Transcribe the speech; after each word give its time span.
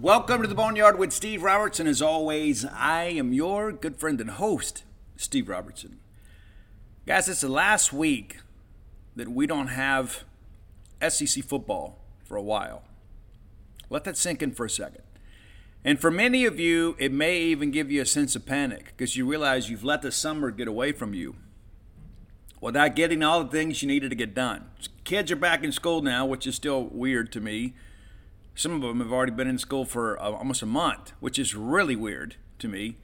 Welcome 0.00 0.42
to 0.42 0.48
the 0.48 0.56
Boneyard 0.56 0.98
with 0.98 1.12
Steve 1.12 1.44
Robertson. 1.44 1.86
As 1.86 2.02
always, 2.02 2.64
I 2.64 3.04
am 3.04 3.32
your 3.32 3.70
good 3.70 3.96
friend 3.96 4.20
and 4.20 4.28
host, 4.28 4.82
Steve 5.16 5.48
Robertson. 5.48 6.00
Guys, 7.06 7.28
it's 7.28 7.42
the 7.42 7.48
last 7.48 7.92
week 7.92 8.38
that 9.14 9.28
we 9.28 9.46
don't 9.46 9.68
have 9.68 10.24
SEC 11.08 11.44
football 11.44 12.00
for 12.24 12.36
a 12.36 12.42
while. 12.42 12.82
Let 13.88 14.02
that 14.02 14.16
sink 14.16 14.42
in 14.42 14.50
for 14.50 14.66
a 14.66 14.70
second. 14.70 15.04
And 15.84 16.00
for 16.00 16.10
many 16.10 16.44
of 16.44 16.58
you, 16.58 16.96
it 16.98 17.12
may 17.12 17.40
even 17.42 17.70
give 17.70 17.88
you 17.88 18.02
a 18.02 18.06
sense 18.06 18.34
of 18.34 18.44
panic 18.44 18.94
because 18.96 19.16
you 19.16 19.24
realize 19.24 19.70
you've 19.70 19.84
let 19.84 20.02
the 20.02 20.10
summer 20.10 20.50
get 20.50 20.66
away 20.66 20.90
from 20.90 21.14
you 21.14 21.36
without 22.60 22.96
getting 22.96 23.22
all 23.22 23.44
the 23.44 23.50
things 23.50 23.80
you 23.80 23.86
needed 23.86 24.10
to 24.10 24.16
get 24.16 24.34
done. 24.34 24.66
Kids 25.04 25.30
are 25.30 25.36
back 25.36 25.62
in 25.62 25.70
school 25.70 26.02
now, 26.02 26.26
which 26.26 26.48
is 26.48 26.56
still 26.56 26.82
weird 26.82 27.30
to 27.30 27.40
me. 27.40 27.74
Some 28.54 28.72
of 28.72 28.82
them 28.82 29.00
have 29.00 29.12
already 29.12 29.32
been 29.32 29.48
in 29.48 29.58
school 29.58 29.84
for 29.84 30.20
uh, 30.20 30.30
almost 30.30 30.62
a 30.62 30.66
month, 30.66 31.12
which 31.20 31.38
is 31.38 31.54
really 31.54 31.96
weird 31.96 32.36
to 32.60 32.68
me. 32.68 32.96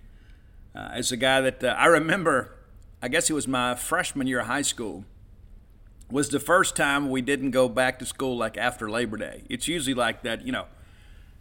Uh, 0.74 0.90
as 0.92 1.10
a 1.10 1.16
guy 1.16 1.40
that 1.40 1.64
uh, 1.64 1.74
I 1.76 1.86
remember, 1.86 2.54
I 3.02 3.08
guess 3.08 3.28
it 3.28 3.32
was 3.32 3.48
my 3.48 3.74
freshman 3.74 4.28
year 4.28 4.40
of 4.40 4.46
high 4.46 4.62
school, 4.62 5.04
was 6.08 6.28
the 6.28 6.40
first 6.40 6.76
time 6.76 7.10
we 7.10 7.20
didn't 7.20 7.50
go 7.50 7.68
back 7.68 7.98
to 7.98 8.06
school 8.06 8.36
like 8.36 8.56
after 8.56 8.88
Labor 8.88 9.16
Day. 9.16 9.42
It's 9.48 9.66
usually 9.66 9.94
like 9.94 10.22
that, 10.22 10.46
you 10.46 10.52
know, 10.52 10.66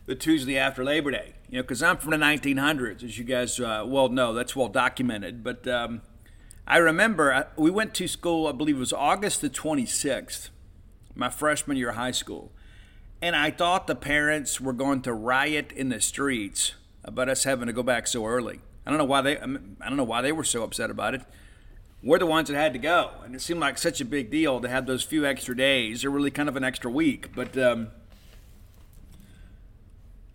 the 0.07 0.15
Tuesday 0.15 0.57
after 0.57 0.83
Labor 0.83 1.11
Day, 1.11 1.33
you 1.49 1.57
know, 1.57 1.63
because 1.63 1.83
I'm 1.83 1.97
from 1.97 2.11
the 2.11 2.17
1900s, 2.17 3.03
as 3.03 3.17
you 3.19 3.23
guys 3.23 3.59
uh, 3.59 3.83
well 3.85 4.09
know. 4.09 4.33
That's 4.33 4.55
well 4.55 4.69
documented. 4.69 5.43
But 5.43 5.67
um, 5.67 6.01
I 6.67 6.77
remember 6.77 7.31
uh, 7.31 7.43
we 7.55 7.69
went 7.69 7.93
to 7.95 8.07
school, 8.07 8.47
I 8.47 8.53
believe 8.53 8.77
it 8.77 8.79
was 8.79 8.93
August 8.93 9.41
the 9.41 9.49
26th, 9.51 10.49
my 11.13 11.29
freshman 11.29 11.77
year 11.77 11.89
of 11.89 11.95
high 11.95 12.11
school. 12.11 12.51
And 13.21 13.35
I 13.35 13.51
thought 13.51 13.87
the 13.87 13.95
parents 13.95 14.61
were 14.61 14.73
going 14.73 15.01
to 15.01 15.13
riot 15.13 15.71
in 15.73 15.89
the 15.89 15.99
streets 15.99 16.73
about 17.03 17.27
us 17.27 17.43
having 17.43 17.67
to 17.67 17.73
go 17.73 17.83
back 17.83 18.07
so 18.07 18.25
early. 18.25 18.61
I 18.85 18.89
don't 18.89 18.97
know 18.97 19.05
why 19.05 19.21
they 19.21 19.37
I 19.37 19.45
don't 19.45 19.97
know 19.97 20.03
why 20.03 20.21
they 20.21 20.31
were 20.31 20.43
so 20.43 20.63
upset 20.63 20.89
about 20.89 21.13
it. 21.13 21.21
We're 22.01 22.17
the 22.17 22.25
ones 22.25 22.47
that 22.47 22.55
had 22.55 22.71
to 22.73 22.79
go, 22.79 23.11
and 23.25 23.35
it 23.35 23.41
seemed 23.41 23.59
like 23.59 23.77
such 23.77 23.99
a 23.99 24.05
big 24.05 24.31
deal 24.31 24.61
to 24.61 24.69
have 24.69 24.85
those 24.85 25.03
few 25.03 25.25
extra 25.25 25.55
days, 25.55 26.05
or 26.05 26.09
really 26.09 26.31
kind 26.31 26.47
of 26.47 26.55
an 26.55 26.63
extra 26.63 26.89
week. 26.89 27.35
But 27.35 27.57
um, 27.57 27.89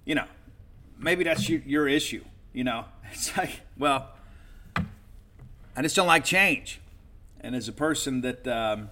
you 0.04 0.14
know, 0.14 0.26
maybe 0.98 1.24
that's 1.24 1.48
your, 1.48 1.60
your 1.64 1.88
issue. 1.88 2.22
You 2.52 2.64
know, 2.64 2.84
it's 3.10 3.34
like, 3.36 3.62
well, 3.78 4.10
I 4.76 5.82
just 5.82 5.96
don't 5.96 6.06
like 6.06 6.24
change, 6.24 6.80
and 7.40 7.56
as 7.56 7.66
a 7.66 7.72
person 7.72 8.20
that 8.20 8.46
um, 8.46 8.90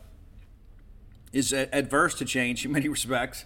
is 1.32 1.52
adverse 1.52 2.14
to 2.14 2.25
change 2.25 2.64
in 2.64 2.72
many 2.72 2.88
respects, 2.97 3.44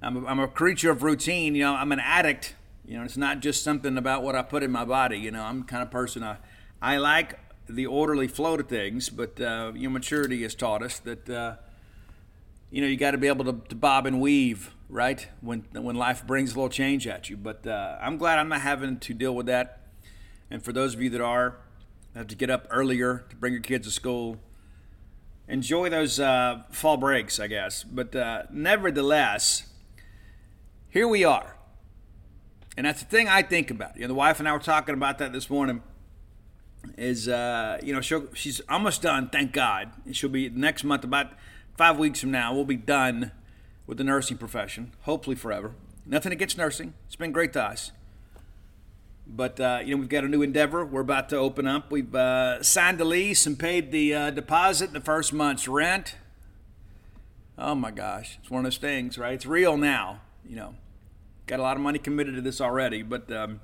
I'm 0.00 0.24
a, 0.24 0.26
I'm 0.26 0.40
a 0.40 0.48
creature 0.48 0.90
of 0.90 1.02
routine. 1.02 1.54
You 1.54 1.64
know, 1.64 1.74
I'm 1.74 1.92
an 1.92 2.00
addict. 2.00 2.54
You 2.84 2.98
know, 2.98 3.04
it's 3.04 3.16
not 3.16 3.40
just 3.40 3.62
something 3.62 3.98
about 3.98 4.22
what 4.22 4.34
I 4.34 4.42
put 4.42 4.62
in 4.62 4.70
my 4.70 4.84
body. 4.84 5.18
You 5.18 5.30
know, 5.30 5.42
I'm 5.42 5.64
kind 5.64 5.82
of 5.82 5.90
person 5.90 6.22
I, 6.22 6.36
I 6.80 6.96
like 6.96 7.38
the 7.68 7.86
orderly 7.86 8.28
flow 8.28 8.56
to 8.56 8.62
things, 8.62 9.10
but 9.10 9.40
uh, 9.40 9.72
you 9.74 9.88
know, 9.88 9.90
maturity 9.90 10.42
has 10.42 10.54
taught 10.54 10.82
us 10.82 10.98
that 11.00 11.28
uh, 11.28 11.56
you 12.70 12.80
know 12.80 12.88
you 12.88 12.96
got 12.96 13.10
to 13.10 13.18
be 13.18 13.28
able 13.28 13.44
to, 13.44 13.60
to, 13.68 13.74
bob 13.74 14.06
and 14.06 14.20
weave, 14.20 14.74
right? 14.88 15.28
When 15.40 15.66
when 15.72 15.96
life 15.96 16.26
brings 16.26 16.52
a 16.52 16.54
little 16.54 16.70
change 16.70 17.06
at 17.06 17.28
you. 17.28 17.36
But 17.36 17.66
uh, 17.66 17.98
I'm 18.00 18.16
glad 18.16 18.38
I'm 18.38 18.48
not 18.48 18.62
having 18.62 18.98
to 18.98 19.14
deal 19.14 19.34
with 19.34 19.46
that. 19.46 19.80
And 20.50 20.62
for 20.62 20.72
those 20.72 20.94
of 20.94 21.02
you 21.02 21.10
that 21.10 21.20
are, 21.20 21.58
have 22.14 22.26
to 22.28 22.36
get 22.36 22.50
up 22.50 22.66
earlier 22.70 23.24
to 23.30 23.36
bring 23.36 23.52
your 23.52 23.62
kids 23.62 23.86
to 23.86 23.92
school. 23.92 24.38
Enjoy 25.46 25.88
those 25.88 26.18
uh, 26.18 26.62
fall 26.70 26.96
breaks, 26.96 27.38
I 27.38 27.46
guess. 27.46 27.84
But 27.84 28.14
uh, 28.14 28.42
nevertheless, 28.50 29.66
here 30.90 31.06
we 31.08 31.24
are. 31.24 31.56
And 32.76 32.86
that's 32.86 33.02
the 33.02 33.08
thing 33.08 33.28
I 33.28 33.42
think 33.42 33.70
about. 33.70 33.96
You 33.96 34.02
know, 34.02 34.08
the 34.08 34.14
wife 34.14 34.38
and 34.38 34.48
I 34.48 34.52
were 34.52 34.60
talking 34.60 34.94
about 34.94 35.18
that 35.18 35.32
this 35.32 35.50
morning. 35.50 35.82
Is 36.96 37.28
uh, 37.28 37.80
you 37.82 37.92
know, 37.92 38.00
she's 38.00 38.60
almost 38.68 39.02
done, 39.02 39.30
thank 39.30 39.52
God. 39.52 39.90
She'll 40.12 40.30
be 40.30 40.48
next 40.48 40.84
month, 40.84 41.02
about 41.02 41.32
five 41.76 41.98
weeks 41.98 42.20
from 42.20 42.30
now, 42.30 42.54
we'll 42.54 42.64
be 42.64 42.76
done 42.76 43.32
with 43.86 43.98
the 43.98 44.04
nursing 44.04 44.36
profession, 44.36 44.92
hopefully 45.02 45.34
forever. 45.34 45.72
Nothing 46.06 46.32
against 46.32 46.56
nursing. 46.56 46.94
It's 47.06 47.16
been 47.16 47.32
great 47.32 47.52
to 47.54 47.62
us. 47.62 47.90
But 49.26 49.58
uh, 49.58 49.80
you 49.84 49.94
know, 49.94 50.00
we've 50.00 50.08
got 50.08 50.24
a 50.24 50.28
new 50.28 50.42
endeavor. 50.42 50.84
We're 50.84 51.00
about 51.00 51.28
to 51.30 51.36
open 51.36 51.66
up. 51.66 51.90
We've 51.90 52.14
uh, 52.14 52.62
signed 52.62 52.98
the 52.98 53.04
lease 53.04 53.44
and 53.44 53.58
paid 53.58 53.90
the 53.90 54.14
uh, 54.14 54.30
deposit, 54.30 54.92
the 54.92 55.00
first 55.00 55.32
month's 55.32 55.66
rent. 55.66 56.14
Oh 57.58 57.74
my 57.74 57.90
gosh, 57.90 58.38
it's 58.40 58.50
one 58.50 58.60
of 58.60 58.64
those 58.64 58.78
things, 58.78 59.18
right? 59.18 59.34
It's 59.34 59.46
real 59.46 59.76
now 59.76 60.20
you 60.48 60.56
know, 60.56 60.74
got 61.46 61.60
a 61.60 61.62
lot 61.62 61.76
of 61.76 61.82
money 61.82 61.98
committed 61.98 62.34
to 62.34 62.40
this 62.40 62.60
already. 62.60 63.02
But 63.02 63.30
um, 63.30 63.60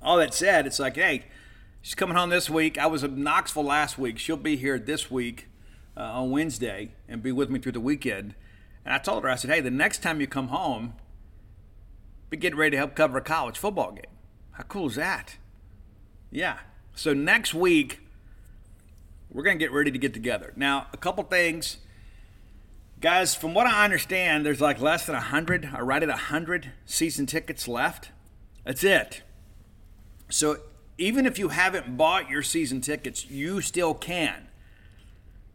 all 0.00 0.16
that 0.18 0.34
said, 0.34 0.66
it's 0.66 0.78
like, 0.78 0.96
hey, 0.96 1.24
she's 1.82 1.94
coming 1.94 2.16
home 2.16 2.30
this 2.30 2.48
week. 2.48 2.78
I 2.78 2.86
was 2.86 3.04
in 3.04 3.22
Knoxville 3.22 3.64
last 3.64 3.98
week. 3.98 4.18
She'll 4.18 4.36
be 4.36 4.56
here 4.56 4.78
this 4.78 5.10
week 5.10 5.48
uh, 5.96 6.00
on 6.00 6.30
Wednesday 6.30 6.92
and 7.08 7.22
be 7.22 7.32
with 7.32 7.50
me 7.50 7.58
through 7.58 7.72
the 7.72 7.80
weekend. 7.80 8.34
And 8.84 8.94
I 8.94 8.98
told 8.98 9.22
her, 9.22 9.28
I 9.28 9.36
said, 9.36 9.50
hey, 9.50 9.60
the 9.60 9.70
next 9.70 10.02
time 10.02 10.20
you 10.20 10.26
come 10.26 10.48
home, 10.48 10.94
be 12.30 12.36
getting 12.36 12.58
ready 12.58 12.72
to 12.72 12.78
help 12.78 12.94
cover 12.94 13.18
a 13.18 13.22
college 13.22 13.58
football 13.58 13.92
game. 13.92 14.06
How 14.52 14.64
cool 14.64 14.88
is 14.88 14.96
that? 14.96 15.36
Yeah. 16.30 16.58
So 16.94 17.12
next 17.12 17.54
week, 17.54 18.00
we're 19.30 19.42
going 19.42 19.58
to 19.58 19.64
get 19.64 19.72
ready 19.72 19.90
to 19.90 19.98
get 19.98 20.14
together. 20.14 20.52
Now, 20.56 20.88
a 20.92 20.96
couple 20.96 21.24
things 21.24 21.78
Guys, 23.02 23.34
from 23.34 23.52
what 23.52 23.66
I 23.66 23.84
understand, 23.84 24.46
there's 24.46 24.60
like 24.60 24.80
less 24.80 25.06
than 25.06 25.16
100, 25.16 25.70
or 25.76 25.84
right 25.84 26.04
at 26.04 26.08
100 26.08 26.70
season 26.86 27.26
tickets 27.26 27.66
left. 27.66 28.12
That's 28.64 28.84
it. 28.84 29.22
So 30.30 30.58
even 30.98 31.26
if 31.26 31.36
you 31.36 31.48
haven't 31.48 31.96
bought 31.96 32.30
your 32.30 32.44
season 32.44 32.80
tickets, 32.80 33.28
you 33.28 33.60
still 33.60 33.92
can. 33.92 34.46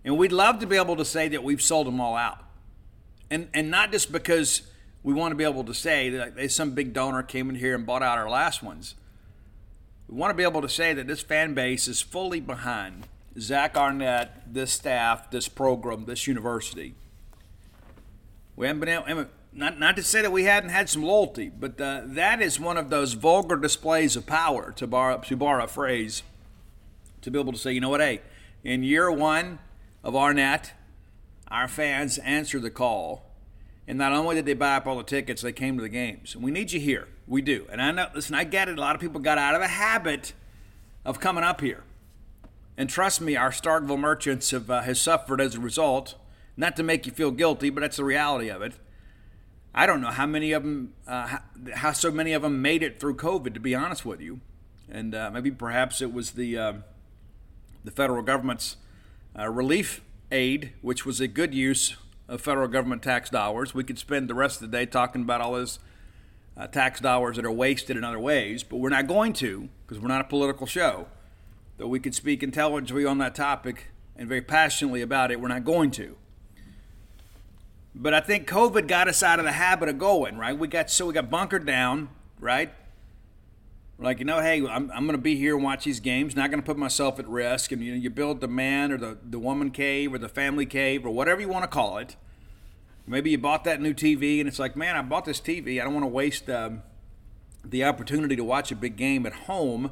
And 0.04 0.18
we'd 0.18 0.34
love 0.34 0.60
to 0.60 0.68
be 0.68 0.76
able 0.76 0.98
to 0.98 1.06
say 1.06 1.30
that 1.30 1.42
we've 1.42 1.62
sold 1.62 1.88
them 1.88 2.02
all 2.02 2.18
out. 2.18 2.44
And, 3.32 3.48
and 3.54 3.72
not 3.72 3.94
just 3.94 4.12
because 4.12 4.64
we 5.02 5.14
want 5.14 5.32
to 5.32 5.38
be 5.38 5.46
able 5.46 5.64
to 5.64 5.74
say 5.74 6.10
that 6.10 6.52
some 6.52 6.72
big 6.72 6.92
donor 6.92 7.24
came 7.24 7.50
in 7.50 7.56
here 7.56 7.76
and 7.76 7.86
bought 7.86 8.04
out 8.04 8.18
our 8.18 8.30
last 8.30 8.62
ones. 8.62 8.96
We 10.10 10.18
want 10.18 10.32
to 10.32 10.38
be 10.38 10.44
able 10.44 10.62
to 10.64 10.70
say 10.70 10.94
that 10.94 11.08
this 11.08 11.22
fan 11.22 11.54
base 11.54 11.88
is 11.88 12.02
fully 12.02 12.42
behind 12.42 13.08
Zach 13.40 13.78
Arnett, 13.78 14.54
this 14.54 14.74
staff, 14.74 15.32
this 15.32 15.48
program, 15.48 16.06
this 16.06 16.28
university. 16.28 16.94
We 18.57 18.65
haven't 18.65 18.80
been 18.81 19.04
able, 19.07 19.27
not, 19.54 19.80
not 19.80 19.95
to 19.95 20.04
say 20.04 20.21
that 20.24 20.31
we 20.31 20.44
hadn't 20.44 20.71
had 20.71 20.89
some 20.89 21.04
loyalty, 21.04 21.50
but 21.50 21.80
uh, 21.80 22.01
that 22.06 22.42
is 22.42 22.59
one 22.59 22.75
of 22.75 22.89
those 22.89 23.13
vulgar 23.13 23.56
displays 23.56 24.15
of 24.15 24.25
power, 24.25 24.74
to 24.74 24.88
borrow, 24.88 25.19
to 25.19 25.38
borrow 25.38 25.63
a 25.63 25.68
phrase, 25.68 26.24
to 27.21 27.31
be 27.31 27.39
able 27.39 27.54
to 27.54 27.57
say, 27.57 27.71
you 27.71 27.80
know 27.80 27.89
what, 27.89 28.01
hey, 28.01 28.21
in 28.63 28.83
year 28.83 29.12
one 29.12 29.59
of 30.04 30.15
Arnett, 30.15 30.74
our 31.50 31.68
fans 31.68 32.18
answered 32.18 32.63
the 32.63 32.71
call. 32.71 33.24
And 33.88 33.98
not 33.98 34.12
only 34.12 34.36
did 34.36 34.45
they 34.45 34.54
buy 34.54 34.75
up 34.75 34.88
all 34.88 34.98
the 34.98 35.03
tickets, 35.03 35.44
they 35.44 35.53
came 35.53 35.77
to 35.77 35.81
the 35.83 35.88
games. 35.88 36.36
And 36.36 36.44
we 36.44 36.51
need 36.51 36.71
you 36.71 36.80
here. 36.80 37.07
We 37.27 37.42
do. 37.42 37.68
And 37.71 37.81
I 37.81 37.92
know, 37.92 38.07
listen, 38.13 38.36
I 38.36 38.44
get 38.44 38.68
it. 38.68 38.77
A 38.77 38.81
lot 38.81 38.95
of 38.95 39.01
people 39.01 39.21
got 39.21 39.38
out 39.38 39.56
of 39.56 39.62
the 39.62 39.68
habit 39.68 40.33
of 41.06 41.19
coming 41.19 41.44
up 41.44 41.62
here. 41.62 41.83
And 42.75 42.89
trust 42.89 43.21
me, 43.21 43.36
our 43.38 43.51
Starkville 43.51 44.00
merchants 44.00 44.51
have, 44.51 44.69
uh, 44.69 44.81
has 44.81 45.00
suffered 45.00 45.39
as 45.39 45.56
a 45.56 45.60
result. 45.60 46.15
Not 46.57 46.75
to 46.77 46.83
make 46.83 47.06
you 47.06 47.12
feel 47.12 47.31
guilty, 47.31 47.69
but 47.69 47.81
that's 47.81 47.98
the 47.98 48.04
reality 48.04 48.50
of 48.50 48.63
it. 48.63 48.74
I 49.74 49.86
don't 49.86 50.01
know 50.01 50.09
how 50.09 50.25
many 50.25 50.51
of 50.54 50.63
them, 50.63 50.94
uh, 51.07 51.27
how, 51.27 51.39
how, 51.75 51.92
so 51.92 52.09
many 52.09 52.33
of 52.33 52.42
them 52.42 52.63
made 52.63 52.81
it 52.81 53.00
through 53.00 53.15
COVID. 53.15 53.54
To 53.54 53.59
be 53.59 53.75
honest 53.75 54.06
with 54.06 54.19
you, 54.19 54.42
and 54.89 55.13
uh, 55.13 55.30
maybe 55.31 55.51
perhaps 55.51 56.01
it 56.01 56.12
was 56.12 56.31
the 56.31 56.57
uh, 56.57 56.74
the 57.83 57.92
federal 57.92 58.24
government's 58.24 58.77
uh, 59.38 59.48
relief 59.48 60.01
aid, 60.31 60.74
which 60.81 61.06
was 61.06 61.21
a 61.21 61.27
good 61.27 61.54
use 61.54 61.95
of 62.27 62.42
federal 62.42 62.68
government 62.68 63.03
tax 63.03 63.30
dollars. 63.30 63.75
We 63.75 63.83
could 63.83 64.00
spend 64.00 64.27
the 64.27 64.33
rest 64.33 64.62
of 64.62 64.71
the 64.71 64.77
day 64.77 64.88
talking 64.88 65.21
about 65.21 65.42
all 65.42 65.53
those 65.53 65.77
uh, 66.57 66.65
tax 66.65 67.00
dollars 67.00 67.36
that 67.36 67.45
are 67.45 67.51
wasted 67.51 67.95
in 67.98 68.03
other 68.03 68.19
ways, 68.19 68.63
but 68.63 68.77
we're 68.77 68.89
not 68.89 69.07
going 69.07 69.33
to 69.33 69.69
because 69.86 70.01
we're 70.01 70.07
not 70.07 70.21
a 70.21 70.27
political 70.27 70.65
show. 70.65 71.07
Though 71.77 71.88
we 71.88 72.00
could 72.00 72.15
speak 72.15 72.42
intelligently 72.42 73.06
on 73.06 73.19
that 73.19 73.36
topic 73.36 73.92
and 74.15 74.27
very 74.27 74.42
passionately 74.42 75.03
about 75.03 75.30
it, 75.30 75.39
we're 75.39 75.50
not 75.50 75.63
going 75.63 75.92
to. 75.92 76.18
But 78.00 78.14
I 78.14 78.20
think 78.20 78.48
COVID 78.48 78.88
got 78.88 79.08
us 79.08 79.24
out 79.24 79.40
of 79.40 79.46
the 79.46 79.54
habit 79.54 79.90
of 79.90 79.98
going, 79.98 80.38
right? 80.38 80.58
We 80.58 80.68
got 80.68 80.92
so 80.92 81.08
we 81.08 81.14
got 81.14 81.30
bunkered 81.30 81.66
down, 81.66 82.10
right? 82.40 82.72
like, 84.00 84.20
you 84.20 84.26
know, 84.26 84.42
hey, 84.42 84.60
I'm, 84.60 84.92
I'm 84.92 85.06
going 85.06 85.14
to 85.14 85.18
be 85.18 85.36
here 85.36 85.56
and 85.56 85.64
watch 85.64 85.86
these 85.86 86.00
games, 86.00 86.36
not 86.36 86.52
going 86.52 86.62
to 86.62 86.66
put 86.66 86.78
myself 86.78 87.18
at 87.20 87.28
risk. 87.28 87.72
And 87.72 87.84
you 87.84 87.92
know, 87.92 87.98
you 87.98 88.10
build 88.10 88.42
the 88.42 88.48
man 88.48 88.92
or 88.92 88.98
the, 88.98 89.18
the 89.28 89.40
woman 89.40 89.72
cave 89.72 90.14
or 90.14 90.20
the 90.20 90.30
family 90.30 90.66
cave 90.66 91.06
or 91.06 91.10
whatever 91.10 91.42
you 91.42 91.50
want 91.50 91.64
to 91.64 91.68
call 91.68 91.98
it. 91.98 92.16
Maybe 93.08 93.32
you 93.32 93.38
bought 93.38 93.64
that 93.64 93.82
new 93.82 93.94
TV 93.94 94.40
and 94.40 94.48
it's 94.48 94.60
like, 94.60 94.76
man, 94.76 94.96
I 94.96 95.02
bought 95.02 95.26
this 95.26 95.40
TV. 95.40 95.82
I 95.82 95.86
don't 95.86 95.94
want 95.94 96.04
to 96.04 96.10
waste 96.10 96.50
um, 96.50 96.84
the 97.64 97.84
opportunity 97.86 98.36
to 98.36 98.44
watch 98.44 98.72
a 98.72 98.76
big 98.76 98.98
game 98.98 99.26
at 99.26 99.34
home, 99.34 99.92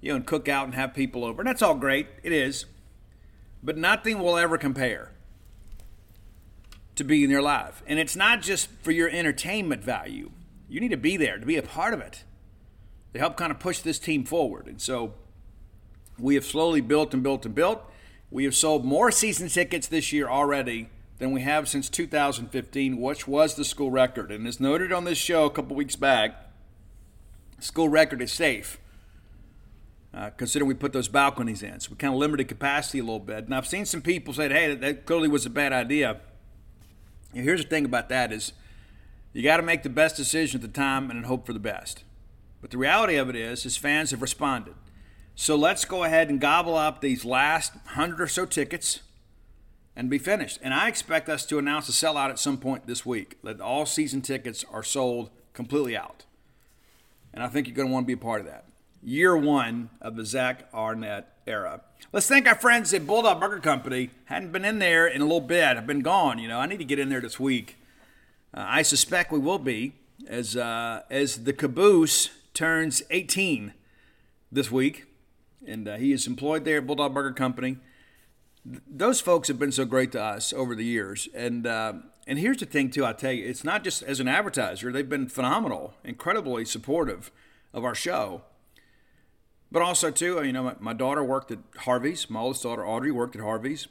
you 0.00 0.10
know, 0.10 0.16
and 0.16 0.26
cook 0.26 0.48
out 0.48 0.64
and 0.64 0.74
have 0.74 0.94
people 0.94 1.24
over. 1.24 1.42
And 1.42 1.48
that's 1.48 1.62
all 1.62 1.74
great. 1.74 2.06
It 2.22 2.32
is. 2.32 2.66
But 3.62 3.76
nothing 3.76 4.20
will 4.20 4.38
ever 4.38 4.56
compare 4.56 5.10
to 6.96 7.04
be 7.04 7.22
in 7.22 7.30
there 7.30 7.42
life. 7.42 7.82
And 7.86 7.98
it's 7.98 8.16
not 8.16 8.42
just 8.42 8.68
for 8.82 8.90
your 8.90 9.08
entertainment 9.08 9.84
value. 9.84 10.32
You 10.68 10.80
need 10.80 10.90
to 10.90 10.96
be 10.96 11.16
there 11.16 11.38
to 11.38 11.46
be 11.46 11.56
a 11.56 11.62
part 11.62 11.94
of 11.94 12.00
it 12.00 12.24
to 13.12 13.18
help 13.18 13.36
kind 13.36 13.52
of 13.52 13.58
push 13.58 13.80
this 13.80 13.98
team 13.98 14.24
forward. 14.24 14.66
And 14.66 14.80
so 14.80 15.14
we 16.18 16.34
have 16.34 16.44
slowly 16.44 16.80
built 16.80 17.14
and 17.14 17.22
built 17.22 17.46
and 17.46 17.54
built. 17.54 17.82
We 18.30 18.44
have 18.44 18.54
sold 18.54 18.84
more 18.84 19.10
season 19.10 19.48
tickets 19.48 19.86
this 19.86 20.12
year 20.12 20.28
already 20.28 20.90
than 21.18 21.32
we 21.32 21.42
have 21.42 21.68
since 21.68 21.88
2015, 21.88 23.00
which 23.00 23.28
was 23.28 23.54
the 23.54 23.64
school 23.64 23.90
record. 23.90 24.30
And 24.30 24.46
as 24.46 24.60
noted 24.60 24.92
on 24.92 25.04
this 25.04 25.18
show 25.18 25.44
a 25.44 25.50
couple 25.50 25.76
weeks 25.76 25.96
back, 25.96 26.50
school 27.58 27.88
record 27.88 28.20
is 28.20 28.32
safe. 28.32 28.78
Uh, 30.12 30.30
considering 30.30 30.66
we 30.66 30.74
put 30.74 30.94
those 30.94 31.08
balconies 31.08 31.62
in. 31.62 31.78
So 31.78 31.90
we 31.90 31.96
kind 31.96 32.14
of 32.14 32.18
limited 32.18 32.48
capacity 32.48 33.00
a 33.00 33.02
little 33.02 33.20
bit. 33.20 33.44
And 33.44 33.54
I've 33.54 33.66
seen 33.66 33.84
some 33.84 34.00
people 34.00 34.32
say, 34.32 34.48
hey, 34.48 34.74
that 34.74 35.04
clearly 35.04 35.28
was 35.28 35.44
a 35.44 35.50
bad 35.50 35.74
idea. 35.74 36.20
Here's 37.42 37.62
the 37.62 37.68
thing 37.68 37.84
about 37.84 38.08
that 38.08 38.32
is 38.32 38.52
you 39.32 39.42
got 39.42 39.58
to 39.58 39.62
make 39.62 39.82
the 39.82 39.90
best 39.90 40.16
decision 40.16 40.58
at 40.58 40.62
the 40.62 40.80
time 40.80 41.10
and 41.10 41.26
hope 41.26 41.46
for 41.46 41.52
the 41.52 41.58
best. 41.58 42.04
But 42.60 42.70
the 42.70 42.78
reality 42.78 43.16
of 43.16 43.28
it 43.28 43.36
is, 43.36 43.66
is 43.66 43.76
fans 43.76 44.10
have 44.10 44.22
responded. 44.22 44.74
So 45.34 45.54
let's 45.54 45.84
go 45.84 46.04
ahead 46.04 46.30
and 46.30 46.40
gobble 46.40 46.74
up 46.74 47.00
these 47.00 47.24
last 47.24 47.74
hundred 47.88 48.20
or 48.20 48.26
so 48.26 48.46
tickets 48.46 49.00
and 49.94 50.08
be 50.08 50.18
finished. 50.18 50.58
And 50.62 50.72
I 50.72 50.88
expect 50.88 51.28
us 51.28 51.44
to 51.46 51.58
announce 51.58 51.88
a 51.88 51.92
sellout 51.92 52.30
at 52.30 52.38
some 52.38 52.56
point 52.56 52.86
this 52.86 53.04
week. 53.04 53.36
That 53.42 53.60
all 53.60 53.84
season 53.84 54.22
tickets 54.22 54.64
are 54.70 54.82
sold 54.82 55.30
completely 55.52 55.96
out. 55.96 56.24
And 57.34 57.42
I 57.42 57.48
think 57.48 57.66
you're 57.66 57.76
going 57.76 57.88
to 57.88 57.92
want 57.92 58.04
to 58.04 58.08
be 58.08 58.14
a 58.14 58.16
part 58.16 58.40
of 58.40 58.46
that. 58.46 58.64
Year 59.02 59.36
one 59.36 59.90
of 60.00 60.16
the 60.16 60.24
Zach 60.24 60.68
Arnett 60.74 61.32
era. 61.46 61.80
Let's 62.12 62.28
thank 62.28 62.46
our 62.46 62.54
friends 62.54 62.92
at 62.92 63.06
Bulldog 63.06 63.40
Burger 63.40 63.60
Company. 63.60 64.10
Hadn't 64.26 64.52
been 64.52 64.64
in 64.64 64.78
there 64.78 65.06
in 65.06 65.20
a 65.20 65.24
little 65.24 65.40
bit. 65.40 65.76
I've 65.76 65.86
been 65.86 66.00
gone. 66.00 66.38
You 66.38 66.48
know, 66.48 66.58
I 66.58 66.66
need 66.66 66.78
to 66.78 66.84
get 66.84 66.98
in 66.98 67.08
there 67.08 67.20
this 67.20 67.38
week. 67.38 67.76
Uh, 68.54 68.64
I 68.66 68.82
suspect 68.82 69.30
we 69.30 69.38
will 69.38 69.58
be 69.58 69.92
as 70.26 70.56
uh, 70.56 71.02
as 71.10 71.44
the 71.44 71.52
caboose 71.52 72.30
turns 72.54 73.02
18 73.10 73.74
this 74.50 74.70
week, 74.70 75.06
and 75.66 75.86
uh, 75.88 75.96
he 75.96 76.12
is 76.12 76.26
employed 76.26 76.64
there 76.64 76.78
at 76.78 76.86
Bulldog 76.86 77.14
Burger 77.14 77.32
Company. 77.32 77.78
Th- 78.68 78.82
those 78.88 79.20
folks 79.20 79.48
have 79.48 79.58
been 79.58 79.72
so 79.72 79.84
great 79.84 80.12
to 80.12 80.22
us 80.22 80.52
over 80.52 80.74
the 80.74 80.84
years, 80.84 81.28
and 81.34 81.66
uh, 81.66 81.94
and 82.26 82.38
here's 82.38 82.58
the 82.58 82.66
thing 82.66 82.90
too. 82.90 83.04
I 83.04 83.12
tell 83.12 83.32
you, 83.32 83.46
it's 83.46 83.64
not 83.64 83.84
just 83.84 84.02
as 84.02 84.20
an 84.20 84.28
advertiser; 84.28 84.90
they've 84.90 85.08
been 85.08 85.28
phenomenal, 85.28 85.94
incredibly 86.02 86.64
supportive 86.64 87.30
of 87.72 87.84
our 87.84 87.94
show. 87.94 88.42
But 89.70 89.82
also 89.82 90.10
too, 90.10 90.42
you 90.44 90.52
know, 90.52 90.62
my, 90.62 90.74
my 90.78 90.92
daughter 90.92 91.24
worked 91.24 91.50
at 91.50 91.58
Harvey's. 91.78 92.30
My 92.30 92.40
oldest 92.40 92.62
daughter 92.62 92.86
Audrey 92.86 93.10
worked 93.10 93.36
at 93.36 93.42
Harvey's. 93.42 93.88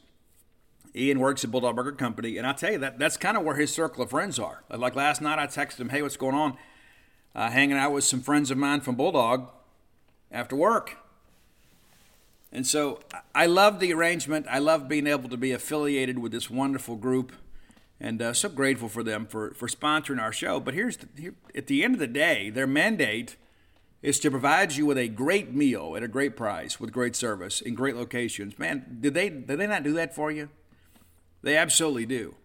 Ian 0.95 1.19
works 1.19 1.43
at 1.43 1.51
Bulldog 1.51 1.75
Burger 1.75 1.91
Company, 1.91 2.37
and 2.37 2.47
I 2.47 2.53
tell 2.53 2.71
you 2.71 2.77
that 2.77 2.97
that's 2.97 3.17
kind 3.17 3.35
of 3.35 3.43
where 3.43 3.55
his 3.55 3.73
circle 3.73 4.03
of 4.03 4.11
friends 4.11 4.39
are. 4.39 4.63
Like 4.69 4.95
last 4.95 5.21
night, 5.21 5.37
I 5.37 5.45
texted 5.45 5.81
him, 5.81 5.89
"Hey, 5.89 6.01
what's 6.01 6.15
going 6.15 6.35
on?" 6.35 6.57
uh, 7.35 7.49
hanging 7.49 7.77
out 7.77 7.91
with 7.91 8.05
some 8.05 8.21
friends 8.21 8.49
of 8.49 8.57
mine 8.57 8.81
from 8.81 8.95
Bulldog 8.95 9.49
after 10.31 10.55
work. 10.55 10.97
And 12.51 12.65
so 12.65 13.01
I 13.35 13.45
love 13.45 13.79
the 13.79 13.93
arrangement. 13.93 14.47
I 14.49 14.59
love 14.59 14.87
being 14.87 15.07
able 15.07 15.27
to 15.29 15.37
be 15.37 15.51
affiliated 15.51 16.19
with 16.19 16.31
this 16.31 16.49
wonderful 16.49 16.95
group 16.95 17.33
and 17.99 18.21
uh, 18.21 18.33
so 18.33 18.47
grateful 18.47 18.87
for 18.87 19.03
them 19.03 19.25
for, 19.25 19.53
for 19.53 19.67
sponsoring 19.67 20.21
our 20.21 20.31
show. 20.31 20.61
But 20.61 20.73
here's 20.73 20.97
the, 20.97 21.07
here, 21.19 21.33
at 21.53 21.67
the 21.67 21.83
end 21.83 21.95
of 21.95 21.99
the 21.99 22.07
day, 22.07 22.49
their 22.49 22.67
mandate 22.67 23.35
is 24.05 24.19
to 24.19 24.29
provide 24.29 24.75
you 24.75 24.85
with 24.85 24.99
a 24.99 25.07
great 25.07 25.51
meal 25.51 25.95
at 25.97 26.03
a 26.03 26.07
great 26.07 26.37
price 26.37 26.79
with 26.79 26.91
great 26.91 27.15
service 27.15 27.59
in 27.59 27.73
great 27.73 27.95
locations. 27.95 28.59
Man, 28.59 28.99
did 29.01 29.15
they 29.15 29.29
did 29.29 29.57
they 29.57 29.65
not 29.65 29.81
do 29.81 29.93
that 29.93 30.13
for 30.13 30.31
you? 30.31 30.49
They 31.41 31.57
absolutely 31.57 32.05
do 32.05 32.35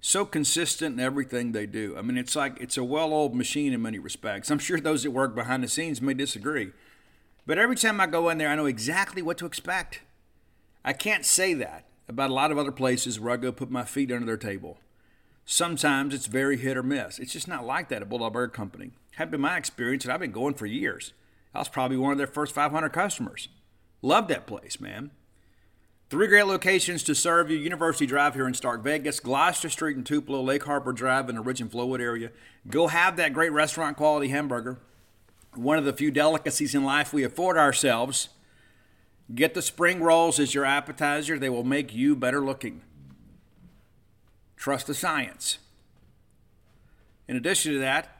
so 0.00 0.24
consistent 0.24 0.94
in 0.94 1.00
everything 1.00 1.50
they 1.50 1.66
do. 1.66 1.96
I 1.98 2.02
mean, 2.02 2.16
it's 2.16 2.36
like 2.36 2.60
it's 2.60 2.76
a 2.76 2.84
well 2.84 3.12
oiled 3.12 3.34
machine 3.34 3.72
in 3.72 3.82
many 3.82 3.98
respects. 3.98 4.50
I'm 4.50 4.60
sure 4.60 4.78
those 4.78 5.02
that 5.02 5.10
work 5.10 5.34
behind 5.34 5.64
the 5.64 5.68
scenes 5.68 6.00
may 6.00 6.14
disagree. 6.14 6.70
But 7.44 7.58
every 7.58 7.74
time 7.74 8.00
I 8.00 8.06
go 8.06 8.28
in 8.28 8.38
there, 8.38 8.48
I 8.48 8.54
know 8.54 8.66
exactly 8.66 9.20
what 9.20 9.36
to 9.38 9.46
expect. 9.46 10.00
I 10.84 10.92
can't 10.92 11.26
say 11.26 11.54
that 11.54 11.86
about 12.08 12.30
a 12.30 12.34
lot 12.34 12.52
of 12.52 12.58
other 12.58 12.70
places 12.70 13.18
where 13.18 13.32
I 13.32 13.36
go 13.36 13.50
put 13.50 13.68
my 13.68 13.84
feet 13.84 14.12
under 14.12 14.26
their 14.26 14.36
table. 14.36 14.78
Sometimes 15.46 16.14
it's 16.14 16.26
very 16.26 16.56
hit 16.56 16.76
or 16.76 16.82
miss. 16.82 17.18
It's 17.18 17.32
just 17.32 17.48
not 17.48 17.66
like 17.66 17.88
that 17.88 18.02
at 18.02 18.08
Bulldog 18.08 18.32
Burger 18.32 18.52
Company. 18.52 18.92
Had 19.16 19.30
been 19.30 19.40
my 19.40 19.56
experience, 19.56 20.04
and 20.04 20.12
I've 20.12 20.20
been 20.20 20.32
going 20.32 20.54
for 20.54 20.66
years. 20.66 21.12
I 21.54 21.58
was 21.58 21.68
probably 21.68 21.96
one 21.96 22.12
of 22.12 22.18
their 22.18 22.26
first 22.26 22.54
500 22.54 22.88
customers. 22.90 23.48
Love 24.02 24.28
that 24.28 24.46
place, 24.46 24.80
man. 24.80 25.10
Three 26.10 26.26
great 26.26 26.46
locations 26.46 27.02
to 27.04 27.14
serve 27.14 27.50
you 27.50 27.56
University 27.56 28.06
Drive 28.06 28.34
here 28.34 28.46
in 28.46 28.54
Stark 28.54 28.82
Vegas, 28.82 29.20
Gloster 29.20 29.68
Street 29.68 29.96
in 29.96 30.04
Tupelo, 30.04 30.42
Lake 30.42 30.64
Harbor 30.64 30.92
Drive 30.92 31.28
in 31.28 31.36
the 31.36 31.40
Ridge 31.40 31.60
and 31.60 31.70
Flowood 31.70 32.00
area. 32.00 32.30
Go 32.68 32.88
have 32.88 33.16
that 33.16 33.32
great 33.32 33.52
restaurant 33.52 33.96
quality 33.96 34.28
hamburger. 34.28 34.78
One 35.54 35.78
of 35.78 35.84
the 35.84 35.92
few 35.92 36.10
delicacies 36.10 36.74
in 36.74 36.84
life 36.84 37.12
we 37.12 37.24
afford 37.24 37.56
ourselves. 37.56 38.28
Get 39.34 39.54
the 39.54 39.62
spring 39.62 40.02
rolls 40.02 40.38
as 40.38 40.54
your 40.54 40.64
appetizer, 40.64 41.38
they 41.38 41.48
will 41.48 41.64
make 41.64 41.94
you 41.94 42.14
better 42.14 42.44
looking. 42.44 42.82
Trust 44.64 44.86
the 44.86 44.94
science. 44.94 45.58
In 47.28 47.36
addition 47.36 47.74
to 47.74 47.78
that, 47.80 48.16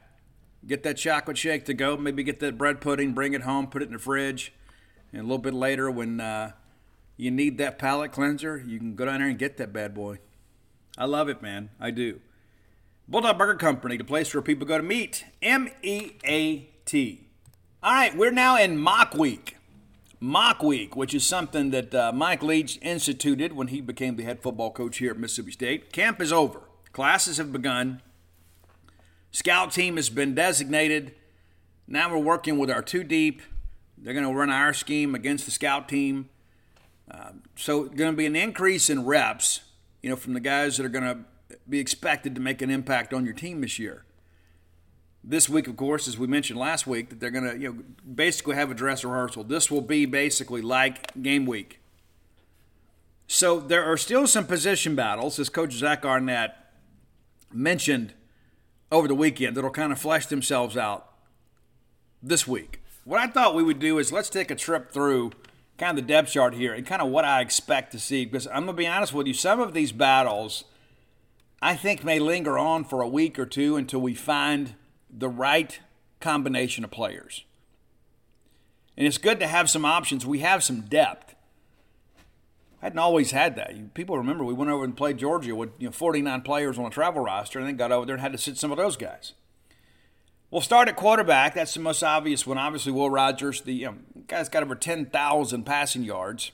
get 0.67 0.83
that 0.83 0.95
chocolate 0.95 1.39
shake 1.39 1.65
to 1.65 1.73
go. 1.73 1.97
Maybe 1.97 2.21
get 2.21 2.39
that 2.39 2.55
bread 2.55 2.81
pudding, 2.81 3.13
bring 3.13 3.33
it 3.33 3.41
home, 3.41 3.65
put 3.65 3.81
it 3.81 3.87
in 3.87 3.93
the 3.93 3.97
fridge. 3.97 4.53
And 5.11 5.21
a 5.21 5.23
little 5.23 5.39
bit 5.39 5.55
later, 5.55 5.89
when 5.89 6.21
uh, 6.21 6.51
you 7.17 7.31
need 7.31 7.57
that 7.57 7.79
palate 7.79 8.11
cleanser, 8.11 8.63
you 8.63 8.77
can 8.77 8.93
go 8.93 9.05
down 9.05 9.21
there 9.21 9.27
and 9.27 9.39
get 9.39 9.57
that 9.57 9.73
bad 9.73 9.95
boy. 9.95 10.19
I 10.95 11.05
love 11.05 11.29
it, 11.29 11.41
man. 11.41 11.71
I 11.79 11.89
do. 11.89 12.21
Bulldog 13.07 13.39
Burger 13.39 13.55
Company, 13.55 13.97
the 13.97 14.03
place 14.03 14.31
where 14.31 14.43
people 14.43 14.67
go 14.67 14.77
to 14.77 14.83
meet. 14.83 15.25
M 15.41 15.67
E 15.81 16.11
A 16.27 16.69
T. 16.85 17.27
All 17.81 17.91
right, 17.91 18.15
we're 18.15 18.29
now 18.29 18.55
in 18.55 18.77
Mock 18.77 19.15
Week. 19.15 19.57
Mock 20.19 20.63
Week, 20.63 20.95
which 20.95 21.13
is 21.13 21.25
something 21.25 21.71
that 21.71 21.93
uh, 21.93 22.11
Mike 22.13 22.41
Leach 22.41 22.79
instituted 22.81 23.53
when 23.53 23.67
he 23.67 23.81
became 23.81 24.15
the 24.15 24.23
head 24.23 24.41
football 24.41 24.71
coach 24.71 24.97
here 24.97 25.11
at 25.11 25.17
Mississippi 25.17 25.51
State. 25.51 25.91
Camp 25.91 26.21
is 26.21 26.31
over, 26.31 26.61
classes 26.93 27.37
have 27.37 27.51
begun, 27.51 28.01
scout 29.31 29.71
team 29.71 29.95
has 29.97 30.09
been 30.09 30.33
designated. 30.35 31.13
Now 31.87 32.11
we're 32.11 32.17
working 32.17 32.57
with 32.57 32.71
our 32.71 32.81
two 32.81 33.03
deep. 33.03 33.41
They're 33.97 34.13
going 34.13 34.25
to 34.25 34.33
run 34.33 34.49
our 34.49 34.73
scheme 34.73 35.15
against 35.15 35.45
the 35.45 35.51
scout 35.51 35.87
team. 35.87 36.29
Um, 37.11 37.43
so, 37.55 37.83
going 37.83 38.11
to 38.11 38.17
be 38.17 38.25
an 38.25 38.35
increase 38.35 38.89
in 38.89 39.05
reps, 39.05 39.61
you 40.01 40.09
know, 40.09 40.15
from 40.15 40.33
the 40.33 40.39
guys 40.39 40.77
that 40.77 40.85
are 40.85 40.89
going 40.89 41.03
to 41.03 41.19
be 41.69 41.79
expected 41.79 42.33
to 42.35 42.41
make 42.41 42.61
an 42.61 42.71
impact 42.71 43.13
on 43.13 43.25
your 43.25 43.33
team 43.33 43.61
this 43.61 43.77
year. 43.77 44.04
This 45.27 45.49
week, 45.49 45.67
of 45.67 45.75
course, 45.75 46.07
as 46.07 46.19
we 46.19 46.27
mentioned 46.27 46.59
last 46.59 46.85
week, 46.85 47.09
that 47.09 47.19
they're 47.19 47.31
going 47.31 47.49
to 47.49 47.57
you 47.57 47.73
know 47.73 47.83
basically 48.13 48.55
have 48.55 48.69
a 48.69 48.75
dress 48.75 49.03
rehearsal. 49.03 49.43
This 49.43 49.71
will 49.71 49.81
be 49.81 50.05
basically 50.05 50.61
like 50.61 51.19
game 51.21 51.47
week. 51.47 51.79
So 53.25 53.59
there 53.59 53.83
are 53.83 53.97
still 53.97 54.27
some 54.27 54.45
position 54.45 54.95
battles, 54.95 55.39
as 55.39 55.49
Coach 55.49 55.73
Zach 55.73 56.05
Arnett 56.05 56.55
mentioned 57.51 58.13
over 58.91 59.07
the 59.07 59.15
weekend, 59.15 59.57
that'll 59.57 59.71
kind 59.71 59.91
of 59.91 59.99
flesh 59.99 60.27
themselves 60.27 60.77
out 60.77 61.11
this 62.21 62.47
week. 62.47 62.83
What 63.03 63.19
I 63.19 63.25
thought 63.25 63.55
we 63.55 63.63
would 63.63 63.79
do 63.79 63.97
is 63.97 64.11
let's 64.11 64.29
take 64.29 64.51
a 64.51 64.55
trip 64.55 64.91
through 64.91 65.31
kind 65.79 65.97
of 65.97 66.05
the 66.05 66.13
depth 66.13 66.31
chart 66.31 66.53
here 66.53 66.73
and 66.73 66.85
kind 66.85 67.01
of 67.01 67.09
what 67.09 67.25
I 67.25 67.41
expect 67.41 67.91
to 67.93 67.99
see. 67.99 68.25
Because 68.25 68.45
I'm 68.47 68.65
going 68.65 68.67
to 68.67 68.73
be 68.73 68.87
honest 68.87 69.13
with 69.13 69.25
you, 69.25 69.33
some 69.33 69.59
of 69.59 69.73
these 69.73 69.91
battles 69.91 70.65
I 71.61 71.75
think 71.75 72.03
may 72.03 72.19
linger 72.19 72.59
on 72.59 72.83
for 72.83 73.01
a 73.01 73.07
week 73.07 73.39
or 73.39 73.45
two 73.45 73.75
until 73.75 74.01
we 74.01 74.13
find 74.13 74.75
the 75.17 75.29
right 75.29 75.79
combination 76.19 76.83
of 76.83 76.91
players. 76.91 77.45
And 78.97 79.05
it's 79.05 79.17
good 79.17 79.39
to 79.39 79.47
have 79.47 79.69
some 79.69 79.85
options. 79.85 80.25
We 80.25 80.39
have 80.39 80.63
some 80.63 80.81
depth. 80.81 81.35
I 82.81 82.87
hadn't 82.87 82.99
always 82.99 83.31
had 83.31 83.55
that. 83.55 83.93
People 83.93 84.17
remember 84.17 84.43
we 84.43 84.53
went 84.53 84.71
over 84.71 84.83
and 84.83 84.95
played 84.95 85.17
Georgia 85.17 85.55
with 85.55 85.71
you 85.79 85.87
know 85.87 85.91
49 85.91 86.41
players 86.41 86.77
on 86.77 86.85
a 86.85 86.89
travel 86.89 87.23
roster, 87.23 87.59
and 87.59 87.67
then 87.67 87.77
got 87.77 87.91
over 87.91 88.05
there 88.05 88.15
and 88.15 88.21
had 88.21 88.31
to 88.31 88.37
sit 88.37 88.57
some 88.57 88.71
of 88.71 88.77
those 88.77 88.95
guys. 88.95 89.33
We'll 90.51 90.61
start 90.61 90.87
at 90.87 90.95
quarterback. 90.95 91.55
That's 91.55 91.73
the 91.73 91.79
most 91.79 92.03
obvious 92.03 92.45
one. 92.45 92.57
Obviously, 92.57 92.91
Will 92.91 93.09
Rogers, 93.09 93.61
the 93.61 93.73
you 93.73 93.85
know, 93.87 93.95
guy's 94.27 94.47
got 94.47 94.63
over 94.63 94.75
10,000 94.75 95.63
passing 95.65 96.03
yards. 96.03 96.51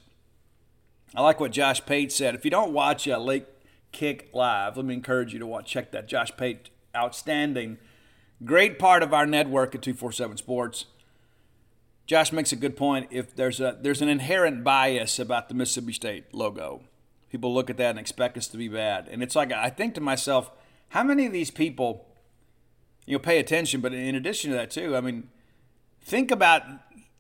I 1.14 1.22
like 1.22 1.40
what 1.40 1.52
Josh 1.52 1.86
Pate 1.86 2.12
said. 2.12 2.34
If 2.34 2.46
you 2.46 2.52
don't 2.52 2.72
watch 2.72 3.08
uh, 3.08 3.20
Late 3.20 3.46
Kick 3.92 4.30
live, 4.34 4.78
let 4.78 4.86
me 4.86 4.94
encourage 4.94 5.34
you 5.34 5.40
to 5.40 5.46
watch. 5.46 5.70
Check 5.70 5.92
that. 5.92 6.08
Josh 6.08 6.32
Pate, 6.38 6.70
outstanding, 6.96 7.78
great 8.44 8.80
part 8.80 9.04
of 9.04 9.14
our 9.14 9.26
network 9.26 9.76
at 9.76 9.82
247 9.82 10.38
Sports. 10.38 10.86
Josh 12.06 12.32
makes 12.32 12.52
a 12.52 12.56
good 12.56 12.76
point. 12.76 13.08
If 13.12 13.36
there's 13.36 13.60
a 13.60 13.78
there's 13.80 14.02
an 14.02 14.10
inherent 14.10 14.64
bias 14.64 15.20
about 15.20 15.48
the 15.48 15.56
Mississippi 15.56 15.94
State 15.94 16.34
logo, 16.34 16.82
people 17.30 17.54
look 17.54 17.70
at 17.70 17.78
that 17.78 17.92
and 17.92 18.00
expect 18.00 18.38
us 18.38 18.48
to 18.48 18.58
be 18.58 18.68
bad. 18.68 19.08
And 19.10 19.24
it's 19.24 19.36
like 19.36 19.52
I 19.54 19.70
think 19.70 19.96
to 19.96 20.02
myself, 20.02 20.52
how 20.90 21.04
many 21.04 21.26
of 21.26 21.34
these 21.34 21.52
people, 21.52 22.06
you 23.06 23.14
know, 23.14 23.20
pay 23.20 23.40
attention? 23.40 23.80
But 23.82 23.94
in 23.94 24.16
addition 24.16 24.52
to 24.52 24.58
that, 24.58 24.72
too, 24.72 24.96
I 24.96 25.02
mean, 25.02 25.30
think 26.02 26.32
about 26.32 26.64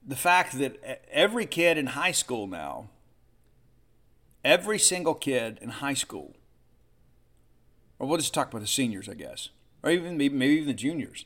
the 0.05 0.15
fact 0.15 0.57
that 0.59 1.05
every 1.11 1.45
kid 1.45 1.77
in 1.77 1.87
high 1.87 2.11
school 2.11 2.47
now, 2.47 2.89
every 4.43 4.79
single 4.79 5.13
kid 5.13 5.59
in 5.61 5.69
high 5.69 5.93
school, 5.93 6.35
or 7.97 8.07
we'll 8.07 8.17
just 8.17 8.33
talk 8.33 8.49
about 8.49 8.61
the 8.61 8.67
seniors, 8.67 9.07
I 9.07 9.13
guess, 9.13 9.49
or 9.83 9.91
even 9.91 10.17
maybe, 10.17 10.35
maybe 10.35 10.53
even 10.55 10.67
the 10.67 10.73
juniors. 10.73 11.25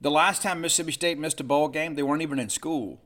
The 0.00 0.10
last 0.10 0.42
time 0.42 0.60
Mississippi 0.60 0.92
State 0.92 1.18
missed 1.18 1.40
a 1.40 1.44
bowl 1.44 1.68
game, 1.68 1.94
they 1.94 2.02
weren't 2.02 2.22
even 2.22 2.38
in 2.38 2.48
school. 2.48 3.00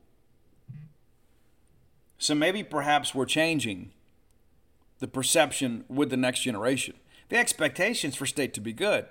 So 2.19 2.35
maybe 2.35 2.63
perhaps 2.63 3.15
we're 3.15 3.25
changing 3.25 3.91
the 4.99 5.07
perception 5.07 5.85
with 5.89 6.09
the 6.09 6.17
next 6.17 6.41
generation. 6.41 6.95
The 7.29 7.37
expectations 7.37 8.15
for 8.15 8.25
state 8.25 8.53
to 8.53 8.61
be 8.61 8.73
good, 8.73 9.05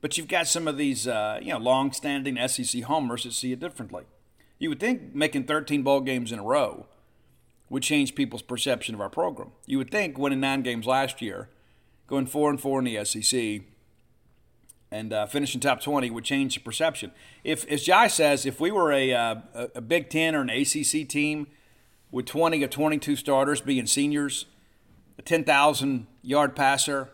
but 0.00 0.16
you've 0.16 0.28
got 0.28 0.48
some 0.48 0.66
of 0.66 0.78
these, 0.78 1.06
uh, 1.06 1.38
you 1.42 1.52
know, 1.52 1.58
long-standing 1.58 2.36
SEC 2.48 2.82
homers 2.84 3.24
that 3.24 3.34
see 3.34 3.52
it 3.52 3.60
differently. 3.60 4.04
You 4.58 4.70
would 4.70 4.80
think 4.80 5.14
making 5.14 5.44
13 5.44 5.82
bowl 5.82 6.00
games 6.00 6.32
in 6.32 6.38
a 6.38 6.42
row 6.42 6.86
would 7.68 7.82
change 7.82 8.14
people's 8.14 8.42
perception 8.42 8.94
of 8.94 9.00
our 9.00 9.10
program. 9.10 9.52
You 9.66 9.78
would 9.78 9.90
think 9.90 10.18
winning 10.18 10.40
nine 10.40 10.62
games 10.62 10.86
last 10.86 11.20
year, 11.20 11.48
going 12.06 12.26
four 12.26 12.48
and 12.48 12.60
four 12.60 12.78
in 12.78 12.84
the 12.86 13.04
SEC, 13.04 13.62
and 14.96 15.12
uh, 15.12 15.26
finishing 15.26 15.60
top 15.60 15.80
20 15.80 16.10
would 16.10 16.24
change 16.24 16.54
the 16.54 16.60
perception. 16.60 17.12
If, 17.44 17.66
as 17.66 17.82
Jai 17.82 18.08
says, 18.08 18.46
if 18.46 18.60
we 18.60 18.70
were 18.70 18.92
a, 18.92 19.12
uh, 19.12 19.36
a 19.74 19.80
Big 19.80 20.08
Ten 20.08 20.34
or 20.34 20.40
an 20.40 20.50
ACC 20.50 21.06
team 21.06 21.48
with 22.10 22.24
20 22.26 22.64
or 22.64 22.68
22 22.68 23.16
starters 23.16 23.60
being 23.60 23.86
seniors, 23.86 24.46
a 25.18 25.22
10,000 25.22 26.06
yard 26.22 26.56
passer, 26.56 27.10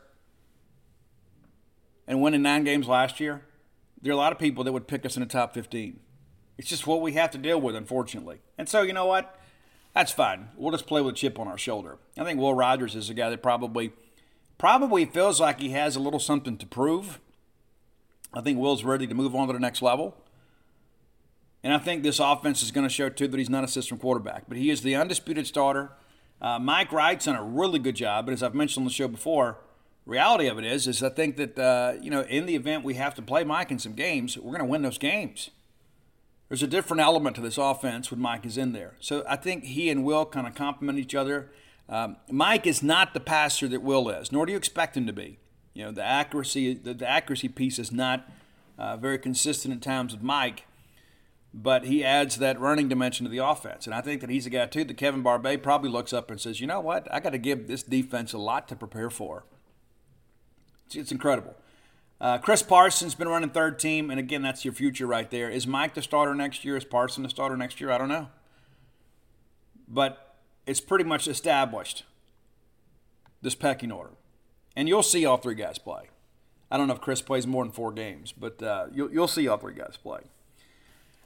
and 2.07 2.23
winning 2.23 2.43
nine 2.43 2.63
games 2.63 2.87
last 2.87 3.19
year, 3.19 3.43
there 4.01 4.13
are 4.13 4.15
a 4.15 4.19
lot 4.19 4.33
of 4.33 4.39
people 4.39 4.63
that 4.65 4.73
would 4.73 4.87
pick 4.87 5.05
us 5.05 5.17
in 5.17 5.21
the 5.21 5.29
top 5.29 5.53
15. 5.55 5.99
It's 6.59 6.69
just 6.69 6.87
what 6.87 7.01
we 7.01 7.13
have 7.13 7.31
to 7.33 7.39
deal 7.39 7.61
with, 7.61 7.75
unfortunately. 7.75 8.39
And 8.59 8.69
so, 8.69 8.83
you 8.83 8.93
know 8.93 9.07
what? 9.07 9.39
That's 9.95 10.13
fine. 10.13 10.49
We'll 10.57 10.73
just 10.73 10.87
play 10.87 11.01
with 11.01 11.15
a 11.15 11.17
chip 11.17 11.39
on 11.39 11.49
our 11.49 11.59
shoulder. 11.59 11.99
I 12.17 12.25
think 12.25 12.39
Will 12.39 12.55
Rogers 12.55 12.95
is 12.95 13.11
a 13.11 13.15
guy 13.15 13.29
that 13.31 13.43
probably 13.43 13.93
probably 14.59 15.05
feels 15.05 15.41
like 15.41 15.59
he 15.59 15.71
has 15.71 15.97
a 15.97 16.01
little 16.01 16.21
something 16.21 16.57
to 16.57 16.67
prove. 16.67 17.19
I 18.35 18.41
think 18.41 18.59
Will's 18.59 18.85
ready 18.85 19.07
to 19.07 19.15
move 19.15 19.35
on 19.35 19.47
to 19.49 19.53
the 19.53 19.59
next 19.59 19.83
level. 19.83 20.17
And 21.63 21.73
I 21.73 21.79
think 21.79 22.03
this 22.03 22.19
offense 22.19 22.63
is 22.63 22.71
going 22.71 22.87
to 22.87 22.93
show, 22.93 23.09
too, 23.09 23.29
that 23.29 23.39
he's 23.39 23.51
not 23.51 23.63
a 23.63 23.69
system 23.69 23.99
quarterback. 23.99 24.45
But 24.49 24.57
he 24.57 24.71
is 24.71 24.83
the 24.83 24.97
undisputed 24.97 25.47
starter. 25.47 25.93
Uh, 26.41 26.59
Mike 26.59 26.93
Wright's 26.93 27.27
done 27.27 27.37
a 27.37 27.45
really 27.45 27.79
good 27.79 27.95
job. 27.95 28.27
But 28.27 28.33
as 28.33 28.43
I've 28.43 28.55
mentioned 28.55 28.83
on 28.83 28.87
the 28.87 28.93
show 28.93 29.07
before, 29.07 29.59
reality 30.07 30.49
of 30.49 30.59
it 30.59 30.65
is, 30.65 30.89
is 30.89 31.03
I 31.03 31.11
think 31.11 31.37
that, 31.37 31.59
uh, 31.59 31.95
you 32.01 32.11
know, 32.11 32.23
in 32.23 32.47
the 32.47 32.57
event 32.57 32.85
we 32.85 32.95
have 32.95 33.15
to 33.15 33.23
play 33.23 33.45
Mike 33.45 33.71
in 33.71 33.79
some 33.79 33.93
games, 33.93 34.37
we're 34.37 34.51
going 34.51 34.59
to 34.59 34.67
win 34.67 34.83
those 34.83 34.99
games 34.99 35.51
there's 36.53 36.63
a 36.63 36.67
different 36.67 37.01
element 37.01 37.35
to 37.35 37.41
this 37.41 37.57
offense 37.57 38.11
when 38.11 38.21
Mike 38.21 38.45
is 38.45 38.59
in 38.59 38.75
there. 38.75 38.93
So 39.01 39.25
I 39.27 39.37
think 39.37 39.65
he 39.65 39.89
and 39.89 40.05
Will 40.05 40.27
kind 40.27 40.47
of 40.47 40.55
complement 40.55 40.99
each 40.99 41.15
other. 41.15 41.51
Um, 41.89 42.19
Mike 42.31 42.67
is 42.67 42.83
not 42.83 43.15
the 43.15 43.21
passer 43.21 43.67
that 43.69 43.81
Will 43.81 44.11
is, 44.11 44.31
nor 44.31 44.45
do 44.45 44.53
you 44.53 44.59
expect 44.59 44.95
him 44.95 45.07
to 45.07 45.15
be. 45.15 45.39
You 45.75 45.85
know, 45.85 45.93
the 45.93 46.05
accuracy, 46.05 46.75
the, 46.75 46.95
the 46.95 47.09
accuracy 47.09 47.49
piece 47.49 47.79
is 47.79 47.91
not 47.93 48.31
uh, 48.79 48.97
very 48.97 49.19
consistent 49.19 49.75
at 49.75 49.83
times 49.83 50.13
with 50.13 50.23
Mike, 50.23 50.67
but 51.55 51.85
he 51.85 52.05
adds 52.05 52.37
that 52.37 52.61
running 52.61 52.89
dimension 52.89 53.25
to 53.25 53.31
the 53.31 53.39
offense. 53.39 53.87
And 53.87 53.95
I 53.95 54.01
think 54.01 54.21
that 54.21 54.31
he's 54.31 54.47
a 54.47 54.51
guy, 54.51 54.67
too, 54.67 54.85
that 54.85 54.97
Kevin 54.97 55.23
Barbay 55.23 55.59
probably 55.59 55.91
looks 55.91 56.13
up 56.13 56.31
and 56.31 56.41
says, 56.41 56.61
you 56.61 56.67
know 56.67 56.81
what, 56.81 57.07
I 57.13 57.21
got 57.21 57.31
to 57.31 57.39
give 57.39 57.69
this 57.69 57.83
defense 57.83 58.33
a 58.33 58.39
lot 58.39 58.69
to 58.69 58.77
prepare 58.77 59.11
for. 59.11 59.45
It's, 60.87 60.97
it's 60.97 61.13
incredible. 61.13 61.55
Uh, 62.21 62.39
Chris 62.39 62.63
Parsons 62.63 63.15
been 63.15 63.29
running 63.29 63.51
third 63.51 63.79
team, 63.79 64.11
and 64.11 64.21
again, 64.21 64.43
that's 64.43 64.65
your 64.65 64.73
future 64.73 65.07
right 65.07 65.31
there. 65.31 65.51
Is 65.51 65.67
Mike 65.67 65.95
the 65.95 66.03
starter 66.03 66.35
next 66.35 66.65
year? 66.65 66.77
Is 66.77 66.85
Parson 66.85 67.25
the 67.25 67.29
starter 67.29 67.57
next 67.57 67.81
year? 67.81 67.91
I 67.91 67.99
don't 67.99 68.09
know. 68.09 68.29
But 69.89 70.37
it's 70.65 70.81
pretty 70.81 71.05
much 71.05 71.27
established, 71.27 72.05
this 73.41 73.57
pecking 73.57 73.91
order. 73.91 74.13
And 74.75 74.89
you'll 74.89 75.03
see 75.03 75.25
all 75.25 75.37
three 75.37 75.55
guys 75.55 75.79
play. 75.79 76.09
I 76.71 76.77
don't 76.77 76.89
know 76.89 76.95
if 76.95 77.01
Chris 77.01 77.21
plays 77.21 77.47
more 77.47 77.65
than 77.65 77.73
four 77.73 77.93
games, 77.93 78.33
but 78.33 78.63
uh, 78.63 78.87
you'll, 78.93 79.13
you'll 79.13 79.29
see 79.29 79.47
all 79.47 79.59
three 79.59 79.75
guys 79.75 79.99
play. 80.03 80.21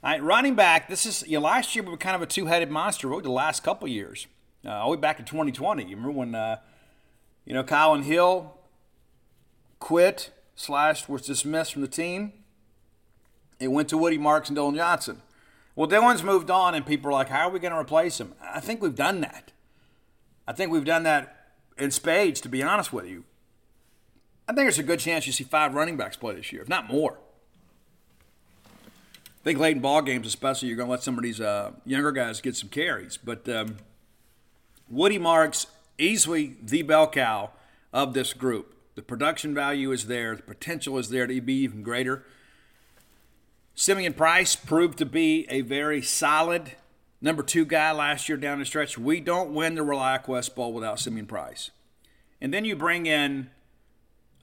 All 0.03 0.11
right, 0.11 0.21
running 0.21 0.55
back, 0.55 0.89
this 0.89 1.05
is, 1.05 1.23
you 1.25 1.39
know, 1.39 1.45
last 1.45 1.75
year 1.75 1.83
we 1.83 1.89
were 1.89 1.97
kind 1.97 2.15
of 2.15 2.21
a 2.21 2.25
two 2.25 2.47
headed 2.47 2.69
monster, 2.69 3.07
really 3.07 3.23
the 3.23 3.31
last 3.31 3.63
couple 3.63 3.87
years, 3.87 4.27
uh, 4.65 4.69
all 4.69 4.91
the 4.91 4.97
way 4.97 5.01
back 5.01 5.17
to 5.17 5.23
2020. 5.23 5.83
You 5.83 5.89
remember 5.95 6.11
when, 6.11 6.35
uh, 6.35 6.57
you 7.45 7.53
know, 7.53 7.63
Kylin 7.63 8.03
Hill 8.03 8.53
quit 9.79 10.31
Slash 10.57 11.07
was 11.07 11.21
dismissed 11.21 11.73
from 11.73 11.83
the 11.83 11.87
team. 11.87 12.33
It 13.59 13.67
went 13.67 13.89
to 13.89 13.97
Woody 13.97 14.17
Marks 14.17 14.49
and 14.49 14.55
Dillon 14.55 14.75
Johnson. 14.75 15.21
Well, 15.75 15.87
Dillon's 15.87 16.23
moved 16.23 16.49
on, 16.49 16.73
and 16.73 16.83
people 16.83 17.09
are 17.09 17.13
like, 17.13 17.29
how 17.29 17.47
are 17.47 17.51
we 17.51 17.59
going 17.59 17.73
to 17.73 17.79
replace 17.79 18.19
him? 18.19 18.33
I 18.41 18.59
think 18.59 18.81
we've 18.81 18.95
done 18.95 19.21
that. 19.21 19.51
I 20.47 20.53
think 20.53 20.71
we've 20.71 20.83
done 20.83 21.03
that 21.03 21.51
in 21.77 21.91
spades, 21.91 22.41
to 22.41 22.49
be 22.49 22.63
honest 22.63 22.91
with 22.91 23.05
you. 23.05 23.23
I 24.47 24.53
think 24.53 24.65
there's 24.65 24.79
a 24.79 24.83
good 24.83 24.99
chance 24.99 25.27
you 25.27 25.33
see 25.33 25.43
five 25.43 25.73
running 25.73 25.97
backs 25.97 26.15
play 26.15 26.35
this 26.35 26.53
year, 26.53 26.61
if 26.61 26.69
not 26.69 26.87
more. 26.87 27.17
I 28.65 29.43
think 29.43 29.59
late 29.59 29.75
in 29.75 29.81
ball 29.81 30.01
games, 30.01 30.25
especially, 30.25 30.69
you're 30.69 30.77
going 30.77 30.87
to 30.87 30.91
let 30.91 31.03
some 31.03 31.17
of 31.17 31.23
these 31.23 31.41
uh, 31.41 31.71
younger 31.85 32.11
guys 32.11 32.39
get 32.41 32.55
some 32.55 32.69
carries. 32.69 33.17
But 33.17 33.47
um, 33.49 33.77
Woody 34.89 35.17
Marks, 35.17 35.67
easily 35.97 36.55
the 36.61 36.81
bell 36.81 37.09
cow 37.09 37.51
of 37.91 38.13
this 38.13 38.33
group. 38.33 38.73
The 38.95 39.01
production 39.01 39.53
value 39.53 39.91
is 39.91 40.07
there. 40.07 40.35
The 40.35 40.43
potential 40.43 40.97
is 40.97 41.09
there 41.09 41.27
to 41.27 41.41
be 41.41 41.53
even 41.55 41.83
greater. 41.83 42.25
Simeon 43.75 44.13
Price 44.13 44.55
proved 44.55 44.97
to 44.97 45.05
be 45.05 45.45
a 45.49 45.61
very 45.61 46.01
solid 46.01 46.71
number 47.21 47.43
two 47.43 47.63
guy 47.65 47.91
last 47.91 48.27
year 48.27 48.37
down 48.37 48.59
the 48.59 48.65
stretch. 48.65 48.97
We 48.97 49.19
don't 49.19 49.53
win 49.53 49.75
the 49.75 49.81
ReliaQuest 49.81 50.55
Bowl 50.55 50.73
without 50.73 50.99
Simeon 50.99 51.27
Price. 51.27 51.69
And 52.41 52.53
then 52.53 52.65
you 52.65 52.75
bring 52.75 53.05
in 53.05 53.49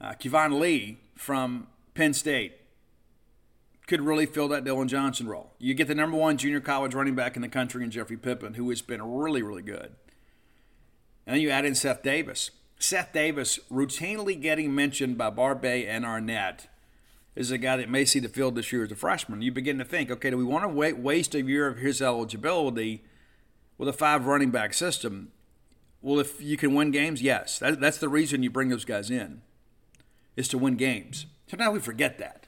uh, 0.01 0.13
Keyvone 0.13 0.59
Lee 0.59 0.99
from 1.15 1.67
Penn 1.93 2.13
State. 2.13 2.53
Could 3.87 4.01
really 4.01 4.25
fill 4.25 4.47
that 4.47 4.63
Dillon 4.63 4.87
Johnson 4.87 5.27
role. 5.27 5.53
You 5.59 5.75
get 5.75 5.87
the 5.87 5.93
number 5.93 6.17
one 6.17 6.37
junior 6.37 6.59
college 6.59 6.95
running 6.95 7.13
back 7.13 7.35
in 7.35 7.43
the 7.43 7.47
country 7.47 7.83
in 7.83 7.91
Jeffrey 7.91 8.17
Pittman, 8.17 8.55
who 8.55 8.67
has 8.69 8.81
been 8.81 9.01
really, 9.01 9.43
really 9.43 9.61
good. 9.61 9.91
And 11.27 11.35
then 11.35 11.41
you 11.41 11.51
add 11.51 11.65
in 11.65 11.75
Seth 11.75 12.01
Davis. 12.01 12.49
Seth 12.79 13.13
Davis 13.13 13.59
routinely 13.71 14.39
getting 14.39 14.73
mentioned 14.73 15.17
by 15.17 15.29
Barbay 15.29 15.85
and 15.85 16.03
Arnett 16.03 16.67
is 17.35 17.51
a 17.51 17.57
guy 17.57 17.77
that 17.77 17.89
may 17.89 18.05
see 18.05 18.19
the 18.19 18.29
field 18.29 18.55
this 18.55 18.71
year 18.71 18.83
as 18.83 18.91
a 18.91 18.95
freshman. 18.95 19.41
You 19.41 19.51
begin 19.51 19.77
to 19.77 19.85
think, 19.85 20.09
okay, 20.09 20.29
do 20.29 20.37
we 20.37 20.43
want 20.43 20.63
to 20.63 20.95
waste 20.95 21.35
a 21.35 21.41
year 21.41 21.67
of 21.67 21.77
his 21.77 22.01
eligibility 22.01 23.03
with 23.77 23.89
a 23.89 23.93
five 23.93 24.25
running 24.25 24.51
back 24.51 24.73
system? 24.73 25.31
Well, 26.01 26.19
if 26.19 26.41
you 26.41 26.55
can 26.57 26.73
win 26.75 26.91
games, 26.91 27.21
yes. 27.21 27.59
That, 27.59 27.79
that's 27.79 27.97
the 27.97 28.09
reason 28.09 28.43
you 28.43 28.49
bring 28.49 28.69
those 28.69 28.85
guys 28.85 29.09
in, 29.09 29.41
is 30.35 30.47
to 30.49 30.57
win 30.57 30.75
games. 30.75 31.25
Sometimes 31.47 31.73
we 31.73 31.79
forget 31.79 32.17
that. 32.19 32.47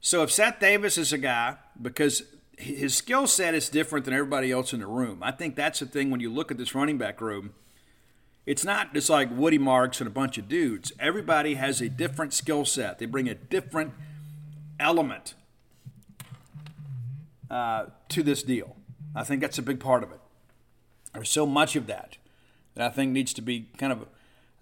So 0.00 0.22
if 0.22 0.32
Seth 0.32 0.58
Davis 0.58 0.98
is 0.98 1.12
a 1.12 1.18
guy, 1.18 1.56
because 1.80 2.22
his 2.58 2.94
skill 2.94 3.26
set 3.26 3.54
is 3.54 3.68
different 3.68 4.04
than 4.04 4.14
everybody 4.14 4.50
else 4.50 4.72
in 4.72 4.80
the 4.80 4.86
room, 4.86 5.18
I 5.22 5.30
think 5.30 5.56
that's 5.56 5.80
the 5.80 5.86
thing 5.86 6.10
when 6.10 6.20
you 6.20 6.30
look 6.30 6.50
at 6.50 6.58
this 6.58 6.74
running 6.74 6.98
back 6.98 7.20
room. 7.20 7.54
It's 8.44 8.64
not 8.64 8.92
just 8.92 9.08
like 9.08 9.28
Woody 9.30 9.58
Marks 9.58 10.00
and 10.00 10.08
a 10.08 10.10
bunch 10.10 10.36
of 10.38 10.48
dudes. 10.48 10.92
Everybody 10.98 11.54
has 11.54 11.80
a 11.80 11.88
different 11.88 12.34
skill 12.34 12.64
set. 12.64 12.98
They 12.98 13.06
bring 13.06 13.28
a 13.28 13.34
different 13.36 13.92
element 14.80 15.34
uh, 17.48 17.86
to 18.08 18.22
this 18.22 18.42
deal. 18.42 18.76
I 19.14 19.22
think 19.22 19.40
that's 19.40 19.58
a 19.58 19.62
big 19.62 19.78
part 19.78 20.02
of 20.02 20.10
it. 20.10 20.18
There's 21.14 21.30
so 21.30 21.46
much 21.46 21.76
of 21.76 21.86
that 21.86 22.16
that 22.74 22.84
I 22.84 22.88
think 22.88 23.12
needs 23.12 23.32
to 23.34 23.42
be 23.42 23.68
kind 23.76 23.92
of 23.92 24.08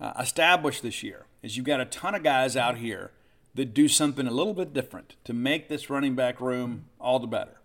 uh, 0.00 0.12
established 0.20 0.82
this 0.82 1.02
year. 1.02 1.24
Is 1.42 1.56
you've 1.56 1.66
got 1.66 1.80
a 1.80 1.86
ton 1.86 2.14
of 2.14 2.22
guys 2.22 2.56
out 2.56 2.78
here 2.78 3.12
that 3.54 3.74
do 3.74 3.88
something 3.88 4.26
a 4.26 4.30
little 4.30 4.54
bit 4.54 4.72
different 4.72 5.16
to 5.24 5.32
make 5.32 5.68
this 5.68 5.90
running 5.90 6.14
back 6.14 6.40
room 6.40 6.86
all 7.00 7.18
the 7.18 7.26
better. 7.26 7.56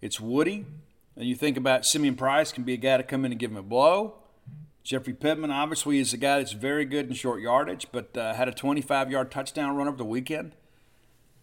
It's 0.00 0.20
Woody, 0.20 0.64
and 1.16 1.26
you 1.26 1.34
think 1.34 1.56
about 1.56 1.84
Simeon 1.84 2.14
Price 2.14 2.52
can 2.52 2.62
be 2.62 2.74
a 2.74 2.78
guy 2.78 2.96
to 2.98 3.02
come 3.02 3.24
in 3.24 3.32
and 3.32 3.40
give 3.40 3.50
him 3.50 3.56
a 3.56 3.62
blow. 3.62 4.14
Jeffrey 4.84 5.12
Pittman 5.12 5.50
obviously 5.50 5.98
is 5.98 6.12
a 6.12 6.16
guy 6.16 6.38
that's 6.38 6.52
very 6.52 6.84
good 6.84 7.08
in 7.08 7.14
short 7.14 7.42
yardage, 7.42 7.88
but 7.92 8.16
uh, 8.16 8.32
had 8.34 8.48
a 8.48 8.52
25-yard 8.52 9.30
touchdown 9.30 9.76
run 9.76 9.88
over 9.88 9.96
the 9.96 10.04
weekend. 10.04 10.52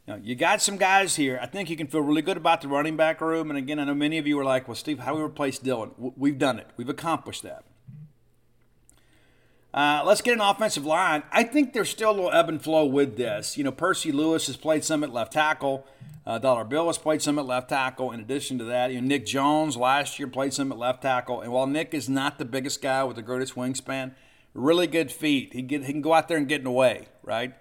Now, 0.08 0.20
you 0.22 0.36
got 0.36 0.62
some 0.62 0.78
guys 0.78 1.16
here. 1.16 1.40
I 1.42 1.48
think 1.48 1.70
you 1.70 1.76
can 1.76 1.88
feel 1.88 2.02
really 2.02 2.22
good 2.22 2.38
about 2.38 2.62
the 2.62 2.68
running 2.68 2.96
back 2.96 3.22
room. 3.22 3.50
And 3.50 3.58
again, 3.58 3.80
I 3.80 3.86
know 3.86 3.96
many 3.96 4.18
of 4.18 4.28
you 4.28 4.40
are 4.40 4.44
like, 4.46 4.68
well, 4.68 4.76
Steve, 4.76 5.00
how 5.00 5.12
do 5.12 5.18
we 5.18 5.24
replace 5.24 5.58
Dillon? 5.58 5.92
We've 5.98 6.38
done 6.38 6.60
it. 6.60 6.68
We've 6.78 6.90
accomplished 6.90 7.44
that. 7.44 7.66
Uh, 9.76 10.02
let's 10.06 10.22
get 10.22 10.34
an 10.34 10.40
offensive 10.40 10.86
line. 10.86 11.22
I 11.34 11.44
think 11.44 11.74
there's 11.74 11.90
still 11.90 12.12
a 12.12 12.14
little 12.14 12.32
ebb 12.32 12.48
and 12.48 12.64
flow 12.64 12.86
with 12.86 13.18
this. 13.18 13.58
You 13.58 13.66
know, 13.66 13.74
Percy 13.74 14.10
Lewis 14.10 14.48
has 14.48 14.56
played 14.56 14.86
some 14.86 15.04
at 15.04 15.12
left 15.12 15.34
tackle. 15.34 15.86
Uh, 16.26 16.40
Dollar 16.40 16.64
Bill 16.64 16.88
has 16.88 16.98
played 16.98 17.22
some 17.22 17.38
at 17.38 17.46
left 17.46 17.68
tackle. 17.68 18.14
In 18.14 18.22
addition 18.22 18.58
to 18.60 18.64
that, 18.64 18.94
you 18.94 19.02
know, 19.02 19.08
Nick 19.08 19.26
Jones 19.26 19.76
last 19.76 20.18
year 20.18 20.30
played 20.30 20.54
some 20.54 20.72
at 20.72 20.78
left 20.78 21.02
tackle. 21.02 21.42
And 21.42 21.52
while 21.52 21.68
Nick 21.68 21.94
is 21.94 22.08
not 22.08 22.40
the 22.40 22.46
biggest 22.46 22.82
guy 22.82 23.04
with 23.04 23.18
the 23.18 23.22
greatest 23.22 23.56
wingspan, 23.56 24.14
really 24.54 24.88
good 24.88 25.12
feet. 25.12 25.52
He, 25.52 25.62
get, 25.62 25.84
he 25.84 25.92
can 25.92 26.02
go 26.02 26.14
out 26.14 26.30
there 26.30 26.38
and 26.38 26.48
get 26.48 26.60
in 26.60 26.64
the 26.64 26.72
way, 26.72 27.10
right? 27.22 27.54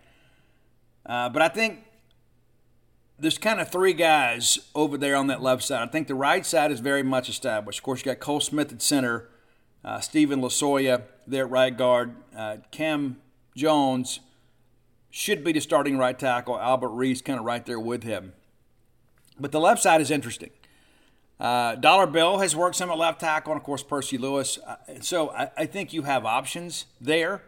Uh, 1.04 1.28
but 1.30 1.42
I 1.42 1.48
think 1.48 1.80
there's 3.18 3.38
kind 3.38 3.60
of 3.60 3.72
three 3.72 3.92
guys 3.92 4.60
over 4.76 4.96
there 4.96 5.16
on 5.16 5.26
that 5.26 5.42
left 5.42 5.64
side. 5.64 5.82
I 5.82 5.90
think 5.90 6.06
the 6.06 6.14
right 6.14 6.46
side 6.46 6.70
is 6.70 6.78
very 6.78 7.02
much 7.02 7.28
established. 7.28 7.80
Of 7.80 7.82
course, 7.82 8.00
you 8.00 8.04
got 8.04 8.20
Cole 8.20 8.38
Smith 8.38 8.72
at 8.72 8.80
center, 8.80 9.30
uh, 9.84 9.98
Steven 9.98 10.40
Losoya 10.40 11.02
there 11.26 11.44
at 11.44 11.50
right 11.50 11.76
guard, 11.76 12.16
uh, 12.36 12.58
Cam 12.70 13.18
Jones 13.56 14.20
should 15.10 15.44
be 15.44 15.52
the 15.52 15.60
starting 15.60 15.96
right 15.96 16.18
tackle. 16.18 16.58
Albert 16.58 16.88
Reese 16.88 17.22
kind 17.22 17.38
of 17.38 17.44
right 17.44 17.64
there 17.64 17.78
with 17.78 18.02
him. 18.02 18.32
But 19.38 19.52
the 19.52 19.60
left 19.60 19.82
side 19.82 20.00
is 20.00 20.10
interesting. 20.10 20.50
Uh, 21.38 21.74
Dollar 21.74 22.06
Bill 22.06 22.38
has 22.38 22.54
worked 22.54 22.76
some 22.76 22.90
at 22.90 22.98
left 22.98 23.20
tackle, 23.20 23.52
and 23.52 23.60
of 23.60 23.64
course 23.64 23.82
Percy 23.82 24.18
Lewis. 24.18 24.58
Uh, 24.66 24.76
so 25.00 25.30
I, 25.30 25.50
I 25.56 25.66
think 25.66 25.92
you 25.92 26.02
have 26.02 26.24
options 26.24 26.86
there. 27.00 27.42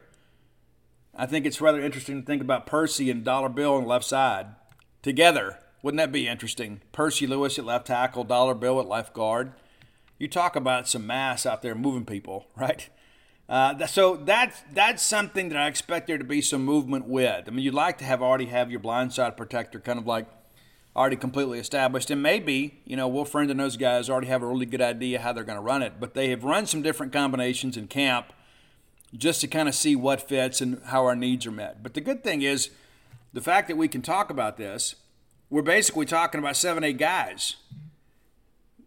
I 1.15 1.27
think 1.27 1.47
it's 1.47 1.61
rather 1.61 1.81
interesting 1.81 2.21
to 2.21 2.27
think 2.27 2.43
about 2.43 2.67
Percy 2.67 3.11
and 3.11 3.25
Dollar 3.25 3.49
Bill 3.49 3.75
on 3.75 3.83
the 3.85 3.89
left 3.89 4.05
side 4.05 4.47
together. 5.03 5.59
Wouldn't 5.83 5.99
that 5.99 6.13
be 6.13 6.29
interesting? 6.29 6.81
Percy 6.93 7.27
Lewis 7.27 7.59
at 7.59 7.65
left 7.65 7.87
tackle, 7.87 8.25
Dollar 8.25 8.55
Bill 8.55 8.81
at 8.81 8.89
left 8.89 9.15
guard. 9.15 9.53
You 10.19 10.29
talk 10.29 10.57
about 10.57 10.89
some 10.89 11.07
mass 11.07 11.47
out 11.47 11.63
there 11.63 11.75
moving 11.75 12.05
people, 12.05 12.47
right? 12.57 12.89
Uh, 13.49 13.87
so 13.87 14.17
that's 14.17 14.63
that's 14.73 15.03
something 15.03 15.51
that 15.51 15.59
I 15.59 15.69
expect 15.69 16.09
there 16.09 16.19
to 16.19 16.25
be 16.25 16.43
some 16.43 16.65
movement 16.65 17.07
with. 17.07 17.45
I 17.47 17.51
mean, 17.51 17.65
you'd 17.65 17.75
like 17.75 17.99
to 17.99 18.05
have 18.05 18.21
already 18.21 18.47
have 18.47 18.71
your 18.71 18.81
blindside 18.81 19.37
protector 19.37 19.79
kind 19.79 19.99
of 19.99 20.07
like 20.07 20.27
already 20.97 21.17
completely 21.17 21.59
established, 21.59 22.11
and 22.11 22.21
maybe 22.21 22.81
you 22.85 22.97
know 22.97 23.07
Will 23.07 23.25
Friend 23.25 23.49
and 23.51 23.61
those 23.61 23.77
guys 23.77 24.11
already 24.11 24.27
have 24.27 24.43
a 24.43 24.47
really 24.47 24.67
good 24.67 24.81
idea 24.81 25.21
how 25.21 25.33
they're 25.33 25.45
going 25.45 25.59
to 25.59 25.63
run 25.63 25.83
it. 25.83 25.95
But 26.01 26.15
they 26.15 26.31
have 26.31 26.43
run 26.43 26.67
some 26.67 26.83
different 26.83 27.13
combinations 27.13 27.77
in 27.77 27.87
camp 27.87 28.33
just 29.17 29.41
to 29.43 29.47
kind 29.47 29.69
of 29.69 29.75
see 29.75 29.95
what 29.95 30.29
fits 30.29 30.61
and 30.61 30.83
how 30.87 31.07
our 31.07 31.15
needs 31.15 31.47
are 31.47 31.53
met. 31.53 31.83
But 31.85 31.95
the 31.95 32.01
good 32.01 32.25
thing 32.25 32.43
is 32.43 32.71
the 33.33 33.41
fact 33.41 33.69
that 33.69 33.77
we 33.77 33.87
can 33.87 34.03
talk 34.03 34.29
about 34.29 34.57
this, 34.57 34.97
we're 35.51 35.63
basically 35.63 36.07
talking 36.07 36.41
about 36.41 36.57
seven, 36.57 36.83
eight 36.83 36.99
guys 36.99 37.57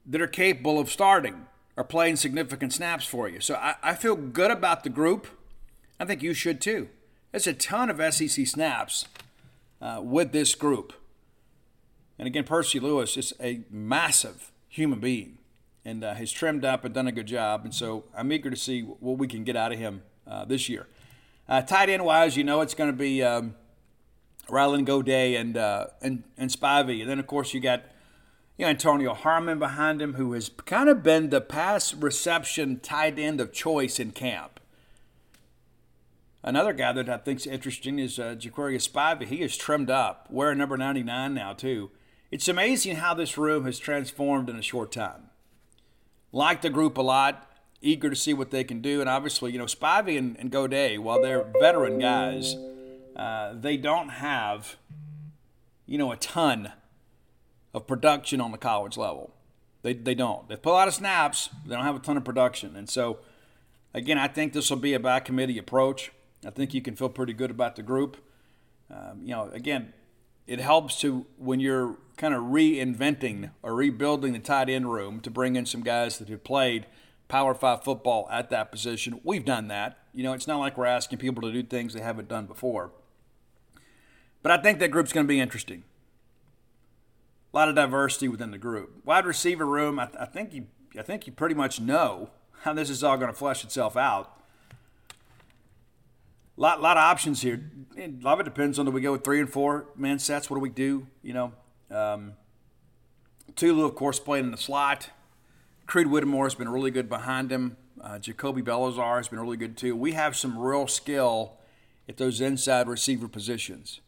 that 0.05 0.19
are 0.19 0.27
capable 0.27 0.79
of 0.79 0.91
starting 0.91 1.45
or 1.79 1.83
playing 1.85 2.17
significant 2.17 2.73
snaps 2.73 3.05
for 3.05 3.29
you. 3.29 3.39
So 3.39 3.55
I, 3.55 3.75
I 3.81 3.93
feel 3.93 4.17
good 4.17 4.51
about 4.51 4.83
the 4.83 4.89
group. 4.89 5.27
I 5.97 6.03
think 6.03 6.21
you 6.21 6.33
should 6.33 6.59
too. 6.59 6.89
There's 7.31 7.47
a 7.47 7.53
ton 7.53 7.89
of 7.89 8.13
SEC 8.13 8.45
snaps 8.45 9.05
uh, 9.81 10.01
with 10.03 10.33
this 10.33 10.55
group. 10.55 10.91
And 12.17 12.27
again, 12.27 12.43
Percy 12.43 12.81
Lewis 12.81 13.15
is 13.15 13.33
a 13.39 13.61
massive 13.71 14.51
human 14.67 14.99
being 14.99 15.37
and 15.85 16.03
uh, 16.03 16.15
has 16.15 16.33
trimmed 16.33 16.65
up 16.65 16.83
and 16.83 16.93
done 16.93 17.07
a 17.07 17.13
good 17.13 17.27
job. 17.27 17.63
And 17.63 17.73
so 17.73 18.03
I'm 18.13 18.29
eager 18.33 18.49
to 18.49 18.57
see 18.57 18.81
what 18.81 19.17
we 19.17 19.25
can 19.25 19.45
get 19.45 19.55
out 19.55 19.71
of 19.71 19.79
him 19.79 20.01
uh, 20.27 20.43
this 20.43 20.67
year. 20.67 20.85
Uh, 21.47 21.61
tight 21.61 21.87
end 21.87 22.03
wise, 22.03 22.35
you 22.35 22.43
know 22.43 22.59
it's 22.59 22.73
going 22.73 22.91
to 22.91 22.97
be 22.97 23.23
um, 23.23 23.55
Ryland 24.49 24.85
Goede 24.85 25.07
and 25.07 25.55
uh, 25.55 25.87
and 26.01 26.23
and 26.37 26.51
Spivey, 26.51 26.99
and 27.01 27.09
then 27.09 27.19
of 27.19 27.25
course 27.25 27.53
you 27.53 27.61
got 27.61 27.83
you 28.59 28.65
know 28.65 28.69
Antonio 28.69 29.13
Harmon 29.13 29.57
behind 29.57 30.01
him, 30.01 30.15
who 30.15 30.33
has 30.33 30.49
kind 30.65 30.89
of 30.89 31.01
been 31.01 31.29
the 31.29 31.39
pass 31.39 31.93
reception 31.93 32.81
tight 32.81 33.17
end 33.17 33.39
of 33.39 33.53
choice 33.53 34.01
in 34.01 34.11
camp. 34.11 34.59
Another 36.43 36.73
guy 36.73 36.91
that 36.91 37.07
I 37.09 37.17
think 37.17 37.39
is 37.39 37.47
interesting 37.47 37.99
is 37.99 38.19
uh, 38.19 38.35
Jaquarius 38.37 38.87
Spivey. 38.87 39.27
He 39.27 39.41
is 39.41 39.55
trimmed 39.55 39.89
up, 39.89 40.27
wearing 40.29 40.57
number 40.57 40.75
99 40.75 41.33
now 41.33 41.53
too. 41.53 41.89
It's 42.31 42.49
amazing 42.49 42.97
how 42.97 43.13
this 43.13 43.37
room 43.37 43.63
has 43.63 43.79
transformed 43.79 44.49
in 44.49 44.57
a 44.57 44.61
short 44.61 44.91
time. 44.91 45.29
Like 46.33 46.61
the 46.61 46.69
group 46.69 46.97
a 46.97 47.01
lot, 47.01 47.49
eager 47.81 48.09
to 48.09 48.15
see 48.15 48.33
what 48.33 48.51
they 48.51 48.65
can 48.65 48.81
do, 48.81 48.99
and 48.99 49.09
obviously, 49.09 49.53
you 49.53 49.57
know, 49.57 49.65
Spivey 49.65 50.17
and, 50.17 50.37
and 50.37 50.51
Goede, 50.51 50.99
while 50.99 51.21
they're 51.21 51.47
veteran 51.59 51.97
guys 51.97 52.55
uh, 53.19 53.53
they 53.53 53.75
don't 53.75 54.09
have, 54.09 54.77
you 55.85 55.97
know, 55.97 56.11
a 56.11 56.15
ton 56.15 56.71
of 57.73 57.87
production 57.87 58.41
on 58.41 58.51
the 58.51 58.57
college 58.57 58.97
level. 58.97 59.33
They, 59.81 59.93
they 59.93 60.15
don't. 60.15 60.47
They 60.49 60.55
put 60.55 60.71
a 60.71 60.73
lot 60.73 60.87
of 60.87 60.93
snaps, 60.93 61.49
they 61.65 61.75
don't 61.75 61.85
have 61.85 61.95
a 61.95 61.99
ton 61.99 62.17
of 62.17 62.25
production. 62.25 62.75
And 62.75 62.89
so, 62.89 63.19
again, 63.93 64.17
I 64.17 64.27
think 64.27 64.53
this 64.53 64.69
will 64.69 64.77
be 64.77 64.93
a 64.93 64.99
by 64.99 65.19
committee 65.19 65.57
approach. 65.57 66.11
I 66.45 66.49
think 66.49 66.73
you 66.73 66.81
can 66.81 66.95
feel 66.95 67.09
pretty 67.09 67.33
good 67.33 67.51
about 67.51 67.75
the 67.75 67.83
group. 67.83 68.17
Um, 68.89 69.21
you 69.23 69.31
know, 69.31 69.49
again, 69.53 69.93
it 70.47 70.59
helps 70.59 70.99
to 71.01 71.25
when 71.37 71.59
you're 71.59 71.97
kind 72.17 72.33
of 72.33 72.43
reinventing 72.43 73.51
or 73.61 73.75
rebuilding 73.75 74.33
the 74.33 74.39
tight 74.39 74.69
end 74.69 74.91
room 74.91 75.19
to 75.21 75.29
bring 75.29 75.55
in 75.55 75.65
some 75.65 75.81
guys 75.81 76.17
that 76.17 76.27
have 76.27 76.43
played 76.43 76.87
Power 77.27 77.53
Five 77.53 77.83
football 77.83 78.27
at 78.31 78.49
that 78.49 78.71
position. 78.71 79.21
We've 79.23 79.45
done 79.45 79.67
that. 79.67 79.99
You 80.13 80.23
know, 80.23 80.33
it's 80.33 80.47
not 80.47 80.57
like 80.57 80.77
we're 80.77 80.87
asking 80.87 81.19
people 81.19 81.43
to 81.43 81.51
do 81.51 81.61
things 81.61 81.93
they 81.93 82.01
haven't 82.01 82.27
done 82.27 82.47
before. 82.47 82.91
But 84.41 84.51
I 84.51 84.57
think 84.57 84.79
that 84.79 84.89
group's 84.89 85.13
going 85.13 85.25
to 85.25 85.29
be 85.29 85.39
interesting. 85.39 85.83
A 87.51 87.57
lot 87.57 87.69
of 87.69 87.75
diversity 87.75 88.27
within 88.27 88.51
the 88.51 88.57
group. 88.57 89.03
Wide 89.05 89.25
receiver 89.25 89.65
room, 89.65 89.99
I, 89.99 90.05
th- 90.05 90.17
I 90.19 90.25
think 90.25 90.53
you, 90.53 90.67
I 90.97 91.01
think 91.01 91.25
you 91.25 91.33
pretty 91.33 91.55
much 91.55 91.79
know 91.79 92.29
how 92.61 92.73
this 92.73 92.89
is 92.89 93.03
all 93.03 93.17
going 93.17 93.31
to 93.31 93.37
flesh 93.37 93.63
itself 93.63 93.97
out. 93.97 94.39
A 96.57 96.61
lot, 96.61 96.81
lot 96.81 96.97
of 96.97 97.01
options 97.01 97.41
here. 97.41 97.71
A 97.97 98.11
lot 98.21 98.33
of 98.33 98.41
it 98.41 98.43
depends 98.43 98.77
on 98.77 98.85
do 98.85 98.91
we 98.91 99.01
go 99.01 99.13
with 99.13 99.23
three 99.23 99.39
and 99.39 99.49
four 99.49 99.87
man 99.95 100.19
sets? 100.19 100.49
What 100.49 100.57
do 100.57 100.61
we 100.61 100.69
do? 100.69 101.07
You 101.23 101.33
know, 101.33 101.53
um, 101.89 102.33
Tulu, 103.55 103.85
of 103.85 103.95
course, 103.95 104.19
playing 104.19 104.45
in 104.45 104.51
the 104.51 104.57
slot. 104.57 105.09
Creed 105.87 106.07
Whittemore 106.07 106.45
has 106.45 106.55
been 106.55 106.69
really 106.69 106.91
good 106.91 107.09
behind 107.09 107.51
him. 107.51 107.77
Uh, 107.99 108.19
Jacoby 108.19 108.61
Bellazar 108.61 109.17
has 109.17 109.27
been 109.27 109.39
really 109.39 109.57
good 109.57 109.75
too. 109.75 109.95
We 109.95 110.11
have 110.11 110.35
some 110.35 110.57
real 110.57 110.87
skill 110.87 111.57
at 112.07 112.17
those 112.17 112.41
inside 112.41 112.87
receiver 112.87 113.27
positions. 113.27 114.01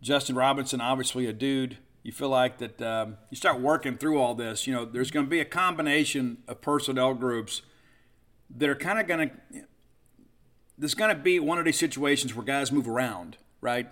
Justin 0.00 0.36
Robinson, 0.36 0.80
obviously 0.80 1.26
a 1.26 1.32
dude. 1.32 1.78
You 2.02 2.12
feel 2.12 2.28
like 2.28 2.58
that 2.58 2.80
um, 2.80 3.16
you 3.30 3.36
start 3.36 3.60
working 3.60 3.96
through 3.96 4.20
all 4.20 4.34
this. 4.34 4.66
You 4.66 4.72
know, 4.72 4.84
there's 4.84 5.10
going 5.10 5.26
to 5.26 5.30
be 5.30 5.40
a 5.40 5.44
combination 5.44 6.38
of 6.46 6.60
personnel 6.60 7.14
groups 7.14 7.62
that 8.56 8.68
are 8.68 8.76
kind 8.76 9.00
of 9.00 9.08
going 9.08 9.30
to. 9.30 9.64
There's 10.78 10.94
going 10.94 11.14
to 11.14 11.20
be 11.20 11.40
one 11.40 11.58
of 11.58 11.64
these 11.64 11.78
situations 11.78 12.34
where 12.34 12.44
guys 12.44 12.70
move 12.70 12.86
around, 12.86 13.38
right? 13.60 13.88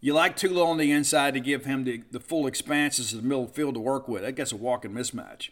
You 0.00 0.14
like 0.14 0.36
Tulu 0.36 0.62
on 0.62 0.76
the 0.76 0.92
inside 0.92 1.34
to 1.34 1.40
give 1.40 1.64
him 1.64 1.84
the, 1.84 2.02
the 2.10 2.20
full 2.20 2.46
expanses 2.46 3.12
of 3.12 3.22
the 3.22 3.26
middle 3.26 3.46
field 3.46 3.74
to 3.74 3.80
work 3.80 4.08
with. 4.08 4.22
That 4.22 4.32
gets 4.32 4.52
a 4.52 4.56
walking 4.56 4.92
mismatch. 4.92 5.50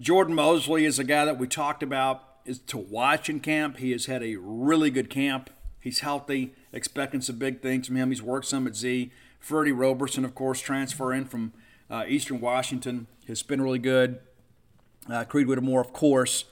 Jordan 0.00 0.34
Mosley 0.34 0.86
is 0.86 0.98
a 0.98 1.04
guy 1.04 1.26
that 1.26 1.38
we 1.38 1.46
talked 1.46 1.82
about 1.82 2.22
is 2.46 2.58
to 2.58 2.78
watch 2.78 3.28
in 3.28 3.40
camp. 3.40 3.76
He 3.76 3.90
has 3.92 4.06
had 4.06 4.22
a 4.22 4.36
really 4.36 4.90
good 4.90 5.10
camp. 5.10 5.50
He's 5.78 6.00
healthy, 6.00 6.54
expecting 6.72 7.20
some 7.20 7.36
big 7.36 7.60
things 7.60 7.86
from 7.86 7.96
him. 7.96 8.10
He's 8.10 8.22
worked 8.22 8.46
some 8.46 8.66
at 8.66 8.76
Z. 8.76 9.10
Freddie 9.38 9.72
Roberson, 9.72 10.24
of 10.24 10.34
course, 10.34 10.60
transfer 10.60 11.12
in 11.12 11.24
from 11.24 11.52
uh, 11.90 12.04
Eastern 12.06 12.40
Washington, 12.40 13.06
has 13.26 13.42
been 13.42 13.60
really 13.60 13.78
good. 13.78 14.20
Uh, 15.10 15.24
Creed 15.24 15.46
Whittemore, 15.46 15.80
of 15.80 15.92
course. 15.92 16.44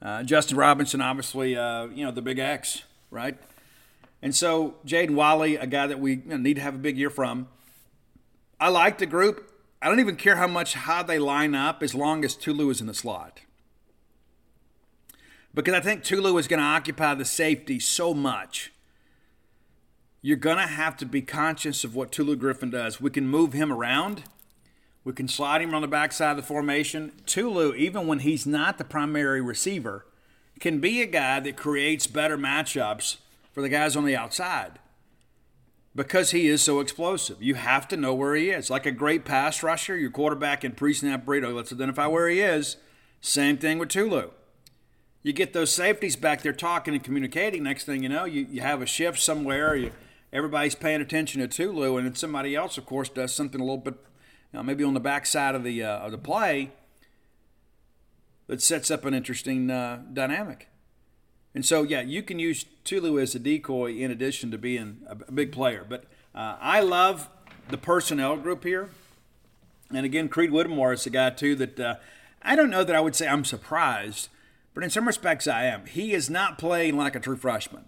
Uh, 0.00 0.22
Justin 0.22 0.56
Robinson, 0.56 1.00
obviously, 1.00 1.56
uh, 1.56 1.86
you 1.86 2.04
know, 2.04 2.10
the 2.10 2.22
big 2.22 2.38
X, 2.38 2.82
right? 3.10 3.36
And 4.20 4.34
so 4.34 4.76
Jaden 4.86 5.14
Walley, 5.14 5.56
a 5.56 5.66
guy 5.66 5.86
that 5.86 6.00
we 6.00 6.14
you 6.14 6.22
know, 6.24 6.36
need 6.36 6.54
to 6.54 6.62
have 6.62 6.74
a 6.74 6.78
big 6.78 6.96
year 6.96 7.10
from. 7.10 7.48
I 8.58 8.68
like 8.68 8.98
the 8.98 9.06
group. 9.06 9.52
I 9.80 9.88
don't 9.88 10.00
even 10.00 10.16
care 10.16 10.36
how 10.36 10.46
much 10.46 10.74
how 10.74 11.02
they 11.02 11.18
line 11.18 11.54
up 11.54 11.82
as 11.82 11.94
long 11.94 12.24
as 12.24 12.36
Tulu 12.36 12.70
is 12.70 12.80
in 12.80 12.86
the 12.86 12.94
slot. 12.94 13.40
Because 15.54 15.74
I 15.74 15.80
think 15.80 16.02
Tulu 16.02 16.38
is 16.38 16.48
going 16.48 16.60
to 16.60 16.66
occupy 16.66 17.14
the 17.14 17.24
safety 17.24 17.78
so 17.78 18.14
much. 18.14 18.72
You're 20.22 20.36
going 20.36 20.58
to 20.58 20.66
have 20.66 20.96
to 20.98 21.06
be 21.06 21.20
conscious 21.20 21.82
of 21.82 21.96
what 21.96 22.12
Tulu 22.12 22.36
Griffin 22.36 22.70
does. 22.70 23.00
We 23.00 23.10
can 23.10 23.26
move 23.26 23.52
him 23.52 23.72
around. 23.72 24.22
We 25.04 25.12
can 25.12 25.26
slide 25.26 25.60
him 25.60 25.74
on 25.74 25.82
the 25.82 25.88
backside 25.88 26.30
of 26.30 26.36
the 26.36 26.42
formation. 26.44 27.12
Tulu, 27.26 27.74
even 27.74 28.06
when 28.06 28.20
he's 28.20 28.46
not 28.46 28.78
the 28.78 28.84
primary 28.84 29.40
receiver, 29.40 30.06
can 30.60 30.78
be 30.78 31.02
a 31.02 31.06
guy 31.06 31.40
that 31.40 31.56
creates 31.56 32.06
better 32.06 32.38
matchups 32.38 33.16
for 33.52 33.62
the 33.62 33.68
guys 33.68 33.96
on 33.96 34.04
the 34.04 34.14
outside 34.14 34.78
because 35.94 36.30
he 36.30 36.46
is 36.46 36.62
so 36.62 36.78
explosive. 36.78 37.42
You 37.42 37.56
have 37.56 37.88
to 37.88 37.96
know 37.96 38.14
where 38.14 38.36
he 38.36 38.50
is. 38.50 38.70
Like 38.70 38.86
a 38.86 38.92
great 38.92 39.24
pass 39.24 39.64
rusher, 39.64 39.96
your 39.96 40.12
quarterback 40.12 40.64
in 40.64 40.72
pre-snap 40.72 41.26
burrito, 41.26 41.52
let's 41.52 41.72
identify 41.72 42.06
where 42.06 42.28
he 42.28 42.40
is. 42.40 42.76
Same 43.20 43.58
thing 43.58 43.78
with 43.78 43.88
Tulu. 43.88 44.30
You 45.24 45.32
get 45.32 45.52
those 45.52 45.72
safeties 45.72 46.14
back 46.14 46.42
there 46.42 46.52
talking 46.52 46.94
and 46.94 47.02
communicating. 47.02 47.64
Next 47.64 47.84
thing 47.84 48.04
you 48.04 48.08
know, 48.08 48.24
you, 48.24 48.46
you 48.48 48.60
have 48.60 48.82
a 48.82 48.86
shift 48.86 49.18
somewhere. 49.18 49.74
You, 49.74 49.90
everybody's 50.32 50.74
paying 50.74 51.00
attention 51.00 51.40
to 51.40 51.48
Tulu, 51.48 51.96
and 51.96 52.06
then 52.06 52.14
somebody 52.14 52.54
else, 52.54 52.78
of 52.78 52.86
course, 52.86 53.08
does 53.08 53.34
something 53.34 53.60
a 53.60 53.64
little 53.64 53.78
bit, 53.78 53.94
you 54.52 54.58
know, 54.58 54.62
maybe 54.62 54.84
on 54.84 54.94
the 54.94 55.00
backside 55.00 55.54
of 55.54 55.64
the 55.64 55.82
uh, 55.82 55.98
of 55.98 56.12
the 56.12 56.18
play 56.18 56.70
that 58.46 58.60
sets 58.60 58.90
up 58.90 59.04
an 59.04 59.14
interesting 59.14 59.70
uh, 59.70 60.02
dynamic. 60.12 60.68
And 61.54 61.64
so, 61.64 61.82
yeah, 61.82 62.00
you 62.00 62.22
can 62.22 62.38
use 62.38 62.64
Tulu 62.84 63.18
as 63.18 63.34
a 63.34 63.38
decoy 63.38 63.94
in 63.94 64.10
addition 64.10 64.50
to 64.50 64.58
being 64.58 64.98
a, 65.06 65.32
big 65.32 65.52
player. 65.52 65.84
But 65.86 66.04
uh, 66.34 66.56
I 66.60 66.80
love 66.80 67.28
the 67.68 67.76
personnel 67.76 68.36
group 68.36 68.64
here. 68.64 68.90
And 69.90 70.06
again, 70.06 70.28
Creed 70.28 70.50
Whittemore 70.50 70.94
is 70.94 71.04
a 71.04 71.10
guy, 71.10 71.30
too, 71.30 71.54
that 71.56 71.78
uh, 71.78 71.96
I 72.40 72.56
don't 72.56 72.70
know 72.70 72.84
that 72.84 72.96
I 72.96 73.00
would 73.00 73.14
say 73.14 73.28
I'm 73.28 73.44
surprised, 73.44 74.28
but 74.72 74.82
in 74.82 74.90
some 74.90 75.06
respects 75.06 75.46
I 75.46 75.64
am. 75.64 75.84
He 75.86 76.14
is 76.14 76.30
not 76.30 76.58
playing 76.58 76.96
like 76.96 77.14
a 77.14 77.20
true 77.20 77.36
freshman. 77.36 77.84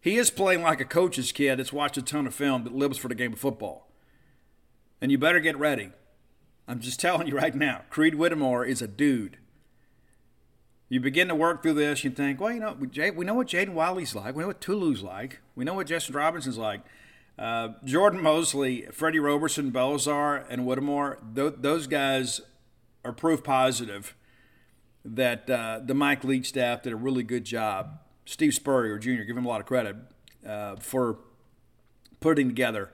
He 0.00 0.16
is 0.16 0.30
playing 0.30 0.62
like 0.62 0.80
a 0.80 0.84
coach's 0.84 1.32
kid 1.32 1.58
that's 1.58 1.72
watched 1.72 1.96
a 1.96 2.02
ton 2.02 2.26
of 2.26 2.34
film 2.34 2.64
that 2.64 2.74
lives 2.74 2.98
for 2.98 3.08
the 3.08 3.14
game 3.14 3.32
of 3.32 3.38
football. 3.38 3.88
And 5.00 5.10
you 5.10 5.18
better 5.18 5.40
get 5.40 5.58
ready. 5.58 5.90
I'm 6.66 6.80
just 6.80 7.00
telling 7.00 7.26
you 7.26 7.36
right 7.36 7.54
now, 7.54 7.82
Creed 7.90 8.14
Whittemore 8.14 8.64
is 8.64 8.82
a 8.82 8.88
dude. 8.88 9.38
You 10.88 11.00
begin 11.00 11.28
to 11.28 11.34
work 11.34 11.62
through 11.62 11.74
this, 11.74 12.02
you 12.02 12.10
think, 12.10 12.40
well, 12.40 12.52
you 12.52 12.60
know, 12.60 12.74
we 12.74 13.24
know 13.26 13.34
what 13.34 13.48
Jaden 13.48 13.74
Wiley's 13.74 14.14
like. 14.14 14.34
We 14.34 14.42
know 14.42 14.46
what 14.46 14.60
Tulu's 14.60 15.02
like. 15.02 15.40
We 15.54 15.64
know 15.64 15.74
what 15.74 15.86
Justin 15.86 16.14
Robinson's 16.14 16.56
like. 16.56 16.80
Uh, 17.38 17.74
Jordan 17.84 18.22
Mosley, 18.22 18.86
Freddie 18.90 19.18
Roberson, 19.18 19.70
Belzar, 19.70 20.44
and 20.48 20.64
Whittemore, 20.64 21.18
th- 21.34 21.54
those 21.58 21.86
guys 21.86 22.40
are 23.04 23.12
proof 23.12 23.44
positive 23.44 24.16
that 25.04 25.48
uh, 25.48 25.80
the 25.84 25.94
Mike 25.94 26.24
Leach 26.24 26.48
staff 26.48 26.82
did 26.82 26.92
a 26.92 26.96
really 26.96 27.22
good 27.22 27.44
job. 27.44 27.98
Steve 28.28 28.54
Spurrier 28.54 28.98
Jr., 28.98 29.22
give 29.22 29.36
him 29.36 29.46
a 29.46 29.48
lot 29.48 29.60
of 29.60 29.66
credit 29.66 29.96
uh, 30.46 30.76
for 30.76 31.18
putting 32.20 32.48
together 32.48 32.90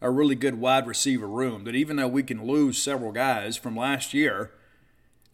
a 0.00 0.10
really 0.10 0.34
good 0.34 0.60
wide 0.60 0.86
receiver 0.86 1.26
room. 1.26 1.64
That 1.64 1.74
even 1.74 1.96
though 1.96 2.08
we 2.08 2.22
can 2.22 2.46
lose 2.46 2.78
several 2.78 3.12
guys 3.12 3.56
from 3.56 3.76
last 3.76 4.14
year– 4.14 4.52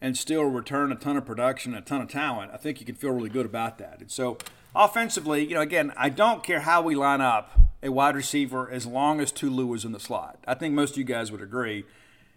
and 0.03 0.17
still 0.17 0.43
return 0.43 0.91
a 0.91 0.95
ton 0.95 1.15
of 1.15 1.25
production, 1.25 1.73
a 1.73 1.79
ton 1.79 2.01
of 2.01 2.09
talent, 2.09 2.51
I 2.53 2.57
think 2.57 2.81
you 2.81 2.85
can 2.85 2.93
feel 2.93 3.11
really 3.11 3.29
good 3.29 3.45
about 3.45 3.77
that. 3.77 4.01
And 4.01 4.11
so, 4.11 4.37
offensively, 4.75 5.47
you 5.47 5.55
know, 5.55 5.61
again, 5.61 5.93
I 5.95 6.09
don't 6.09 6.43
care 6.43 6.59
how 6.59 6.81
we 6.81 6.93
line 6.93 7.21
up 7.21 7.57
a 7.81 7.89
wide 7.89 8.13
receiver 8.13 8.69
as 8.69 8.85
long 8.85 9.21
as 9.21 9.31
Tulu 9.31 9.73
is 9.73 9.85
in 9.85 9.93
the 9.93 10.01
slot. 10.01 10.43
I 10.45 10.55
think 10.55 10.73
most 10.73 10.91
of 10.91 10.97
you 10.97 11.05
guys 11.05 11.31
would 11.31 11.41
agree. 11.41 11.85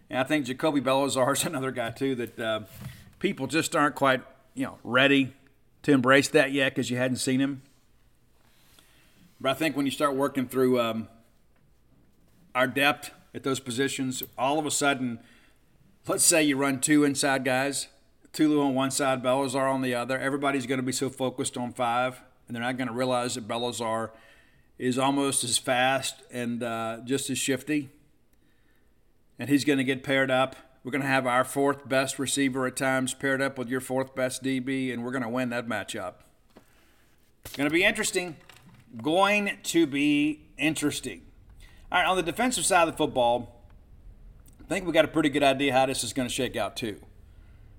And 0.09 0.17
I 0.17 0.23
think 0.23 0.45
Jacoby 0.45 0.79
Bellazar 0.79 1.33
is 1.33 1.43
another 1.45 1.71
guy, 1.71 1.91
too, 1.91 2.15
that 2.15 2.39
uh, 2.39 2.61
people 3.19 3.47
just 3.47 3.75
aren't 3.75 3.95
quite, 3.95 4.21
you 4.53 4.63
know, 4.63 4.77
ready 4.85 5.33
to 5.87 5.91
embrace 5.91 6.27
that 6.29 6.51
yet 6.51 6.75
because 6.75 6.89
you 6.89 6.97
hadn't 6.97 7.17
seen 7.17 7.41
him. 7.41 7.63
But 9.41 9.49
I 9.49 9.53
think 9.55 9.75
when 9.75 9.85
you 9.85 9.91
start 9.91 10.15
working 10.15 10.47
through 10.47 10.79
um, 10.79 11.07
our 12.55 12.67
depth 12.67 13.11
at 13.33 13.43
those 13.43 13.59
positions, 13.59 14.21
all 14.37 14.59
of 14.59 14.65
a 14.65 14.71
sudden– 14.71 15.19
let's 16.07 16.23
say 16.23 16.43
you 16.43 16.55
run 16.55 16.79
two 16.79 17.03
inside 17.03 17.43
guys, 17.43 17.87
Tulu 18.33 18.61
on 18.61 18.73
one 18.73 18.91
side, 18.91 19.21
Bellazar 19.21 19.71
on 19.71 19.81
the 19.81 19.93
other. 19.93 20.17
Everybody's 20.17 20.65
going 20.65 20.79
to 20.79 20.85
be 20.85 20.91
so 20.91 21.09
focused 21.09 21.57
on 21.57 21.73
five, 21.73 22.21
and 22.47 22.55
they're 22.55 22.63
not 22.63 22.77
going 22.77 22.87
to 22.87 22.93
realize 22.93 23.35
that 23.35 23.47
Bellazar 23.47 24.11
is 24.77 24.97
almost 24.97 25.43
as 25.43 25.57
fast 25.57 26.21
and 26.31 26.63
uh, 26.63 26.99
just 27.03 27.29
as 27.29 27.37
shifty. 27.37 27.89
And 29.39 29.49
he's 29.49 29.65
going 29.65 29.77
to 29.77 29.83
get 29.83 30.03
paired 30.03 30.31
up. 30.31 30.55
We're 30.87 30.91
going 30.91 31.01
to 31.01 31.09
have 31.09 31.27
our 31.27 31.43
fourth 31.43 31.89
best 31.89 32.17
receiver 32.17 32.65
at 32.65 32.77
times 32.77 33.13
paired 33.13 33.41
up 33.41 33.57
with 33.57 33.67
your 33.67 33.81
fourth 33.81 34.15
best 34.15 34.41
DB, 34.41 34.93
and 34.93 35.03
we're 35.03 35.11
going 35.11 35.21
to 35.21 35.27
win 35.27 35.49
that 35.49 35.67
matchup. 35.67 36.13
Going 37.57 37.67
to 37.67 37.73
be 37.73 37.83
interesting. 37.83 38.37
Going 39.03 39.57
to 39.63 39.85
be 39.85 40.45
interesting. 40.57 41.23
All 41.91 41.99
right, 41.99 42.07
on 42.07 42.15
the 42.15 42.23
defensive 42.23 42.65
side 42.65 42.87
of 42.87 42.93
the 42.93 42.97
football, 42.97 43.65
I 44.61 44.63
think 44.69 44.85
we 44.85 44.93
got 44.93 45.03
a 45.03 45.09
pretty 45.09 45.27
good 45.27 45.43
idea 45.43 45.73
how 45.73 45.87
this 45.87 46.05
is 46.05 46.13
going 46.13 46.29
to 46.29 46.33
shake 46.33 46.55
out 46.55 46.77
too. 46.77 47.01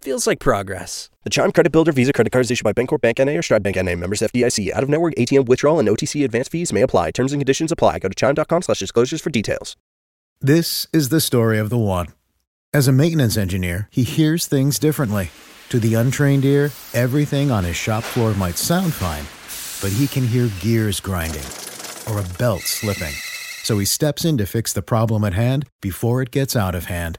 feels 0.00 0.26
like 0.26 0.38
progress. 0.38 1.10
The 1.24 1.30
Chime 1.30 1.52
Credit 1.52 1.72
Builder 1.72 1.92
Visa 1.92 2.12
credit 2.12 2.30
card 2.30 2.44
is 2.44 2.50
issued 2.50 2.64
by 2.64 2.72
Bancorp 2.72 3.00
Bank 3.00 3.18
NA 3.18 3.32
or 3.32 3.42
Stride 3.42 3.62
Bank 3.62 3.76
NA. 3.76 3.96
Members 3.96 4.20
FDIC. 4.20 4.72
Out 4.72 4.82
of 4.82 4.88
network 4.88 5.14
ATM 5.16 5.46
withdrawal 5.46 5.80
and 5.80 5.88
OTC 5.88 6.24
advance 6.24 6.48
fees 6.48 6.72
may 6.72 6.82
apply. 6.82 7.10
Terms 7.10 7.32
and 7.32 7.40
conditions 7.40 7.72
apply. 7.72 7.98
Go 7.98 8.08
to 8.08 8.14
chime.com/disclosures 8.14 9.20
for 9.20 9.30
details. 9.30 9.76
This 10.40 10.86
is 10.92 11.08
the 11.08 11.20
story 11.20 11.58
of 11.58 11.70
the 11.70 11.78
one. 11.78 12.08
As 12.72 12.86
a 12.86 12.92
maintenance 12.92 13.36
engineer, 13.36 13.88
he 13.90 14.02
hears 14.04 14.46
things 14.46 14.78
differently. 14.78 15.30
To 15.70 15.80
the 15.80 15.94
untrained 15.94 16.44
ear, 16.44 16.70
everything 16.92 17.50
on 17.50 17.64
his 17.64 17.76
shop 17.76 18.04
floor 18.04 18.34
might 18.34 18.58
sound 18.58 18.92
fine, 18.92 19.24
but 19.82 19.96
he 19.96 20.06
can 20.06 20.26
hear 20.26 20.50
gears 20.60 21.00
grinding 21.00 21.46
or 22.08 22.20
a 22.20 22.38
belt 22.38 22.62
slipping. 22.62 23.14
So 23.64 23.78
he 23.78 23.84
steps 23.84 24.24
in 24.24 24.36
to 24.38 24.46
fix 24.46 24.72
the 24.72 24.82
problem 24.82 25.24
at 25.24 25.34
hand 25.34 25.68
before 25.80 26.22
it 26.22 26.30
gets 26.30 26.54
out 26.54 26.74
of 26.74 26.84
hand 26.84 27.18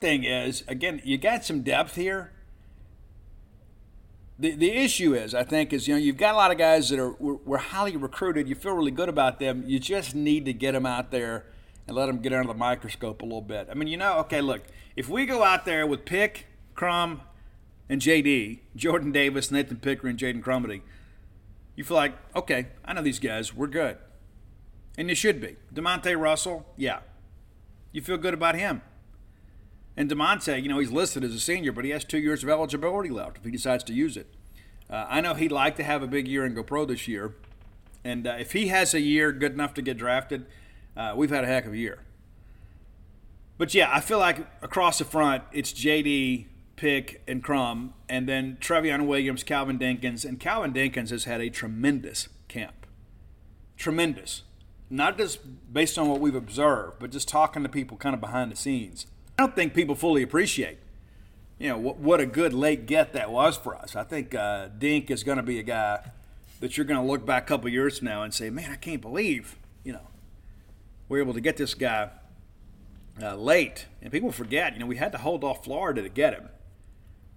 thing 0.00 0.24
is, 0.24 0.62
again, 0.68 1.00
you 1.04 1.16
got 1.16 1.42
some 1.42 1.62
depth 1.62 1.94
here. 1.94 2.30
The, 4.38 4.50
the 4.50 4.70
issue 4.70 5.14
is, 5.14 5.34
I 5.34 5.42
think, 5.42 5.72
is 5.72 5.88
you 5.88 5.94
know 5.94 5.98
you've 5.98 6.18
got 6.18 6.34
a 6.34 6.36
lot 6.36 6.50
of 6.50 6.58
guys 6.58 6.90
that 6.90 6.98
are 6.98 7.12
were, 7.12 7.36
were 7.36 7.58
highly 7.58 7.96
recruited. 7.96 8.46
You 8.46 8.54
feel 8.54 8.74
really 8.74 8.90
good 8.90 9.08
about 9.08 9.40
them. 9.40 9.64
You 9.66 9.78
just 9.78 10.14
need 10.14 10.44
to 10.44 10.52
get 10.52 10.72
them 10.72 10.84
out 10.84 11.10
there 11.10 11.46
and 11.86 11.96
let 11.96 12.06
them 12.06 12.18
get 12.18 12.34
under 12.34 12.46
the 12.46 12.58
microscope 12.58 13.22
a 13.22 13.24
little 13.24 13.40
bit. 13.40 13.68
I 13.70 13.74
mean, 13.74 13.88
you 13.88 13.96
know, 13.96 14.18
okay, 14.18 14.42
look, 14.42 14.64
if 14.96 15.08
we 15.08 15.24
go 15.24 15.42
out 15.42 15.64
there 15.64 15.86
with 15.86 16.04
Pick, 16.04 16.46
Crum, 16.74 17.22
and 17.88 18.02
JD, 18.02 18.58
Jordan 18.74 19.12
Davis, 19.12 19.50
Nathan 19.50 19.78
Pickering, 19.78 20.18
Jaden 20.18 20.42
Crumedy, 20.42 20.82
you 21.74 21.84
feel 21.84 21.96
like, 21.96 22.18
okay, 22.34 22.66
I 22.84 22.92
know 22.92 23.02
these 23.02 23.20
guys, 23.20 23.54
we're 23.54 23.66
good. 23.68 23.96
And 24.98 25.08
you 25.08 25.14
should 25.14 25.40
be. 25.40 25.56
Demonte 25.72 26.18
Russell, 26.20 26.66
yeah. 26.76 27.00
You 27.92 28.02
feel 28.02 28.18
good 28.18 28.34
about 28.34 28.56
him. 28.56 28.82
And 29.96 30.10
Demonte, 30.10 30.62
you 30.62 30.68
know, 30.68 30.78
he's 30.78 30.92
listed 30.92 31.24
as 31.24 31.34
a 31.34 31.40
senior, 31.40 31.72
but 31.72 31.84
he 31.84 31.90
has 31.90 32.04
two 32.04 32.18
years 32.18 32.42
of 32.42 32.50
eligibility 32.50 33.08
left 33.08 33.38
if 33.38 33.44
he 33.44 33.50
decides 33.50 33.82
to 33.84 33.94
use 33.94 34.16
it. 34.16 34.26
Uh, 34.90 35.06
I 35.08 35.20
know 35.20 35.34
he'd 35.34 35.52
like 35.52 35.76
to 35.76 35.84
have 35.84 36.02
a 36.02 36.06
big 36.06 36.28
year 36.28 36.44
and 36.44 36.54
go 36.54 36.62
pro 36.62 36.84
this 36.84 37.08
year. 37.08 37.34
And 38.04 38.26
uh, 38.26 38.36
if 38.38 38.52
he 38.52 38.68
has 38.68 38.94
a 38.94 39.00
year 39.00 39.32
good 39.32 39.52
enough 39.52 39.74
to 39.74 39.82
get 39.82 39.96
drafted, 39.96 40.46
uh, 40.96 41.14
we've 41.16 41.30
had 41.30 41.44
a 41.44 41.46
heck 41.46 41.66
of 41.66 41.72
a 41.72 41.76
year. 41.76 41.98
But 43.58 43.74
yeah, 43.74 43.88
I 43.90 44.00
feel 44.00 44.18
like 44.18 44.46
across 44.62 44.98
the 44.98 45.04
front, 45.04 45.42
it's 45.50 45.72
JD, 45.72 46.46
Pick, 46.76 47.22
and 47.26 47.42
Crum, 47.42 47.94
and 48.08 48.28
then 48.28 48.58
Trevion 48.60 49.06
Williams, 49.06 49.42
Calvin 49.42 49.78
Dinkins. 49.78 50.24
And 50.24 50.38
Calvin 50.38 50.72
Dinkins 50.72 51.10
has 51.10 51.24
had 51.24 51.40
a 51.40 51.48
tremendous 51.48 52.28
camp. 52.48 52.86
Tremendous. 53.76 54.42
Not 54.88 55.18
just 55.18 55.72
based 55.72 55.98
on 55.98 56.08
what 56.08 56.20
we've 56.20 56.34
observed, 56.34 56.98
but 57.00 57.10
just 57.10 57.28
talking 57.28 57.62
to 57.62 57.68
people 57.68 57.96
kind 57.96 58.14
of 58.14 58.20
behind 58.20 58.52
the 58.52 58.56
scenes. 58.56 59.06
I 59.38 59.42
don't 59.42 59.54
think 59.54 59.74
people 59.74 59.94
fully 59.94 60.22
appreciate, 60.22 60.78
you 61.58 61.68
know, 61.68 61.78
what, 61.78 61.98
what 61.98 62.20
a 62.20 62.26
good 62.26 62.54
late 62.54 62.86
get 62.86 63.12
that 63.12 63.30
was 63.30 63.56
for 63.56 63.76
us. 63.76 63.94
I 63.94 64.02
think 64.02 64.34
uh, 64.34 64.68
Dink 64.78 65.10
is 65.10 65.24
going 65.24 65.36
to 65.36 65.42
be 65.42 65.58
a 65.58 65.62
guy 65.62 66.10
that 66.60 66.76
you're 66.76 66.86
going 66.86 67.00
to 67.00 67.06
look 67.06 67.26
back 67.26 67.44
a 67.44 67.46
couple 67.46 67.68
years 67.68 67.98
from 67.98 68.06
now 68.06 68.22
and 68.22 68.32
say, 68.32 68.48
man, 68.48 68.70
I 68.70 68.76
can't 68.76 69.02
believe, 69.02 69.56
you 69.84 69.92
know, 69.92 70.08
we're 71.08 71.20
able 71.20 71.34
to 71.34 71.40
get 71.40 71.58
this 71.58 71.74
guy 71.74 72.10
uh, 73.22 73.36
late. 73.36 73.86
And 74.00 74.10
people 74.10 74.32
forget, 74.32 74.72
you 74.72 74.78
know, 74.78 74.86
we 74.86 74.96
had 74.96 75.12
to 75.12 75.18
hold 75.18 75.44
off 75.44 75.64
Florida 75.64 76.02
to 76.02 76.08
get 76.08 76.32
him. 76.32 76.48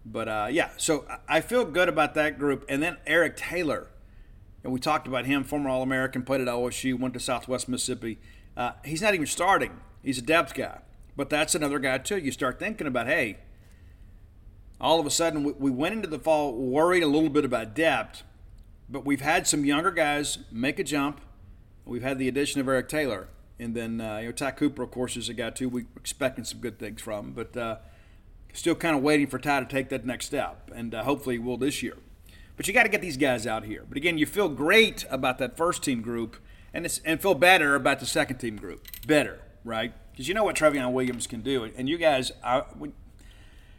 But 0.06 0.28
uh, 0.30 0.48
yeah, 0.50 0.70
so 0.78 1.06
I 1.28 1.42
feel 1.42 1.66
good 1.66 1.90
about 1.90 2.14
that 2.16 2.40
group. 2.40 2.66
And 2.70 2.82
then 2.82 2.98
Eric 3.06 3.36
Taylor, 3.36 3.88
and 4.64 4.72
we 4.72 4.80
talked 4.80 5.08
about 5.08 5.26
him, 5.26 5.44
former 5.44 5.70
All 5.70 5.84
American, 5.84 6.24
played 6.24 6.42
at 6.42 6.48
OSU, 6.48 6.98
went 6.98 7.14
to 7.16 7.20
Southwest 7.20 7.68
Mississippi. 7.68 8.20
Uh, 8.56 8.72
he's 8.86 9.02
not 9.02 9.14
even 9.14 9.28
starting, 9.28 9.80
he's 10.02 10.18
a 10.18 10.24
depth 10.24 10.54
guy. 10.54 10.80
But 11.20 11.30
that's 11.30 11.54
another 11.54 11.80
guy, 11.80 11.98
too. 11.98 12.16
You 12.16 12.32
start 12.32 12.60
thinking 12.60 12.88
about, 12.88 13.08
hey, 13.08 13.40
all 14.80 15.02
of 15.02 15.06
a 15.06 15.10
sudden 15.12 15.54
we 15.60 15.70
went 15.70 15.94
into 15.94 16.08
the 16.08 16.18
fall 16.18 16.54
worried 16.54 17.04
a 17.04 17.08
little 17.08 17.28
bit 17.28 17.44
about 17.44 17.76
depth, 17.76 18.24
but 18.88 19.04
we've 19.04 19.20
had 19.20 19.46
some 19.46 19.66
younger 19.66 19.92
guys 19.92 20.38
make 20.50 20.80
a 20.80 20.84
jump. 20.86 21.20
We've 21.84 22.04
had 22.04 22.20
the 22.20 22.30
addition 22.30 22.62
of 22.62 22.70
Eric 22.70 22.88
Taylor. 22.88 23.28
And 23.60 23.76
then, 23.76 24.00
uh, 24.00 24.20
you 24.20 24.28
know, 24.28 24.32
Ty 24.32 24.52
Cooper, 24.52 24.82
of 24.82 24.92
course, 24.92 25.18
is 25.18 25.28
a 25.28 25.34
guy, 25.34 25.50
too, 25.50 25.68
we're 25.68 25.88
expecting 25.98 26.46
some 26.46 26.62
good 26.62 26.80
things 26.80 27.02
from. 27.02 27.34
But 27.34 27.58
uh, 27.58 27.80
still 28.54 28.76
kind 28.76 28.96
of 28.96 29.04
waiting 29.04 29.28
for 29.28 29.40
Ty 29.40 29.60
to 29.60 29.66
take 29.66 29.90
that 29.90 30.06
next 30.06 30.28
step. 30.28 30.72
And 30.74 30.96
uh, 30.96 31.04
hopefully 31.04 31.36
he 31.36 31.40
will 31.40 31.58
this 31.58 31.84
year. 31.84 31.98
But 32.56 32.70
you 32.70 32.74
got 32.74 32.84
to 32.84 32.90
get 32.90 33.02
these 33.02 33.18
guys 33.18 33.46
out 33.46 33.66
here. 33.66 33.84
But 33.86 33.98
again, 33.98 34.18
you 34.18 34.26
feel 34.26 34.48
great 34.48 35.04
about 35.10 35.38
that 35.40 35.58
first 35.58 35.84
team 35.84 36.02
group 36.02 36.38
and, 36.74 36.88
and 37.04 37.22
feel 37.22 37.36
better 37.36 37.76
about 37.76 38.00
the 38.00 38.06
second 38.06 38.38
team 38.38 38.56
group. 38.56 38.88
Better, 39.06 39.42
right? 39.66 39.92
Because 40.20 40.28
you 40.28 40.34
know 40.34 40.44
what 40.44 40.58
Trevion 40.58 40.92
Williams 40.92 41.28
can 41.28 41.40
do. 41.40 41.72
And 41.78 41.88
you 41.88 41.98
guys, 41.98 42.34
I, 42.44 42.64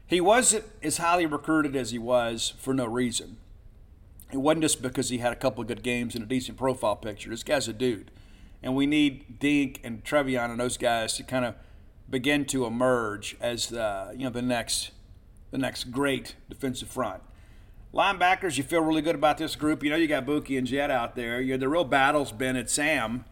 he 0.06 0.22
wasn't 0.22 0.64
as 0.82 0.96
highly 0.96 1.26
recruited 1.26 1.76
as 1.76 1.90
he 1.90 1.98
was 1.98 2.54
for 2.56 2.72
no 2.72 2.86
reason. 2.86 3.36
It 4.32 4.38
wasn't 4.38 4.62
just 4.62 4.80
because 4.80 5.10
he 5.10 5.18
had 5.18 5.34
a 5.34 5.36
couple 5.36 5.60
of 5.60 5.68
good 5.68 5.82
games 5.82 6.14
and 6.14 6.24
a 6.24 6.26
decent 6.26 6.56
profile 6.56 6.96
picture. 6.96 7.28
This 7.28 7.42
guy's 7.42 7.68
a 7.68 7.74
dude. 7.74 8.10
And 8.62 8.74
we 8.74 8.86
need 8.86 9.38
Dink 9.38 9.80
and 9.84 10.02
Trevion 10.02 10.50
and 10.50 10.58
those 10.58 10.78
guys 10.78 11.12
to 11.18 11.24
kind 11.24 11.44
of 11.44 11.56
begin 12.08 12.46
to 12.46 12.64
emerge 12.64 13.36
as 13.38 13.70
uh, 13.74 14.14
you 14.16 14.24
know 14.24 14.30
the 14.30 14.40
next 14.40 14.92
the 15.50 15.58
next 15.58 15.90
great 15.90 16.36
defensive 16.48 16.88
front. 16.88 17.22
Linebackers, 17.92 18.56
you 18.56 18.64
feel 18.64 18.80
really 18.80 19.02
good 19.02 19.14
about 19.14 19.36
this 19.36 19.56
group. 19.56 19.82
You 19.84 19.90
know 19.90 19.96
you 19.96 20.06
got 20.06 20.24
Buki 20.24 20.56
and 20.56 20.66
Jet 20.66 20.90
out 20.90 21.16
there. 21.16 21.42
You 21.42 21.52
know, 21.52 21.58
the 21.58 21.68
real 21.68 21.84
battle's 21.84 22.32
been 22.32 22.56
at 22.56 22.70
Sam 22.70 23.26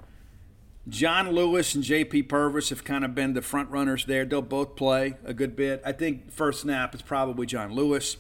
John 0.89 1.33
Lewis 1.33 1.75
and 1.75 1.85
JP 1.85 2.29
Purvis 2.29 2.71
have 2.71 2.85
kind 2.85 3.05
of 3.05 3.15
been 3.15 3.35
the 3.35 3.43
front 3.43 3.71
runners 3.71 4.07
there. 4.07 4.25
They'll 4.25 4.43
both 4.43 4.77
play 4.77 5.17
a 5.25 5.35
good 5.35 5.55
bit. 5.57 5.83
I 5.85 5.93
think 5.93 6.33
first 6.33 6.63
snap 6.63 6.95
is 6.95 7.03
probably 7.03 7.47
John 7.47 7.73
Lewis. 7.73 8.17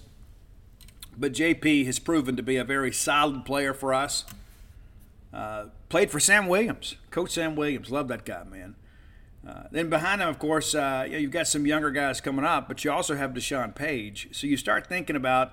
But 1.16 1.33
JP 1.33 1.87
has 1.87 1.98
proven 1.98 2.37
to 2.37 2.42
be 2.42 2.57
a 2.57 2.64
very 2.64 2.92
solid 2.92 3.44
player 3.44 3.72
for 3.72 3.94
us. 3.94 4.24
Uh, 5.33 5.66
played 5.88 6.11
for 6.11 6.20
Sam 6.20 6.46
Williams, 6.46 6.96
Coach 7.11 7.31
Sam 7.31 7.57
Williams. 7.57 7.90
Love 7.90 8.09
that 8.09 8.24
guy, 8.24 8.44
man. 8.44 8.76
Uh, 9.46 9.64
then 9.70 9.88
behind 9.88 10.20
him, 10.20 10.28
of 10.28 10.38
course, 10.38 10.74
uh, 10.74 11.04
you 11.07 11.12
know, 11.12 11.18
you've 11.18 11.31
got 11.31 11.46
some 11.46 11.66
younger 11.66 11.90
guys 11.90 12.20
coming 12.20 12.44
up, 12.44 12.68
but 12.68 12.85
you 12.85 12.90
also 12.90 13.16
have 13.16 13.33
Deshaun 13.33 13.74
Page. 13.74 14.28
So 14.33 14.46
you 14.46 14.57
start 14.57 14.87
thinking 14.87 15.16
about 15.16 15.52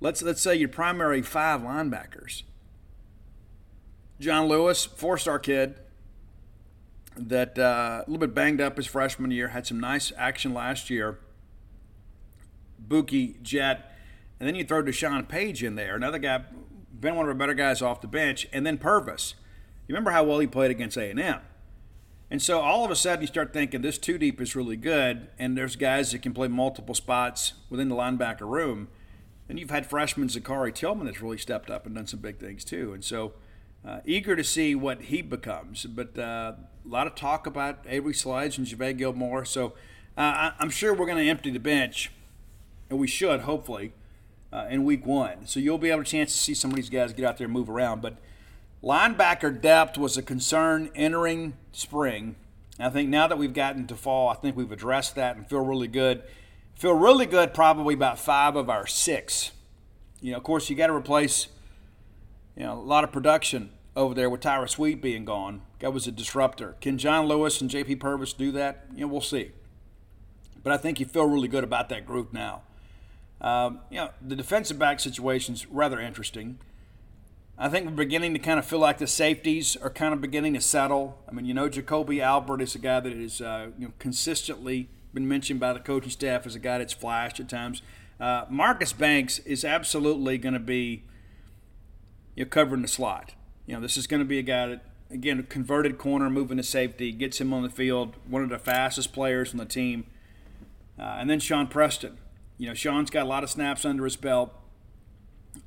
let's 0.00 0.22
let's 0.22 0.40
say 0.40 0.54
your 0.54 0.68
primary 0.68 1.22
five 1.22 1.62
linebackers. 1.62 2.42
John 4.20 4.46
Lewis, 4.46 4.84
four-star 4.84 5.38
kid, 5.38 5.76
that 7.18 7.58
uh, 7.58 8.02
a 8.06 8.10
little 8.10 8.18
bit 8.18 8.34
banged 8.34 8.60
up 8.60 8.76
his 8.76 8.86
freshman 8.86 9.30
year, 9.30 9.48
had 9.48 9.66
some 9.66 9.80
nice 9.80 10.12
action 10.16 10.54
last 10.54 10.90
year. 10.90 11.18
Buki, 12.86 13.40
Jet, 13.42 13.96
and 14.38 14.48
then 14.48 14.54
you 14.54 14.64
throw 14.64 14.82
Deshaun 14.82 15.28
Page 15.28 15.62
in 15.62 15.74
there, 15.74 15.96
another 15.96 16.18
guy, 16.18 16.42
been 16.98 17.16
one 17.16 17.26
of 17.26 17.28
our 17.28 17.34
better 17.34 17.54
guys 17.54 17.82
off 17.82 18.00
the 18.00 18.06
bench, 18.06 18.46
and 18.52 18.66
then 18.66 18.78
Purvis. 18.78 19.34
You 19.86 19.94
remember 19.94 20.10
how 20.10 20.24
well 20.24 20.38
he 20.38 20.46
played 20.46 20.70
against 20.70 20.96
A&M. 20.96 21.40
And 22.30 22.42
so 22.42 22.60
all 22.60 22.84
of 22.84 22.90
a 22.90 22.96
sudden 22.96 23.22
you 23.22 23.26
start 23.26 23.52
thinking 23.52 23.80
this 23.80 23.98
two 23.98 24.18
deep 24.18 24.40
is 24.40 24.54
really 24.54 24.76
good, 24.76 25.28
and 25.38 25.56
there's 25.56 25.76
guys 25.76 26.12
that 26.12 26.22
can 26.22 26.34
play 26.34 26.48
multiple 26.48 26.94
spots 26.94 27.54
within 27.70 27.88
the 27.88 27.96
linebacker 27.96 28.48
room. 28.48 28.88
And 29.48 29.58
you've 29.58 29.70
had 29.70 29.86
freshman 29.86 30.28
Zachary 30.28 30.72
Tillman 30.72 31.06
that's 31.06 31.22
really 31.22 31.38
stepped 31.38 31.70
up 31.70 31.86
and 31.86 31.94
done 31.94 32.06
some 32.06 32.20
big 32.20 32.38
things 32.38 32.64
too. 32.64 32.92
And 32.92 33.04
so– 33.04 33.32
uh, 33.86 34.00
eager 34.04 34.36
to 34.36 34.44
see 34.44 34.74
what 34.74 35.02
he 35.02 35.22
becomes. 35.22 35.86
But 35.86 36.18
uh, 36.18 36.52
a 36.84 36.88
lot 36.88 37.06
of 37.06 37.14
talk 37.14 37.46
about 37.46 37.84
Avery 37.86 38.14
Slides 38.14 38.58
and 38.58 38.66
Javay 38.66 38.96
Gilmore. 38.96 39.44
So 39.44 39.74
uh, 40.16 40.50
I, 40.50 40.52
am 40.60 40.70
sure 40.70 40.94
we're 40.94 41.06
going 41.06 41.18
to 41.24 41.30
empty 41.30 41.50
the 41.50 41.60
bench, 41.60 42.10
and 42.90 42.98
we 42.98 43.06
should, 43.06 43.40
hopefully, 43.40 43.92
uh, 44.52 44.66
in 44.70 44.84
week 44.84 45.06
one. 45.06 45.46
So 45.46 45.60
you'll 45.60 45.78
be 45.78 45.90
able 45.90 46.04
to 46.04 46.10
chance 46.10 46.32
to 46.32 46.38
see 46.38 46.54
some 46.54 46.70
of 46.70 46.76
these 46.76 46.90
guys 46.90 47.12
get 47.12 47.24
out 47.24 47.38
there 47.38 47.46
and 47.46 47.52
move 47.52 47.70
around. 47.70 48.02
But 48.02 48.18
linebacker 48.82 49.60
depth 49.60 49.96
was 49.96 50.16
a 50.16 50.22
concern 50.22 50.90
entering 50.94 51.54
spring. 51.72 52.36
I 52.80 52.90
think 52.90 53.08
now 53.08 53.26
that 53.26 53.38
we've 53.38 53.54
gotten 53.54 53.86
to 53.88 53.96
fall, 53.96 54.28
I 54.28 54.34
think 54.34 54.56
we've 54.56 54.70
addressed 54.70 55.14
that 55.16 55.36
and 55.36 55.48
feel 55.48 55.64
really 55.64 55.88
good. 55.88 56.22
Feel 56.74 56.94
really 56.94 57.26
good 57.26 57.54
probably 57.54 57.94
about 57.94 58.20
five 58.20 58.54
of 58.54 58.70
our 58.70 58.86
six. 58.86 59.50
You 60.20 60.32
know, 60.32 60.38
of 60.38 60.44
course, 60.44 60.70
you 60.70 60.76
got 60.76 60.88
to 60.88 60.94
replace– 60.94 61.48
you 62.58 62.64
know, 62.64 62.74
a 62.74 62.82
lot 62.82 63.04
of 63.04 63.12
production 63.12 63.70
over 63.94 64.14
there 64.14 64.28
with 64.28 64.40
Tyrus 64.40 64.76
Wheat 64.76 65.00
being 65.00 65.24
gone. 65.24 65.62
That 65.78 65.92
was 65.92 66.08
a 66.08 66.12
disruptor. 66.12 66.74
Can 66.80 66.98
John 66.98 67.26
Lewis 67.26 67.60
and 67.60 67.70
J.P. 67.70 67.96
Purvis 67.96 68.32
do 68.32 68.50
that? 68.52 68.86
You 68.94 69.02
know, 69.02 69.06
we'll 69.06 69.20
see. 69.20 69.52
But 70.64 70.72
I 70.72 70.76
think 70.76 70.98
you 70.98 71.06
feel 71.06 71.24
really 71.24 71.46
good 71.46 71.62
about 71.62 71.88
that 71.90 72.04
group 72.04 72.32
now. 72.32 72.62
Um, 73.40 73.80
you 73.90 73.98
know, 73.98 74.10
the 74.20 74.34
defensive 74.34 74.76
back 74.76 74.98
situation 74.98 75.54
is 75.54 75.66
rather 75.66 76.00
interesting. 76.00 76.58
I 77.56 77.68
think 77.68 77.86
we're 77.86 77.92
beginning 77.92 78.34
to 78.34 78.40
kind 78.40 78.58
of 78.58 78.66
feel 78.66 78.80
like 78.80 78.98
the 78.98 79.06
safeties 79.06 79.76
are 79.76 79.90
kind 79.90 80.12
of 80.12 80.20
beginning 80.20 80.54
to 80.54 80.60
settle. 80.60 81.22
I 81.28 81.32
mean, 81.32 81.44
you 81.44 81.54
know, 81.54 81.68
Jacoby 81.68 82.20
Albert 82.20 82.60
is 82.60 82.74
a 82.74 82.78
guy 82.80 82.98
that 82.98 83.12
uh, 83.12 83.68
you 83.78 83.86
know 83.86 83.92
consistently 84.00 84.88
been 85.14 85.28
mentioned 85.28 85.60
by 85.60 85.72
the 85.72 85.80
coaching 85.80 86.10
staff 86.10 86.44
as 86.44 86.56
a 86.56 86.58
guy 86.58 86.78
that's 86.78 86.92
flashed 86.92 87.38
at 87.38 87.48
times. 87.48 87.82
Uh, 88.20 88.46
Marcus 88.50 88.92
Banks 88.92 89.38
is 89.40 89.64
absolutely 89.64 90.38
going 90.38 90.54
to 90.54 90.60
be 90.60 91.04
you 92.38 92.44
know, 92.44 92.48
covering 92.48 92.82
the 92.82 92.88
slot. 92.88 93.34
You 93.66 93.74
know, 93.74 93.80
this 93.80 93.96
is 93.96 94.06
going 94.06 94.20
to 94.20 94.24
be 94.24 94.38
a 94.38 94.42
guy 94.42 94.68
that, 94.68 94.84
again, 95.10 95.44
converted 95.48 95.98
corner, 95.98 96.30
moving 96.30 96.56
to 96.58 96.62
safety, 96.62 97.10
gets 97.10 97.40
him 97.40 97.52
on 97.52 97.64
the 97.64 97.68
field, 97.68 98.14
one 98.28 98.44
of 98.44 98.48
the 98.48 98.60
fastest 98.60 99.12
players 99.12 99.50
on 99.50 99.58
the 99.58 99.64
team. 99.64 100.06
Uh, 100.96 101.16
and 101.18 101.28
then 101.28 101.40
Shawn 101.40 101.66
Preston. 101.66 102.16
You 102.56 102.68
know, 102.68 102.74
Shawn's 102.74 103.10
got 103.10 103.24
a 103.24 103.28
lot 103.28 103.42
of 103.42 103.50
snaps 103.50 103.84
under 103.84 104.04
his 104.04 104.14
belt. 104.14 104.54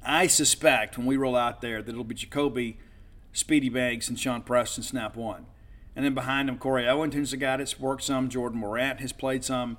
I 0.02 0.28
suspect 0.28 0.98
when 0.98 1.06
we 1.06 1.18
roll 1.18 1.36
out 1.36 1.60
there 1.60 1.82
that 1.82 1.92
it'll 1.92 2.06
be 2.06 2.16
Jacoby, 2.16 2.78
Speedy 3.34 3.68
Banks, 3.68 4.08
and 4.08 4.18
Shawn 4.18 4.42
Preston 4.42 4.86
snap 4.86 5.18
one. 5.18 5.48
And 5.94 6.06
then 6.06 6.14
behind 6.14 6.48
him, 6.48 6.58
Corey 6.58 6.88
Ellington's 6.88 7.32
the 7.32 7.38
guy 7.38 7.58
that's 7.58 7.82
worked 7.82 8.04
some. 8.04 8.30
Jordan 8.30 8.62
Morant 8.62 9.02
has 9.02 9.12
played 9.12 9.44
some. 9.44 9.78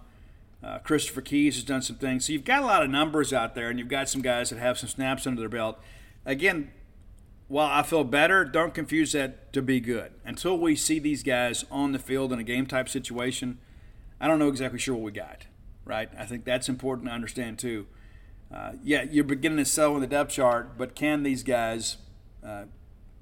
Uh, 0.62 0.78
Christopher 0.81 1.22
Keys 1.22 1.55
has 1.55 1.64
done 1.64 1.81
some 1.81 1.96
things. 1.96 2.26
So 2.26 2.35
you've 2.35 2.44
got 2.44 2.62
a 2.62 2.66
lot 2.66 2.83
of 2.83 2.90
numbers 2.90 3.33
out 3.33 3.55
there, 3.55 3.70
and 3.70 3.78
you've 3.78 3.88
got 3.88 4.11
some 4.11 4.20
guys 4.20 4.50
that 4.50 4.59
have 4.59 4.78
some 4.78 4.90
snaps 4.90 5.26
under 5.26 5.40
their 5.40 5.48
belt. 5.48 5.81
Again, 6.26 6.70
while 7.53 7.69
I 7.71 7.83
feel 7.83 8.03
better, 8.03 8.47
don't 8.47 8.73
confuse 8.73 9.12
that 9.12 9.53
to 9.53 9.61
be 9.61 9.79
good. 9.79 10.12
Until 10.25 10.57
we 10.57 10.75
see 10.75 10.99
these 10.99 11.23
guys 11.23 11.67
on 11.71 11.93
the 11.93 11.99
field 11.99 12.33
in 12.33 12.38
a 12.38 12.43
game 12.43 12.65
type 12.65 12.88
situation, 12.88 13.59
I 14.19 14.27
don't 14.27 14.38
know 14.38 14.49
exactly 14.49 14.79
sure 14.79 14.95
what 14.95 15.05
we 15.05 15.12
got, 15.12 15.45
right? 15.85 16.09
I 16.19 16.25
think 16.25 16.47
that's 16.47 16.71
important 16.71 17.09
to 17.09 17.15
understand 17.15 17.59
too. 17.59 17.88
Uh, 18.51 18.73
yeah, 18.83 19.03
you're 19.03 19.23
beginning 19.23 19.59
to 19.59 19.67
sell 19.67 19.95
in 19.95 20.01
the 20.01 20.07
depth 20.07 20.31
chart, 20.31 20.79
but 20.79 20.95
can 20.95 21.25
these 21.25 21.43
guys, 21.43 21.99
uh, 22.43 22.65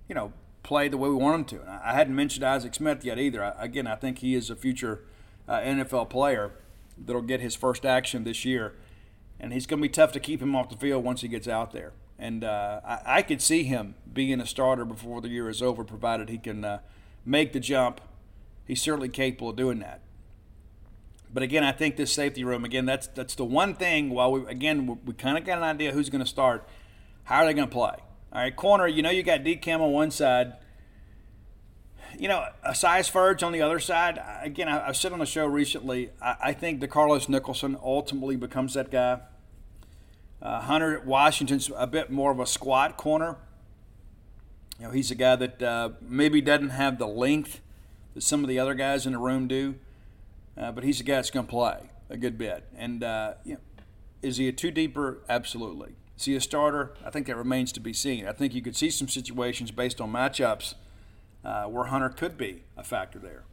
you 0.08 0.14
know, 0.14 0.32
play 0.62 0.86
the 0.86 0.96
way 0.96 1.08
we 1.08 1.16
want 1.16 1.48
them 1.48 1.58
to? 1.58 1.68
I 1.84 1.94
hadn't 1.94 2.14
mentioned 2.14 2.44
Isaac 2.44 2.76
Smith 2.76 3.04
yet 3.04 3.18
either. 3.18 3.42
I, 3.42 3.64
again, 3.64 3.88
I 3.88 3.96
think 3.96 4.18
he 4.18 4.36
is 4.36 4.48
a 4.48 4.54
future 4.54 5.02
uh, 5.48 5.58
NFL 5.58 6.08
player 6.08 6.52
that'll 6.96 7.22
get 7.22 7.40
his 7.40 7.56
first 7.56 7.84
action 7.84 8.22
this 8.22 8.44
year, 8.44 8.76
and 9.40 9.52
he's 9.52 9.66
going 9.66 9.82
to 9.82 9.88
be 9.88 9.92
tough 9.92 10.12
to 10.12 10.20
keep 10.20 10.40
him 10.40 10.54
off 10.54 10.68
the 10.68 10.76
field 10.76 11.02
once 11.02 11.22
he 11.22 11.26
gets 11.26 11.48
out 11.48 11.72
there. 11.72 11.94
And 12.20 12.44
uh, 12.44 12.82
I, 12.84 13.00
I, 13.06 13.22
could 13.22 13.40
see 13.40 13.64
him 13.64 13.94
being 14.12 14.42
a 14.42 14.46
starter 14.46 14.84
before 14.84 15.22
the 15.22 15.28
year 15.30 15.48
is 15.48 15.62
over, 15.62 15.82
provided 15.84 16.28
he 16.28 16.36
can 16.36 16.62
uh, 16.66 16.80
make 17.24 17.54
the 17.54 17.60
jump. 17.60 18.02
He's 18.66 18.82
certainly 18.82 19.08
capable 19.08 19.48
of 19.48 19.56
doing 19.56 19.78
that. 19.78 20.02
But 21.32 21.42
again, 21.42 21.64
I 21.64 21.72
think 21.72 21.96
this 21.96 22.12
safety 22.12 22.44
room 22.44 22.62
again 22.66 22.84
that's 22.84 23.06
that's 23.06 23.34
the 23.36 23.44
one 23.46 23.74
thing. 23.74 24.10
While 24.10 24.32
we 24.32 24.46
again 24.46 24.86
we, 24.86 24.96
we 25.06 25.14
kind 25.14 25.38
of 25.38 25.46
got 25.46 25.56
an 25.56 25.64
idea 25.64 25.92
who's 25.92 26.10
going 26.10 26.22
to 26.22 26.28
start, 26.28 26.68
how 27.24 27.36
are 27.36 27.46
they 27.46 27.54
going 27.54 27.68
to 27.68 27.72
play? 27.72 27.94
All 28.32 28.42
right, 28.42 28.54
corner. 28.54 28.86
You 28.86 29.02
know 29.02 29.10
you 29.10 29.22
got 29.22 29.40
DeCam 29.40 29.80
on 29.80 29.92
one 29.92 30.10
side. 30.10 30.52
You 32.18 32.28
know, 32.28 32.44
a 32.62 32.74
size 32.74 33.08
Furdge 33.08 33.42
on 33.42 33.52
the 33.52 33.62
other 33.62 33.78
side. 33.78 34.20
Again, 34.42 34.68
I, 34.68 34.84
have 34.84 34.96
said 34.96 35.12
on 35.14 35.20
the 35.20 35.26
show 35.26 35.46
recently. 35.46 36.10
I, 36.20 36.36
I 36.42 36.52
think 36.52 36.86
Carlos 36.90 37.30
Nicholson 37.30 37.78
ultimately 37.82 38.36
becomes 38.36 38.74
that 38.74 38.90
guy. 38.90 39.20
Uh, 40.42 40.60
Hunter 40.60 41.02
Washington's 41.04 41.70
a 41.76 41.86
bit 41.86 42.10
more 42.10 42.30
of 42.30 42.40
a 42.40 42.46
squat 42.46 42.96
corner. 42.96 43.36
You 44.78 44.86
know, 44.86 44.92
he's 44.92 45.10
a 45.10 45.14
guy 45.14 45.36
that 45.36 45.62
uh, 45.62 45.90
maybe 46.00 46.40
doesn't 46.40 46.70
have 46.70 46.98
the 46.98 47.06
length 47.06 47.60
that 48.14 48.22
some 48.22 48.42
of 48.42 48.48
the 48.48 48.58
other 48.58 48.74
guys 48.74 49.06
in 49.06 49.12
the 49.12 49.18
room 49.18 49.46
do. 49.46 49.74
Uh, 50.56 50.72
but 50.72 50.84
he's 50.84 51.00
a 51.00 51.04
guy 51.04 51.16
that's 51.16 51.30
going 51.30 51.46
to 51.46 51.50
play 51.50 51.90
a 52.08 52.16
good 52.16 52.36
bit. 52.36 52.64
And 52.76 53.04
uh, 53.04 53.34
you 53.44 53.54
know, 53.54 53.60
is 54.22 54.36
he 54.36 54.48
a 54.48 54.52
two 54.52 54.70
deeper? 54.70 55.18
Absolutely. 55.28 55.94
Is 56.18 56.24
he 56.24 56.34
a 56.34 56.40
starter? 56.40 56.92
I 57.04 57.10
think 57.10 57.26
that 57.28 57.36
remains 57.36 57.72
to 57.72 57.80
be 57.80 57.92
seen. 57.92 58.26
I 58.26 58.32
think 58.32 58.54
you 58.54 58.60
could 58.60 58.76
see 58.76 58.90
some 58.90 59.08
situations 59.08 59.70
based 59.70 60.00
on 60.00 60.12
matchups 60.12 60.74
uh, 61.44 61.64
where 61.64 61.84
Hunter 61.84 62.10
could 62.10 62.36
be 62.36 62.64
a 62.76 62.84
factor 62.84 63.18
there. 63.18 63.44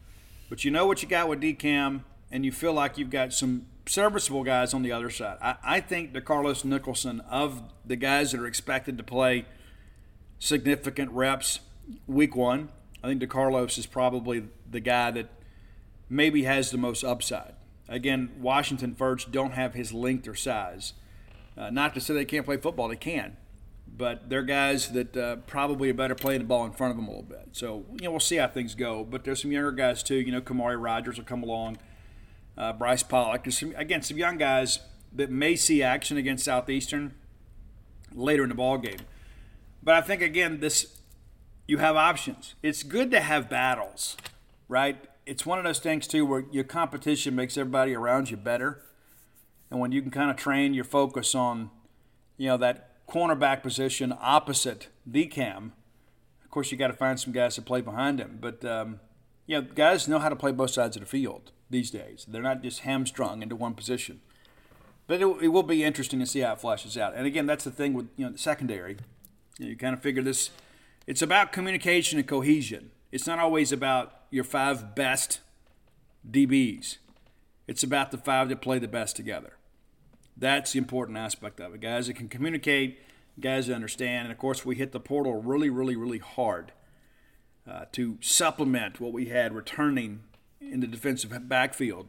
But 0.50 0.66
you 0.66 0.72
know 0.72 0.86
what 0.86 1.02
you 1.02 1.08
got 1.08 1.30
with 1.30 1.42
DCAM, 1.42 2.02
and 2.32 2.46
you 2.46 2.52
feel 2.52 2.74
like 2.74 2.98
you've 2.98 3.10
got 3.10 3.34
some 3.34 3.66
serviceable 3.86 4.44
guys 4.44 4.74
on 4.74 4.84
the 4.84 4.92
other 4.92 5.10
side. 5.10 5.38
I, 5.42 5.56
I 5.64 5.80
think 5.80 6.14
DeCarlos 6.14 6.66
Nicholson, 6.66 7.22
of 7.22 7.62
the 7.86 7.96
guys 7.96 8.32
that 8.32 8.42
are 8.42 8.48
expected 8.48 8.98
to 8.98 9.04
play 9.04 9.46
significant 10.40 11.12
reps 11.12 11.62
week 12.06 12.36
one, 12.36 12.70
I 13.04 13.08
think 13.08 13.22
DeCarlos 13.22 13.78
is 13.78 13.86
probably 13.86 14.44
the 14.70 14.80
guy 14.80 15.12
that 15.12 15.30
maybe 16.10 16.44
has 16.44 16.72
the 16.72 16.78
most 16.78 17.04
upside. 17.04 17.54
Again, 17.90 18.32
Washington 18.40 18.96
Furdge 18.96 19.32
don't 19.32 19.52
have 19.52 19.74
his 19.74 19.94
length 19.94 20.28
or 20.28 20.36
size. 20.36 20.94
Uh, 21.58 21.70
not 21.70 21.94
to 21.94 22.02
say 22.02 22.14
they 22.14 22.26
can't 22.26 22.46
play 22.46 22.58
football, 22.58 22.90
they 22.90 22.96
can. 22.96 23.38
But 23.88 24.30
they're 24.30 24.44
guys 24.44 24.90
that 24.90 25.16
uh, 25.16 25.38
probably 25.48 25.90
are 25.90 25.94
better 25.94 26.14
playing 26.14 26.40
the 26.40 26.46
ball 26.46 26.66
in 26.66 26.74
front 26.74 26.92
of 26.92 26.98
them 26.98 27.08
a 27.08 27.10
little 27.10 27.24
bit. 27.24 27.50
So, 27.54 27.86
you 27.94 28.04
know, 28.04 28.12
we'll 28.12 28.20
see 28.20 28.36
how 28.36 28.48
things 28.48 28.76
go. 28.76 29.04
But 29.04 29.24
there's 29.24 29.42
some 29.42 29.52
younger 29.52 29.72
guys, 29.72 30.04
too. 30.04 30.16
You 30.16 30.32
know, 30.34 30.42
Kamari 30.42 30.82
Rogers 30.82 31.18
will 31.18 31.24
come 31.24 31.42
along, 31.42 31.78
uh, 32.58 32.74
Bryce 32.74 33.04
Pollock. 33.04 33.50
Some, 33.52 33.74
again, 33.76 34.02
some 34.02 34.18
young 34.18 34.38
guys 34.38 34.80
that 35.14 35.30
may 35.30 35.56
see 35.56 35.84
action 35.84 36.18
against 36.18 36.46
Southeastern 36.46 37.14
later 38.14 38.44
in 38.44 38.50
the 38.50 38.56
ball 38.56 38.78
game. 38.78 39.00
But 39.84 39.96
I 39.96 40.02
think, 40.02 40.22
again, 40.22 40.60
this 40.60 40.98
you 41.68 41.78
have 41.80 41.96
options. 41.96 42.56
It's 42.64 42.84
good 42.84 43.12
to 43.12 43.20
have 43.20 43.50
battles, 43.50 44.16
right? 44.70 44.98
it's 45.28 45.46
one 45.46 45.60
of 45.60 45.66
those 45.66 45.80
things 45.80 46.08
too 46.08 46.26
where 46.26 46.46
your 46.52 46.64
competition 46.64 47.36
makes 47.36 47.58
everybody 47.58 47.94
around 47.94 48.32
you 48.32 48.38
better, 48.38 48.82
and 49.70 49.80
when 49.80 49.92
you 49.92 50.02
can 50.02 50.10
kind 50.10 50.32
of 50.32 50.38
train 50.38 50.74
your 50.74 50.86
focus 50.86 51.36
on, 51.36 51.70
you 52.38 52.48
know, 52.48 52.58
that 52.58 53.06
cornerback 53.08 53.62
position 53.62 54.14
opposite 54.20 54.88
DCAM. 55.10 55.72
Of 56.44 56.52
course, 56.52 56.72
you 56.72 56.78
got 56.78 56.88
to 56.88 56.94
find 56.94 57.20
some 57.20 57.34
guys 57.34 57.56
to 57.56 57.62
play 57.62 57.82
behind 57.82 58.20
him, 58.20 58.38
but 58.40 58.64
um, 58.64 59.02
you 59.46 59.60
know, 59.60 59.62
guys 59.62 60.08
know 60.08 60.20
how 60.20 60.30
to 60.30 60.36
play 60.36 60.54
both 60.54 60.72
sides 60.72 60.96
of 60.96 61.02
the 61.02 61.08
field 61.08 61.52
these 61.70 61.92
days. 61.92 62.26
They're 62.28 62.42
not 62.42 62.64
just 62.64 62.82
hamstrung 62.82 63.42
into 63.42 63.56
one 63.56 63.74
position. 63.74 64.22
But 65.08 65.22
it, 65.22 65.26
it 65.42 65.48
will 65.50 65.64
be 65.64 65.84
interesting 65.84 66.20
to 66.20 66.26
see 66.26 66.42
how 66.42 66.54
it 66.54 66.62
flashes 66.62 66.98
out. 66.98 67.14
And 67.16 67.26
again, 67.26 67.46
that's 67.46 67.64
the 67.64 67.72
thing 67.72 67.94
with 67.94 68.08
you 68.18 68.26
know 68.26 68.32
the 68.32 68.38
secondary. 68.38 68.98
You, 69.58 69.66
know, 69.66 69.70
you 69.72 69.78
kind 69.78 69.94
of 69.94 70.02
figure 70.02 70.22
this. 70.22 70.50
It's 71.06 71.22
about 71.22 71.54
communication 71.54 72.20
and 72.20 72.28
cohesion. 72.28 72.92
It's 73.12 73.26
not 73.26 73.40
always 73.40 73.72
about 73.72 74.24
your 74.30 74.44
five 74.44 74.96
best 74.96 75.40
DBs. 76.30 76.98
It's 77.68 77.84
about 77.84 78.12
the 78.12 78.18
five 78.18 78.50
that 78.50 78.62
play 78.62 78.80
the 78.80 78.88
best 78.88 79.16
together. 79.16 79.54
That's 80.36 80.74
the 80.74 80.80
important 80.80 81.18
aspect 81.18 81.60
of 81.60 81.74
it. 81.74 81.82
Guys 81.82 82.08
that 82.08 82.16
can 82.16 82.28
communicate, 82.28 83.00
guys 83.40 83.68
that 83.68 83.76
understand. 83.76 84.26
And 84.26 84.32
of 84.32 84.38
course, 84.38 84.66
we 84.66 84.76
hit 84.76 84.92
the 84.92 85.00
portal 85.00 85.42
really, 85.42 85.70
really, 85.70 85.96
really 85.96 86.20
hard 86.20 86.74
uh, 87.70 87.86
to 87.94 88.18
supplement 88.22 89.00
what 89.00 89.14
we 89.14 89.26
had 89.26 89.54
returning 89.54 90.24
in 90.62 90.80
the 90.80 90.88
defensive 90.88 91.32
backfield. 91.48 92.08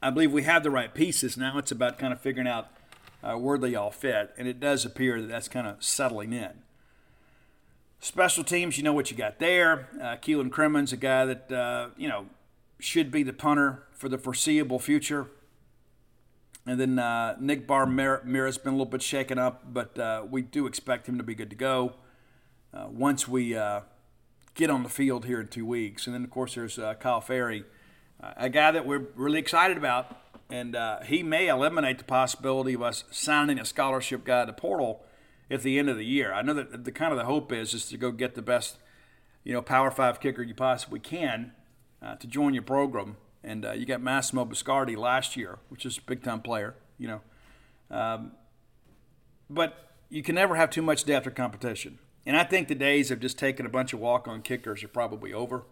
I 0.00 0.10
believe 0.10 0.32
we 0.32 0.44
have 0.44 0.62
the 0.62 0.70
right 0.70 0.92
pieces. 0.94 1.36
Now 1.36 1.58
it's 1.58 1.72
about 1.72 1.98
kind 1.98 2.12
of 2.12 2.20
figuring 2.20 2.48
out 2.48 2.68
uh, 3.22 3.34
where 3.34 3.58
they 3.58 3.74
all 3.74 3.90
fit. 3.90 4.32
And 4.38 4.46
it 4.46 4.60
does 4.60 4.84
appear 4.84 5.20
that 5.20 5.28
that's 5.28 5.48
kind 5.48 5.66
of 5.66 5.82
settling 5.82 6.32
in. 6.32 6.62
Special 8.00 8.44
teams, 8.44 8.78
you 8.78 8.84
know 8.84 8.92
what 8.92 9.10
you 9.10 9.16
got 9.16 9.40
there. 9.40 9.88
Uh, 10.00 10.16
Keelan 10.16 10.52
Crimmins, 10.52 10.92
a 10.92 10.96
guy 10.96 11.24
that, 11.24 11.50
uh, 11.50 11.88
you 11.96 12.08
know, 12.08 12.26
should 12.78 13.10
be 13.10 13.24
the 13.24 13.32
punter 13.32 13.82
for 13.92 14.08
the 14.08 14.18
foreseeable 14.18 14.78
future. 14.78 15.26
And 16.64 16.78
then 16.78 16.98
uh, 16.98 17.36
Nick 17.40 17.66
Barr-Mira's 17.66 18.58
been 18.58 18.74
a 18.74 18.76
little 18.76 18.86
bit 18.86 19.02
shaken 19.02 19.38
up, 19.38 19.72
but 19.72 19.98
uh, 19.98 20.24
we 20.30 20.42
do 20.42 20.66
expect 20.66 21.08
him 21.08 21.16
to 21.18 21.24
be 21.24 21.34
good 21.34 21.50
to 21.50 21.56
go 21.56 21.94
uh, 22.72 22.86
once 22.88 23.26
we 23.26 23.56
uh, 23.56 23.80
get 24.58 24.68
on 24.68 24.82
the 24.82 24.90
field 24.90 25.24
here 25.24 25.40
in 25.40 25.48
two 25.48 25.64
weeks. 25.64 26.06
And 26.06 26.14
then, 26.14 26.24
of 26.24 26.30
course, 26.30 26.56
there's 26.56 26.78
uh, 26.78 26.94
Kyle 26.94 27.22
Ferry, 27.22 27.64
uh, 28.22 28.32
a 28.36 28.50
guy 28.50 28.70
that 28.72 28.84
we're 28.84 29.06
really 29.14 29.38
excited 29.38 29.78
about. 29.78 30.14
And 30.50 30.76
he 31.04 31.22
may 31.22 31.48
eliminate 31.48 31.98
the 31.98 32.04
possibility 32.04 32.72
of 32.72 32.80
us 32.80 33.04
signing 33.10 33.58
a 33.58 33.66
scholarship 33.66 34.24
guy 34.24 34.46
to 34.46 34.52
portal 34.52 35.04
at 35.50 35.62
the 35.62 35.78
end 35.78 35.88
of 35.88 35.96
the 35.96 36.04
year. 36.04 36.32
I 36.32 36.42
know 36.42 36.54
that 36.54 36.84
the 36.84 36.92
kind 36.92 37.12
of 37.12 37.18
the 37.18 37.24
hope 37.24 37.52
is 37.52 37.74
is 37.74 37.86
to 37.86 37.96
go 37.96 38.10
get 38.10 38.34
the 38.34 38.42
best, 38.42 38.78
you 39.44 39.52
know, 39.52 39.62
Power 39.62 39.90
Five 39.90 40.20
kicker 40.20 40.42
you 40.42 40.54
possibly 40.54 41.00
can 41.00 41.52
uh, 42.02 42.16
to 42.16 42.26
join 42.26 42.54
your 42.54 42.62
program. 42.62 43.16
And 43.42 43.64
uh, 43.64 43.72
you 43.72 43.86
got 43.86 44.00
Massimo 44.00 44.44
Biscardi 44.44 44.96
last 44.96 45.36
year, 45.36 45.58
which 45.68 45.86
is 45.86 45.98
a 45.98 46.02
big 46.02 46.22
time 46.22 46.40
player, 46.40 46.74
you 46.98 47.08
know. 47.08 47.20
Um, 47.90 48.32
but 49.48 49.92
you 50.10 50.22
can 50.22 50.34
never 50.34 50.56
have 50.56 50.70
too 50.70 50.82
much 50.82 51.04
depth 51.04 51.26
or 51.26 51.30
competition. 51.30 51.98
And 52.28 52.36
I 52.36 52.44
think 52.44 52.68
the 52.68 52.74
days 52.74 53.10
of 53.10 53.20
just 53.20 53.38
taking 53.38 53.64
a 53.64 53.70
bunch 53.70 53.94
of 53.94 54.00
walk 54.00 54.28
on 54.28 54.42
kickers 54.42 54.84
are 54.84 54.88
probably 54.88 55.32
over. 55.32 55.64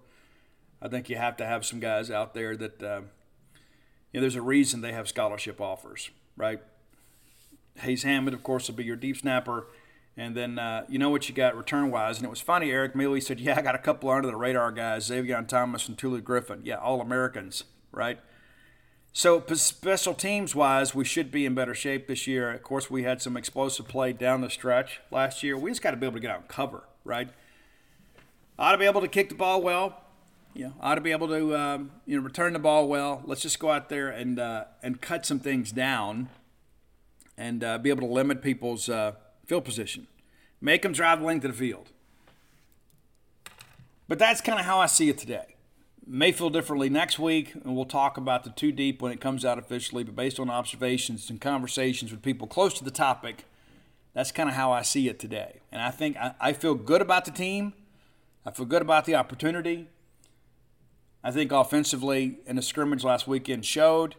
I 0.80 0.88
think 0.88 1.10
you 1.10 1.16
have 1.16 1.36
to 1.36 1.44
have 1.44 1.66
some 1.66 1.80
guys 1.80 2.10
out 2.10 2.32
there 2.32 2.56
that, 2.56 2.82
uh, 2.82 3.00
you 4.10 4.14
know, 4.14 4.20
there's 4.22 4.36
a 4.36 4.42
reason 4.42 4.80
they 4.80 4.94
have 4.94 5.06
scholarship 5.06 5.60
offers, 5.60 6.08
right? 6.34 6.62
Hayes 7.80 8.04
Hammond, 8.04 8.32
of 8.32 8.42
course, 8.42 8.68
will 8.68 8.74
be 8.74 8.84
your 8.84 8.96
deep 8.96 9.18
snapper. 9.18 9.66
And 10.16 10.34
then 10.34 10.58
uh, 10.58 10.86
you 10.88 10.98
know 10.98 11.10
what 11.10 11.28
you 11.28 11.34
got 11.34 11.54
return 11.54 11.90
wise. 11.90 12.16
And 12.16 12.24
it 12.24 12.30
was 12.30 12.40
funny, 12.40 12.70
Eric 12.70 12.96
Mealy 12.96 13.20
said, 13.20 13.38
Yeah, 13.38 13.58
I 13.58 13.60
got 13.60 13.74
a 13.74 13.78
couple 13.78 14.08
under 14.08 14.26
the 14.26 14.34
radar 14.34 14.72
guys, 14.72 15.04
Xavier 15.04 15.42
Thomas 15.42 15.88
and 15.88 15.98
Tulu 15.98 16.22
Griffin. 16.22 16.62
Yeah, 16.64 16.76
all 16.76 17.02
Americans, 17.02 17.64
right? 17.92 18.18
So, 19.16 19.42
special 19.54 20.12
teams 20.12 20.54
wise, 20.54 20.94
we 20.94 21.06
should 21.06 21.30
be 21.30 21.46
in 21.46 21.54
better 21.54 21.74
shape 21.74 22.06
this 22.06 22.26
year. 22.26 22.52
Of 22.52 22.62
course, 22.62 22.90
we 22.90 23.04
had 23.04 23.22
some 23.22 23.34
explosive 23.34 23.88
play 23.88 24.12
down 24.12 24.42
the 24.42 24.50
stretch 24.50 25.00
last 25.10 25.42
year. 25.42 25.56
We 25.56 25.70
just 25.70 25.80
got 25.80 25.92
to 25.92 25.96
be 25.96 26.04
able 26.04 26.16
to 26.16 26.20
get 26.20 26.30
out 26.30 26.40
and 26.40 26.48
cover, 26.48 26.84
right? 27.02 27.30
Ought 28.58 28.72
to 28.72 28.78
be 28.78 28.84
able 28.84 29.00
to 29.00 29.08
kick 29.08 29.30
the 29.30 29.34
ball 29.34 29.62
well. 29.62 30.02
You 30.52 30.66
know, 30.66 30.74
ought 30.82 30.96
to 30.96 31.00
be 31.00 31.12
able 31.12 31.28
to 31.28 31.56
um, 31.56 31.92
you 32.04 32.18
know 32.18 32.22
return 32.22 32.52
the 32.52 32.58
ball 32.58 32.88
well. 32.88 33.22
Let's 33.24 33.40
just 33.40 33.58
go 33.58 33.70
out 33.70 33.88
there 33.88 34.10
and 34.10 34.38
uh, 34.38 34.64
and 34.82 35.00
cut 35.00 35.24
some 35.24 35.38
things 35.38 35.72
down 35.72 36.28
and 37.38 37.64
uh, 37.64 37.78
be 37.78 37.88
able 37.88 38.06
to 38.06 38.12
limit 38.12 38.42
people's 38.42 38.90
uh, 38.90 39.12
field 39.46 39.64
position. 39.64 40.08
Make 40.60 40.82
them 40.82 40.92
drive 40.92 41.20
the 41.20 41.24
length 41.24 41.46
of 41.46 41.52
the 41.52 41.56
field. 41.56 41.88
But 44.08 44.18
that's 44.18 44.42
kind 44.42 44.60
of 44.60 44.66
how 44.66 44.78
I 44.78 44.84
see 44.84 45.08
it 45.08 45.16
today. 45.16 45.55
May 46.08 46.30
feel 46.30 46.50
differently 46.50 46.88
next 46.88 47.18
week, 47.18 47.52
and 47.56 47.74
we'll 47.74 47.84
talk 47.84 48.16
about 48.16 48.44
the 48.44 48.50
two 48.50 48.70
deep 48.70 49.02
when 49.02 49.10
it 49.10 49.20
comes 49.20 49.44
out 49.44 49.58
officially. 49.58 50.04
But 50.04 50.14
based 50.14 50.38
on 50.38 50.48
observations 50.48 51.28
and 51.28 51.40
conversations 51.40 52.12
with 52.12 52.22
people 52.22 52.46
close 52.46 52.74
to 52.74 52.84
the 52.84 52.92
topic, 52.92 53.44
that's 54.14 54.30
kind 54.30 54.48
of 54.48 54.54
how 54.54 54.70
I 54.70 54.82
see 54.82 55.08
it 55.08 55.18
today. 55.18 55.62
And 55.72 55.82
I 55.82 55.90
think 55.90 56.16
I, 56.16 56.34
I 56.40 56.52
feel 56.52 56.76
good 56.76 57.02
about 57.02 57.24
the 57.24 57.32
team. 57.32 57.72
I 58.44 58.52
feel 58.52 58.66
good 58.66 58.82
about 58.82 59.04
the 59.04 59.16
opportunity. 59.16 59.88
I 61.24 61.32
think 61.32 61.50
offensively 61.50 62.38
in 62.46 62.54
the 62.54 62.62
scrimmage 62.62 63.02
last 63.02 63.26
weekend 63.26 63.66
showed. 63.66 64.14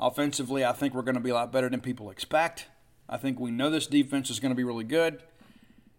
Offensively, 0.00 0.64
I 0.64 0.72
think 0.72 0.94
we're 0.94 1.02
going 1.02 1.14
to 1.14 1.20
be 1.20 1.30
a 1.30 1.34
lot 1.34 1.52
better 1.52 1.68
than 1.68 1.80
people 1.80 2.10
expect. 2.10 2.66
I 3.08 3.18
think 3.18 3.38
we 3.38 3.52
know 3.52 3.70
this 3.70 3.86
defense 3.86 4.30
is 4.30 4.40
going 4.40 4.50
to 4.50 4.56
be 4.56 4.64
really 4.64 4.82
good. 4.82 5.22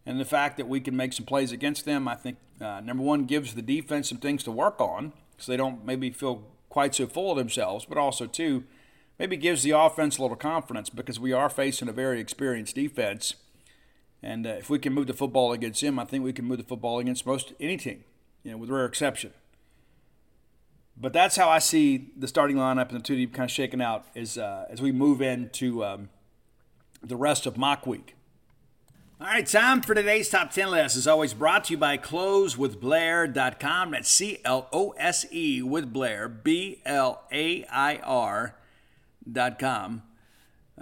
And 0.06 0.20
the 0.20 0.26
fact 0.26 0.58
that 0.58 0.68
we 0.68 0.82
can 0.82 0.97
make 0.97 1.14
some 1.14 1.26
plays 1.26 1.53
against 1.53 1.86
them, 1.86 2.06
I 2.06 2.16
think, 2.16 2.38
uh, 2.60 2.82
number 2.82 3.03
one, 3.03 3.24
gives 3.24 3.53
the 3.53 3.62
defense 3.62 4.10
some 4.10 4.18
things 4.18 4.43
to 4.43 4.51
work 4.51 4.82
on 4.82 5.14
because 5.42 5.48
they 5.48 5.58
don't 5.58 5.84
maybe 5.86 6.12
feel 6.12 6.44
quite 6.70 6.96
so 6.96 7.08
full 7.08 7.32
of 7.32 7.38
themselves, 7.38 7.86
but 7.86 7.98
also, 7.98 8.28
too 8.28 8.64
maybe 9.22 9.38
gives 9.38 9.62
the 9.62 9.70
offense 9.70 10.18
a 10.18 10.22
little 10.24 10.36
confidence 10.36 10.89
because 10.89 11.20
we 11.20 11.32
are 11.32 11.48
facing 11.48 11.88
a 11.88 11.92
very 11.92 12.20
experienced 12.20 12.74
defense. 12.74 13.36
And 14.24 14.48
uh, 14.48 14.54
if 14.54 14.68
we 14.68 14.80
can 14.80 14.94
move 14.94 15.06
the 15.06 15.14
football 15.14 15.54
against 15.54 15.80
them, 15.80 16.00
I 16.00 16.06
think 16.06 16.24
we 16.24 16.34
can 16.34 16.46
move 16.46 16.58
the 16.58 16.64
football 16.64 16.98
against 16.98 17.24
most 17.24 17.54
any 17.60 17.78
team, 17.78 18.04
you 18.44 18.50
know, 18.50 18.58
with 18.58 18.72
rare 18.72 18.86
exception. 18.86 19.32
But 20.98 21.14
that's 21.14 21.36
how 21.36 21.50
I 21.50 21.60
see 21.60 22.10
the 22.18 22.28
starting 22.28 22.58
lineup 22.58 22.89
and 22.89 23.00
the 23.00 23.04
two 23.04 23.16
deep 23.16 23.32
kind 23.32 23.48
of 23.48 23.52
shaking 23.52 23.80
out 23.80 24.06
as 24.16 24.39
uh, 24.39 24.66
as 24.72 24.82
we 24.82 24.92
move 24.92 25.22
into 25.22 25.86
um, 25.86 26.10
the 27.04 27.16
rest 27.16 27.46
of 27.46 27.58
mock 27.58 27.86
week. 27.86 28.16
All 29.22 29.28
right, 29.28 29.45
time 29.45 29.84
for 29.84 29.93
today's 29.93 30.30
top 30.30 30.49
10 30.49 30.72
list. 30.72 30.97
As 30.97 31.05
always, 31.05 31.36
brought 31.36 31.65
to 31.65 31.74
you 31.74 31.78
by 31.78 31.95
closewithblair.com. 31.95 33.91
That's 33.91 34.09
C 34.09 34.39
L 34.43 34.67
O 34.74 34.95
S 34.97 35.28
E 35.32 35.61
with 35.61 35.93
Blair, 35.93 36.28
B 36.28 36.82
L 36.88 37.22
A 37.32 37.63
I 37.65 37.97
R.com. 37.97 38.55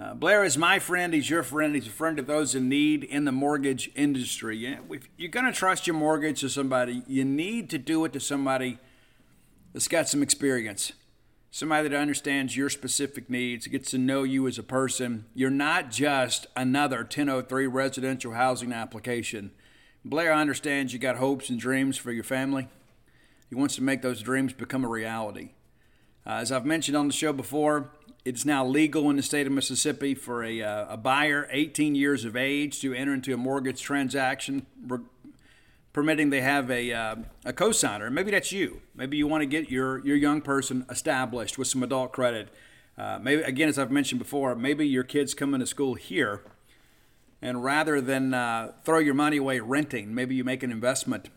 Uh, 0.00 0.14
Blair 0.14 0.42
is 0.42 0.56
my 0.56 0.78
friend. 0.78 1.12
He's 1.12 1.28
your 1.28 1.42
friend. 1.42 1.74
He's 1.74 1.88
a 1.88 1.90
friend 1.90 2.18
of 2.18 2.26
those 2.26 2.54
in 2.54 2.70
need 2.70 3.04
in 3.04 3.26
the 3.26 3.32
mortgage 3.32 3.90
industry. 3.94 4.78
If 4.88 5.10
you're 5.18 5.28
going 5.28 5.44
to 5.44 5.52
trust 5.52 5.86
your 5.86 5.96
mortgage 5.96 6.40
to 6.40 6.48
somebody, 6.48 7.02
you 7.06 7.26
need 7.26 7.68
to 7.68 7.76
do 7.76 8.06
it 8.06 8.14
to 8.14 8.20
somebody 8.20 8.78
that's 9.74 9.86
got 9.86 10.08
some 10.08 10.22
experience 10.22 10.92
somebody 11.50 11.88
that 11.88 11.96
understands 11.96 12.56
your 12.56 12.70
specific 12.70 13.28
needs, 13.28 13.66
gets 13.66 13.90
to 13.90 13.98
know 13.98 14.22
you 14.22 14.46
as 14.46 14.58
a 14.58 14.62
person. 14.62 15.26
You're 15.34 15.50
not 15.50 15.90
just 15.90 16.46
another 16.56 16.98
1003 16.98 17.66
residential 17.66 18.32
housing 18.32 18.72
application. 18.72 19.50
Blair 20.04 20.32
understands 20.32 20.92
you 20.92 20.98
got 20.98 21.16
hopes 21.16 21.50
and 21.50 21.58
dreams 21.58 21.96
for 21.96 22.12
your 22.12 22.24
family. 22.24 22.68
He 23.48 23.56
wants 23.56 23.74
to 23.76 23.82
make 23.82 24.02
those 24.02 24.22
dreams 24.22 24.52
become 24.52 24.84
a 24.84 24.88
reality. 24.88 25.50
Uh, 26.24 26.34
as 26.34 26.52
I've 26.52 26.64
mentioned 26.64 26.96
on 26.96 27.08
the 27.08 27.12
show 27.12 27.32
before, 27.32 27.90
it's 28.24 28.44
now 28.44 28.64
legal 28.64 29.10
in 29.10 29.16
the 29.16 29.22
state 29.22 29.46
of 29.46 29.52
Mississippi 29.52 30.14
for 30.14 30.44
a, 30.44 30.62
uh, 30.62 30.86
a 30.90 30.96
buyer 30.96 31.48
18 31.50 31.94
years 31.94 32.24
of 32.24 32.36
age 32.36 32.80
to 32.80 32.94
enter 32.94 33.14
into 33.14 33.34
a 33.34 33.36
mortgage 33.36 33.80
transaction 33.80 34.66
permitting 35.92 36.30
they 36.30 36.40
have 36.40 36.70
a, 36.70 36.92
uh, 36.92 37.16
a 37.44 37.52
co-signer. 37.52 38.10
Maybe 38.10 38.30
that's 38.30 38.52
you. 38.52 38.82
Maybe 38.94 39.16
you 39.16 39.26
want 39.26 39.42
to 39.42 39.46
get 39.46 39.70
your, 39.70 40.04
your 40.06 40.16
young 40.16 40.40
person 40.40 40.86
established 40.88 41.58
with 41.58 41.68
some 41.68 41.82
adult 41.82 42.12
credit. 42.12 42.48
Uh, 42.96 43.18
maybe 43.20 43.42
again, 43.42 43.68
as 43.68 43.78
I've 43.78 43.90
mentioned 43.90 44.18
before, 44.18 44.54
maybe 44.54 44.86
your 44.86 45.04
kids 45.04 45.34
coming 45.34 45.60
to 45.60 45.66
school 45.66 45.94
here, 45.94 46.42
and 47.42 47.64
rather 47.64 48.00
than 48.00 48.34
uh, 48.34 48.72
throw 48.84 48.98
your 48.98 49.14
money 49.14 49.38
away 49.38 49.60
renting, 49.60 50.14
maybe 50.14 50.34
you 50.34 50.44
make 50.44 50.62
an 50.62 50.70
investment. 50.70 51.30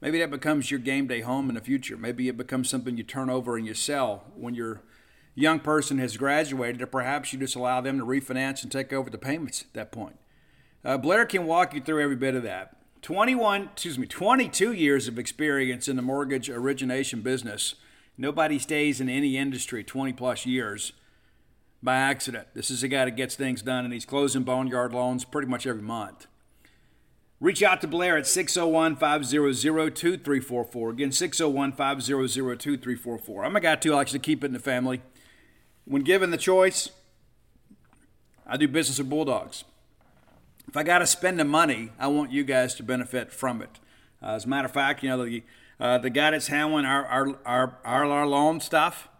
Maybe 0.00 0.18
that 0.18 0.30
becomes 0.30 0.70
your 0.70 0.80
game 0.80 1.06
day 1.06 1.20
home 1.20 1.48
in 1.48 1.54
the 1.54 1.60
future. 1.60 1.96
Maybe 1.96 2.28
it 2.28 2.36
becomes 2.36 2.70
something 2.70 2.96
you 2.96 3.04
turn 3.04 3.30
over 3.30 3.56
and 3.56 3.66
you 3.66 3.74
sell 3.74 4.24
when 4.34 4.54
your 4.54 4.80
young 5.34 5.60
person 5.60 5.98
has 5.98 6.16
graduated, 6.16 6.82
or 6.82 6.86
perhaps 6.86 7.32
you 7.32 7.38
just 7.38 7.54
allow 7.54 7.80
them 7.80 7.98
to 7.98 8.04
refinance 8.04 8.62
and 8.62 8.72
take 8.72 8.92
over 8.92 9.10
the 9.10 9.18
payments 9.18 9.62
at 9.62 9.74
that 9.74 9.92
point. 9.92 10.16
Uh, 10.84 10.96
Blair 10.96 11.24
can 11.26 11.46
walk 11.46 11.74
you 11.74 11.80
through 11.80 12.02
every 12.02 12.16
bit 12.16 12.34
of 12.34 12.42
that. 12.42 12.76
21, 13.02 13.70
excuse 13.72 13.98
me, 13.98 14.06
22 14.06 14.72
years 14.72 15.08
of 15.08 15.18
experience 15.18 15.88
in 15.88 15.96
the 15.96 16.02
mortgage 16.02 16.48
origination 16.48 17.20
business. 17.20 17.74
Nobody 18.16 18.60
stays 18.60 19.00
in 19.00 19.08
any 19.08 19.36
industry 19.36 19.82
20 19.82 20.12
plus 20.12 20.46
years 20.46 20.92
by 21.82 21.96
accident. 21.96 22.46
This 22.54 22.70
is 22.70 22.84
a 22.84 22.88
guy 22.88 23.04
that 23.04 23.16
gets 23.16 23.34
things 23.34 23.60
done 23.60 23.84
and 23.84 23.92
he's 23.92 24.04
closing 24.04 24.44
boneyard 24.44 24.92
loans 24.92 25.24
pretty 25.24 25.48
much 25.48 25.66
every 25.66 25.82
month. 25.82 26.28
Reach 27.40 27.60
out 27.60 27.80
to 27.80 27.88
Blair 27.88 28.16
at 28.16 28.26
601 28.28 28.94
500 28.94 29.96
2344. 29.96 30.90
Again, 30.90 31.10
601 31.10 31.72
500 31.72 32.60
2344. 32.60 33.44
I'm 33.44 33.56
a 33.56 33.60
guy 33.60 33.74
too, 33.74 33.94
I 33.94 33.96
like 33.96 34.08
to 34.08 34.18
keep 34.20 34.44
it 34.44 34.46
in 34.46 34.52
the 34.52 34.60
family. 34.60 35.02
When 35.84 36.02
given 36.02 36.30
the 36.30 36.36
choice, 36.36 36.90
I 38.46 38.56
do 38.56 38.68
business 38.68 38.98
with 38.98 39.10
Bulldogs 39.10 39.64
if 40.72 40.76
I 40.78 40.84
got 40.84 41.00
to 41.00 41.06
spend 41.06 41.38
the 41.38 41.44
money, 41.44 41.90
I 41.98 42.06
want 42.06 42.32
you 42.32 42.44
guys 42.44 42.74
to 42.76 42.82
benefit 42.82 43.30
from 43.30 43.60
it. 43.60 43.78
Uh, 44.22 44.36
as 44.36 44.46
a 44.46 44.48
matter 44.48 44.64
of 44.64 44.72
fact, 44.72 45.02
you 45.02 45.10
know, 45.10 45.22
the, 45.22 45.42
uh, 45.78 45.98
the 45.98 46.08
guy 46.08 46.30
that's 46.30 46.46
handling 46.46 46.86
our, 46.86 47.04
our, 47.04 47.38
our, 47.44 47.78
our, 47.84 48.26
loan 48.26 48.58
stuff 48.58 49.10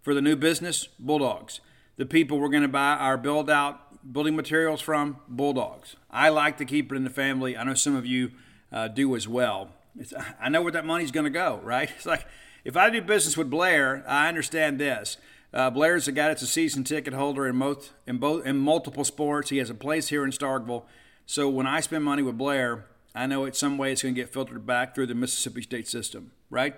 for 0.00 0.14
the 0.14 0.22
new 0.22 0.36
business, 0.36 0.88
Bulldogs. 0.98 1.60
The 1.98 2.06
people 2.06 2.40
we're 2.40 2.48
going 2.48 2.62
to 2.62 2.68
buy 2.68 2.94
our 2.94 3.18
build 3.18 3.50
out 3.50 4.10
building 4.10 4.34
materials 4.34 4.80
from, 4.80 5.18
Bulldogs. 5.28 5.96
I 6.10 6.30
like 6.30 6.56
to 6.56 6.64
keep 6.64 6.90
it 6.90 6.96
in 6.96 7.04
the 7.04 7.10
family. 7.10 7.58
I 7.58 7.64
know 7.64 7.74
some 7.74 7.94
of 7.94 8.06
you 8.06 8.30
uh, 8.72 8.88
do 8.88 9.14
as 9.16 9.28
well. 9.28 9.72
It's, 10.00 10.14
I 10.40 10.48
know 10.48 10.62
where 10.62 10.72
that 10.72 10.86
money's 10.86 11.10
going 11.10 11.24
to 11.24 11.30
go, 11.30 11.60
right? 11.62 11.90
It's 11.96 12.06
like 12.06 12.26
if 12.64 12.74
I 12.74 12.88
do 12.88 13.02
business 13.02 13.36
with 13.36 13.50
Blair, 13.50 14.02
I 14.08 14.28
understand 14.28 14.80
this. 14.80 15.18
Uh, 15.56 15.70
Blair's 15.70 16.06
a 16.06 16.12
guy 16.12 16.28
that's 16.28 16.42
a 16.42 16.46
season 16.46 16.84
ticket 16.84 17.14
holder 17.14 17.46
in 17.46 17.56
most 17.56 17.92
in 18.06 18.18
both 18.18 18.44
in 18.44 18.58
multiple 18.58 19.04
sports. 19.04 19.48
He 19.48 19.56
has 19.56 19.70
a 19.70 19.74
place 19.74 20.08
here 20.08 20.22
in 20.22 20.30
Starkville. 20.30 20.82
So 21.24 21.48
when 21.48 21.66
I 21.66 21.80
spend 21.80 22.04
money 22.04 22.22
with 22.22 22.36
Blair, 22.36 22.84
I 23.14 23.26
know 23.26 23.46
it's 23.46 23.58
some 23.58 23.78
way 23.78 23.90
it's 23.90 24.02
going 24.02 24.14
to 24.14 24.20
get 24.20 24.30
filtered 24.30 24.66
back 24.66 24.94
through 24.94 25.06
the 25.06 25.14
Mississippi 25.14 25.62
state 25.62 25.88
system, 25.88 26.32
right? 26.50 26.76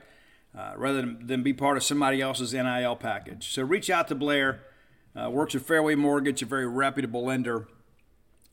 Uh, 0.57 0.75
rather 0.77 1.01
than, 1.01 1.27
than 1.27 1.43
be 1.43 1.53
part 1.53 1.77
of 1.77 1.83
somebody 1.83 2.23
else's 2.23 2.55
NIL 2.55 2.95
package. 2.95 3.53
So 3.53 3.65
reach 3.65 3.91
out 3.91 4.07
to 4.09 4.15
Blair. 4.15 4.61
Uh, 5.17 5.29
works 5.29 5.57
at 5.57 5.63
Fairway 5.63 5.97
Mortgage, 5.97 6.41
a 6.43 6.47
very 6.47 6.69
reputable 6.69 7.25
lender. 7.25 7.67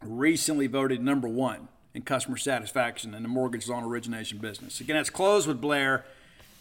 Recently 0.02 0.66
voted 0.66 1.04
number 1.04 1.28
one 1.28 1.68
in 1.94 2.02
customer 2.02 2.38
satisfaction 2.38 3.14
in 3.14 3.22
the 3.22 3.30
mortgage 3.30 3.68
loan 3.68 3.84
origination 3.84 4.40
business. 4.40 4.82
Again, 4.82 4.96
that's 4.96 5.12
closed 5.12 5.48
with 5.48 5.62
Blair. 5.62 6.04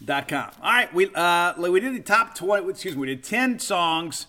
Dot 0.03 0.27
com. 0.27 0.51
All 0.61 0.71
right, 0.71 0.93
we 0.93 1.09
uh, 1.15 1.53
we 1.57 1.79
did 1.79 1.95
the 1.95 2.01
top 2.01 2.35
twenty. 2.35 2.69
Excuse 2.69 2.95
me, 2.95 3.01
we 3.01 3.07
did 3.07 3.23
ten 3.23 3.59
songs 3.59 4.27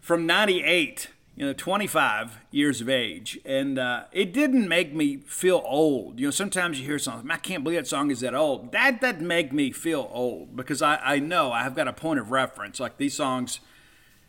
from 0.00 0.26
'98. 0.26 1.08
You 1.36 1.46
know, 1.46 1.52
25 1.52 2.38
years 2.52 2.80
of 2.80 2.88
age, 2.88 3.40
and 3.44 3.76
uh, 3.76 4.04
it 4.12 4.32
didn't 4.32 4.68
make 4.68 4.94
me 4.94 5.16
feel 5.16 5.64
old. 5.66 6.20
You 6.20 6.28
know, 6.28 6.30
sometimes 6.30 6.78
you 6.78 6.86
hear 6.86 6.96
songs, 6.96 7.26
I 7.28 7.38
can't 7.38 7.64
believe 7.64 7.80
that 7.80 7.88
song 7.88 8.12
is 8.12 8.20
that 8.20 8.36
old. 8.36 8.70
That 8.70 9.00
doesn't 9.00 9.26
make 9.26 9.52
me 9.52 9.72
feel 9.72 10.08
old 10.12 10.54
because 10.54 10.80
I, 10.80 10.94
I 11.02 11.18
know 11.18 11.50
I 11.50 11.64
have 11.64 11.74
got 11.74 11.88
a 11.88 11.92
point 11.92 12.20
of 12.20 12.30
reference. 12.30 12.78
Like 12.78 12.98
these 12.98 13.16
songs, 13.16 13.58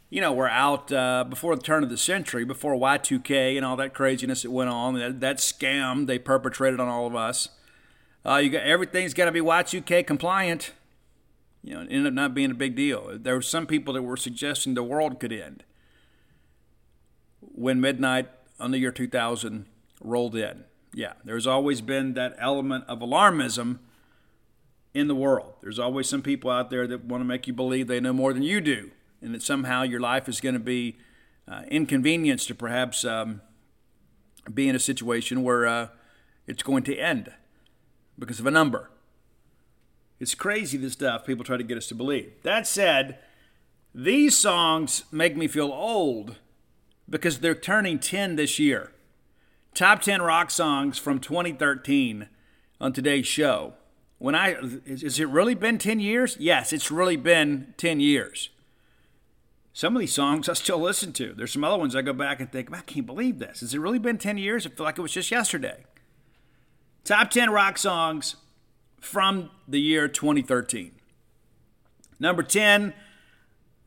you 0.10 0.20
know, 0.20 0.34
were 0.34 0.50
out 0.50 0.92
uh, 0.92 1.26
before 1.26 1.56
the 1.56 1.62
turn 1.62 1.84
of 1.84 1.92
the 1.92 1.98
century, 1.98 2.44
before 2.44 2.74
Y2K 2.74 3.56
and 3.56 3.64
all 3.64 3.76
that 3.76 3.94
craziness 3.94 4.42
that 4.42 4.50
went 4.50 4.72
on, 4.72 4.96
that, 4.96 5.20
that 5.20 5.38
scam 5.38 6.08
they 6.08 6.18
perpetrated 6.18 6.80
on 6.80 6.88
all 6.88 7.06
of 7.06 7.16
us. 7.16 7.50
Uh, 8.26 8.38
you 8.38 8.50
got 8.50 8.64
everything's 8.64 9.14
got 9.14 9.26
to 9.26 9.32
be 9.32 9.40
Y2K 9.40 10.06
compliant. 10.08 10.72
You 11.64 11.76
know, 11.76 11.82
it 11.82 11.88
ended 11.92 12.08
up 12.08 12.14
not 12.14 12.34
being 12.34 12.52
a 12.52 12.56
big 12.56 12.76
deal. 12.76 13.18
There 13.20 13.36
were 13.36 13.42
some 13.42 13.68
people 13.68 13.94
that 13.94 14.02
were 14.02 14.18
suggesting 14.18 14.74
the 14.74 14.84
world 14.84 15.20
could 15.20 15.32
end 15.32 15.64
when 17.40 17.80
midnight 17.80 18.30
on 18.60 18.72
the 18.72 18.80
year 18.80 18.92
2000 18.92 19.66
rolled 20.02 20.36
in. 20.36 20.64
Yeah, 20.94 21.14
there's 21.24 21.46
always 21.46 21.82
been 21.82 22.14
that 22.14 22.36
element 22.40 22.86
of 22.88 23.00
alarmism 23.00 23.80
in 24.94 25.08
the 25.08 25.16
world. 25.16 25.54
There's 25.62 25.78
always 25.78 26.08
some 26.08 26.22
people 26.22 26.50
out 26.50 26.70
there 26.70 26.88
that 26.88 27.06
want 27.06 27.22
to 27.22 27.26
make 27.26 27.48
you 27.48 27.54
believe 27.54 27.88
they 27.88 28.00
know 28.00 28.14
more 28.14 28.34
than 28.34 28.44
you 28.44 28.62
do, 28.62 28.92
and 29.22 29.36
that 29.36 29.44
somehow 29.44 29.84
your 29.84 30.00
life 30.00 30.28
is 30.30 30.42
going 30.42 30.54
to 30.54 30.60
be 30.60 30.98
uh, 31.48 31.64
inconvenienced 31.70 32.48
to 32.48 32.56
perhaps 32.56 33.04
um, 33.06 33.42
be 34.52 34.70
in 34.70 34.76
a 34.76 34.80
situation 34.80 35.44
where 35.44 35.68
uh, 35.68 35.88
it's 36.48 36.64
going 36.64 36.84
to 36.84 36.98
end 36.98 37.32
because 38.18 38.40
of 38.40 38.46
a 38.46 38.52
number. 38.52 38.90
It's 40.20 40.36
crazy 40.36 40.78
the 40.78 40.90
stuff 40.90 41.26
people 41.26 41.44
try 41.44 41.58
to 41.58 41.64
get 41.64 41.78
us 41.78 41.88
to 41.88 41.96
believe. 41.96 42.32
That 42.44 42.66
said, 42.68 43.20
these 43.94 44.38
songs 44.38 45.04
make 45.12 45.36
me 45.36 45.48
feel 45.48 45.72
old 45.72 46.38
because 47.10 47.40
they're 47.40 47.56
turning 47.56 48.00
10 48.00 48.36
this 48.36 48.60
year. 48.60 48.92
Top 49.74 50.02
10 50.02 50.22
rock 50.22 50.52
songs 50.52 50.98
from 50.98 51.20
2013 51.20 52.30
on 52.80 52.94
today's 52.94 53.28
show. 53.28 53.74
When 54.18 54.34
I 54.34 54.54
has 54.88 55.20
it 55.20 55.28
really 55.28 55.56
been 55.56 55.78
10 55.78 56.00
years? 56.00 56.38
Yes, 56.40 56.72
it's 56.72 56.90
really 56.90 57.18
been 57.18 57.74
10 57.78 58.00
years. 58.00 58.50
Some 59.74 59.94
of 59.94 60.00
these 60.00 60.14
songs 60.14 60.48
I 60.48 60.54
still 60.54 60.80
listen 60.80 61.12
to. 61.14 61.34
There's 61.34 61.52
some 61.52 61.66
other 61.66 61.78
ones 61.78 61.96
I 61.96 62.02
go 62.02 62.14
back 62.14 62.40
and 62.40 62.50
think, 62.50 62.74
I 62.74 62.80
can't 62.80 63.06
believe 63.06 63.40
this. 63.40 63.60
Has 63.60 63.74
it 63.74 63.80
really 63.80 64.00
been 64.00 64.18
10 64.18 64.38
years? 64.38 64.66
I 64.66 64.70
feel 64.70 64.86
like 64.86 64.98
it 64.98 65.02
was 65.02 65.12
just 65.12 65.32
yesterday. 65.32 65.84
Top 67.06 67.30
10 67.30 67.52
rock 67.52 67.78
songs 67.78 68.36
from 69.00 69.52
the 69.68 69.80
year 69.80 70.08
2013. 70.08 70.92
Number 72.20 72.42
10, 72.42 72.96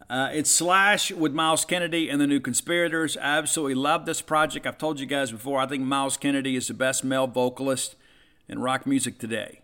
uh, 0.08 0.30
it's 0.32 0.52
Slash 0.52 1.10
with 1.10 1.32
Myles 1.32 1.64
Kennedy 1.64 2.08
and 2.08 2.20
the 2.20 2.28
New 2.28 2.38
Conspirators. 2.38 3.16
I 3.16 3.38
absolutely 3.38 3.74
love 3.74 4.06
this 4.06 4.22
project. 4.22 4.68
I've 4.68 4.78
told 4.78 5.00
you 5.00 5.06
guys 5.06 5.32
before, 5.32 5.58
I 5.58 5.66
think 5.66 5.82
Myles 5.82 6.16
Kennedy 6.16 6.54
is 6.54 6.68
the 6.68 6.74
best 6.74 7.02
male 7.02 7.26
vocalist 7.26 7.96
in 8.48 8.60
rock 8.60 8.86
music 8.86 9.18
today. 9.18 9.62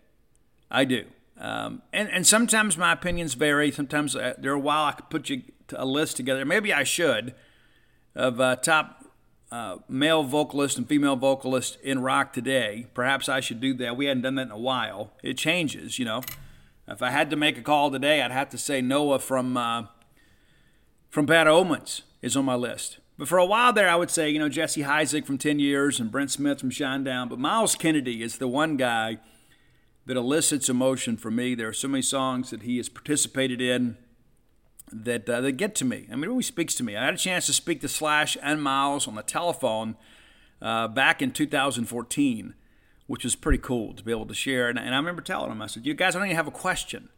I 0.69 0.83
do. 0.83 1.05
Um, 1.39 1.81
and, 1.93 2.09
and 2.09 2.27
sometimes 2.27 2.77
my 2.77 2.91
opinions 2.91 3.35
vary. 3.35 3.71
Sometimes 3.71 4.17
uh, 4.17 4.33
there 4.37 4.51
are 4.51 4.55
a 4.55 4.59
while 4.59 4.83
I 4.83 4.91
could 4.91 5.09
put 5.09 5.29
you 5.29 5.43
a 5.73 5.85
list 5.85 6.17
together. 6.17 6.43
Maybe 6.43 6.73
I 6.73 6.83
should 6.83 7.33
of 8.15 8.41
uh, 8.41 8.57
top 8.57 9.04
uh, 9.55 9.77
male 9.87 10.23
vocalist 10.23 10.77
and 10.77 10.85
female 10.85 11.15
vocalist 11.15 11.77
in 11.81 12.01
rock 12.01 12.33
today. 12.33 12.87
Perhaps 12.93 13.29
I 13.29 13.39
should 13.39 13.61
do 13.61 13.73
that. 13.75 13.95
We 13.95 14.07
hadn't 14.07 14.23
done 14.23 14.35
that 14.35 14.47
in 14.47 14.51
a 14.51 14.57
while. 14.57 15.11
It 15.23 15.37
changes, 15.37 15.97
you 15.97 16.03
know. 16.03 16.21
If 16.89 17.01
I 17.01 17.09
had 17.09 17.29
to 17.29 17.37
make 17.37 17.57
a 17.57 17.61
call 17.61 17.89
today, 17.89 18.21
I'd 18.21 18.31
have 18.31 18.49
to 18.49 18.57
say 18.57 18.81
Noah 18.81 19.19
from 19.19 19.55
uh, 19.55 19.83
from 21.09 21.25
Bad 21.25 21.47
Omens 21.47 22.01
is 22.21 22.35
on 22.35 22.43
my 22.43 22.55
list. 22.55 22.99
But 23.17 23.29
for 23.29 23.37
a 23.37 23.45
while 23.45 23.71
there, 23.71 23.87
I 23.87 23.95
would 23.95 24.11
say, 24.11 24.29
you 24.29 24.39
know, 24.39 24.49
Jesse 24.49 24.83
Isaac 24.83 25.25
from 25.25 25.37
10 25.37 25.59
Years 25.59 26.01
and 26.01 26.11
Brent 26.11 26.31
Smith 26.31 26.59
from 26.59 26.69
Shinedown. 26.69 27.29
But 27.29 27.39
Myles 27.39 27.75
Kennedy 27.75 28.21
is 28.21 28.39
the 28.39 28.49
one 28.49 28.75
guy 28.75 29.19
that 30.05 30.17
elicits 30.17 30.67
emotion 30.67 31.15
for 31.15 31.31
me. 31.31 31.55
There 31.55 31.69
are 31.69 31.73
so 31.73 31.87
many 31.87 32.01
songs 32.01 32.49
that 32.49 32.63
he 32.63 32.75
has 32.75 32.89
participated 32.89 33.61
in 33.61 33.95
that 34.91 35.29
uh, 35.29 35.41
that 35.41 35.53
get 35.53 35.75
to 35.75 35.85
me. 35.85 36.07
I 36.11 36.15
mean, 36.15 36.25
it 36.25 36.27
really 36.27 36.43
speaks 36.43 36.75
to 36.75 36.83
me. 36.83 36.95
I 36.95 37.05
had 37.05 37.13
a 37.13 37.17
chance 37.17 37.45
to 37.47 37.53
speak 37.53 37.81
to 37.81 37.87
Slash 37.87 38.37
and 38.41 38.61
Myles 38.61 39.07
on 39.07 39.15
the 39.15 39.23
telephone 39.23 39.95
uh, 40.61 40.87
back 40.87 41.21
in 41.21 41.31
2014, 41.31 42.53
which 43.07 43.23
was 43.23 43.35
pretty 43.35 43.57
cool 43.57 43.93
to 43.93 44.03
be 44.03 44.11
able 44.11 44.27
to 44.27 44.33
share. 44.33 44.69
And, 44.69 44.77
and 44.77 44.93
I 44.93 44.97
remember 44.97 45.21
telling 45.21 45.49
them, 45.49 45.61
I 45.61 45.67
said, 45.67 45.85
"You 45.85 45.93
guys, 45.93 46.15
I 46.15 46.19
don't 46.19 46.27
even 46.27 46.35
have 46.35 46.47
a 46.47 46.51
question. 46.51 47.09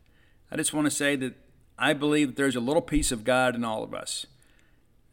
I 0.52 0.56
just 0.56 0.74
want 0.74 0.86
to 0.86 0.92
say 0.92 1.16
that 1.18 1.36
I 1.78 1.94
believe 1.94 2.30
that 2.30 2.36
there's 2.38 2.56
a 2.56 2.62
little 2.62 2.82
piece 2.82 3.12
of 3.12 3.24
God 3.24 3.56
in 3.56 3.64
all 3.64 3.84
of 3.84 3.94
us." 3.94 4.26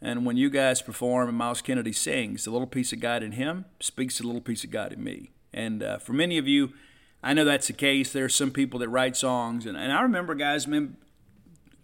And 0.01 0.27
when 0.27 0.37
you 0.37 0.51
guys 0.51 0.83
perform 0.83 1.29
and 1.29 1.39
Myles 1.39 1.63
Kennedy 1.63 1.93
sings, 1.93 2.45
the 2.45 2.51
little 2.51 2.67
piece 2.67 2.93
of 2.93 3.01
God 3.01 3.23
in 3.23 3.33
him 3.33 3.65
speaks 3.81 4.17
to 4.17 4.23
the 4.23 4.27
little 4.27 4.43
piece 4.43 4.63
of 4.63 4.71
God 4.71 4.93
in 4.93 5.03
me. 5.03 5.31
And 5.53 5.83
uh, 5.83 5.99
for 5.99 6.13
many 6.13 6.37
of 6.37 6.47
you, 6.47 6.75
I 7.23 7.33
know 7.33 7.45
that's 7.45 7.69
the 7.69 7.73
case. 7.73 8.13
There 8.13 8.27
are 8.27 8.29
some 8.29 8.51
people 8.51 8.79
that 8.81 8.89
write 8.91 9.17
songs, 9.17 9.65
and, 9.65 9.79
and 9.79 9.91
I 9.91 10.03
remember 10.03 10.35
guys, 10.35 10.67
man, 10.67 10.99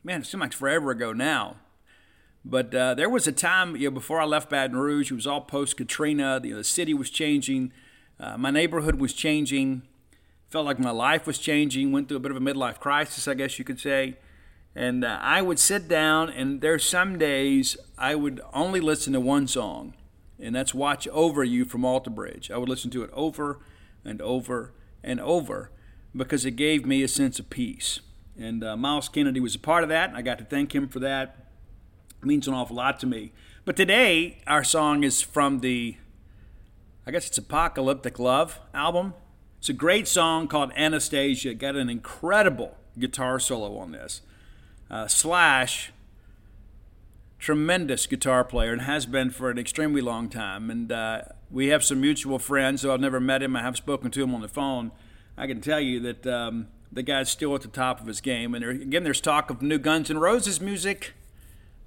man, 0.03 0.23
it 0.23 0.27
seems 0.27 0.41
like 0.41 0.53
forever 0.53 0.91
ago 0.91 1.13
now. 1.13 1.57
But 2.45 2.75
uh, 2.75 2.95
there 2.95 3.11
was 3.11 3.27
a 3.27 3.33
time, 3.33 3.77
you 3.77 3.89
know, 3.89 3.95
before 3.95 4.21
I 4.21 4.25
left 4.25 4.49
Baton 4.49 4.77
Rouge, 4.77 5.11
it 5.11 5.15
was 5.15 5.27
all 5.27 5.43
post 5.43 5.77
Katrina. 5.77 6.41
You 6.43 6.53
know, 6.53 6.57
the 6.57 6.65
city 6.65 6.95
was 6.95 7.11
changing, 7.11 7.73
uh, 8.21 8.37
my 8.37 8.51
neighborhood 8.51 9.01
was 9.01 9.15
changing. 9.15 9.83
Felt 10.49 10.67
like 10.67 10.79
my 10.79 10.91
life 10.91 11.27
was 11.27 11.39
changing. 11.39 11.93
Went 11.93 12.09
through 12.09 12.19
a 12.19 12.21
bit 12.21 12.31
of 12.31 12.37
a 12.37 12.41
midlife 12.41 12.79
crisis, 12.79 13.27
I 13.27 13.35
guess 13.35 13.59
you 13.59 13.65
could 13.65 13.81
say. 13.81 14.17
And 14.75 15.05
uh, 15.05 15.19
I 15.21 15.43
would 15.43 15.59
sit 15.59 15.89
down, 15.89 16.29
and 16.29 16.61
there's 16.61 16.85
some 16.85 17.19
days 17.19 17.77
I 17.99 18.15
would 18.15 18.41
only 18.53 18.81
listen 18.81 19.13
to 19.15 19.21
one 19.21 19.49
song, 19.49 19.95
and 20.39 20.55
that's 20.55 20.75
"Watch 20.75 21.09
Over 21.09 21.43
You" 21.43 21.65
from 21.65 21.85
Alter 21.85 22.11
Bridge. 22.11 22.51
I 22.51 22.59
would 22.59 22.69
listen 22.69 22.91
to 22.93 23.03
it 23.03 23.11
over 23.13 23.59
and 24.05 24.21
over 24.23 24.73
and 25.03 25.21
over 25.21 25.71
because 26.15 26.45
it 26.45 26.53
gave 26.53 26.87
me 26.87 27.03
a 27.03 27.09
sense 27.09 27.39
of 27.39 27.51
peace. 27.51 28.01
And 28.41 28.64
uh, 28.64 28.74
Myles 28.74 29.11
Kennedy 29.11 29.38
was 29.38 29.55
a 29.55 29.59
part 29.59 29.82
of 29.82 29.91
that, 29.91 30.12
I 30.14 30.22
got 30.22 30.38
to 30.38 30.45
thank 30.45 30.74
him 30.74 30.88
for 30.88 30.99
that. 31.01 31.36
It 32.22 32.26
means 32.26 32.49
an 32.49 32.55
awful 32.55 32.76
lot 32.76 32.99
to 33.01 33.07
me. 33.07 33.32
But 33.66 33.76
today, 33.76 34.38
our 34.47 34.64
song 34.64 35.05
is 35.05 35.20
from 35.20 35.61
the, 35.61 35.97
I 37.07 37.11
guess 37.11 37.28
it's 37.28 37.36
Apocalyptic 37.38 38.18
Love 38.18 38.59
album. 38.72 39.12
It's 39.59 39.68
a 39.68 39.74
great 39.74 40.09
song 40.09 40.49
called 40.49 40.72
Anastasia. 40.74 41.53
Got 41.53 41.76
an 41.76 41.91
incredible 41.91 42.78
guitar 42.99 43.38
solo 43.38 43.76
on 43.76 43.93
this. 43.93 44.22
Uh, 44.91 45.07
Slash, 45.07 45.93
tremendous 47.38 48.07
guitar 48.07 48.43
player 48.43 48.72
and 48.72 48.82
has 48.82 49.05
been 49.05 49.30
for 49.30 49.51
an 49.51 49.59
extremely 49.59 50.01
long 50.01 50.30
time. 50.30 50.70
And 50.70 50.91
uh, 50.91 51.22
we 51.51 51.68
have 51.68 51.84
some 51.84 52.01
mutual 52.01 52.38
friends, 52.38 52.82
though 52.82 52.95
I've 52.95 53.01
never 53.01 53.20
met 53.20 53.43
him. 53.43 53.55
I 53.55 53.61
have 53.61 53.76
spoken 53.76 54.11
to 54.12 54.22
him 54.22 54.34
on 54.34 54.41
the 54.41 54.49
phone. 54.49 54.93
I 55.36 55.47
can 55.47 55.61
tell 55.61 55.80
you 55.80 56.01
that 56.01 56.26
um, 56.26 56.68
the 56.93 57.03
guy's 57.03 57.30
still 57.30 57.55
at 57.55 57.62
the 57.62 57.68
top 57.68 58.01
of 58.01 58.07
his 58.07 58.20
game. 58.20 58.55
And 58.55 58.62
there, 58.62 58.70
again, 58.70 59.05
there's 59.05 59.20
talk 59.20 59.51
of 59.51 59.62
new 59.62 59.78
Guns 59.78 60.11
N' 60.11 60.18
Roses 60.18 60.61
music. 60.61 61.14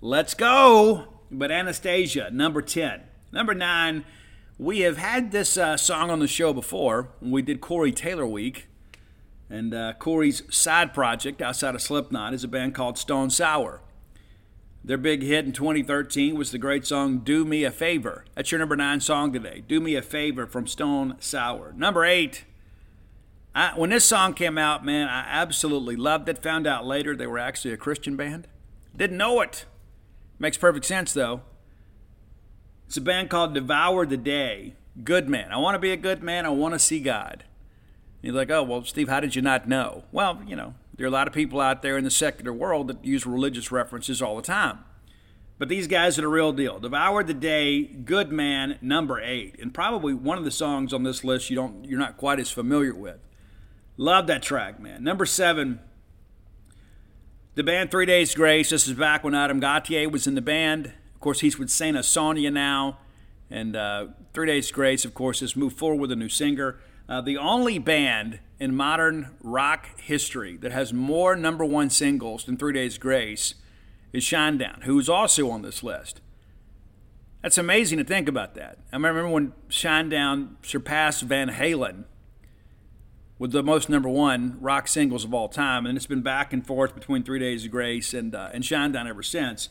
Let's 0.02 0.34
go! 0.34 1.08
But 1.32 1.52
Anastasia, 1.52 2.30
number 2.32 2.62
10. 2.62 3.02
Number 3.32 3.54
9, 3.54 4.06
we 4.58 4.82
have 4.82 4.98
had 4.98 5.32
this 5.32 5.58
uh, 5.58 5.78
song 5.78 6.10
on 6.10 6.20
the 6.20 6.28
show 6.28 6.54
before. 6.54 7.10
We 7.22 7.42
did 7.42 7.62
Corey 7.62 7.92
Taylor 7.92 8.28
Week. 8.28 8.68
And 9.50 9.74
uh, 9.74 9.94
Corey's 10.00 10.44
side 10.50 10.94
project 10.94 11.42
outside 11.42 11.76
of 11.76 11.82
Slipknot 11.82 12.34
is 12.34 12.44
a 12.44 12.48
band 12.48 12.74
called 12.74 12.98
Stone 12.98 13.30
Sour. 13.30 13.82
Their 14.86 14.98
big 14.98 15.22
hit 15.22 15.46
in 15.46 15.54
2013 15.54 16.36
was 16.36 16.52
the 16.52 16.58
great 16.58 16.86
song 16.86 17.20
Do 17.20 17.46
Me 17.46 17.64
a 17.64 17.72
Favor. 17.72 18.26
That's 18.36 18.52
your 18.52 18.60
number 18.60 18.76
nine 18.76 19.00
song 19.00 19.32
today. 19.32 19.64
Do 19.66 19.80
Me 19.80 19.96
a 19.96 20.02
Favor 20.02 20.46
from 20.46 20.68
Stone 20.68 21.16
Sour. 21.20 21.74
Number 21.78 22.04
eight, 22.04 22.44
I, 23.56 23.74
when 23.76 23.92
this 23.92 24.06
song 24.06 24.34
came 24.34 24.58
out, 24.58 24.84
man, 24.84 25.08
I 25.08 25.26
absolutely 25.28 25.96
loved 25.96 26.28
it. 26.28 26.42
Found 26.44 26.66
out 26.66 26.86
later 26.86 27.16
they 27.16 27.28
were 27.28 27.38
actually 27.38 27.74
a 27.74 27.78
Christian 27.78 28.16
band. 28.16 28.48
Didn't 28.96 29.18
know 29.18 29.42
it. 29.42 29.66
Makes 30.40 30.58
perfect 30.58 30.86
sense, 30.86 31.14
though. 31.14 31.42
It's 32.88 32.98
a 32.98 33.02
band 33.02 33.30
called 33.30 33.54
Devour 33.54 34.06
the 34.06 34.18
Day. 34.18 34.74
Good 35.04 35.30
man. 35.30 35.52
I 35.52 35.58
want 35.58 35.76
to 35.76 35.80
be 35.80 35.92
a 35.92 35.98
good 35.98 36.22
man. 36.22 36.46
I 36.46 36.50
want 36.50 36.74
to 36.74 36.80
see 36.80 37.00
God. 37.00 37.44
And 38.22 38.32
you're 38.32 38.36
like, 38.36 38.52
oh, 38.52 38.64
well, 38.64 38.84
Steve, 38.84 39.10
how 39.10 39.20
did 39.20 39.36
you 39.36 39.42
not 39.42 39.68
know? 39.68 40.04
Well, 40.12 40.42
you 40.46 40.56
know, 40.56 40.76
there 40.96 41.06
are 41.06 41.10
a 41.10 41.12
lot 41.12 41.28
of 41.28 41.34
people 41.34 41.60
out 41.60 41.82
there 41.82 41.98
in 41.98 42.04
the 42.04 42.12
secular 42.12 42.54
world 42.54 42.88
that 42.88 43.04
use 43.04 43.26
religious 43.26 43.72
references 43.72 44.22
all 44.22 44.36
the 44.36 44.44
time. 44.44 44.80
But 45.58 45.70
these 45.70 45.88
guys 45.88 46.18
are 46.18 46.24
the 46.24 46.28
real 46.28 46.52
deal. 46.52 46.80
Devour 46.80 47.24
the 47.24 47.34
Day, 47.34 47.84
Good 47.84 48.32
Man, 48.32 48.78
number 48.82 49.22
eight. 49.22 49.60
And 49.60 49.74
probably 49.74 50.14
one 50.14 50.38
of 50.38 50.44
the 50.44 50.52
songs 50.52 50.94
on 50.94 51.04
this 51.04 51.24
list 51.24 51.50
you 51.50 51.56
don't 51.56 51.86
you're 51.86 52.00
not 52.00 52.18
quite 52.18 52.40
as 52.40 52.52
familiar 52.52 52.94
with. 52.94 53.20
Love 53.98 54.26
that 54.28 54.42
track, 54.42 54.80
man. 54.80 55.04
Number 55.04 55.26
seven, 55.26 55.80
the 57.54 57.64
band 57.64 57.92
Three 57.92 58.08
Days 58.08 58.34
Grace. 58.34 58.72
This 58.72 58.88
is 58.88 58.96
back 58.96 59.24
when 59.24 59.36
Adam 59.36 59.62
Gontier 59.62 60.12
was 60.12 60.26
in 60.26 60.34
the 60.34 60.42
band. 60.42 60.88
Of 61.14 61.20
course, 61.20 61.42
he's 61.42 61.60
with 61.60 61.70
Saint 61.70 61.96
Asonia 61.96 62.52
now. 62.52 62.98
And 63.52 63.76
uh, 63.76 64.08
Three 64.34 64.48
Days 64.48 64.72
Grace, 64.72 65.06
of 65.06 65.14
course, 65.14 65.42
has 65.42 65.56
moved 65.56 65.78
forward 65.78 66.02
with 66.02 66.12
a 66.12 66.16
new 66.16 66.30
singer. 66.30 66.80
Uh, 67.08 67.22
the 67.22 67.38
only 67.38 67.78
band 67.78 68.40
in 68.60 68.76
modern 68.76 69.36
rock 69.44 70.00
history 70.00 70.58
that 70.58 70.72
has 70.72 70.92
more 70.92 71.36
number 71.36 71.64
one 71.64 71.92
singles 71.92 72.46
than 72.46 72.58
Three 72.58 72.74
Days 72.74 72.98
Grace 72.98 73.54
is 74.12 74.24
Shinedown, 74.24 74.86
who 74.86 74.98
is 74.98 75.08
also 75.08 75.52
on 75.52 75.62
this 75.62 75.84
list. 75.84 76.20
That's 77.44 77.60
amazing 77.60 78.00
to 78.00 78.04
think 78.04 78.28
about 78.28 78.56
that. 78.56 78.80
I 78.92 78.96
remember 78.96 79.28
when 79.28 79.54
Shinedown 79.70 80.56
surpassed 80.64 81.22
Van 81.22 81.50
Halen 81.50 82.06
with 83.44 83.52
the 83.52 83.62
most 83.62 83.90
number 83.90 84.08
one 84.08 84.58
rock 84.62 84.88
singles 84.88 85.26
of 85.26 85.34
all 85.34 85.50
time, 85.50 85.86
and 85.86 85.98
it's 85.98 86.06
been 86.06 86.22
back 86.22 86.54
and 86.54 86.66
forth 86.66 86.96
between 86.96 87.24
Three 87.24 87.40
Days 87.40 87.66
of 87.66 87.72
Grace 87.72 88.14
and 88.14 88.34
uh, 88.34 88.48
and 88.54 88.64
Shinedown 88.64 89.06
ever 89.06 89.22
since. 89.22 89.68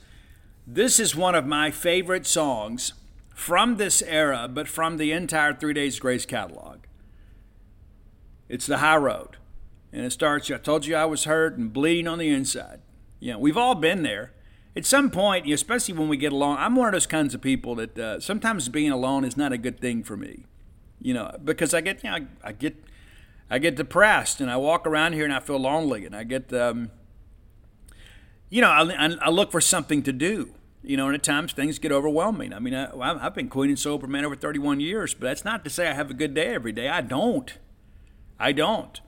This 0.67 1.01
is 1.01 1.17
one 1.17 1.35
of 1.35 1.47
my 1.47 1.71
favorite 1.71 2.27
songs 2.27 2.93
from 3.35 3.79
this 3.79 4.03
era, 4.03 4.47
but 4.47 4.69
from 4.69 4.99
the 4.99 5.11
entire 5.13 5.55
Three 5.55 5.73
Days 5.73 5.95
of 5.95 6.03
Grace 6.03 6.27
catalog. 6.27 6.81
It's 8.47 8.67
the 8.67 8.77
high 8.77 8.99
road, 8.99 9.39
and 9.91 10.05
it 10.05 10.13
starts. 10.13 10.51
I 10.51 10.59
told 10.59 10.85
you 10.85 10.95
I 10.95 11.07
was 11.07 11.25
hurt 11.25 11.57
and 11.57 11.73
bleeding 11.73 12.07
on 12.07 12.19
the 12.19 12.29
inside. 12.29 12.83
You 13.21 13.33
know, 13.33 13.39
we've 13.39 13.57
all 13.57 13.75
been 13.75 14.03
there. 14.03 14.33
At 14.77 14.85
some 14.85 15.11
point, 15.11 15.51
especially 15.51 15.95
when 15.95 16.11
we 16.11 16.19
get 16.19 16.35
along, 16.35 16.59
I'm 16.59 16.77
one 16.77 16.89
of 16.89 16.93
those 16.93 17.07
kinds 17.07 17.35
of 17.35 17.41
people 17.41 17.75
that 17.77 17.99
uh, 17.99 18.21
sometimes 18.21 18.69
being 18.69 18.91
alone 18.91 19.25
is 19.25 19.39
not 19.39 19.51
a 19.51 19.57
good 19.57 19.81
thing 19.81 20.03
for 20.03 20.19
me. 20.19 20.45
You 21.01 21.15
know, 21.15 21.35
because 21.43 21.73
I 21.73 21.81
get, 21.81 22.05
you 22.05 22.11
know, 22.11 22.17
I, 22.17 22.49
I 22.51 22.53
get 22.53 22.77
I 23.53 23.59
get 23.59 23.77
depressed 23.77 24.41
and 24.41 24.51
I 24.51 24.57
walk 24.57 24.87
around 24.87 25.13
here 25.13 25.25
and 25.25 25.33
I 25.33 25.39
feel 25.39 25.59
lonely 25.59 26.07
and 26.07 26.17
I 26.17 26.25
get, 26.25 26.51
um, 26.55 26.91
you 28.49 28.63
know, 28.63 28.71
I, 28.71 29.15
I, 29.21 29.29
look 29.29 29.53
for 29.53 29.61
something 29.61 30.03
to 30.05 30.13
do. 30.13 30.55
You 30.83 30.97
know, 30.97 31.07
and 31.07 31.15
at 31.15 31.23
times 31.23 31.53
things 31.53 31.79
get 31.79 31.93
overwhelming. 31.93 32.55
I 32.55 32.61
mean, 32.61 32.75
I, 32.75 33.19
have 33.21 33.35
been 33.35 33.51
clean 33.51 33.69
and 33.69 33.79
sober 33.79 34.07
man 34.07 34.25
over 34.25 34.35
31 34.35 34.81
years, 34.81 35.13
but 35.13 35.27
that's 35.27 35.45
not 35.45 35.65
to 35.65 35.71
say 35.71 35.91
I 35.91 35.93
have 35.93 36.11
a 36.11 36.15
good 36.15 36.33
day 36.33 36.47
every 36.47 36.73
day. 36.73 36.89
I 36.89 37.03
don't. 37.03 37.53
I 38.41 38.53
don't. 38.53 38.99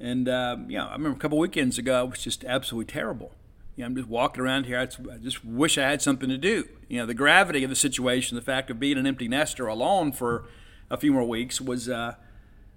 And, 0.00 0.26
um, 0.26 0.70
you 0.70 0.78
know, 0.78 0.86
I 0.86 0.92
remember 0.92 1.18
a 1.18 1.20
couple 1.20 1.38
weekends 1.38 1.76
ago, 1.76 2.04
it 2.04 2.10
was 2.12 2.24
just 2.24 2.46
absolutely 2.46 2.90
terrible. 2.90 3.32
You 3.76 3.82
know, 3.82 3.88
I'm 3.88 3.96
just 3.96 4.08
walking 4.08 4.42
around 4.42 4.64
here. 4.64 4.80
I 4.80 4.86
just 4.86 5.44
wish 5.44 5.76
I 5.76 5.82
had 5.82 6.00
something 6.00 6.30
to 6.30 6.38
do. 6.38 6.66
You 6.88 6.98
know, 6.98 7.06
the 7.06 7.14
gravity 7.14 7.62
of 7.62 7.68
the 7.68 7.76
situation, 7.76 8.36
the 8.36 8.42
fact 8.42 8.70
of 8.70 8.80
being 8.80 8.96
an 8.96 9.06
empty 9.06 9.28
nester 9.28 9.66
alone 9.66 10.12
for 10.12 10.46
a 10.90 10.96
few 10.96 11.12
more 11.12 11.24
weeks 11.24 11.60
was 11.60 11.90
uh, 11.90 12.14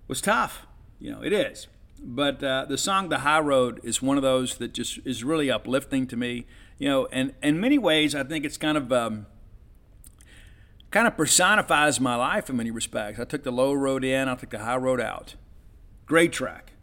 was 0.10 0.20
tough. 0.20 0.68
You 1.00 1.12
know, 1.12 1.22
it 1.22 1.34
is. 1.34 1.68
But 2.02 2.44
uh, 2.44 2.66
the 2.68 2.78
song 2.78 3.10
"The 3.10 3.20
High 3.20 3.40
Road" 3.40 3.80
is 3.84 4.02
one 4.02 4.18
of 4.18 4.24
those 4.24 4.58
that 4.58 4.74
just 4.74 5.00
is 5.06 5.24
really 5.24 5.50
uplifting 5.50 6.08
to 6.08 6.18
me. 6.18 6.46
You 6.78 6.90
know, 6.90 7.08
and 7.12 7.34
in 7.42 7.60
many 7.60 7.78
ways, 7.78 8.14
I 8.14 8.24
think 8.24 8.46
it's 8.46 8.58
kind 8.58 8.78
of 8.78 8.92
um, 8.92 9.26
kind 10.92 11.08
of 11.08 11.16
personifies 11.18 12.00
my 12.00 12.16
life 12.16 12.50
in 12.50 12.58
many 12.58 12.72
respects. 12.72 13.20
I 13.20 13.26
took 13.26 13.44
the 13.44 13.52
low 13.52 13.74
road 13.74 14.04
in, 14.04 14.28
I 14.28 14.36
took 14.36 14.50
the 14.52 14.60
high 14.60 14.78
road 14.78 15.02
out. 15.02 15.36
Great 16.06 16.32
track. 16.32 16.74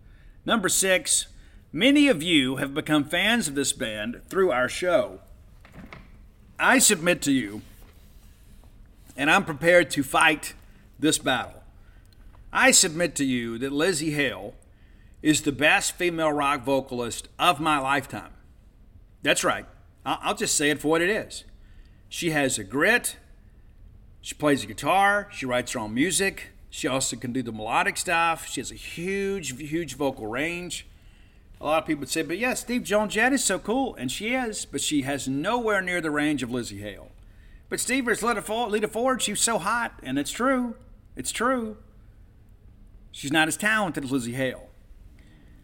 Number 0.44 0.68
six. 0.68 1.26
Many 1.74 2.06
of 2.08 2.22
you 2.22 2.56
have 2.56 2.74
become 2.74 3.02
fans 3.02 3.48
of 3.48 3.54
this 3.54 3.72
band 3.72 4.20
through 4.28 4.50
our 4.50 4.68
show. 4.68 5.20
I 6.58 6.78
submit 6.78 7.22
to 7.22 7.32
you, 7.32 7.62
and 9.16 9.30
I'm 9.30 9.46
prepared 9.46 9.90
to 9.92 10.02
fight 10.02 10.52
this 10.98 11.16
battle. 11.16 11.61
I 12.52 12.70
submit 12.70 13.14
to 13.16 13.24
you 13.24 13.56
that 13.58 13.72
Lzzy 13.72 14.14
Hale 14.14 14.54
is 15.22 15.42
the 15.42 15.52
best 15.52 15.92
female 15.92 16.32
rock 16.32 16.64
vocalist 16.64 17.28
of 17.38 17.60
my 17.60 17.78
lifetime. 17.78 18.32
That's 19.22 19.42
right. 19.42 19.66
I'll 20.04 20.34
just 20.34 20.56
say 20.56 20.70
it 20.70 20.80
for 20.80 20.88
what 20.88 21.00
it 21.00 21.08
is. 21.08 21.44
She 22.08 22.30
has 22.30 22.58
a 22.58 22.64
grit. 22.64 23.16
She 24.20 24.34
plays 24.34 24.60
the 24.60 24.66
guitar. 24.66 25.28
She 25.32 25.46
writes 25.46 25.72
her 25.72 25.80
own 25.80 25.94
music. 25.94 26.50
She 26.68 26.88
also 26.88 27.16
can 27.16 27.32
do 27.32 27.42
the 27.42 27.52
melodic 27.52 27.96
stuff. 27.96 28.46
She 28.46 28.60
has 28.60 28.70
a 28.70 28.74
huge, 28.76 29.56
huge 29.58 29.96
vocal 29.96 30.26
range. 30.26 30.86
A 31.60 31.64
lot 31.64 31.82
of 31.82 31.86
people 31.86 32.00
would 32.00 32.08
say, 32.08 32.22
but 32.22 32.38
yeah, 32.38 32.54
Steve 32.54 32.82
Joan 32.82 33.08
Jett 33.08 33.32
is 33.32 33.44
so 33.44 33.58
cool. 33.58 33.94
And 33.94 34.10
she 34.10 34.34
is, 34.34 34.64
but 34.64 34.80
she 34.80 35.02
has 35.02 35.28
nowhere 35.28 35.80
near 35.80 36.00
the 36.00 36.10
range 36.10 36.42
of 36.42 36.50
Lzzy 36.50 36.80
Hale. 36.80 37.08
But 37.68 37.80
Steve 37.80 38.08
is 38.08 38.22
let 38.22 38.36
it 38.36 38.42
forward. 38.42 39.22
She's 39.22 39.40
so 39.40 39.58
hot. 39.58 39.94
And 40.02 40.18
it's 40.18 40.32
true. 40.32 40.74
It's 41.16 41.30
true. 41.30 41.76
She's 43.12 43.30
not 43.30 43.46
as 43.46 43.56
talented 43.56 44.04
as 44.04 44.10
Lzzy 44.10 44.34
Hale. 44.34 44.68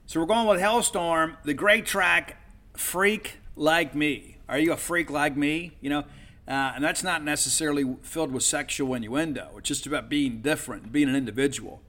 So 0.06 0.20
we're 0.20 0.26
going 0.26 0.46
with 0.46 0.60
Halestorm, 0.60 1.36
the 1.44 1.54
great 1.54 1.84
track, 1.84 2.36
Freak 2.74 3.38
Like 3.56 3.94
Me. 3.94 4.36
Are 4.48 4.58
you 4.58 4.72
a 4.72 4.76
freak 4.76 5.10
like 5.10 5.36
me? 5.36 5.76
You 5.80 5.90
know, 5.90 6.04
Uh, 6.46 6.72
and 6.74 6.82
that's 6.82 7.02
not 7.02 7.22
necessarily 7.22 7.96
filled 8.00 8.32
with 8.32 8.42
sexual 8.42 8.94
innuendo. 8.94 9.50
It's 9.58 9.68
just 9.68 9.86
about 9.86 10.08
being 10.08 10.40
different, 10.40 10.90
being 10.90 11.06
an 11.10 11.14
individual. 11.14 11.82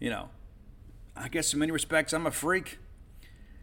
You 0.00 0.10
know, 0.10 0.30
I 1.16 1.28
guess 1.28 1.52
in 1.52 1.60
many 1.60 1.70
respects, 1.70 2.12
I'm 2.12 2.26
a 2.26 2.32
freak. 2.32 2.78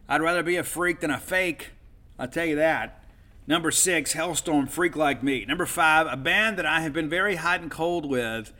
I'd 0.08 0.22
rather 0.22 0.42
be 0.42 0.56
a 0.56 0.64
freak 0.64 1.00
than 1.00 1.10
a 1.10 1.18
fake. 1.18 1.72
I'll 2.18 2.28
tell 2.28 2.46
you 2.46 2.56
that. 2.56 3.04
Number 3.46 3.70
six, 3.70 4.14
Halestorm 4.14 4.70
Freak 4.70 4.96
Like 4.96 5.22
Me. 5.22 5.44
Number 5.44 5.66
five, 5.66 6.06
a 6.10 6.16
band 6.16 6.56
that 6.56 6.64
I 6.64 6.80
have 6.80 6.94
been 6.94 7.10
very 7.10 7.36
hot 7.36 7.60
and 7.60 7.70
cold 7.70 8.08
with 8.08 8.54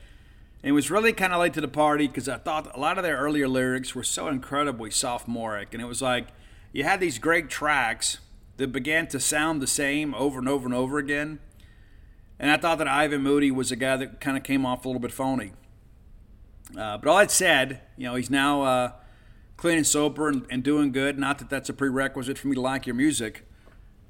and 0.67 0.75
was 0.75 0.91
really 0.91 1.13
kind 1.13 1.33
of 1.33 1.41
late 1.41 1.55
to 1.55 1.61
the 1.61 1.69
party 1.69 2.09
because 2.09 2.29
I 2.29 2.39
thought 2.39 2.75
a 2.77 2.81
lot 2.81 2.99
of 2.99 3.05
their 3.05 3.19
earlier 3.19 3.47
lyrics 3.47 3.95
were 3.95 4.03
so 4.03 4.27
incredibly 4.27 4.91
sophomoric. 4.91 5.73
And 5.73 5.81
it 5.81 5.87
was 5.87 6.03
like 6.03 6.27
you 6.73 6.83
had 6.83 6.99
these 6.99 7.21
great 7.21 7.49
tracks 7.49 8.19
that 8.57 8.73
began 8.73 9.07
to 9.09 9.21
sound 9.21 9.63
the 9.63 9.69
same 9.69 10.13
over 10.17 10.41
and 10.41 10.49
over 10.49 10.67
and 10.67 10.75
over 10.75 10.99
again. 10.99 11.39
And 12.41 12.51
I 12.51 12.57
thought 12.57 12.79
that 12.79 12.89
Ivan 12.89 13.23
Moody 13.23 13.53
was 13.53 13.71
a 13.71 13.77
guy 13.77 13.97
that 13.97 14.21
kind 14.21 14.37
of 14.37 14.43
came 14.43 14.67
off 14.67 14.85
a 14.85 14.89
little 14.89 14.99
bit 14.99 15.13
phony. 15.13 15.53
Uh, 16.77 16.99
but 16.99 17.07
all 17.07 17.19
that 17.19 17.31
said, 17.31 17.83
you 17.97 18.09
know, 18.09 18.17
he's 18.17 18.29
now 18.29 18.63
uh, 18.63 18.93
clean 19.57 19.77
and 19.77 19.87
sober 19.87 20.27
and, 20.29 20.47
and, 20.51 20.65
doing 20.65 20.91
good. 20.91 21.17
Not 21.17 21.39
that 21.39 21.49
that's 21.49 21.69
a 21.69 21.75
prerequisite 21.75 22.39
for 22.39 22.49
me 22.49 22.57
to 22.57 22.61
like 22.61 22.89
your 22.89 22.97
music. 22.97 23.49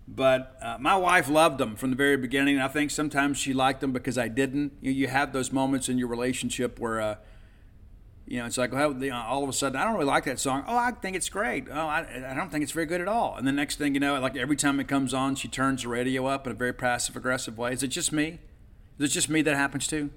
But 0.08 0.56
uh, 0.62 0.76
my 0.78 0.96
wife 0.96 1.28
loved 1.28 1.58
them 1.58 1.74
from 1.74 1.90
the 1.90 1.96
very 1.96 2.16
beginning. 2.16 2.60
I 2.60 2.68
think 2.68 2.90
sometimes 2.90 3.38
she 3.38 3.52
liked 3.52 3.80
them 3.80 3.92
because 3.92 4.16
I 4.16 4.28
didn't. 4.28 4.72
You, 4.80 4.92
you 4.92 5.08
have 5.08 5.32
those 5.32 5.50
moments 5.52 5.88
in 5.88 5.98
your 5.98 6.06
relationship 6.06 6.78
where, 6.78 7.00
uh, 7.00 7.16
you 8.24 8.38
know, 8.38 8.46
it's 8.46 8.56
like, 8.56 8.72
well, 8.72 8.92
you 8.92 9.10
know, 9.10 9.16
all 9.16 9.42
of 9.42 9.48
a 9.48 9.52
sudden, 9.52 9.76
I 9.76 9.84
don't 9.84 9.94
really 9.94 10.06
like 10.06 10.24
that 10.24 10.38
song. 10.38 10.64
Oh, 10.68 10.76
I 10.76 10.92
think 10.92 11.16
it's 11.16 11.28
great. 11.28 11.66
Oh, 11.68 11.86
I, 11.86 12.06
I 12.30 12.34
don't 12.34 12.50
think 12.50 12.62
it's 12.62 12.72
very 12.72 12.86
good 12.86 13.00
at 13.00 13.08
all. 13.08 13.34
And 13.36 13.46
the 13.46 13.52
next 13.52 13.78
thing 13.78 13.94
you 13.94 14.00
know, 14.00 14.20
like 14.20 14.36
every 14.36 14.56
time 14.56 14.78
it 14.78 14.86
comes 14.86 15.12
on, 15.12 15.34
she 15.34 15.48
turns 15.48 15.82
the 15.82 15.88
radio 15.88 16.26
up 16.26 16.46
in 16.46 16.52
a 16.52 16.56
very 16.56 16.72
passive 16.72 17.16
aggressive 17.16 17.58
way. 17.58 17.72
Is 17.72 17.82
it 17.82 17.88
just 17.88 18.12
me? 18.12 18.38
Is 18.98 19.10
it 19.10 19.12
just 19.12 19.28
me 19.28 19.42
that 19.42 19.56
happens 19.56 19.88
to? 19.88 20.10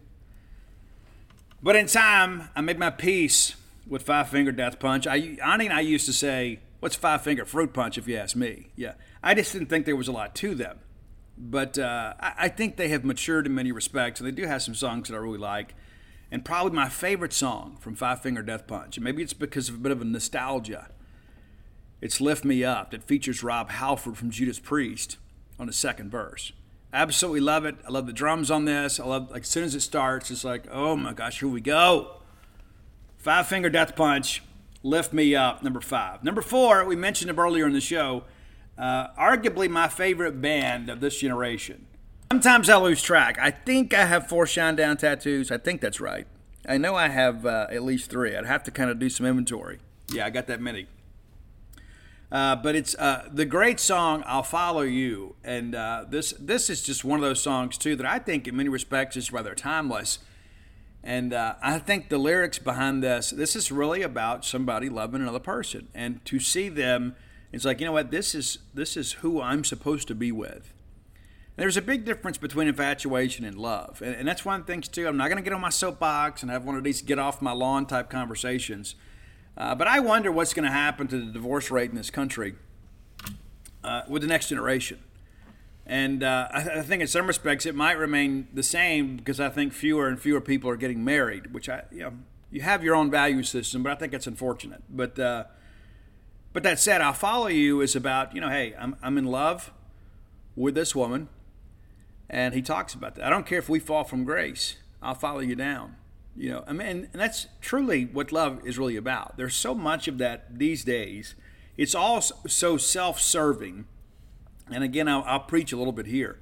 But 1.62 1.76
in 1.76 1.88
time, 1.88 2.50
I 2.56 2.62
made 2.62 2.78
my 2.80 2.92
peace 2.92 3.56
with 3.88 4.04
Five 4.04 4.30
Finger 4.30 4.52
Death 4.52 4.80
Punch. 4.80 5.08
I, 5.08 5.38
Ani 5.44 5.66
and 5.66 5.74
I 5.74 5.82
used 5.82 6.06
to 6.06 6.14
say, 6.14 6.60
what's 6.80 6.96
Five 6.96 7.24
Finger 7.24 7.44
Fruit 7.44 7.74
Punch, 7.74 7.98
if 7.98 8.08
you 8.08 8.18
ask 8.18 8.36
me? 8.36 8.68
Yeah. 8.76 8.94
I 9.24 9.34
just 9.34 9.52
didn't 9.52 9.68
think 9.68 9.86
there 9.86 9.96
was 9.96 10.08
a 10.08 10.14
lot 10.14 10.36
to 10.36 10.56
them. 10.56 10.80
But 11.38 11.78
uh, 11.78 12.14
I, 12.20 12.34
I 12.38 12.48
think 12.50 12.76
they 12.76 12.90
have 12.90 13.06
matured 13.06 13.46
in 13.46 13.56
many 13.56 13.72
respects, 13.72 14.20
and 14.20 14.28
they 14.28 14.32
do 14.32 14.46
have 14.46 14.62
some 14.62 14.76
songs 14.76 15.08
that 15.08 15.16
I 15.16 15.20
really 15.20 15.38
like. 15.38 15.74
And 16.32 16.46
probably 16.46 16.74
my 16.74 16.90
favorite 16.90 17.34
song 17.34 17.78
from 17.80 17.96
Five 17.96 18.22
Finger 18.22 18.44
Death 18.44 18.68
Punch, 18.68 18.98
and 18.98 19.04
maybe 19.04 19.24
it's 19.24 19.34
because 19.34 19.70
of 19.70 19.76
a 19.76 19.80
bit 19.80 19.92
of 19.92 20.02
a 20.02 20.06
nostalgia. 20.06 20.90
It's 22.02 22.22
Lift 22.22 22.46
Me 22.46 22.64
Up 22.64 22.92
that 22.92 23.04
features 23.04 23.42
Rob 23.42 23.72
Halford 23.72 24.18
from 24.18 24.30
Judas 24.30 24.60
Priest 24.60 25.18
on 25.60 25.68
the 25.68 25.74
second 25.74 26.12
verse. 26.12 26.52
Absolutely 26.94 27.42
love 27.42 27.66
it. 27.66 27.76
I 27.86 27.92
love 27.92 28.06
the 28.06 28.14
drums 28.14 28.50
on 28.50 28.66
this. 28.66 29.00
I 29.00 29.06
love 29.06 29.32
like 29.32 29.42
as 29.42 29.48
soon 29.48 29.64
as 29.64 29.76
it 29.76 29.82
starts, 29.82 30.32
it's 30.32 30.44
like, 30.44 30.68
oh 30.72 30.96
my 30.96 31.14
gosh, 31.14 31.40
here 31.40 31.50
we 31.50 31.62
go. 31.62 32.18
Five 33.18 33.48
Finger 33.48 33.70
Death 33.70 33.96
Punch, 33.96 34.44
Lift 34.82 35.14
Me 35.14 35.36
Up, 35.36 35.64
number 35.64 35.82
five. 35.82 36.24
Number 36.24 36.42
four, 36.42 36.86
we 36.86 36.96
mentioned 36.96 37.32
it 37.32 37.38
earlier 37.38 37.66
in 37.66 37.74
the 37.74 37.82
show 37.82 38.24
uh, 38.80 39.10
arguably 39.20 39.70
my 39.70 39.90
favorite 39.90 40.42
band 40.42 40.90
of 40.90 41.02
this 41.02 41.20
generation. 41.20 41.86
Sometimes 42.32 42.70
I 42.70 42.78
lose 42.78 43.02
track. 43.02 43.38
I 43.40 43.52
think 43.52 43.94
I 43.94 44.06
have 44.06 44.28
four 44.28 44.46
Shinedown 44.46 44.98
tattoos. 44.98 45.52
I 45.52 45.58
think 45.58 45.82
that's 45.82 46.00
right. 46.00 46.26
I 46.68 46.78
know 46.78 46.96
I 46.96 47.10
have 47.10 47.46
uh, 47.46 47.68
at 47.70 47.84
least 47.84 48.10
three. 48.10 48.36
I'd 48.36 48.46
have 48.46 48.64
to 48.64 48.72
kind 48.72 48.90
of 48.90 49.00
do 49.00 49.10
some 49.10 49.26
inventory. 49.26 49.80
Yeah, 50.12 50.26
I 50.26 50.30
got 50.30 50.48
that 50.48 50.62
many. 50.62 50.88
Uh, 52.32 52.56
but 52.56 52.76
it's 52.76 52.96
uh, 52.96 53.28
the 53.32 53.46
great 53.46 53.80
song 53.80 54.24
"I'll 54.28 54.44
Follow 54.44 54.82
You," 54.82 55.36
and 55.44 55.74
uh, 55.74 56.06
this 56.08 56.34
this 56.40 56.70
is 56.70 56.84
just 56.84 57.04
one 57.04 57.18
of 57.18 57.24
those 57.24 57.42
songs 57.42 57.78
too 57.78 57.96
that 57.96 58.06
I 58.06 58.20
think, 58.20 58.48
in 58.48 58.56
many 58.56 58.70
respects, 58.70 59.18
is 59.18 59.32
rather 59.32 59.56
timeless. 59.56 60.20
And 61.04 61.34
uh, 61.34 61.56
I 61.62 61.80
think 61.80 62.10
the 62.10 62.20
lyrics 62.20 62.60
behind 62.60 63.02
this 63.02 63.32
this 63.32 63.56
is 63.56 63.72
really 63.72 64.04
about 64.04 64.46
somebody 64.46 64.90
loving 64.90 65.22
another 65.22 65.40
person, 65.40 65.88
and 65.96 66.24
to 66.26 66.40
see 66.40 66.70
them 66.70 67.16
it's 67.52 67.66
like, 67.66 67.80
you 67.80 67.86
know 67.86 67.92
what, 67.92 68.12
this 68.12 68.36
is 68.36 68.60
this 68.74 68.96
is 68.96 69.14
who 69.14 69.42
I'm 69.42 69.64
supposed 69.64 70.08
to 70.10 70.16
be 70.16 70.32
with. 70.32 70.74
There's 71.56 71.76
a 71.76 71.82
big 71.82 72.06
difference 72.06 72.38
between 72.38 72.70
infatuation 72.70 73.44
and 73.44 73.58
love. 73.58 74.02
And, 74.02 74.16
and 74.16 74.28
that's 74.28 74.46
one 74.46 74.62
of 74.62 74.66
the 74.66 74.72
things 74.72 74.88
too. 74.88 75.08
I'm 75.08 75.18
not 75.18 75.28
going 75.28 75.38
to 75.38 75.44
get 75.44 75.52
on 75.52 75.60
my 75.60 75.70
soapbox 75.70 76.42
and 76.42 76.50
have 76.50 76.64
one 76.64 76.78
of 76.78 76.86
these 76.86 77.02
get 77.02 77.20
off 77.20 77.42
my 77.42 77.52
lawn 77.52 77.86
type 77.86 78.10
conversations. 78.10 78.96
Uh, 79.58 79.76
but 79.76 79.88
I 79.88 80.00
wonder 80.00 80.32
what's 80.32 80.54
going 80.54 80.66
to 80.66 80.72
happen 80.72 81.08
to 81.08 81.20
the 81.20 81.32
divorce 81.34 81.70
rate 81.70 81.90
in 81.90 81.98
this 81.98 82.10
country 82.10 82.56
uh, 83.84 84.04
with 84.08 84.22
the 84.22 84.28
next 84.28 84.48
generation. 84.48 85.00
And 85.86 86.24
uh, 86.24 86.48
I, 86.52 86.60
I, 86.60 86.82
think 86.84 87.02
in 87.02 87.08
some 87.08 87.28
respects 87.28 87.66
it 87.66 87.74
might 87.76 87.98
remain 87.98 88.48
the 88.54 88.64
same 88.64 89.18
because 89.18 89.40
I 89.40 89.50
think 89.50 89.74
fewer 89.74 90.08
and 90.08 90.22
fewer 90.22 90.40
people 90.40 90.70
are 90.70 90.78
getting 90.78 91.04
married, 91.04 91.52
which 91.52 91.68
I, 91.68 91.84
you 91.92 92.02
know, 92.02 92.14
you 92.52 92.62
have 92.62 92.84
your 92.84 92.96
own 92.96 93.10
value 93.12 93.44
system, 93.44 93.84
but 93.84 93.92
I 93.92 93.96
think 93.96 94.14
it's 94.14 94.28
unfortunate. 94.28 94.84
But 94.90 95.18
uh, 95.20 95.46
but 96.54 96.64
that 96.64 96.80
said, 96.80 97.02
I'll 97.02 97.14
follow 97.14 97.48
you 97.48 97.82
is 97.82 97.96
about, 97.96 98.34
you 98.34 98.42
know, 98.42 98.50
hey, 98.50 98.74
I'm, 98.78 98.96
I'm 99.02 99.18
in 99.18 99.26
love 99.26 99.72
with 100.56 100.76
this 100.76 100.96
woman. 100.96 101.30
And 102.30 102.54
he 102.54 102.62
talks 102.62 102.94
about 102.94 103.16
that. 103.16 103.26
I 103.26 103.30
don't 103.30 103.46
care 103.46 103.60
if 103.60 103.70
we 103.70 103.80
fall 103.80 104.04
from 104.04 104.24
grace, 104.24 104.78
I'll 105.02 105.16
follow 105.16 105.40
you 105.40 105.56
down. 105.56 105.96
You 106.36 106.52
know, 106.52 106.64
I 106.68 106.74
mean, 106.74 107.10
and 107.12 107.22
that's 107.22 107.48
truly 107.60 108.06
what 108.06 108.32
love 108.32 108.66
is 108.66 108.78
really 108.78 108.96
about. 108.96 109.36
There's 109.36 109.56
so 109.56 109.74
much 109.74 110.08
of 110.08 110.20
that 110.20 110.58
these 110.58 110.84
days. 110.84 111.36
It's 111.76 111.96
all 111.96 112.22
so 112.22 112.78
self 112.78 113.20
serving. 113.20 113.86
And 114.72 114.84
again, 114.84 115.08
I'll, 115.08 115.24
I'll, 115.26 115.40
preach 115.40 115.74
a 115.74 115.78
little 115.78 115.92
bit 115.92 116.06
here. 116.06 116.40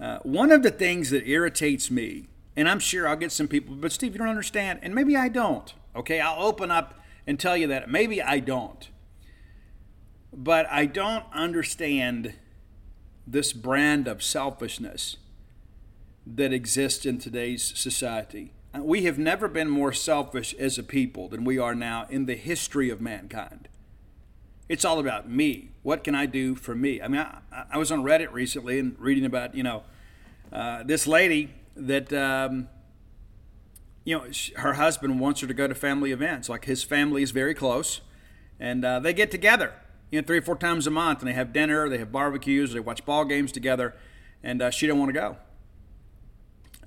Uh, 0.00 0.18
one 0.22 0.52
of 0.52 0.62
the 0.62 0.70
things 0.70 1.10
that 1.10 1.26
irritates 1.26 1.90
me, 1.90 2.28
and 2.54 2.68
I'm 2.68 2.78
sure 2.78 3.08
I'll 3.08 3.16
get 3.16 3.32
some 3.32 3.48
people, 3.48 3.74
but 3.74 3.90
Steve, 3.90 4.12
you 4.12 4.18
don't 4.18 4.28
understand, 4.28 4.78
and 4.82 4.94
maybe 4.94 5.16
I 5.16 5.28
don't. 5.28 5.74
Okay, 5.96 6.20
I'll 6.20 6.46
open 6.46 6.70
up 6.70 7.00
and 7.26 7.40
tell 7.40 7.56
you 7.56 7.66
that. 7.66 7.90
Maybe 7.90 8.22
I 8.22 8.38
don't. 8.38 8.88
But 10.38 10.66
I 10.70 10.84
don't 10.84 11.24
understand 11.32 12.34
this 13.26 13.54
brand 13.54 14.06
of 14.06 14.22
selfishness 14.22 15.16
that 16.26 16.52
exists 16.52 17.06
in 17.06 17.18
today's 17.18 17.62
society. 17.62 18.52
Uh, 18.74 18.82
we 18.82 19.04
have 19.04 19.18
never 19.18 19.48
been 19.48 19.70
more 19.70 19.94
selfish 19.94 20.54
as 20.58 20.76
a 20.76 20.82
people 20.82 21.28
than 21.28 21.44
we 21.44 21.58
are 21.58 21.74
now 21.74 22.06
in 22.10 22.26
the 22.26 22.34
history 22.34 22.90
of 22.90 23.00
mankind. 23.00 23.68
It's 24.68 24.84
all 24.84 24.98
about 24.98 25.30
me. 25.30 25.70
What 25.82 26.04
can 26.04 26.14
I 26.14 26.26
do 26.26 26.54
for 26.54 26.74
me? 26.74 27.00
I 27.00 27.08
mean, 27.08 27.20
I, 27.20 27.64
I 27.70 27.78
was 27.78 27.90
on 27.90 28.02
Reddit 28.02 28.30
recently 28.30 28.78
and 28.78 28.94
reading 28.98 29.24
about, 29.24 29.54
you 29.54 29.62
know, 29.62 29.84
uh, 30.52 30.82
this 30.82 31.06
lady 31.06 31.54
that, 31.76 32.12
um, 32.12 32.68
you 34.04 34.18
know, 34.18 34.26
her 34.56 34.74
husband 34.74 35.18
wants 35.18 35.40
her 35.40 35.46
to 35.46 35.54
go 35.54 35.66
to 35.66 35.74
family 35.74 36.12
events. 36.12 36.50
Like 36.50 36.66
his 36.66 36.84
family 36.84 37.22
is 37.22 37.30
very 37.30 37.54
close, 37.54 38.02
and 38.60 38.84
uh, 38.84 38.98
they 39.00 39.14
get 39.14 39.30
together 39.30 39.72
you 40.16 40.22
know, 40.22 40.26
three 40.26 40.38
or 40.38 40.42
four 40.42 40.56
times 40.56 40.86
a 40.86 40.90
month, 40.90 41.18
and 41.18 41.28
they 41.28 41.34
have 41.34 41.52
dinner, 41.52 41.90
they 41.90 41.98
have 41.98 42.10
barbecues, 42.10 42.72
they 42.72 42.80
watch 42.80 43.04
ball 43.04 43.26
games 43.26 43.52
together, 43.52 43.94
and 44.42 44.62
uh, 44.62 44.70
she 44.70 44.86
don't 44.86 44.98
want 44.98 45.10
to 45.10 45.12
go. 45.12 45.36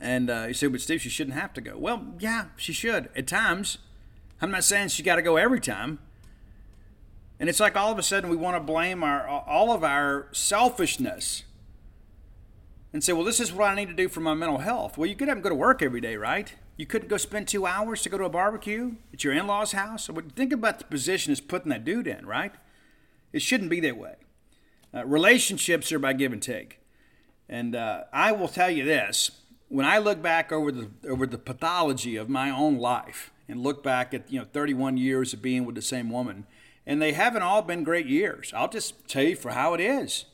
And 0.01 0.32
uh, 0.32 0.45
you 0.47 0.55
say, 0.55 0.65
but 0.65 0.82
Steve, 0.82 1.01
she 1.01 1.09
shouldn't 1.09 1.38
have 1.38 1.53
to 1.53 1.61
go. 1.61 1.77
Well, 1.77 2.15
yeah, 2.17 2.45
she 2.55 2.73
should 2.73 3.09
at 3.15 3.27
times. 3.27 3.77
I'm 4.41 4.49
not 4.49 4.63
saying 4.63 4.88
she 4.88 5.03
got 5.03 5.17
to 5.17 5.21
go 5.21 5.38
every 5.38 5.59
time. 5.59 5.99
And 7.39 7.49
it's 7.49 7.59
like 7.59 7.75
all 7.75 7.91
of 7.91 7.99
a 7.99 8.03
sudden 8.03 8.32
we 8.32 8.36
want 8.36 8.55
to 8.55 8.59
blame 8.61 9.03
our 9.03 9.27
all 9.27 9.71
of 9.71 9.84
our 9.84 10.27
selfishness 10.32 11.43
and 12.91 13.03
say, 13.03 13.13
well, 13.13 13.23
this 13.23 13.39
is 13.39 13.53
what 13.53 13.69
I 13.69 13.75
need 13.75 13.89
to 13.89 13.93
do 13.93 14.09
for 14.09 14.21
my 14.21 14.34
mental 14.34 14.57
health. 14.57 14.97
Well, 14.97 15.07
you 15.07 15.15
could 15.15 15.27
have 15.27 15.43
go 15.43 15.49
to 15.49 15.55
work 15.55 15.84
every 15.84 16.01
day, 16.01 16.15
right? 16.15 16.51
You 16.77 16.88
couldn't 16.88 17.09
go 17.09 17.17
spend 17.17 17.47
two 17.47 17.67
hours 17.67 18.01
to 18.01 18.09
go 18.09 18.17
to 18.17 18.23
a 18.23 18.30
barbecue 18.30 18.95
at 19.13 19.23
your 19.23 19.34
in-laws' 19.34 19.73
house. 19.73 20.05
So 20.05 20.19
think 20.36 20.51
about 20.51 20.80
the 20.80 20.86
position 20.86 21.32
it's 21.32 21.41
putting 21.41 21.69
that 21.69 21.86
dude 21.86 22.07
in, 22.07 22.25
right? 22.25 22.53
It 23.32 23.41
shouldn't 23.41 23.69
be 23.69 23.80
that 23.82 23.97
way. 23.97 24.15
Uh, 24.93 25.05
relationships 25.05 25.91
are 25.91 25.99
by 25.99 26.13
give 26.13 26.34
and 26.34 26.41
take. 26.41 26.80
And 27.47 27.75
uh, 27.75 28.03
I 28.11 28.32
will 28.32 28.47
tell 28.47 28.69
you 28.69 28.84
this 28.84 29.32
when 29.69 29.86
I 29.86 29.99
look 29.99 30.21
back 30.21 30.51
over 30.51 30.71
the, 30.71 30.89
over 31.07 31.25
the 31.25 31.38
pathology 31.38 32.15
of 32.15 32.27
my 32.27 32.49
own 32.49 32.77
life 32.77 33.32
and 33.47 33.61
look 33.61 33.84
back 33.84 34.13
at 34.13 34.32
you 34.32 34.39
know 34.39 34.45
31 34.45 34.97
years 34.97 35.34
of 35.34 35.41
being 35.41 35.65
with 35.65 35.75
the 35.75 35.82
same 35.82 36.09
woman, 36.09 36.45
and 36.86 37.01
they 37.01 37.13
haven't 37.13 37.43
all 37.43 37.61
been 37.61 37.84
great 37.84 38.05
years. 38.05 38.51
I'll 38.55 38.69
just 38.69 39.07
tell 39.07 39.23
you 39.23 39.36
for 39.36 39.51
how 39.51 39.73
it 39.73 39.82
is. 39.82 40.25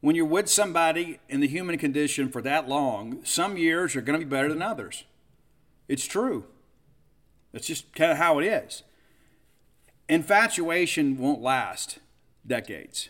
When 0.00 0.16
you're 0.16 0.26
with 0.26 0.48
somebody 0.48 1.20
in 1.28 1.40
the 1.40 1.48
human 1.48 1.78
condition 1.78 2.28
for 2.28 2.42
that 2.42 2.68
long, 2.68 3.20
some 3.24 3.56
years 3.56 3.94
are 3.94 4.00
going 4.00 4.18
to 4.18 4.26
be 4.26 4.28
better 4.28 4.48
than 4.48 4.60
others. 4.60 5.04
It's 5.88 6.06
true. 6.06 6.46
That's 7.52 7.66
just 7.66 7.94
kind 7.94 8.10
of 8.10 8.18
how 8.18 8.38
it 8.38 8.46
is. 8.46 8.82
Infatuation 10.12 11.16
won't 11.16 11.40
last 11.40 11.98
decades. 12.46 13.08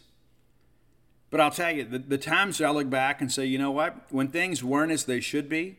But 1.31 1.41
I'll 1.41 1.51
tell 1.51 1.73
you, 1.73 1.83
the, 1.83 1.99
the 1.99 2.17
times 2.17 2.63
I 2.63 2.71
look 2.71 2.89
back 2.89 3.21
and 3.21 3.33
say, 3.33 3.45
you 3.45 3.59
know 3.59 3.73
what, 3.73 4.07
when 4.11 4.29
things 4.29 4.63
weren't 4.63 4.93
as 4.93 5.05
they 5.05 5.19
should 5.19 5.49
be, 5.49 5.79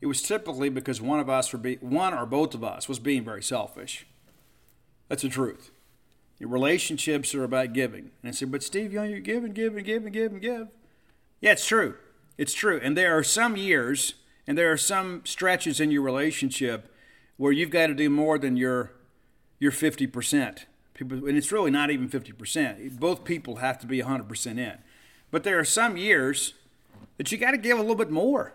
it 0.00 0.06
was 0.06 0.22
typically 0.22 0.68
because 0.68 1.00
one 1.00 1.18
of 1.18 1.28
us, 1.28 1.52
or 1.52 1.58
be, 1.58 1.74
one 1.80 2.14
or 2.14 2.24
both 2.24 2.54
of 2.54 2.62
us, 2.62 2.88
was 2.88 3.00
being 3.00 3.24
very 3.24 3.42
selfish. 3.42 4.06
That's 5.08 5.22
the 5.22 5.28
truth. 5.28 5.72
Your 6.38 6.50
relationships 6.50 7.34
are 7.34 7.42
about 7.42 7.72
giving. 7.72 8.12
And 8.22 8.28
I 8.28 8.30
said, 8.30 8.52
but 8.52 8.62
Steve, 8.62 8.92
you 8.92 9.00
know, 9.00 9.06
you're 9.06 9.18
giving, 9.18 9.54
giving, 9.54 9.82
giving, 9.82 10.12
giving, 10.12 10.38
give. 10.38 10.68
Yeah, 11.40 11.50
it's 11.50 11.66
true. 11.66 11.96
It's 12.38 12.54
true. 12.54 12.78
And 12.80 12.96
there 12.96 13.18
are 13.18 13.24
some 13.24 13.56
years 13.56 14.14
and 14.46 14.56
there 14.56 14.70
are 14.70 14.76
some 14.76 15.22
stretches 15.24 15.80
in 15.80 15.90
your 15.90 16.02
relationship 16.02 16.94
where 17.38 17.50
you've 17.50 17.70
got 17.70 17.88
to 17.88 17.94
do 17.94 18.08
more 18.08 18.38
than 18.38 18.56
your 18.56 18.92
your 19.64 19.72
50%. 19.72 20.64
People, 20.92 21.26
and 21.26 21.36
it's 21.36 21.50
really 21.50 21.70
not 21.70 21.90
even 21.90 22.08
50%. 22.08 23.00
Both 23.00 23.24
people 23.24 23.56
have 23.56 23.78
to 23.78 23.86
be 23.86 24.00
100% 24.00 24.58
in. 24.58 24.78
But 25.30 25.42
there 25.42 25.58
are 25.58 25.64
some 25.64 25.96
years 25.96 26.52
that 27.16 27.32
you 27.32 27.38
got 27.38 27.52
to 27.52 27.56
give 27.56 27.78
a 27.78 27.80
little 27.80 27.96
bit 27.96 28.10
more. 28.10 28.52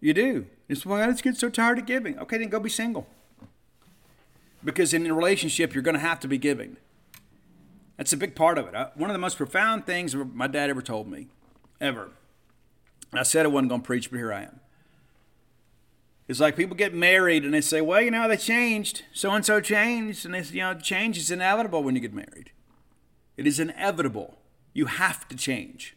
You 0.00 0.14
do. 0.14 0.46
It's 0.68 0.86
why 0.86 1.02
I 1.02 1.06
just 1.08 1.24
get 1.24 1.36
so 1.36 1.50
tired 1.50 1.78
of 1.78 1.86
giving. 1.86 2.16
Okay, 2.18 2.38
then 2.38 2.48
go 2.48 2.60
be 2.60 2.70
single. 2.70 3.06
Because 4.64 4.94
in 4.94 5.04
a 5.06 5.12
relationship, 5.12 5.74
you're 5.74 5.82
going 5.82 5.94
to 5.94 6.00
have 6.00 6.20
to 6.20 6.28
be 6.28 6.38
giving. 6.38 6.76
That's 7.96 8.12
a 8.12 8.16
big 8.16 8.34
part 8.34 8.56
of 8.56 8.68
it. 8.68 8.74
One 8.94 9.10
of 9.10 9.14
the 9.14 9.18
most 9.18 9.36
profound 9.36 9.84
things 9.84 10.14
my 10.14 10.46
dad 10.46 10.70
ever 10.70 10.82
told 10.82 11.08
me, 11.08 11.26
ever. 11.80 12.10
I 13.12 13.24
said 13.24 13.44
I 13.44 13.48
wasn't 13.48 13.70
going 13.70 13.80
to 13.82 13.86
preach, 13.86 14.10
but 14.10 14.18
here 14.18 14.32
I 14.32 14.42
am. 14.42 14.60
It's 16.28 16.40
like 16.40 16.56
people 16.56 16.76
get 16.76 16.92
married 16.92 17.44
and 17.44 17.54
they 17.54 17.60
say, 17.60 17.80
well, 17.80 18.00
you 18.00 18.10
know, 18.10 18.26
they 18.26 18.36
changed. 18.36 19.04
So 19.12 19.30
and 19.30 19.44
so 19.44 19.60
changed. 19.60 20.24
And 20.24 20.34
they 20.34 20.42
say, 20.42 20.56
you 20.56 20.60
know, 20.62 20.74
change 20.74 21.16
is 21.18 21.30
inevitable 21.30 21.82
when 21.82 21.94
you 21.94 22.00
get 22.00 22.12
married. 22.12 22.50
It 23.36 23.46
is 23.46 23.60
inevitable. 23.60 24.38
You 24.72 24.86
have 24.86 25.28
to 25.28 25.36
change. 25.36 25.96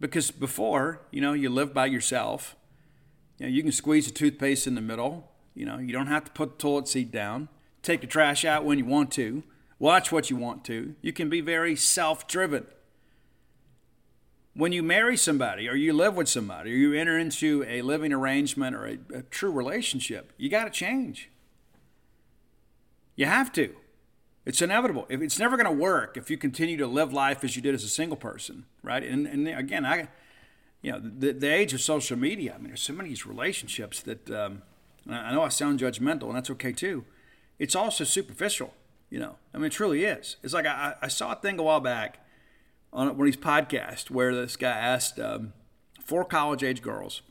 Because 0.00 0.30
before, 0.30 1.02
you 1.10 1.20
know, 1.20 1.32
you 1.32 1.48
live 1.48 1.72
by 1.72 1.86
yourself. 1.86 2.56
You 3.38 3.46
know, 3.46 3.52
you 3.52 3.62
can 3.62 3.72
squeeze 3.72 4.06
the 4.06 4.12
toothpaste 4.12 4.66
in 4.66 4.74
the 4.74 4.80
middle. 4.80 5.30
You 5.54 5.66
know, 5.66 5.78
you 5.78 5.92
don't 5.92 6.06
have 6.08 6.24
to 6.24 6.32
put 6.32 6.58
the 6.58 6.62
toilet 6.62 6.88
seat 6.88 7.12
down. 7.12 7.48
Take 7.82 8.00
the 8.00 8.06
trash 8.06 8.44
out 8.44 8.64
when 8.64 8.78
you 8.78 8.84
want 8.84 9.12
to. 9.12 9.44
Watch 9.78 10.10
what 10.10 10.28
you 10.28 10.36
want 10.36 10.64
to. 10.64 10.96
You 11.02 11.12
can 11.12 11.28
be 11.28 11.40
very 11.40 11.76
self 11.76 12.26
driven 12.26 12.66
when 14.54 14.72
you 14.72 14.82
marry 14.82 15.16
somebody 15.16 15.68
or 15.68 15.74
you 15.74 15.92
live 15.92 16.16
with 16.16 16.28
somebody 16.28 16.72
or 16.72 16.76
you 16.76 16.92
enter 16.94 17.18
into 17.18 17.64
a 17.68 17.82
living 17.82 18.12
arrangement 18.12 18.74
or 18.74 18.86
a, 18.86 18.98
a 19.14 19.22
true 19.22 19.50
relationship, 19.52 20.32
you 20.36 20.48
got 20.48 20.64
to 20.64 20.70
change. 20.70 21.30
You 23.14 23.26
have 23.26 23.52
to. 23.52 23.74
It's 24.44 24.62
inevitable. 24.62 25.06
If 25.08 25.20
it's 25.20 25.38
never 25.38 25.56
going 25.56 25.66
to 25.66 25.82
work 25.82 26.16
if 26.16 26.30
you 26.30 26.38
continue 26.38 26.76
to 26.78 26.86
live 26.86 27.12
life 27.12 27.44
as 27.44 27.54
you 27.54 27.62
did 27.62 27.74
as 27.74 27.84
a 27.84 27.88
single 27.88 28.16
person, 28.16 28.64
right? 28.82 29.02
And, 29.02 29.26
and 29.26 29.46
again, 29.46 29.84
I, 29.84 30.08
you 30.80 30.92
know, 30.92 31.00
the, 31.00 31.32
the 31.32 31.52
age 31.52 31.74
of 31.74 31.80
social 31.80 32.16
media. 32.16 32.54
I 32.54 32.58
mean, 32.58 32.68
there's 32.68 32.80
so 32.80 32.92
many 32.92 33.08
of 33.08 33.10
these 33.10 33.26
relationships 33.26 34.00
that 34.02 34.30
um, 34.30 34.62
I 35.08 35.32
know 35.32 35.42
I 35.42 35.48
sound 35.48 35.80
judgmental, 35.80 36.24
and 36.24 36.36
that's 36.36 36.50
okay 36.50 36.72
too. 36.72 37.04
It's 37.58 37.74
also 37.74 38.04
superficial. 38.04 38.72
You 39.10 39.18
know, 39.18 39.36
I 39.52 39.58
mean, 39.58 39.66
it 39.66 39.72
truly 39.72 40.04
is. 40.04 40.36
It's 40.42 40.54
like 40.54 40.66
I, 40.66 40.94
I 41.00 41.08
saw 41.08 41.32
a 41.32 41.36
thing 41.36 41.58
a 41.58 41.62
while 41.62 41.80
back 41.80 42.24
on 42.92 43.06
one 43.08 43.20
of 43.20 43.24
these 43.24 43.36
podcasts 43.36 44.10
where 44.10 44.34
this 44.34 44.56
guy 44.56 44.70
asked 44.70 45.18
um, 45.18 45.52
four 46.04 46.24
college 46.24 46.62
age 46.62 46.82
girls, 46.82 47.22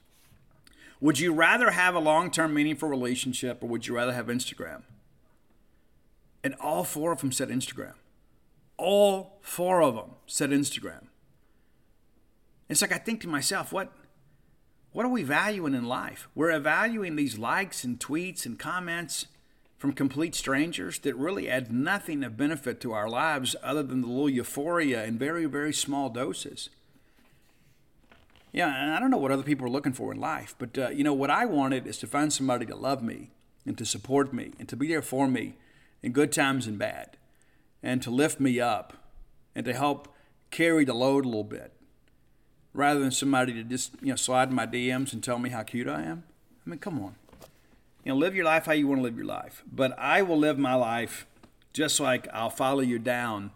Would 0.99 1.19
you 1.19 1.33
rather 1.33 1.71
have 1.71 1.95
a 1.95 1.99
long 1.99 2.31
term 2.31 2.53
meaningful 2.53 2.89
relationship 2.89 3.63
or 3.63 3.67
would 3.67 3.87
you 3.87 3.95
rather 3.95 4.13
have 4.13 4.27
Instagram? 4.27 4.83
And 6.43 6.55
all 6.55 6.83
four 6.83 7.11
of 7.11 7.21
them 7.21 7.31
said 7.31 7.49
Instagram. 7.49 7.95
All 8.77 9.39
four 9.41 9.81
of 9.81 9.95
them 9.95 10.11
said 10.27 10.51
Instagram. 10.51 11.07
It's 12.69 12.81
like 12.81 12.91
I 12.91 12.97
think 12.97 13.21
to 13.21 13.27
myself, 13.27 13.73
what 13.73 13.91
what 14.91 15.05
are 15.05 15.09
we 15.09 15.23
valuing 15.23 15.73
in 15.73 15.85
life? 15.85 16.27
We're 16.33 16.57
valuing 16.59 17.15
these 17.15 17.37
likes 17.37 17.83
and 17.83 17.99
tweets 17.99 18.45
and 18.45 18.57
comments 18.57 19.27
from 19.78 19.93
complete 19.93 20.34
strangers 20.34 20.97
that 20.99 21.15
really 21.15 21.49
add 21.49 21.71
nothing 21.71 22.23
of 22.23 22.36
benefit 22.36 22.82
to 22.82 22.93
our 22.93 23.07
lives 23.07 23.55
other 23.61 23.84
than 23.84 24.01
the 24.01 24.07
little 24.07 24.30
euphoria 24.30 25.05
in 25.05 25.17
very, 25.19 25.45
very 25.45 25.73
small 25.73 26.09
doses. 26.09 26.69
Yeah, 28.51 28.73
and 28.75 28.91
I 28.91 28.99
don't 28.99 29.11
know 29.11 29.17
what 29.17 29.32
other 29.32 29.43
people 29.43 29.67
are 29.67 29.71
looking 29.71 29.93
for 29.93 30.11
in 30.11 30.19
life, 30.19 30.55
but 30.57 30.78
uh, 30.78 30.89
you 30.89 31.03
know 31.03 31.13
what 31.13 31.30
I 31.30 31.45
wanted 31.45 31.86
is 31.86 31.99
to 31.99 32.07
find 32.07 32.34
somebody 32.34 32.65
to 32.65 32.75
love 32.75 33.03
me 33.03 33.30
and 33.65 33.78
to 33.78 33.86
support 33.86 34.34
me 34.34 34.53
and 34.57 34.67
to 34.69 34.75
be 34.75 34.88
there 34.88 35.01
for 35.01 35.28
me 35.28 35.55
in 36.01 36.11
good 36.11 36.32
times 36.32 36.65
and 36.65 36.80
bad, 36.80 37.17
and 37.84 38.01
to 38.01 38.09
lift 38.09 38.39
me 38.39 38.59
up 38.59 38.93
and 39.53 39.65
to 39.65 39.73
help 39.73 40.07
carry 40.49 40.86
the 40.86 40.93
load 40.93 41.25
a 41.25 41.28
little 41.28 41.43
bit, 41.43 41.73
rather 42.73 42.99
than 42.99 43.11
somebody 43.11 43.53
to 43.53 43.63
just 43.63 43.93
you 44.01 44.09
know 44.09 44.15
slide 44.15 44.49
in 44.49 44.55
my 44.55 44.65
DMs 44.65 45.13
and 45.13 45.23
tell 45.23 45.38
me 45.38 45.49
how 45.51 45.61
cute 45.61 45.88
I 45.88 46.01
am. 46.03 46.23
I 46.65 46.69
mean, 46.69 46.80
come 46.80 46.99
on 46.99 47.15
you 48.07 48.13
know, 48.13 48.19
live 48.19 48.35
your 48.35 48.45
life 48.45 48.65
how 48.65 48.71
you 48.71 48.87
want 48.87 48.99
to 48.99 49.03
live 49.03 49.17
your 49.17 49.25
life. 49.25 49.65
But 49.69 49.93
I 49.99 50.21
will 50.21 50.37
live 50.37 50.57
my 50.57 50.75
life 50.75 51.27
just 51.73 51.99
like 51.99 52.25
I'll 52.31 52.49
follow 52.49 52.79
you 52.79 52.99
down. 52.99 53.51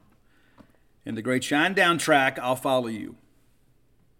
In 1.05 1.15
the 1.15 1.21
great 1.21 1.41
Shinedown 1.41 1.97
track, 1.97 2.37
I'll 2.37 2.57
follow 2.57 2.87
you. 2.87 3.15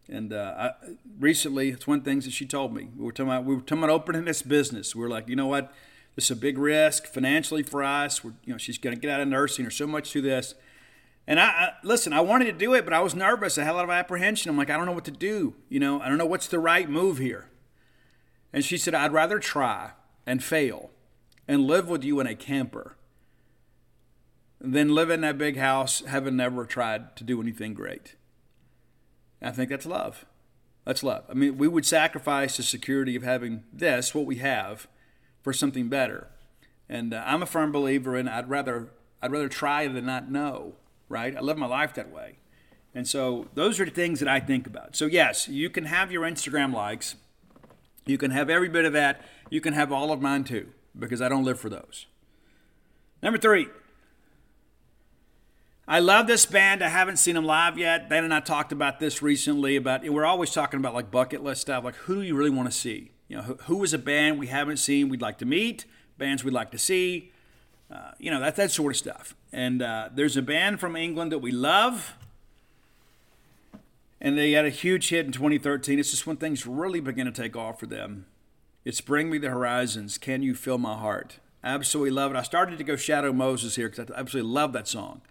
And 0.08 0.32
uh, 0.32 0.54
I, 0.58 0.72
recently, 1.20 1.72
it's 1.72 1.86
one 1.86 1.98
of 1.98 2.06
the 2.06 2.12
things 2.12 2.24
that 2.24 2.32
she 2.32 2.46
told 2.46 2.74
me. 2.74 2.88
We 2.96 3.04
were 3.04 3.12
talking 3.12 3.30
about 3.30 3.44
we 3.44 3.56
were 3.56 3.62
talking 3.62 3.84
about 3.84 3.90
opening 3.90 4.24
this 4.24 4.42
business. 4.42 4.96
We 4.96 5.04
are 5.04 5.10
like, 5.10 5.28
you 5.28 5.36
know 5.36 5.48
what, 5.48 5.74
this 6.16 6.26
is 6.26 6.32
a 6.32 6.36
big 6.38 6.58
risk 6.58 7.08
financially 7.08 7.62
for 7.62 7.84
us. 7.84 8.24
We're, 8.24 8.32
you 8.46 8.54
know, 8.54 8.58
she's 8.58 8.78
going 8.78 8.96
to 8.96 9.02
get 9.02 9.12
out 9.12 9.20
of 9.20 9.28
nursing. 9.28 9.66
There's 9.66 9.76
so 9.76 9.86
much 9.86 10.12
to 10.12 10.22
this. 10.22 10.56
And 11.28 11.42
I, 11.42 11.48
I, 11.48 11.74
listen. 11.84 12.14
I 12.14 12.22
wanted 12.22 12.46
to 12.46 12.54
do 12.54 12.74
it, 12.74 12.86
but 12.86 12.94
I 12.94 13.02
was 13.02 13.14
nervous. 13.14 13.58
I 13.58 13.66
had 13.66 13.74
a 13.74 13.76
lot 13.76 13.84
of 13.84 13.90
apprehension. 13.90 14.50
I'm 14.50 14.56
like, 14.56 14.70
I 14.70 14.78
don't 14.78 14.86
know 14.86 14.94
what 14.94 15.06
to 15.06 15.12
do. 15.12 15.56
You 15.68 15.82
know, 15.82 16.00
I 16.00 16.08
don't 16.08 16.18
know 16.18 16.26
what's 16.26 16.48
the 16.48 16.58
right 16.58 16.90
move 16.90 17.18
here. 17.18 17.50
And 18.54 18.64
she 18.64 18.78
said, 18.78 18.96
I'd 18.96 19.12
rather 19.12 19.38
try 19.38 19.92
and 20.26 20.44
fail 20.44 20.92
and 21.48 21.66
live 21.66 21.88
with 21.88 22.04
you 22.04 22.20
in 22.20 22.28
a 22.28 22.36
camper 22.36 22.96
than 24.60 24.94
live 24.94 25.10
in 25.10 25.22
that 25.22 25.38
big 25.38 25.58
house 25.58 26.02
having 26.08 26.36
never 26.36 26.66
tried 26.66 27.16
to 27.16 27.24
do 27.24 27.42
anything 27.42 27.74
great. 27.74 28.16
I 29.42 29.52
think 29.52 29.70
that's 29.70 29.88
love. 29.88 30.26
That's 30.86 31.04
love. 31.04 31.26
I 31.30 31.34
mean, 31.34 31.58
we 31.58 31.68
would 31.68 31.86
sacrifice 31.86 32.58
the 32.58 32.64
security 32.64 33.16
of 33.16 33.24
having 33.24 33.64
this, 33.74 34.14
what 34.14 34.26
we 34.26 34.38
have, 34.38 34.88
for 35.42 35.54
something 35.54 35.90
better. 35.90 36.28
And 36.88 37.14
uh, 37.14 37.24
I'm 37.26 37.42
a 37.42 37.48
firm 37.48 37.72
believer 37.72 38.16
in 38.18 38.28
I'd 38.28 38.50
rather 38.50 38.90
I'd 39.22 39.32
rather 39.32 39.50
try 39.50 39.88
than 39.88 40.06
not 40.06 40.32
know. 40.32 40.74
Right? 41.10 41.36
I 41.36 41.42
live 41.42 41.58
my 41.58 41.68
life 41.68 41.94
that 41.96 42.12
way. 42.12 42.38
And 42.94 43.08
so 43.08 43.48
those 43.54 43.80
are 43.80 43.86
the 43.86 43.92
things 43.92 44.20
that 44.20 44.30
I 44.30 44.40
think 44.40 44.68
about. 44.68 44.96
So 44.96 45.06
yes, 45.06 45.48
you 45.48 45.70
can 45.70 45.86
have 45.86 46.12
your 46.12 46.24
Instagram 46.24 46.74
likes. 46.74 47.16
You 48.06 48.18
can 48.18 48.32
have 48.32 48.50
every 48.50 48.70
bit 48.70 48.86
of 48.86 48.94
that. 48.94 49.22
You 49.52 49.62
can 49.62 49.74
have 49.74 49.92
all 49.92 50.12
of 50.12 50.20
mine 50.20 50.44
too, 50.46 50.70
because 50.98 51.22
I 51.22 51.30
don't 51.30 51.44
live 51.44 51.60
for 51.60 51.70
those. 51.70 52.08
Number 53.22 53.38
three. 53.38 53.68
I 55.88 56.00
love 56.00 56.26
this 56.26 56.46
band. 56.46 56.82
I 56.82 56.88
haven't 56.88 57.18
seen 57.18 57.36
them 57.36 57.44
live 57.46 57.78
yet. 57.78 58.10
Ben 58.10 58.24
and 58.24 58.34
I 58.34 58.40
talked 58.40 58.72
about 58.72 59.00
this 59.00 59.22
recently. 59.22 59.76
About 59.76 60.08
we're 60.08 60.26
always 60.26 60.52
talking 60.52 60.80
about 60.80 60.94
like 60.94 61.12
bucket 61.12 61.44
list 61.44 61.62
stuff. 61.62 61.84
Like 61.84 61.96
who 61.96 62.16
do 62.16 62.22
you 62.22 62.36
really 62.36 62.50
want 62.50 62.72
to 62.72 62.76
see? 62.76 63.12
You 63.28 63.38
know, 63.38 63.44
who, 63.44 63.54
who 63.66 63.84
is 63.84 63.94
a 63.94 64.00
band 64.00 64.40
we 64.40 64.48
haven't 64.48 64.78
seen 64.78 65.10
we'd 65.10 65.22
like 65.22 65.38
to 65.40 65.46
meet? 65.46 65.86
Bands 66.18 66.44
we'd 66.44 66.54
like 66.54 66.72
to 66.72 66.80
see. 66.80 67.32
Uh, 67.94 68.12
you 68.20 68.32
know 68.32 68.40
that 68.40 68.56
that 68.56 68.72
sort 68.72 68.94
of 68.94 68.98
stuff. 68.98 69.36
And 69.52 69.82
uh, 69.82 70.10
there's 70.16 70.38
a 70.38 70.42
band 70.42 70.80
from 70.80 70.96
England 70.96 71.34
that 71.34 71.40
we 71.40 71.52
love 71.52 72.16
and 74.22 74.38
they 74.38 74.52
had 74.52 74.66
a 74.66 74.70
huge 74.70 75.10
hit 75.10 75.26
in 75.26 75.32
2013. 75.32 76.00
It's 76.00 76.12
just 76.12 76.28
when 76.28 76.38
things 76.38 76.68
really 76.68 77.00
begin 77.00 77.26
to 77.26 77.32
take 77.32 77.58
off 77.58 77.80
for 77.80 77.88
them. 77.88 78.28
It's 78.84 79.00
Bring 79.00 79.30
Me 79.30 79.38
the 79.38 79.52
Horizons, 79.52 80.18
Can 80.18 80.42
You 80.42 80.56
Fill 80.56 80.80
My 80.80 80.98
Heart? 80.98 81.38
Absolutely 81.64 82.10
love 82.10 82.32
it. 82.32 82.38
I 82.38 82.42
started 82.42 82.80
to 82.80 82.84
go 82.84 82.96
Shadow 82.96 83.32
Moses 83.32 83.76
here 83.76 83.88
because 83.88 84.10
I 84.10 84.20
absolutely 84.20 84.52
love 84.52 84.74
that 84.74 84.88
song. 84.88 85.22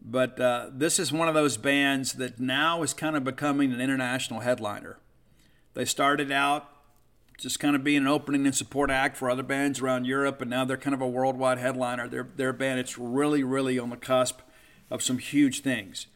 But 0.00 0.38
uh, 0.38 0.68
this 0.72 1.00
is 1.00 1.12
one 1.12 1.26
of 1.26 1.34
those 1.34 1.56
bands 1.56 2.12
that 2.12 2.38
now 2.38 2.84
is 2.84 2.94
kind 2.94 3.16
of 3.16 3.24
becoming 3.24 3.72
an 3.72 3.80
international 3.80 4.40
headliner. 4.40 5.00
They 5.74 5.84
started 5.84 6.30
out 6.30 6.70
just 7.36 7.58
kind 7.58 7.74
of 7.74 7.82
being 7.82 8.02
an 8.02 8.06
opening 8.06 8.46
and 8.46 8.54
support 8.54 8.88
act 8.88 9.16
for 9.16 9.28
other 9.28 9.42
bands 9.42 9.80
around 9.80 10.04
Europe, 10.04 10.40
and 10.40 10.48
now 10.48 10.64
they're 10.64 10.76
kind 10.76 10.94
of 10.94 11.00
a 11.00 11.08
worldwide 11.08 11.58
headliner. 11.58 12.06
They're, 12.06 12.50
a 12.50 12.54
band 12.54 12.78
that's 12.78 12.96
really, 12.96 13.42
really 13.42 13.80
on 13.80 13.90
the 13.90 13.96
cusp 13.96 14.42
of 14.92 15.02
some 15.02 15.18
huge 15.18 15.60
things. 15.60 16.06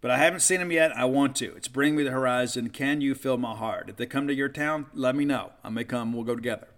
But 0.00 0.10
I 0.10 0.16
haven't 0.16 0.40
seen 0.40 0.60
them 0.60 0.72
yet. 0.72 0.96
I 0.96 1.04
want 1.04 1.36
to. 1.36 1.54
It's 1.56 1.68
Bring 1.68 1.94
Me 1.94 2.02
the 2.02 2.10
Horizon. 2.10 2.70
Can 2.70 3.00
you 3.00 3.14
fill 3.14 3.36
my 3.36 3.54
heart? 3.54 3.90
If 3.90 3.96
they 3.96 4.06
come 4.06 4.26
to 4.28 4.34
your 4.34 4.48
town, 4.48 4.86
let 4.94 5.14
me 5.14 5.24
know. 5.24 5.52
I 5.62 5.68
may 5.68 5.84
come. 5.84 6.12
We'll 6.12 6.24
go 6.24 6.34
together. 6.34 6.68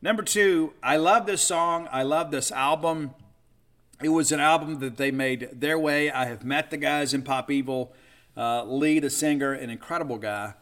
Number 0.00 0.22
two, 0.22 0.74
I 0.82 0.96
love 0.96 1.26
this 1.26 1.42
song. 1.42 1.88
I 1.90 2.02
love 2.02 2.30
this 2.30 2.52
album. 2.52 3.14
It 4.02 4.10
was 4.10 4.30
an 4.32 4.40
album 4.40 4.78
that 4.80 4.98
they 4.98 5.10
made 5.10 5.48
their 5.52 5.78
way. 5.78 6.10
I 6.10 6.26
have 6.26 6.44
met 6.44 6.70
the 6.70 6.76
guys 6.76 7.14
in 7.14 7.22
Pop 7.22 7.50
Evil. 7.50 7.92
Uh, 8.36 8.64
Lee, 8.64 8.98
the 8.98 9.10
singer, 9.10 9.52
an 9.52 9.70
incredible 9.70 10.18
guy. 10.18 10.54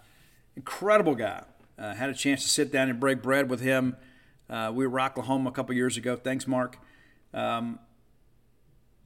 Incredible 0.57 1.14
guy. 1.14 1.43
Uh, 1.78 1.95
had 1.95 2.09
a 2.09 2.14
chance 2.14 2.43
to 2.43 2.49
sit 2.49 2.70
down 2.70 2.88
and 2.88 3.01
break 3.01 3.20
bread 3.22 3.51
with 3.51 3.61
him. 3.61 3.97
Uh, 4.49 4.70
we 4.72 4.86
were 4.86 5.01
Oklahoma 5.01 5.51
a 5.51 5.53
couple 5.53 5.74
years 5.74 5.97
ago. 5.97 6.16
Thanks, 6.16 6.47
Mark. 6.47 6.78
Um, 7.34 7.78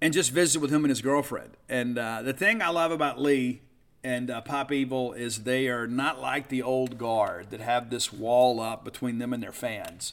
and 0.00 0.12
just 0.12 0.30
visit 0.30 0.60
with 0.60 0.70
him 0.70 0.84
and 0.84 0.90
his 0.90 1.00
girlfriend. 1.00 1.56
And 1.68 1.98
uh, 1.98 2.22
the 2.22 2.32
thing 2.32 2.60
I 2.60 2.68
love 2.68 2.90
about 2.92 3.20
Lee 3.20 3.62
and 4.04 4.30
uh, 4.30 4.40
Pop 4.40 4.70
Evil 4.70 5.12
is 5.12 5.44
they 5.44 5.68
are 5.68 5.86
not 5.86 6.20
like 6.20 6.48
the 6.48 6.62
old 6.62 6.98
guard 6.98 7.50
that 7.50 7.60
have 7.60 7.90
this 7.90 8.12
wall 8.12 8.60
up 8.60 8.84
between 8.84 9.18
them 9.18 9.32
and 9.32 9.42
their 9.42 9.52
fans. 9.52 10.12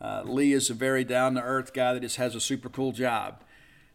Uh, 0.00 0.22
Lee 0.24 0.52
is 0.52 0.70
a 0.70 0.74
very 0.74 1.04
down 1.04 1.34
to 1.34 1.42
earth 1.42 1.72
guy 1.72 1.92
that 1.92 2.00
just 2.00 2.16
has 2.16 2.34
a 2.34 2.40
super 2.40 2.68
cool 2.68 2.92
job. 2.92 3.42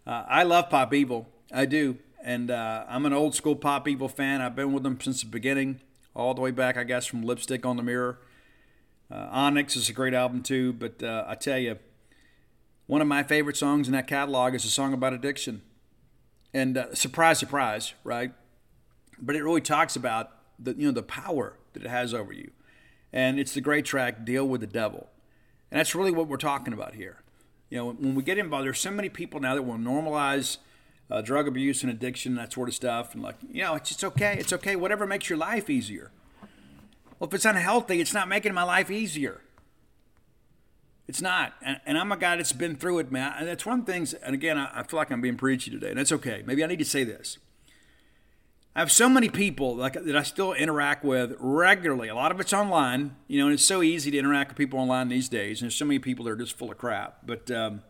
Uh, 0.06 0.24
I 0.28 0.44
love 0.44 0.70
Pop 0.70 0.94
Evil, 0.94 1.30
I 1.52 1.66
do, 1.66 1.98
and 2.24 2.52
uh, 2.52 2.86
I'm 2.88 3.06
an 3.06 3.14
old 3.14 3.36
school 3.36 3.56
Pop 3.56 3.88
Evil 3.88 4.10
fan. 4.10 4.42
I've 4.42 4.56
been 4.56 4.74
with 4.74 4.84
them 4.84 5.00
since 5.02 5.22
the 5.22 5.30
beginning, 5.30 5.80
all 6.14 6.34
the 6.34 6.42
way 6.42 6.52
back, 6.52 6.78
I 6.78 6.84
guess, 6.84 7.06
from 7.06 7.24
Lipstick 7.24 7.66
on 7.66 7.78
the 7.78 7.84
Mirror. 7.84 8.20
Uh, 9.10 9.28
Onyx 9.32 9.76
is 9.76 9.90
a 9.90 9.94
great 9.94 10.14
album 10.14 10.44
too, 10.44 10.74
but 10.74 11.02
I 11.04 11.36
tell 11.36 11.58
you, 11.58 11.78
one 12.88 13.02
of 13.02 13.08
my 13.08 13.24
favorite 13.24 13.58
songs 13.58 13.88
in 13.88 13.94
that 13.94 14.08
catalog 14.08 14.54
is 14.54 14.66
a 14.66 14.70
song 14.70 14.94
about 14.94 15.14
addiction. 15.14 15.62
And 16.54 16.78
uh, 16.78 16.94
surprise, 16.94 17.40
surprise, 17.40 17.94
right? 18.04 18.34
But 19.20 19.36
it 19.36 19.44
really 19.44 19.62
talks 19.62 19.96
about 19.96 20.32
the 20.60 20.76
you 20.76 20.88
know 20.88 20.92
the 20.92 21.04
power 21.04 21.58
that 21.74 21.84
it 21.84 21.90
has 21.90 22.14
over 22.14 22.32
you, 22.32 22.52
and 23.12 23.40
it's 23.40 23.54
the 23.54 23.62
great 23.62 23.86
track 23.86 24.24
"Deal 24.24 24.48
with 24.48 24.62
the 24.62 24.68
Devil," 24.68 25.10
and 25.72 25.80
that's 25.80 25.96
really 25.96 26.12
what 26.12 26.28
we're 26.28 26.38
talking 26.38 26.74
about 26.74 26.94
here. 26.96 27.24
You 27.70 27.78
know, 27.78 27.92
when 27.94 28.14
we 28.14 28.22
get 28.22 28.38
involved, 28.38 28.66
there's 28.66 28.80
so 28.80 28.92
many 28.92 29.10
people 29.10 29.40
now 29.40 29.56
that 29.56 29.64
will 29.64 29.76
normalize 29.76 30.58
uh, 31.10 31.22
drug 31.22 31.48
abuse 31.48 31.82
and 31.82 31.92
addiction, 31.92 32.36
that 32.36 32.54
sort 32.54 32.70
of 32.70 32.76
stuff, 32.76 33.14
and 33.14 33.24
like 33.24 33.36
you 33.50 33.64
know, 33.64 33.76
it's 33.76 33.90
just 33.90 34.04
okay. 34.04 34.36
It's 34.38 34.54
okay. 34.54 34.76
Whatever 34.76 35.08
makes 35.08 35.30
your 35.30 35.38
life 35.38 35.70
easier. 35.70 36.12
Well, 37.18 37.30
if 37.30 37.34
it's 37.34 37.46
unhealthy, 37.46 38.02
it's 38.02 38.14
not 38.14 38.28
making 38.28 38.54
my 38.54 38.64
life 38.64 38.92
easier. 38.92 39.42
It's 41.08 41.22
not. 41.22 41.54
And, 41.62 41.80
and, 41.86 41.98
I'm 41.98 42.12
a 42.12 42.18
guy 42.18 42.38
that's 42.38 42.54
been 42.54 42.76
through 42.76 43.00
it, 43.00 43.12
man. 43.12 43.34
And 43.38 43.48
that's 43.48 43.66
one 43.66 43.80
of 43.80 43.86
the 43.86 43.92
things, 43.92 44.14
and 44.14 44.34
again, 44.34 44.58
I, 44.58 44.80
I, 44.80 44.84
feel 44.84 44.98
like 44.98 45.12
I'm 45.12 45.22
being 45.22 45.36
preachy 45.36 45.70
today, 45.70 45.90
and 45.90 45.98
that's 45.98 46.14
okay. 46.14 46.44
Maybe 46.46 46.64
I 46.64 46.68
need 46.68 46.80
to 46.80 46.86
say 46.86 47.04
this. 47.04 47.40
I 48.76 48.80
have 48.80 48.92
so 48.92 49.08
many 49.08 49.30
people 49.30 49.76
like, 49.76 49.94
that 49.94 50.16
I 50.16 50.24
still 50.24 50.54
interact 50.54 51.04
with 51.04 51.36
regularly. 51.40 52.08
A 52.08 52.16
lot 52.16 52.32
of 52.32 52.40
it's 52.40 52.54
online, 52.54 53.16
you 53.28 53.40
know, 53.40 53.46
and 53.46 53.54
it's 53.54 53.66
so 53.66 53.84
easy 53.84 54.10
to 54.12 54.18
interact 54.18 54.52
with 54.52 54.58
people 54.58 54.80
online 54.80 55.10
these 55.10 55.30
days. 55.30 55.62
And 55.62 55.68
there's 55.68 55.76
so 55.76 55.86
many 55.86 56.00
people 56.00 56.26
that 56.26 56.32
are 56.32 56.36
just 56.36 56.58
full 56.58 56.72
of 56.72 56.78
crap. 56.80 57.20
But, 57.24 57.52
um, 57.52 57.84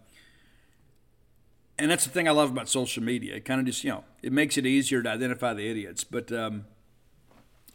and 1.80 1.90
that's 1.90 2.04
the 2.04 2.10
thing 2.10 2.28
I 2.28 2.32
love 2.32 2.52
about 2.52 2.68
social 2.68 3.02
media. 3.02 3.36
It 3.36 3.46
kind 3.46 3.62
of 3.62 3.66
just, 3.66 3.86
you 3.86 3.92
know, 3.92 4.04
it 4.22 4.34
makes 4.34 4.58
it 4.58 4.66
easier 4.66 5.02
to 5.02 5.10
identify 5.10 5.54
the 5.54 5.70
idiots. 5.70 6.04
But, 6.04 6.34
um, 6.34 6.66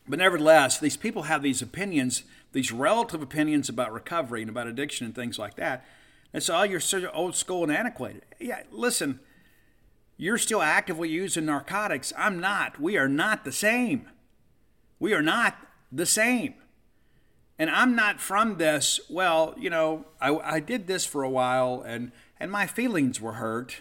but 0.07 0.19
nevertheless, 0.19 0.79
these 0.79 0.99
people 0.99 1.23
have 1.23 1.43
these 1.43 1.63
opinions 1.63 2.25
these 2.53 2.73
relative 2.73 3.23
opinions 3.23 3.69
about 3.69 3.93
recovery 3.93 4.41
and 4.41 4.51
about 4.51 4.67
addiction 4.67 5.07
and 5.07 5.15
things 5.15 5.39
like 5.39 5.57
that. 5.57 5.85
And 6.33 6.43
so, 6.43 6.57
oh, 6.57 6.63
you're 6.63 6.81
old 7.13 7.35
school 7.35 7.63
and 7.63 7.73
antiquated. 7.73 8.23
Yeah, 8.39 8.63
listen, 8.71 9.21
you're 10.17 10.39
still 10.39 10.63
actively 10.63 11.09
using 11.09 11.47
narcotics. 11.47 12.13
I'm 12.17 12.41
not. 12.41 12.81
We 12.81 12.97
are 12.97 13.09
not 13.09 13.45
the 13.45 13.53
same. 13.53 14.09
We 14.99 15.15
are 15.15 15.23
not 15.23 15.57
the 15.93 16.07
same. 16.07 16.55
And 17.59 17.71
I'm 17.71 17.97
not 17.97 18.21
from 18.21 18.59
this, 18.59 19.01
well, 19.09 19.55
you 19.59 19.71
know, 19.71 20.07
I, 20.21 20.35
I 20.37 20.61
did 20.61 20.87
this 20.87 21.05
for 21.05 21.23
a 21.23 21.31
while 21.31 21.83
and, 21.85 22.13
and 22.39 22.53
my 22.53 22.67
feelings 22.67 23.21
were 23.21 23.35
hurt. 23.35 23.81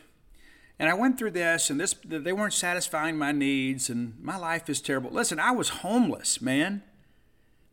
And 0.80 0.90
I 0.90 0.94
went 0.94 1.18
through 1.18 1.32
this 1.32 1.70
and 1.70 1.80
this 1.80 1.96
they 2.06 2.34
weren't 2.34 2.54
satisfying 2.54 3.18
my 3.18 3.32
needs 3.32 3.90
and 3.90 4.14
my 4.22 4.38
life 4.38 4.70
is 4.70 4.80
terrible. 4.80 5.10
Listen, 5.12 5.40
I 5.40 5.52
was 5.52 5.70
homeless, 5.70 6.42
man. 6.42 6.84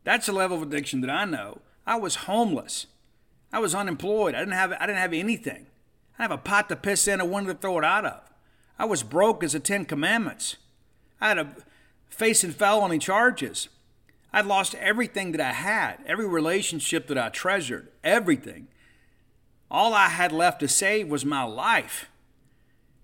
That's 0.05 0.27
the 0.27 0.31
level 0.31 0.55
of 0.55 0.63
addiction 0.63 1.01
that 1.01 1.09
I 1.09 1.25
know. 1.25 1.59
I 1.85 1.97
was 1.97 2.15
homeless. 2.15 2.87
I 3.51 3.59
was 3.59 3.75
unemployed. 3.75 4.35
I 4.35 4.39
didn't 4.39 4.53
have 4.53 4.71
I 4.71 4.85
didn't 4.85 5.01
have 5.01 5.13
anything. 5.13 5.65
I 6.17 6.21
have 6.21 6.31
a 6.31 6.37
pot 6.37 6.69
to 6.69 6.77
piss 6.77 7.07
in 7.07 7.19
or 7.19 7.27
one 7.27 7.45
to 7.45 7.53
throw 7.53 7.79
it 7.79 7.83
out 7.83 8.05
of. 8.05 8.21
I 8.79 8.85
was 8.85 9.03
broke 9.03 9.43
as 9.43 9.53
the 9.53 9.59
Ten 9.59 9.83
Commandments. 9.83 10.55
I 11.19 11.29
had 11.29 11.37
a 11.37 11.55
facing 12.07 12.51
felony 12.51 12.99
charges. 12.99 13.67
I'd 14.31 14.45
lost 14.45 14.75
everything 14.75 15.31
that 15.31 15.41
I 15.41 15.53
had, 15.53 15.97
every 16.05 16.27
relationship 16.27 17.07
that 17.07 17.17
I 17.17 17.29
treasured, 17.29 17.89
everything. 18.03 18.67
All 19.71 19.93
I 19.93 20.09
had 20.09 20.31
left 20.31 20.59
to 20.59 20.67
save 20.67 21.07
was 21.07 21.25
my 21.25 21.43
life. 21.43 22.09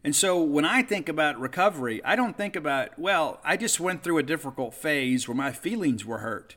And 0.03 0.15
so 0.15 0.41
when 0.41 0.65
I 0.65 0.81
think 0.81 1.07
about 1.07 1.39
recovery, 1.39 2.03
I 2.03 2.15
don't 2.15 2.35
think 2.35 2.55
about, 2.55 2.97
well, 2.99 3.39
I 3.43 3.55
just 3.55 3.79
went 3.79 4.03
through 4.03 4.17
a 4.17 4.23
difficult 4.23 4.73
phase 4.73 5.27
where 5.27 5.35
my 5.35 5.51
feelings 5.51 6.05
were 6.05 6.19
hurt. 6.19 6.55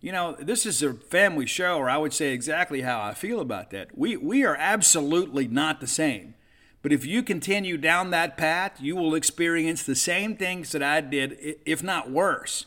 You 0.00 0.12
know, 0.12 0.34
this 0.38 0.64
is 0.64 0.82
a 0.82 0.94
family 0.94 1.46
show, 1.46 1.76
or 1.76 1.90
I 1.90 1.98
would 1.98 2.14
say 2.14 2.32
exactly 2.32 2.80
how 2.80 3.02
I 3.02 3.12
feel 3.12 3.40
about 3.40 3.70
that. 3.70 3.96
We, 3.96 4.16
we 4.16 4.44
are 4.44 4.56
absolutely 4.56 5.46
not 5.46 5.80
the 5.80 5.86
same. 5.86 6.34
But 6.82 6.92
if 6.92 7.04
you 7.04 7.22
continue 7.22 7.76
down 7.76 8.10
that 8.10 8.38
path, 8.38 8.80
you 8.80 8.96
will 8.96 9.14
experience 9.14 9.82
the 9.82 9.94
same 9.94 10.36
things 10.36 10.72
that 10.72 10.82
I 10.82 11.02
did, 11.02 11.36
if 11.66 11.82
not 11.82 12.10
worse. 12.10 12.64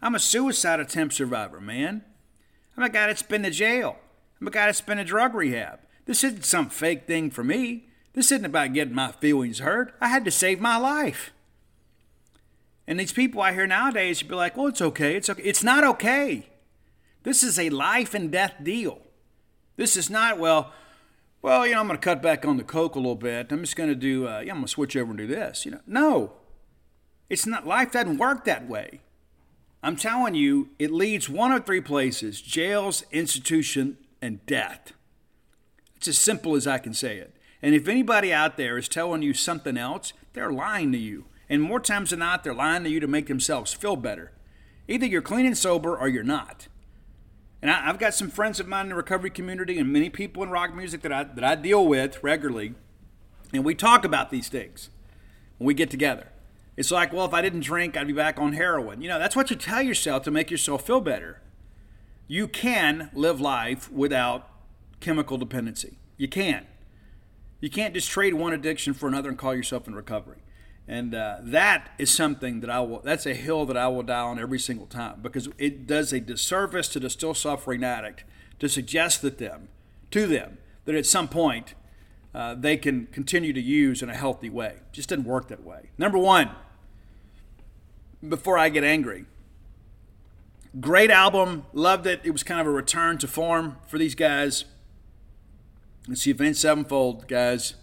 I'm 0.00 0.16
a 0.16 0.18
suicide 0.18 0.80
attempt 0.80 1.14
survivor, 1.14 1.60
man. 1.60 2.02
I'm 2.76 2.82
a 2.82 2.88
guy 2.88 3.06
that's 3.06 3.22
been 3.22 3.44
to 3.44 3.50
jail. 3.50 3.98
I'm 4.40 4.48
a 4.48 4.50
guy 4.50 4.66
that's 4.66 4.80
been 4.80 4.98
to 4.98 5.04
drug 5.04 5.34
rehab. 5.34 5.78
This 6.06 6.24
isn't 6.24 6.44
some 6.44 6.68
fake 6.68 7.06
thing 7.06 7.30
for 7.30 7.44
me. 7.44 7.86
This 8.14 8.32
isn't 8.32 8.44
about 8.44 8.72
getting 8.72 8.94
my 8.94 9.12
feelings 9.12 9.60
hurt. 9.60 9.94
I 10.00 10.08
had 10.08 10.24
to 10.24 10.32
save 10.32 10.60
my 10.60 10.76
life. 10.76 11.32
And 12.88 12.98
these 12.98 13.12
people 13.12 13.40
I 13.40 13.52
hear 13.52 13.68
nowadays, 13.68 14.20
you'd 14.20 14.28
be 14.28 14.34
like, 14.34 14.56
well, 14.56 14.66
it's 14.66 14.82
okay. 14.82 15.14
It's 15.14 15.30
okay. 15.30 15.42
It's 15.44 15.62
not 15.62 15.84
okay. 15.84 16.48
This 17.22 17.42
is 17.42 17.58
a 17.58 17.70
life 17.70 18.14
and 18.14 18.30
death 18.30 18.54
deal. 18.62 19.00
This 19.76 19.96
is 19.96 20.10
not, 20.10 20.38
well, 20.38 20.72
well, 21.40 21.66
you 21.66 21.74
know, 21.74 21.80
I'm 21.80 21.86
going 21.86 21.98
to 21.98 22.04
cut 22.04 22.22
back 22.22 22.44
on 22.44 22.56
the 22.56 22.64
coke 22.64 22.94
a 22.94 22.98
little 22.98 23.16
bit. 23.16 23.50
I'm 23.50 23.60
just 23.60 23.76
going 23.76 23.88
to 23.88 23.94
do, 23.94 24.28
uh, 24.28 24.40
yeah, 24.40 24.52
I'm 24.52 24.58
going 24.58 24.64
to 24.64 24.68
switch 24.68 24.96
over 24.96 25.10
and 25.10 25.18
do 25.18 25.26
this. 25.26 25.64
You 25.64 25.72
know, 25.72 25.80
no, 25.86 26.32
it's 27.28 27.46
not. 27.46 27.66
Life 27.66 27.92
doesn't 27.92 28.18
work 28.18 28.44
that 28.44 28.68
way. 28.68 29.00
I'm 29.82 29.96
telling 29.96 30.34
you, 30.34 30.70
it 30.78 30.92
leads 30.92 31.28
one 31.28 31.50
of 31.50 31.66
three 31.66 31.80
places: 31.80 32.40
jails, 32.40 33.04
institution, 33.10 33.96
and 34.20 34.44
death. 34.46 34.92
It's 35.96 36.08
as 36.08 36.18
simple 36.18 36.54
as 36.54 36.66
I 36.66 36.78
can 36.78 36.94
say 36.94 37.18
it. 37.18 37.34
And 37.60 37.74
if 37.74 37.88
anybody 37.88 38.32
out 38.32 38.56
there 38.56 38.78
is 38.78 38.88
telling 38.88 39.22
you 39.22 39.34
something 39.34 39.76
else, 39.76 40.12
they're 40.32 40.52
lying 40.52 40.92
to 40.92 40.98
you. 40.98 41.26
And 41.48 41.62
more 41.62 41.80
times 41.80 42.10
than 42.10 42.20
not, 42.20 42.44
they're 42.44 42.54
lying 42.54 42.84
to 42.84 42.90
you 42.90 43.00
to 43.00 43.06
make 43.06 43.26
themselves 43.26 43.72
feel 43.72 43.96
better. 43.96 44.32
Either 44.88 45.06
you're 45.06 45.22
clean 45.22 45.46
and 45.46 45.58
sober 45.58 45.96
or 45.96 46.08
you're 46.08 46.24
not. 46.24 46.68
And 47.62 47.70
I, 47.70 47.84
have 47.84 47.98
got 47.98 48.12
some 48.12 48.28
friends 48.28 48.58
of 48.58 48.66
mine 48.66 48.86
in 48.86 48.88
the 48.90 48.96
recovery 48.96 49.30
community 49.30 49.78
and 49.78 49.92
many 49.92 50.10
people 50.10 50.42
in 50.42 50.50
rock 50.50 50.74
music 50.74 51.00
that 51.02 51.12
I, 51.12 51.22
that 51.22 51.44
I 51.44 51.54
deal 51.54 51.86
with 51.86 52.22
regularly. 52.22 52.74
And 53.52 53.64
we 53.64 53.74
talk 53.74 54.04
about 54.04 54.30
these 54.30 54.48
things 54.48 54.90
when 55.58 55.66
we 55.66 55.74
get 55.74 55.88
together. 55.88 56.26
It's 56.76 56.90
like, 56.90 57.12
well, 57.12 57.24
if 57.24 57.32
I 57.32 57.40
didn't 57.40 57.60
drink, 57.60 57.96
I'd 57.96 58.08
be 58.08 58.12
back 58.12 58.38
on 58.40 58.54
heroin. 58.54 59.00
You 59.00 59.08
know, 59.08 59.18
that's 59.18 59.36
what 59.36 59.50
you 59.50 59.56
tell 59.56 59.82
yourself 59.82 60.24
to 60.24 60.30
make 60.30 60.50
yourself 60.50 60.84
feel 60.86 61.00
better. 61.00 61.40
You 62.26 62.48
can 62.48 63.10
live 63.12 63.40
life 63.40 63.92
without 63.92 64.48
chemical 65.00 65.38
dependency. 65.38 65.98
You 66.16 66.28
can. 66.28 66.66
You 67.60 67.70
can't 67.70 67.94
just 67.94 68.10
trade 68.10 68.34
one 68.34 68.52
addiction 68.52 68.94
for 68.94 69.06
another 69.06 69.28
and 69.28 69.38
call 69.38 69.54
yourself 69.54 69.86
in 69.86 69.94
recovery. 69.94 70.38
And 70.88 71.14
uh, 71.14 71.36
that 71.42 71.90
is 71.98 72.10
something 72.10 72.60
that 72.60 72.70
I 72.70 72.80
will, 72.80 73.00
that's 73.00 73.26
a 73.26 73.34
hill 73.34 73.66
that 73.66 73.76
I 73.76 73.88
will 73.88 74.02
die 74.02 74.20
on 74.20 74.38
every 74.38 74.58
single 74.58 74.86
time 74.86 75.20
because 75.22 75.48
it 75.56 75.86
does 75.86 76.12
a 76.12 76.20
disservice 76.20 76.88
to 76.88 77.00
the 77.00 77.08
still 77.08 77.34
suffering 77.34 77.84
addict 77.84 78.24
to 78.58 78.68
suggest 78.68 79.22
that 79.22 79.38
them, 79.38 79.68
to 80.10 80.26
them, 80.26 80.58
that 80.84 80.94
at 80.94 81.06
some 81.06 81.28
point 81.28 81.74
uh, 82.34 82.54
they 82.54 82.76
can 82.76 83.06
continue 83.06 83.52
to 83.52 83.60
use 83.60 84.02
in 84.02 84.10
a 84.10 84.14
healthy 84.14 84.50
way. 84.50 84.74
It 84.76 84.92
just 84.92 85.08
doesn't 85.08 85.24
work 85.24 85.48
that 85.48 85.62
way. 85.62 85.90
Number 85.98 86.18
one, 86.18 86.50
before 88.26 88.58
I 88.58 88.68
get 88.68 88.82
angry, 88.82 89.26
great 90.80 91.10
album, 91.10 91.64
loved 91.72 92.06
it. 92.06 92.20
It 92.24 92.30
was 92.30 92.42
kind 92.42 92.60
of 92.60 92.66
a 92.66 92.70
return 92.70 93.18
to 93.18 93.28
form 93.28 93.76
for 93.86 93.98
these 93.98 94.14
guys. 94.16 94.64
It's 96.08 96.24
the 96.24 96.32
Avenged 96.32 96.58
Sevenfold, 96.58 97.28
guys. 97.28 97.74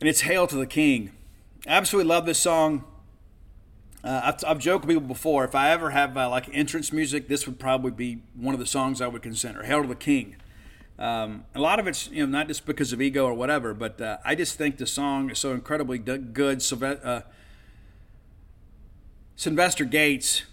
And 0.00 0.08
it's 0.08 0.22
Hail 0.22 0.46
to 0.46 0.56
the 0.56 0.66
King 0.66 1.12
absolutely 1.66 2.08
love 2.08 2.26
this 2.26 2.38
song. 2.38 2.84
Uh, 4.04 4.20
I've, 4.24 4.44
I've, 4.46 4.58
joked 4.58 4.84
with 4.84 4.94
people 4.94 5.08
before. 5.08 5.44
If 5.44 5.54
I 5.54 5.70
ever 5.70 5.90
have 5.90 6.16
uh, 6.16 6.30
like 6.30 6.48
entrance 6.52 6.92
music, 6.92 7.26
this 7.26 7.46
would 7.46 7.58
probably 7.58 7.90
be 7.90 8.22
one 8.34 8.54
of 8.54 8.60
the 8.60 8.66
songs 8.66 9.00
I 9.00 9.08
would 9.08 9.22
consider. 9.22 9.64
Hail 9.64 9.82
to 9.82 9.88
the 9.88 9.96
King. 9.96 10.36
Um, 10.98 11.44
a 11.54 11.60
lot 11.60 11.78
of 11.78 11.86
it's 11.86 12.08
you 12.08 12.24
know 12.24 12.30
not 12.30 12.48
just 12.48 12.64
because 12.64 12.92
of 12.92 13.02
ego 13.02 13.26
or 13.26 13.34
whatever, 13.34 13.74
but 13.74 14.00
uh, 14.00 14.18
I 14.24 14.34
just 14.34 14.56
think 14.56 14.78
the 14.78 14.86
song 14.86 15.30
is 15.30 15.38
so 15.38 15.52
incredibly 15.52 15.98
good. 15.98 16.58
Uh, 16.72 17.20
Synyster 19.36 19.90
Gates 19.90 20.44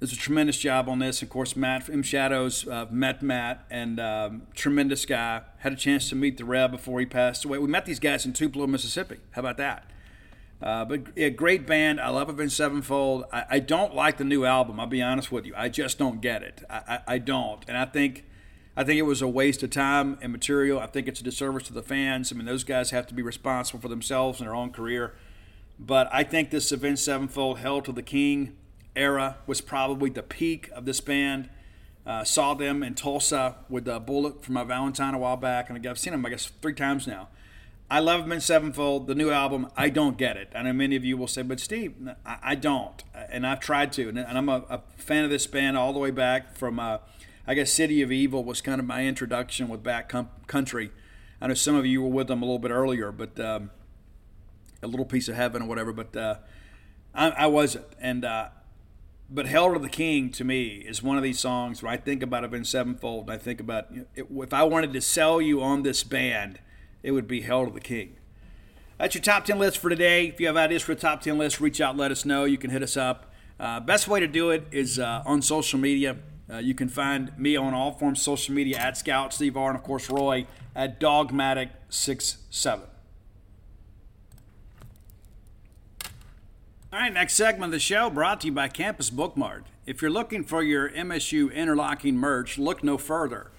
does 0.00 0.12
a 0.12 0.16
tremendous 0.16 0.58
job 0.58 0.88
on 0.88 1.00
this. 1.00 1.20
Of 1.20 1.28
course, 1.28 1.56
Matt 1.56 1.82
from 1.82 2.02
Shadows 2.02 2.66
uh, 2.66 2.86
met 2.90 3.22
Matt 3.22 3.66
and 3.70 3.98
um, 3.98 4.42
tremendous 4.54 5.04
guy. 5.04 5.42
Had 5.58 5.72
a 5.72 5.76
chance 5.76 6.08
to 6.10 6.14
meet 6.14 6.38
the 6.38 6.44
Rev 6.44 6.70
before 6.70 7.00
he 7.00 7.06
passed 7.06 7.44
away. 7.44 7.58
We 7.58 7.68
met 7.68 7.84
these 7.84 7.98
guys 7.98 8.24
in 8.24 8.32
Tupelo, 8.32 8.66
Mississippi. 8.66 9.16
How 9.32 9.40
about 9.40 9.56
that? 9.58 9.84
Uh, 10.60 10.84
but 10.84 11.02
a 11.16 11.30
great 11.30 11.66
band. 11.66 12.00
I 12.00 12.08
love 12.08 12.28
Avenged 12.28 12.54
Sevenfold. 12.54 13.24
I, 13.32 13.44
I, 13.48 13.58
don't 13.60 13.94
like 13.94 14.16
the 14.16 14.24
new 14.24 14.44
album. 14.44 14.80
I'll 14.80 14.86
be 14.86 15.00
honest 15.00 15.30
with 15.30 15.46
you. 15.46 15.54
I 15.56 15.68
just 15.68 15.98
don't 15.98 16.20
get 16.20 16.42
it. 16.42 16.64
I, 16.68 16.76
I, 16.88 17.00
I, 17.14 17.18
don't, 17.18 17.64
and 17.68 17.76
I 17.76 17.84
think, 17.84 18.24
I 18.76 18.82
think 18.82 18.98
it 18.98 19.02
was 19.02 19.22
a 19.22 19.28
waste 19.28 19.62
of 19.62 19.70
time 19.70 20.18
and 20.20 20.32
material. 20.32 20.80
I 20.80 20.88
think 20.88 21.06
it's 21.06 21.20
a 21.20 21.24
disservice 21.24 21.62
to 21.68 21.72
the 21.72 21.82
fans. 21.82 22.32
I 22.32 22.34
mean, 22.34 22.44
those 22.44 22.64
guys 22.64 22.90
have 22.90 23.06
to 23.06 23.14
be 23.14 23.22
responsible 23.22 23.78
for 23.78 23.88
themselves 23.88 24.40
and 24.40 24.48
their 24.48 24.54
own 24.54 24.72
career. 24.72 25.14
But 25.78 26.08
I 26.12 26.24
think 26.24 26.50
this 26.50 26.72
Avenged 26.72 27.02
Sevenfold, 27.02 27.60
Hail 27.60 27.80
to 27.82 27.92
the 27.92 28.02
King 28.02 28.56
era 28.96 29.36
was 29.46 29.60
probably 29.60 30.10
the 30.10 30.24
peak 30.24 30.70
of 30.74 30.86
this 30.86 31.00
band. 31.00 31.50
Uh, 32.04 32.24
saw 32.24 32.54
them 32.54 32.82
in 32.82 32.94
Tulsa 32.94 33.56
with 33.68 33.86
a 33.86 34.00
bullet 34.00 34.42
for 34.42 34.50
my 34.50 34.64
Valentine 34.64 35.14
a 35.14 35.18
while 35.18 35.36
back, 35.36 35.70
and 35.70 35.86
I've 35.86 35.98
seen 35.98 36.12
them 36.12 36.26
I 36.26 36.30
guess 36.30 36.50
three 36.60 36.74
times 36.74 37.06
now. 37.06 37.28
I 37.90 38.00
love 38.00 38.26
Avenged 38.26 38.44
Sevenfold, 38.44 39.06
the 39.06 39.14
new 39.14 39.30
album. 39.30 39.68
I 39.74 39.88
don't 39.88 40.18
get 40.18 40.36
it. 40.36 40.52
I 40.54 40.62
know 40.62 40.74
many 40.74 40.94
of 40.94 41.06
you 41.06 41.16
will 41.16 41.26
say, 41.26 41.40
but 41.40 41.58
Steve, 41.58 41.94
I, 42.24 42.38
I 42.42 42.54
don't. 42.54 43.02
And 43.14 43.46
I've 43.46 43.60
tried 43.60 43.92
to. 43.94 44.10
And, 44.10 44.18
I'm 44.18 44.48
a, 44.50 44.64
a, 44.68 44.82
fan 44.96 45.24
of 45.24 45.30
this 45.30 45.46
band 45.46 45.78
all 45.78 45.94
the 45.94 45.98
way 45.98 46.10
back 46.10 46.54
from, 46.54 46.78
uh, 46.78 46.98
I 47.46 47.54
guess, 47.54 47.72
City 47.72 48.02
of 48.02 48.12
Evil 48.12 48.44
was 48.44 48.60
kind 48.60 48.78
of 48.78 48.86
my 48.86 49.06
introduction 49.06 49.68
with 49.68 49.82
Bat 49.82 50.12
Country. 50.46 50.90
I 51.40 51.46
know 51.46 51.54
some 51.54 51.76
of 51.76 51.86
you 51.86 52.02
were 52.02 52.10
with 52.10 52.26
them 52.26 52.42
a 52.42 52.44
little 52.44 52.58
bit 52.58 52.72
earlier, 52.72 53.10
but 53.10 53.40
um, 53.40 53.70
a 54.82 54.86
little 54.86 55.06
piece 55.06 55.28
of 55.28 55.36
heaven 55.36 55.62
or 55.62 55.68
whatever. 55.68 55.92
But 55.94 56.14
uh, 56.14 56.34
I, 57.14 57.30
I, 57.30 57.46
wasn't. 57.46 57.86
And 57.98 58.22
uh, 58.22 58.48
but 59.30 59.46
"Hail 59.46 59.72
to 59.72 59.78
the 59.78 59.88
King 59.88 60.30
to 60.32 60.44
me 60.44 60.84
is 60.86 61.02
one 61.02 61.16
of 61.16 61.22
these 61.22 61.40
songs 61.40 61.82
where 61.82 61.92
I 61.92 61.96
think 61.96 62.22
about 62.22 62.44
it 62.44 62.52
in 62.52 62.64
Sevenfold. 62.64 63.30
And 63.30 63.32
I 63.32 63.38
think 63.38 63.60
about 63.60 63.90
you 63.94 64.06
know, 64.16 64.42
if 64.42 64.52
I 64.52 64.64
wanted 64.64 64.92
to 64.92 65.00
sell 65.00 65.40
you 65.40 65.62
on 65.62 65.84
this 65.84 66.04
band 66.04 66.58
it 67.02 67.12
would 67.12 67.28
be 67.28 67.42
hell 67.42 67.66
to 67.66 67.72
the 67.72 67.80
King. 67.80 68.16
That's 68.98 69.14
your 69.14 69.22
top 69.22 69.44
10 69.44 69.58
list 69.58 69.78
for 69.78 69.88
today. 69.88 70.26
If 70.26 70.40
you 70.40 70.46
have 70.48 70.56
ideas 70.56 70.82
for 70.82 70.92
a 70.92 70.96
top 70.96 71.20
10 71.22 71.38
list, 71.38 71.60
reach 71.60 71.80
out, 71.80 71.96
let 71.96 72.10
us 72.10 72.24
know. 72.24 72.44
You 72.44 72.58
can 72.58 72.70
hit 72.70 72.82
us 72.82 72.96
up. 72.96 73.32
Uh, 73.60 73.80
best 73.80 74.08
way 74.08 74.20
to 74.20 74.26
do 74.26 74.50
it 74.50 74.66
is 74.72 74.98
uh, 74.98 75.22
on 75.24 75.42
social 75.42 75.78
media. 75.78 76.16
Uh, 76.50 76.58
you 76.58 76.74
can 76.74 76.88
find 76.88 77.36
me 77.38 77.56
on 77.56 77.74
all 77.74 77.92
forms 77.92 78.22
social 78.22 78.54
media 78.54 78.78
at 78.78 78.96
Scout 78.96 79.32
Steve 79.32 79.56
R, 79.56 79.70
and 79.70 79.78
of 79.78 79.84
course 79.84 80.08
Roy 80.08 80.46
at 80.74 80.98
Dogmatic67. 80.98 82.80
All 86.90 86.98
right, 86.98 87.12
next 87.12 87.34
segment 87.34 87.64
of 87.64 87.72
the 87.72 87.78
show 87.78 88.08
brought 88.08 88.40
to 88.40 88.46
you 88.46 88.52
by 88.52 88.68
Campus 88.68 89.10
Bookmart. 89.10 89.64
If 89.84 90.00
you're 90.00 90.10
looking 90.10 90.42
for 90.42 90.62
your 90.62 90.88
MSU 90.88 91.52
interlocking 91.52 92.16
merch, 92.16 92.56
look 92.56 92.82
no 92.82 92.96
further. 92.96 93.50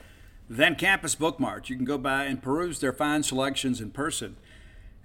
Then 0.49 0.75
Campus 0.75 1.15
Bookmart. 1.15 1.69
You 1.69 1.75
can 1.75 1.85
go 1.85 1.99
by 1.99 2.25
and 2.25 2.41
peruse 2.41 2.79
their 2.79 2.91
fine 2.91 3.21
selections 3.21 3.79
in 3.79 3.91
person 3.91 4.35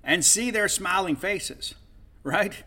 and 0.03 0.25
see 0.25 0.51
their 0.51 0.69
smiling 0.69 1.17
faces, 1.17 1.75
right? 2.23 2.65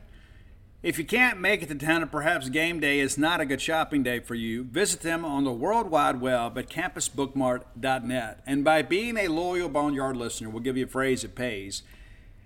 If 0.83 0.99
you 0.99 1.05
can't 1.05 1.41
make 1.41 1.63
it 1.63 1.69
to 1.69 1.75
town 1.75 2.03
and 2.03 2.11
perhaps 2.11 2.49
game 2.49 2.79
day 2.79 2.99
is 2.99 3.17
not 3.17 3.41
a 3.41 3.45
good 3.45 3.59
shopping 3.59 4.03
day 4.03 4.19
for 4.19 4.35
you, 4.35 4.63
visit 4.63 5.01
them 5.01 5.25
on 5.25 5.43
the 5.43 5.51
World 5.51 5.89
Wide 5.89 6.21
Web 6.21 6.55
at 6.55 6.69
campusbookmart.net. 6.69 8.43
And 8.45 8.63
by 8.63 8.83
being 8.83 9.17
a 9.17 9.27
loyal 9.27 9.69
Boneyard 9.69 10.15
listener, 10.15 10.49
we'll 10.49 10.61
give 10.61 10.77
you 10.77 10.85
a 10.85 10.87
phrase 10.87 11.23
that 11.23 11.33
pays. 11.33 11.81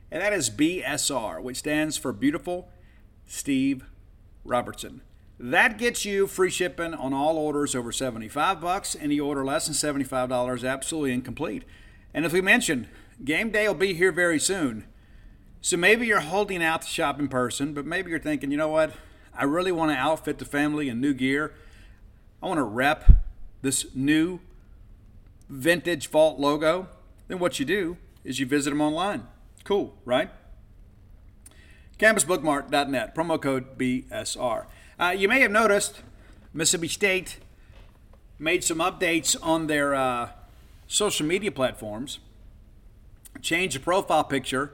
And 0.10 0.22
that 0.22 0.32
is 0.32 0.50
BSR, 0.50 1.42
which 1.42 1.58
stands 1.58 1.98
for 1.98 2.14
Beautiful 2.14 2.70
Steve 3.28 3.84
Robertson. 4.46 5.02
That 5.44 5.80
gets 5.80 6.06
you 6.06 6.28
free 6.28 6.52
shipping 6.52 6.94
on 6.94 7.16
all 7.16 7.36
orders 7.36 7.74
over 7.74 7.92
75 7.92 8.62
bucks. 8.62 8.96
Any 9.02 9.20
order 9.20 9.44
less 9.44 9.66
than 9.66 9.74
$75 9.74 10.70
absolutely 10.70 11.14
incomplete. 11.14 11.64
And 12.14 12.26
as 12.26 12.32
we 12.32 12.42
mentioned, 12.42 12.88
game 13.26 13.50
day 13.50 13.68
will 13.68 13.74
be 13.74 13.96
here 13.96 14.12
very 14.12 14.40
soon. 14.40 14.86
So 15.60 15.78
maybe 15.78 16.06
you're 16.06 16.20
holding 16.20 16.62
out 16.62 16.84
to 16.84 16.88
shop 16.88 17.20
in 17.20 17.28
person, 17.28 17.74
but 17.74 17.88
maybe 17.88 18.12
you're 18.12 18.20
thinking, 18.20 18.52
you 18.52 18.58
know 18.58 18.68
what? 18.68 18.94
I 19.34 19.46
really 19.46 19.72
want 19.72 19.92
to 19.92 19.98
outfit 19.98 20.38
the 20.38 20.46
family 20.46 20.90
in 20.90 21.02
new 21.02 21.16
gear. 21.16 21.56
I 22.44 22.46
want 22.46 22.60
to 22.60 22.64
rep 22.64 23.12
this 23.64 23.88
new 23.96 24.42
vintage 25.50 26.08
vault 26.08 26.40
logo. 26.40 26.88
Then 27.28 27.40
what 27.40 27.60
you 27.60 27.66
do 27.66 27.98
is 28.24 28.40
you 28.40 28.46
visit 28.46 28.70
them 28.70 28.82
online. 28.82 29.26
Cool, 29.64 29.96
right? 30.06 30.30
CampusBookmart.net, 31.98 33.16
promo 33.16 33.42
code 33.42 33.80
BSR. 33.80 34.66
Uh, 35.02 35.10
you 35.10 35.28
may 35.28 35.40
have 35.40 35.50
noticed 35.50 36.04
Mississippi 36.54 36.88
State 36.88 37.38
made 38.38 38.64
some 38.64 38.78
updates 38.78 39.36
on 39.42 39.66
their 39.66 39.96
uh, 39.96 40.30
social 40.86 41.26
media 41.26 41.52
platforms, 41.52 42.20
changed 43.42 43.76
the 43.76 43.80
profile 43.80 44.24
picture 44.24 44.74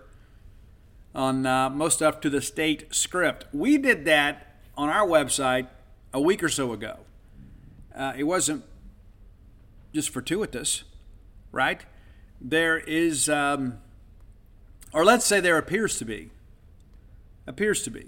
on 1.15 1.45
uh, 1.45 1.69
most 1.69 1.93
stuff 1.93 2.19
to 2.19 2.30
the 2.30 2.41
state 2.41 2.93
script. 2.93 3.45
We 3.53 3.78
did 3.78 4.03
that 4.03 4.57
on 4.75 4.89
our 4.89 5.07
website 5.07 5.67
a 6.13 6.19
week 6.19 6.43
or 6.43 6.49
so 6.49 6.73
ago. 6.73 6.97
Uh, 7.95 8.11
it 8.17 8.25
wasn't 8.25 8.65
just 9.93 10.09
fortuitous, 10.09 10.84
right? 11.53 11.86
There 12.41 12.78
is, 12.78 13.30
um, 13.30 13.80
or 14.91 15.05
let's 15.05 15.25
say 15.25 15.39
there 15.39 15.57
appears 15.57 15.97
to 15.99 16.05
be, 16.05 16.32
appears 17.47 17.82
to 17.84 17.89
be 17.89 18.07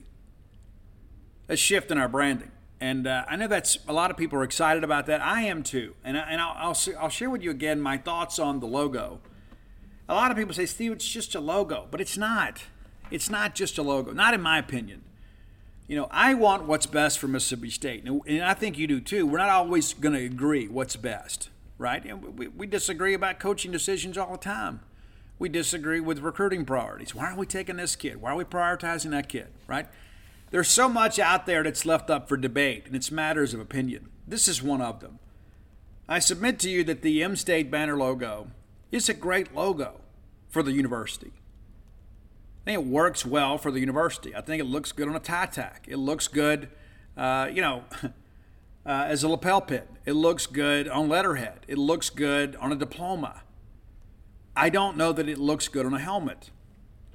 a 1.50 1.58
shift 1.58 1.92
in 1.92 1.98
our 1.98 2.08
branding. 2.08 2.52
And 2.80 3.08
uh, 3.08 3.26
I 3.28 3.36
know 3.36 3.48
that's 3.48 3.80
a 3.88 3.94
lot 3.94 4.10
of 4.10 4.16
people 4.16 4.40
are 4.40 4.44
excited 4.44 4.86
about 4.86 5.06
that. 5.08 5.20
I 5.22 5.42
am 5.42 5.64
too. 5.64 5.96
And, 6.04 6.18
I, 6.18 6.22
and 6.22 6.40
I'll, 6.40 6.56
I'll, 6.56 6.78
I'll 6.98 7.10
share 7.10 7.30
with 7.30 7.44
you 7.44 7.52
again 7.52 7.82
my 7.82 7.98
thoughts 7.98 8.40
on 8.40 8.62
the 8.62 8.68
logo. 8.68 9.20
A 10.08 10.14
lot 10.14 10.32
of 10.32 10.38
people 10.38 10.54
say, 10.54 10.66
Steve, 10.66 10.94
it's 10.94 11.08
just 11.08 11.36
a 11.36 11.40
logo, 11.42 11.88
but 11.92 12.00
it's 12.00 12.18
not. 12.18 12.64
It's 13.12 13.30
not 13.30 13.54
just 13.54 13.78
a 13.78 13.82
logo, 13.82 14.14
not 14.14 14.34
in 14.34 14.42
my 14.42 14.58
opinion. 14.58 15.04
You 15.88 15.98
know, 15.98 16.08
I 16.12 16.36
want 16.36 16.66
what's 16.66 16.86
best 16.86 17.18
for 17.18 17.28
Mississippi 17.28 17.72
State, 17.72 18.04
and 18.06 18.44
I 18.44 18.54
think 18.54 18.78
you 18.78 18.86
do 18.86 19.02
too. 19.02 19.26
We're 19.26 19.40
not 19.40 19.50
always 19.50 19.94
going 19.94 20.14
to 20.14 20.24
agree 20.24 20.68
what's 20.68 20.96
best, 20.96 21.50
right? 21.80 22.06
We, 22.38 22.48
we 22.48 22.68
disagree 22.68 23.16
about 23.16 23.40
coaching 23.40 23.72
decisions 23.72 24.16
all 24.16 24.34
the 24.34 24.38
time. 24.38 24.82
We 25.40 25.50
disagree 25.50 26.00
with 26.00 26.20
recruiting 26.20 26.64
priorities. 26.64 27.16
Why 27.16 27.26
aren't 27.26 27.40
we 27.40 27.48
taking 27.48 27.78
this 27.78 27.96
kid? 27.96 28.22
Why 28.22 28.32
are 28.32 28.36
we 28.36 28.44
prioritizing 28.44 29.10
that 29.12 29.30
kid, 29.30 29.48
right? 29.66 29.88
There's 30.52 30.68
so 30.68 30.90
much 30.90 31.20
out 31.20 31.46
there 31.46 31.64
that's 31.64 31.86
left 31.86 32.10
up 32.10 32.28
for 32.28 32.38
debate, 32.38 32.86
and 32.88 32.96
it's 32.96 33.12
matters 33.12 33.54
of 33.54 33.60
opinion. 33.60 34.10
This 34.28 34.48
is 34.48 34.64
one 34.64 34.82
of 34.82 35.00
them. 35.00 35.20
I 36.08 36.20
submit 36.20 36.58
to 36.60 36.70
you 36.70 36.84
that 36.86 37.02
the 37.04 37.24
M 37.24 37.36
State 37.36 37.70
banner 37.70 37.96
logo 37.96 38.48
is 38.92 39.10
a 39.10 39.14
great 39.14 39.54
logo 39.54 40.02
for 40.50 40.64
the 40.64 40.72
university. 40.72 41.32
I 42.62 42.72
think 42.72 42.86
it 42.86 42.88
works 42.88 43.26
well 43.26 43.58
for 43.58 43.72
the 43.72 43.80
university. 43.80 44.36
I 44.36 44.42
think 44.42 44.60
it 44.60 44.66
looks 44.66 44.92
good 44.92 45.08
on 45.08 45.16
a 45.16 45.20
tie 45.20 45.46
tack. 45.46 45.86
It 45.88 45.98
looks 45.98 46.28
good, 46.28 46.70
uh, 47.16 47.50
you 47.54 47.62
know, 47.62 47.84
uh, 48.04 48.10
as 48.86 49.24
a 49.24 49.30
lapel 49.30 49.62
pin. 49.62 49.84
It 50.06 50.14
looks 50.14 50.48
good 50.48 50.88
on 50.88 51.10
letterhead. 51.10 51.60
It 51.68 51.78
looks 51.78 52.10
good 52.10 52.56
on 52.56 52.72
a 52.72 52.76
diploma. 52.76 53.44
I 54.56 54.70
don't 54.70 54.98
know 54.98 55.14
that 55.14 55.30
it 55.30 55.38
looks 55.38 55.68
good 55.68 55.86
on 55.86 55.94
a 55.94 56.00
helmet. 56.00 56.50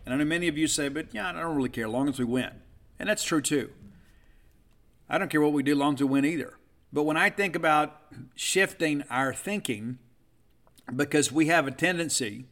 And 0.07 0.15
I 0.15 0.19
know 0.19 0.25
many 0.25 0.49
of 0.49 0.57
you 0.57 0.67
say, 0.67 0.89
but 0.89 1.13
yeah, 1.13 1.31
I 1.31 1.33
don't 1.33 1.57
really 1.57 1.69
care, 1.69 1.87
as 1.87 1.93
long 1.93 2.09
as 2.09 2.19
we 2.19 2.25
win. 2.25 2.53
And 2.99 3.09
that's 3.09 3.25
true 3.25 3.41
too. 3.41 3.71
I 5.09 5.19
don't 5.19 5.29
care 5.29 5.41
what 5.41 5.53
we 5.53 5.63
do 5.63 5.75
long 5.75 5.97
to 5.97 6.07
win 6.07 6.25
either. 6.25 6.59
But 6.93 7.03
when 7.03 7.17
I 7.17 7.29
think 7.29 7.57
about 7.57 8.01
shifting 8.35 9.03
our 9.11 9.35
thinking, 9.35 9.99
because 10.95 11.33
we 11.33 11.47
have 11.47 11.67
a 11.67 11.71
tendency 11.71 12.47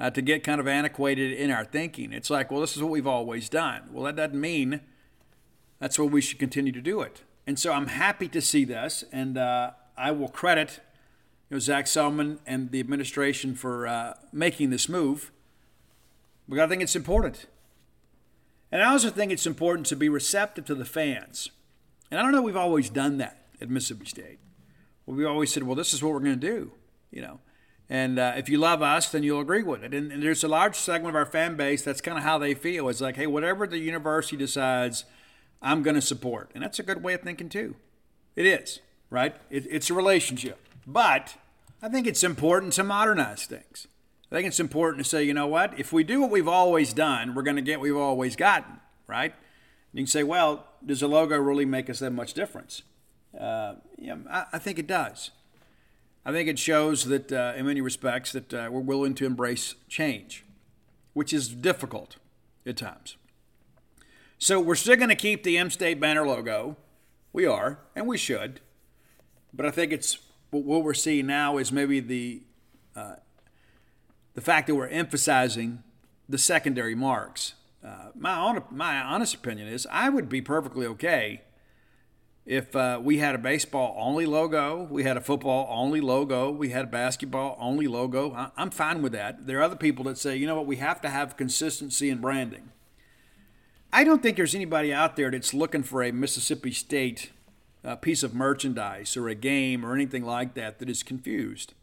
uh, 0.00 0.10
to 0.10 0.22
get 0.22 0.42
kind 0.42 0.60
of 0.60 0.66
antiquated 0.66 1.32
in 1.32 1.50
our 1.50 1.64
thinking, 1.64 2.12
it's 2.12 2.30
like, 2.30 2.50
well, 2.50 2.60
this 2.60 2.74
is 2.74 2.82
what 2.82 2.90
we've 2.90 3.06
always 3.06 3.48
done. 3.48 3.82
Well, 3.92 4.04
that 4.04 4.16
doesn't 4.16 4.40
mean 4.40 4.80
that's 5.78 5.98
what 5.98 6.10
we 6.10 6.20
should 6.20 6.38
continue 6.38 6.72
to 6.72 6.80
do 6.80 7.02
it. 7.02 7.22
And 7.46 7.58
so 7.58 7.72
I'm 7.72 7.88
happy 7.88 8.28
to 8.28 8.40
see 8.40 8.64
this, 8.64 9.04
and 9.12 9.38
uh, 9.38 9.72
I 9.96 10.10
will 10.10 10.28
credit 10.28 10.80
you 11.48 11.56
know, 11.56 11.58
Zac 11.58 11.84
Selmon 11.84 12.38
and 12.46 12.70
the 12.70 12.80
administration 12.80 13.54
for 13.54 13.86
uh, 13.86 14.14
making 14.32 14.70
this 14.70 14.88
move. 14.88 15.30
But 16.48 16.58
I 16.58 16.66
think 16.66 16.82
it's 16.82 16.96
important. 16.96 17.46
And 18.76 18.84
I 18.84 18.92
also 18.92 19.08
think 19.08 19.32
it's 19.32 19.46
important 19.46 19.86
to 19.86 19.96
be 19.96 20.10
receptive 20.10 20.66
to 20.66 20.74
the 20.74 20.84
fans. 20.84 21.48
And 22.10 22.20
I 22.20 22.22
don't 22.22 22.30
know 22.30 22.42
we've 22.42 22.58
always 22.58 22.90
done 22.90 23.16
that 23.16 23.46
at 23.58 23.70
Mississippi 23.70 24.04
State. 24.04 24.38
We 25.06 25.24
always 25.24 25.50
said, 25.50 25.62
well, 25.62 25.74
this 25.74 25.94
is 25.94 26.02
what 26.02 26.12
we're 26.12 26.20
going 26.20 26.38
to 26.38 26.46
do, 26.46 26.72
you 27.10 27.22
know. 27.22 27.40
And 27.88 28.18
uh, 28.18 28.34
if 28.36 28.50
you 28.50 28.58
love 28.58 28.82
us, 28.82 29.08
then 29.08 29.22
you'll 29.22 29.40
agree 29.40 29.62
with 29.62 29.82
it. 29.82 29.94
And, 29.94 30.12
and 30.12 30.22
there's 30.22 30.44
a 30.44 30.48
large 30.48 30.76
segment 30.76 31.08
of 31.08 31.16
our 31.16 31.24
fan 31.24 31.56
base 31.56 31.80
that's 31.80 32.02
kind 32.02 32.18
of 32.18 32.24
how 32.24 32.36
they 32.36 32.52
feel. 32.52 32.90
It's 32.90 33.00
like, 33.00 33.16
hey, 33.16 33.26
whatever 33.26 33.66
the 33.66 33.78
university 33.78 34.36
decides, 34.36 35.06
I'm 35.62 35.82
going 35.82 35.96
to 35.96 36.02
support. 36.02 36.50
And 36.54 36.62
that's 36.62 36.78
a 36.78 36.82
good 36.82 37.02
way 37.02 37.14
of 37.14 37.22
thinking, 37.22 37.48
too. 37.48 37.76
It 38.34 38.44
is, 38.44 38.80
right? 39.08 39.34
It, 39.48 39.66
it's 39.70 39.88
a 39.88 39.94
relationship. 39.94 40.58
But 40.86 41.34
I 41.80 41.88
think 41.88 42.06
it's 42.06 42.22
important 42.22 42.74
to 42.74 42.84
modernize 42.84 43.46
things. 43.46 43.88
I 44.30 44.34
think 44.34 44.48
it's 44.48 44.58
important 44.58 45.04
to 45.04 45.08
say, 45.08 45.22
you 45.22 45.34
know 45.34 45.46
what? 45.46 45.78
If 45.78 45.92
we 45.92 46.02
do 46.02 46.20
what 46.20 46.30
we've 46.30 46.48
always 46.48 46.92
done, 46.92 47.34
we're 47.34 47.42
going 47.42 47.56
to 47.56 47.62
get 47.62 47.78
what 47.78 47.84
we've 47.84 47.96
always 47.96 48.34
gotten, 48.34 48.80
right? 49.06 49.32
And 49.32 50.00
you 50.00 50.02
can 50.02 50.06
say, 50.08 50.24
well, 50.24 50.66
does 50.84 51.00
the 51.00 51.08
logo 51.08 51.36
really 51.38 51.64
make 51.64 51.88
us 51.88 52.00
that 52.00 52.10
much 52.10 52.34
difference? 52.34 52.82
Uh, 53.38 53.74
yeah, 53.98 54.16
I, 54.28 54.46
I, 54.54 54.58
think 54.58 54.78
it 54.78 54.86
does. 54.86 55.30
I 56.24 56.32
think 56.32 56.48
it 56.48 56.58
shows 56.58 57.04
that, 57.04 57.30
uh, 57.30 57.52
in 57.56 57.66
many 57.66 57.80
respects, 57.80 58.32
that 58.32 58.52
uh, 58.52 58.68
we're 58.70 58.80
willing 58.80 59.14
to 59.14 59.26
embrace 59.26 59.74
change, 59.88 60.44
which 61.12 61.32
is 61.32 61.48
difficult 61.48 62.16
at 62.66 62.76
times. 62.76 63.16
So 64.38 64.60
we're 64.60 64.74
still 64.74 64.96
going 64.96 65.08
to 65.08 65.14
keep 65.14 65.44
the 65.44 65.56
M 65.56 65.70
State 65.70 66.00
banner 66.00 66.26
logo. 66.26 66.76
We 67.32 67.46
are, 67.46 67.78
and 67.94 68.06
we 68.06 68.18
should. 68.18 68.60
But 69.52 69.66
I 69.66 69.70
think 69.70 69.92
it's 69.92 70.18
what 70.50 70.82
we're 70.82 70.94
seeing 70.94 71.26
now 71.26 71.58
is 71.58 71.70
maybe 71.70 72.00
the 72.00 72.42
uh, 72.94 73.16
the 74.36 74.42
fact 74.42 74.68
that 74.68 74.76
we're 74.76 74.86
emphasizing 74.86 75.82
the 76.28 76.38
secondary 76.38 76.94
marks. 76.94 77.54
Uh, 77.84 78.10
my, 78.14 78.62
my 78.70 79.00
honest 79.00 79.34
opinion 79.34 79.66
is 79.66 79.86
I 79.90 80.10
would 80.10 80.28
be 80.28 80.40
perfectly 80.40 80.86
okay 80.86 81.40
if 82.44 82.76
uh, 82.76 83.00
we 83.02 83.18
had 83.18 83.34
a 83.34 83.38
baseball 83.38 83.96
only 83.98 84.24
logo, 84.24 84.86
we 84.88 85.02
had 85.02 85.16
a 85.16 85.20
football 85.20 85.66
only 85.68 86.00
logo, 86.00 86.48
we 86.50 86.68
had 86.68 86.84
a 86.84 86.88
basketball 86.88 87.56
only 87.58 87.88
logo, 87.88 88.32
I- 88.34 88.50
I'm 88.56 88.70
fine 88.70 89.02
with 89.02 89.10
that. 89.12 89.46
There 89.46 89.58
are 89.58 89.62
other 89.62 89.74
people 89.74 90.04
that 90.04 90.16
say, 90.16 90.36
you 90.36 90.46
know 90.46 90.54
what, 90.54 90.66
we 90.66 90.76
have 90.76 91.00
to 91.00 91.08
have 91.08 91.36
consistency 91.36 92.08
in 92.08 92.18
branding. 92.18 92.70
I 93.92 94.04
don't 94.04 94.22
think 94.22 94.36
there's 94.36 94.54
anybody 94.54 94.92
out 94.92 95.16
there 95.16 95.30
that's 95.30 95.54
looking 95.54 95.82
for 95.82 96.04
a 96.04 96.12
Mississippi 96.12 96.70
State 96.70 97.30
uh, 97.84 97.96
piece 97.96 98.22
of 98.22 98.34
merchandise 98.34 99.16
or 99.16 99.28
a 99.28 99.34
game 99.34 99.84
or 99.84 99.94
anything 99.94 100.24
like 100.24 100.54
that 100.54 100.78
that 100.78 100.88
is 100.88 101.02
confused. 101.02 101.74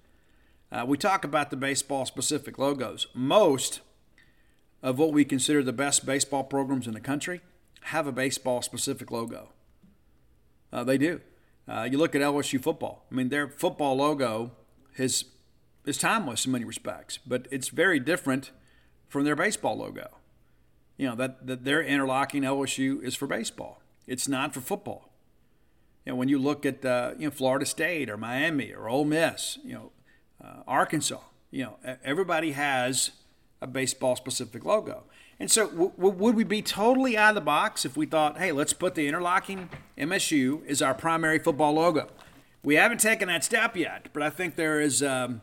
Uh, 0.73 0.83
we 0.83 0.97
talk 0.97 1.23
about 1.23 1.51
the 1.51 1.55
baseball 1.55 2.03
specific 2.03 2.57
logos. 2.57 3.05
Most 3.13 3.81
of 4.81 4.97
what 4.97 5.13
we 5.13 5.23
consider 5.23 5.61
the 5.61 5.71
best 5.71 6.03
baseball 6.03 6.43
programs 6.43 6.87
in 6.87 6.93
the 6.93 6.99
country 6.99 7.41
have 7.87 8.07
a 8.07 8.11
baseball 8.11 8.63
specific 8.63 9.11
logo. 9.11 9.49
Uh, 10.71 10.83
they 10.83 10.97
do. 10.97 11.21
Uh, 11.67 11.87
you 11.89 11.99
look 11.99 12.15
at 12.15 12.21
LSU 12.21 12.61
football. 12.61 13.05
I 13.11 13.13
mean, 13.13 13.29
their 13.29 13.47
football 13.47 13.97
logo 13.97 14.51
is 14.97 15.25
is 15.85 15.97
timeless 15.97 16.45
in 16.45 16.51
many 16.51 16.65
respects, 16.65 17.19
but 17.27 17.47
it's 17.51 17.67
very 17.67 17.99
different 17.99 18.51
from 19.09 19.25
their 19.25 19.35
baseball 19.35 19.77
logo. 19.77 20.07
You 20.97 21.09
know 21.09 21.15
that, 21.15 21.45
that 21.45 21.65
their 21.65 21.83
interlocking 21.83 22.43
LSU 22.43 23.03
is 23.03 23.15
for 23.15 23.27
baseball. 23.27 23.81
It's 24.07 24.27
not 24.27 24.53
for 24.53 24.61
football. 24.61 25.09
You 26.05 26.13
know, 26.13 26.15
when 26.15 26.29
you 26.29 26.39
look 26.39 26.65
at 26.65 26.83
uh, 26.83 27.11
you 27.19 27.27
know 27.27 27.31
Florida 27.31 27.65
State 27.65 28.09
or 28.09 28.17
Miami 28.17 28.73
or 28.73 28.89
Ole 28.89 29.05
Miss, 29.05 29.59
you 29.63 29.73
know 29.73 29.91
uh, 30.43 30.63
Arkansas, 30.67 31.19
you 31.51 31.63
know 31.63 31.77
everybody 32.03 32.51
has 32.51 33.11
a 33.61 33.67
baseball 33.67 34.15
specific 34.15 34.65
logo. 34.65 35.03
And 35.39 35.49
so, 35.49 35.67
w- 35.69 35.91
w- 35.97 36.15
would 36.15 36.35
we 36.35 36.43
be 36.43 36.61
totally 36.61 37.17
out 37.17 37.29
of 37.29 37.35
the 37.35 37.41
box 37.41 37.85
if 37.85 37.97
we 37.97 38.05
thought, 38.05 38.37
hey, 38.37 38.51
let's 38.51 38.73
put 38.73 38.95
the 38.95 39.07
interlocking 39.07 39.69
MSU 39.97 40.65
as 40.67 40.81
our 40.81 40.93
primary 40.93 41.39
football 41.39 41.73
logo? 41.73 42.09
We 42.63 42.75
haven't 42.75 42.99
taken 42.99 43.29
that 43.29 43.43
step 43.43 43.75
yet, 43.75 44.09
but 44.13 44.21
I 44.21 44.29
think 44.29 44.55
there 44.55 44.79
is 44.79 45.01
um, 45.01 45.41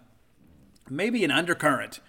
maybe 0.88 1.24
an 1.24 1.30
undercurrent 1.30 2.00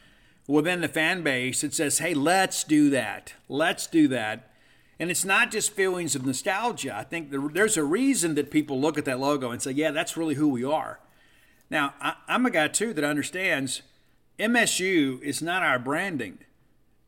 within 0.47 0.81
the 0.81 0.87
fan 0.87 1.23
base 1.23 1.61
that 1.61 1.73
says, 1.73 1.99
hey, 1.99 2.13
let's 2.13 2.63
do 2.63 2.89
that. 2.91 3.33
Let's 3.49 3.87
do 3.87 4.07
that. 4.09 4.51
And 4.99 5.09
it's 5.09 5.25
not 5.25 5.49
just 5.49 5.71
feelings 5.71 6.15
of 6.15 6.25
nostalgia. 6.25 6.95
I 6.95 7.03
think 7.03 7.31
there's 7.31 7.77
a 7.77 7.83
reason 7.83 8.35
that 8.35 8.51
people 8.51 8.79
look 8.79 8.97
at 8.97 9.05
that 9.05 9.19
logo 9.19 9.49
and 9.49 9.61
say, 9.61 9.71
yeah, 9.71 9.91
that's 9.91 10.15
really 10.15 10.35
who 10.35 10.47
we 10.47 10.63
are. 10.63 10.99
Now, 11.71 11.93
I, 12.01 12.15
I'm 12.27 12.45
a 12.45 12.51
guy 12.51 12.67
too 12.67 12.93
that 12.93 13.03
understands 13.03 13.81
MSU 14.37 15.21
is 15.21 15.41
not 15.41 15.63
our 15.63 15.79
branding. 15.79 16.39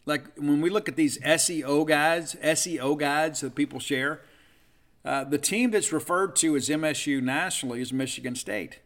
Like 0.06 0.34
when 0.38 0.62
we 0.62 0.70
look 0.70 0.88
at 0.88 0.96
these 0.96 1.20
SEO 1.20 1.86
guides, 1.86 2.36
SEO 2.36 2.98
guides 2.98 3.42
that 3.42 3.56
people 3.56 3.80
share, 3.80 4.22
uh, 5.04 5.26
the 5.26 5.38
team 5.38 5.72
that's 5.72 5.92
referred 5.92 6.36
to 6.38 6.56
as 6.56 6.70
MSU 6.70 7.22
nationally 7.22 7.82
is 7.82 7.92
Michigan 7.92 8.36
State. 8.36 8.80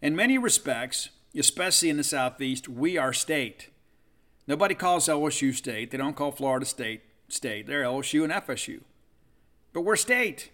In 0.00 0.16
many 0.16 0.38
respects, 0.38 1.10
especially 1.36 1.90
in 1.90 1.98
the 1.98 2.04
Southeast, 2.04 2.66
we 2.66 2.96
are 2.96 3.12
state. 3.12 3.68
Nobody 4.46 4.74
calls 4.74 5.06
LSU 5.06 5.54
state. 5.54 5.90
They 5.90 5.98
don't 5.98 6.16
call 6.16 6.32
Florida 6.32 6.64
State 6.64 7.02
state. 7.28 7.66
They're 7.66 7.84
LSU 7.84 8.24
and 8.24 8.32
FSU. 8.32 8.80
But 9.74 9.82
we're 9.82 9.96
state. 9.96 10.50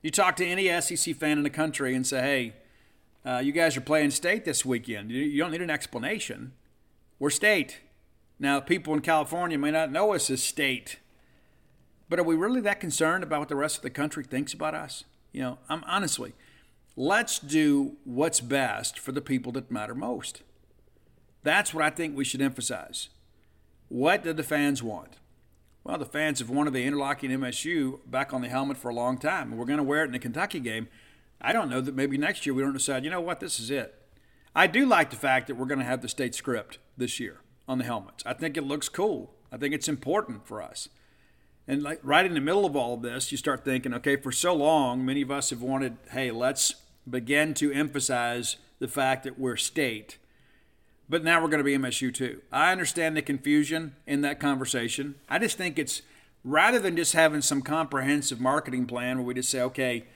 You 0.00 0.10
talk 0.10 0.36
to 0.36 0.46
any 0.46 0.68
SEC 0.80 1.14
fan 1.16 1.36
in 1.36 1.44
the 1.44 1.50
country 1.50 1.94
and 1.94 2.06
say, 2.06 2.20
hey, 2.22 2.54
uh, 3.24 3.40
you 3.44 3.52
guys 3.52 3.76
are 3.76 3.82
playing 3.82 4.10
state 4.10 4.44
this 4.44 4.64
weekend. 4.64 5.10
You 5.10 5.38
don't 5.38 5.50
need 5.50 5.62
an 5.62 5.70
explanation. 5.70 6.52
We're 7.18 7.30
state. 7.30 7.80
Now, 8.38 8.60
people 8.60 8.94
in 8.94 9.00
California 9.00 9.58
may 9.58 9.70
not 9.70 9.92
know 9.92 10.14
us 10.14 10.30
as 10.30 10.42
state, 10.42 10.98
but 12.08 12.18
are 12.18 12.24
we 12.24 12.34
really 12.34 12.62
that 12.62 12.80
concerned 12.80 13.22
about 13.22 13.40
what 13.40 13.48
the 13.48 13.56
rest 13.56 13.76
of 13.76 13.82
the 13.82 13.90
country 13.90 14.24
thinks 14.24 14.54
about 14.54 14.74
us? 14.74 15.04
You 15.32 15.42
know, 15.42 15.58
I'm 15.68 15.84
honestly, 15.84 16.32
let's 16.96 17.38
do 17.38 17.96
what's 18.04 18.40
best 18.40 18.98
for 18.98 19.12
the 19.12 19.20
people 19.20 19.52
that 19.52 19.70
matter 19.70 19.94
most. 19.94 20.42
That's 21.42 21.74
what 21.74 21.84
I 21.84 21.90
think 21.90 22.16
we 22.16 22.24
should 22.24 22.42
emphasize. 22.42 23.10
What 23.88 24.24
do 24.24 24.32
the 24.32 24.42
fans 24.42 24.82
want? 24.82 25.16
Well, 25.84 25.98
the 25.98 26.06
fans 26.06 26.38
have 26.38 26.50
wanted 26.50 26.72
the 26.72 26.84
interlocking 26.84 27.30
MSU 27.30 28.00
back 28.06 28.32
on 28.32 28.42
the 28.42 28.48
helmet 28.48 28.76
for 28.76 28.90
a 28.90 28.94
long 28.94 29.18
time. 29.18 29.56
We're 29.56 29.64
going 29.64 29.78
to 29.78 29.82
wear 29.82 30.02
it 30.02 30.06
in 30.06 30.12
the 30.12 30.18
Kentucky 30.18 30.60
game. 30.60 30.88
I 31.40 31.52
don't 31.52 31.70
know 31.70 31.80
that 31.80 31.94
maybe 31.94 32.18
next 32.18 32.44
year 32.44 32.54
we 32.54 32.62
don't 32.62 32.72
decide, 32.72 33.04
you 33.04 33.10
know 33.10 33.20
what, 33.20 33.40
this 33.40 33.58
is 33.58 33.70
it. 33.70 33.94
I 34.54 34.66
do 34.66 34.84
like 34.84 35.10
the 35.10 35.16
fact 35.16 35.46
that 35.46 35.54
we're 35.54 35.66
going 35.66 35.78
to 35.78 35.84
have 35.84 36.02
the 36.02 36.08
state 36.08 36.34
script 36.34 36.78
this 36.96 37.20
year 37.20 37.40
on 37.68 37.78
the 37.78 37.84
helmets. 37.84 38.22
I 38.26 38.34
think 38.34 38.56
it 38.56 38.64
looks 38.64 38.88
cool. 38.88 39.32
I 39.52 39.56
think 39.56 39.74
it's 39.74 39.88
important 39.88 40.46
for 40.46 40.60
us. 40.60 40.88
And 41.68 41.82
like 41.82 42.00
right 42.02 42.26
in 42.26 42.34
the 42.34 42.40
middle 42.40 42.66
of 42.66 42.74
all 42.74 42.94
of 42.94 43.02
this, 43.02 43.30
you 43.30 43.38
start 43.38 43.64
thinking, 43.64 43.94
okay, 43.94 44.16
for 44.16 44.32
so 44.32 44.54
long, 44.54 45.04
many 45.04 45.22
of 45.22 45.30
us 45.30 45.50
have 45.50 45.62
wanted, 45.62 45.96
hey, 46.10 46.30
let's 46.30 46.74
begin 47.08 47.54
to 47.54 47.72
emphasize 47.72 48.56
the 48.80 48.88
fact 48.88 49.24
that 49.24 49.38
we're 49.38 49.56
state. 49.56 50.18
But 51.08 51.22
now 51.24 51.40
we're 51.40 51.48
going 51.48 51.58
to 51.58 51.64
be 51.64 51.76
MSU 51.76 52.12
too. 52.12 52.40
I 52.52 52.72
understand 52.72 53.16
the 53.16 53.22
confusion 53.22 53.94
in 54.06 54.20
that 54.22 54.40
conversation. 54.40 55.16
I 55.28 55.38
just 55.38 55.56
think 55.56 55.78
it's 55.78 56.02
rather 56.44 56.78
than 56.78 56.96
just 56.96 57.12
having 57.12 57.42
some 57.42 57.62
comprehensive 57.62 58.40
marketing 58.40 58.86
plan 58.86 59.18
where 59.18 59.26
we 59.26 59.34
just 59.34 59.50
say, 59.50 59.60
okay, 59.60 60.06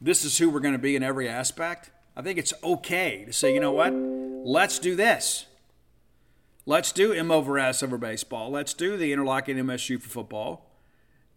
this 0.00 0.24
is 0.24 0.38
who 0.38 0.50
we're 0.50 0.60
going 0.60 0.74
to 0.74 0.78
be 0.78 0.96
in 0.96 1.02
every 1.02 1.28
aspect. 1.28 1.90
I 2.16 2.22
think 2.22 2.38
it's 2.38 2.54
okay 2.62 3.24
to 3.24 3.32
say, 3.32 3.54
you 3.54 3.60
know 3.60 3.72
what? 3.72 3.92
Let's 3.92 4.78
do 4.78 4.94
this. 4.94 5.46
Let's 6.66 6.92
do 6.92 7.12
M 7.12 7.30
over 7.30 7.58
S 7.58 7.82
over 7.82 7.96
baseball. 7.96 8.50
Let's 8.50 8.74
do 8.74 8.96
the 8.96 9.12
interlocking 9.12 9.56
MSU 9.56 10.00
for 10.00 10.08
football. 10.08 10.70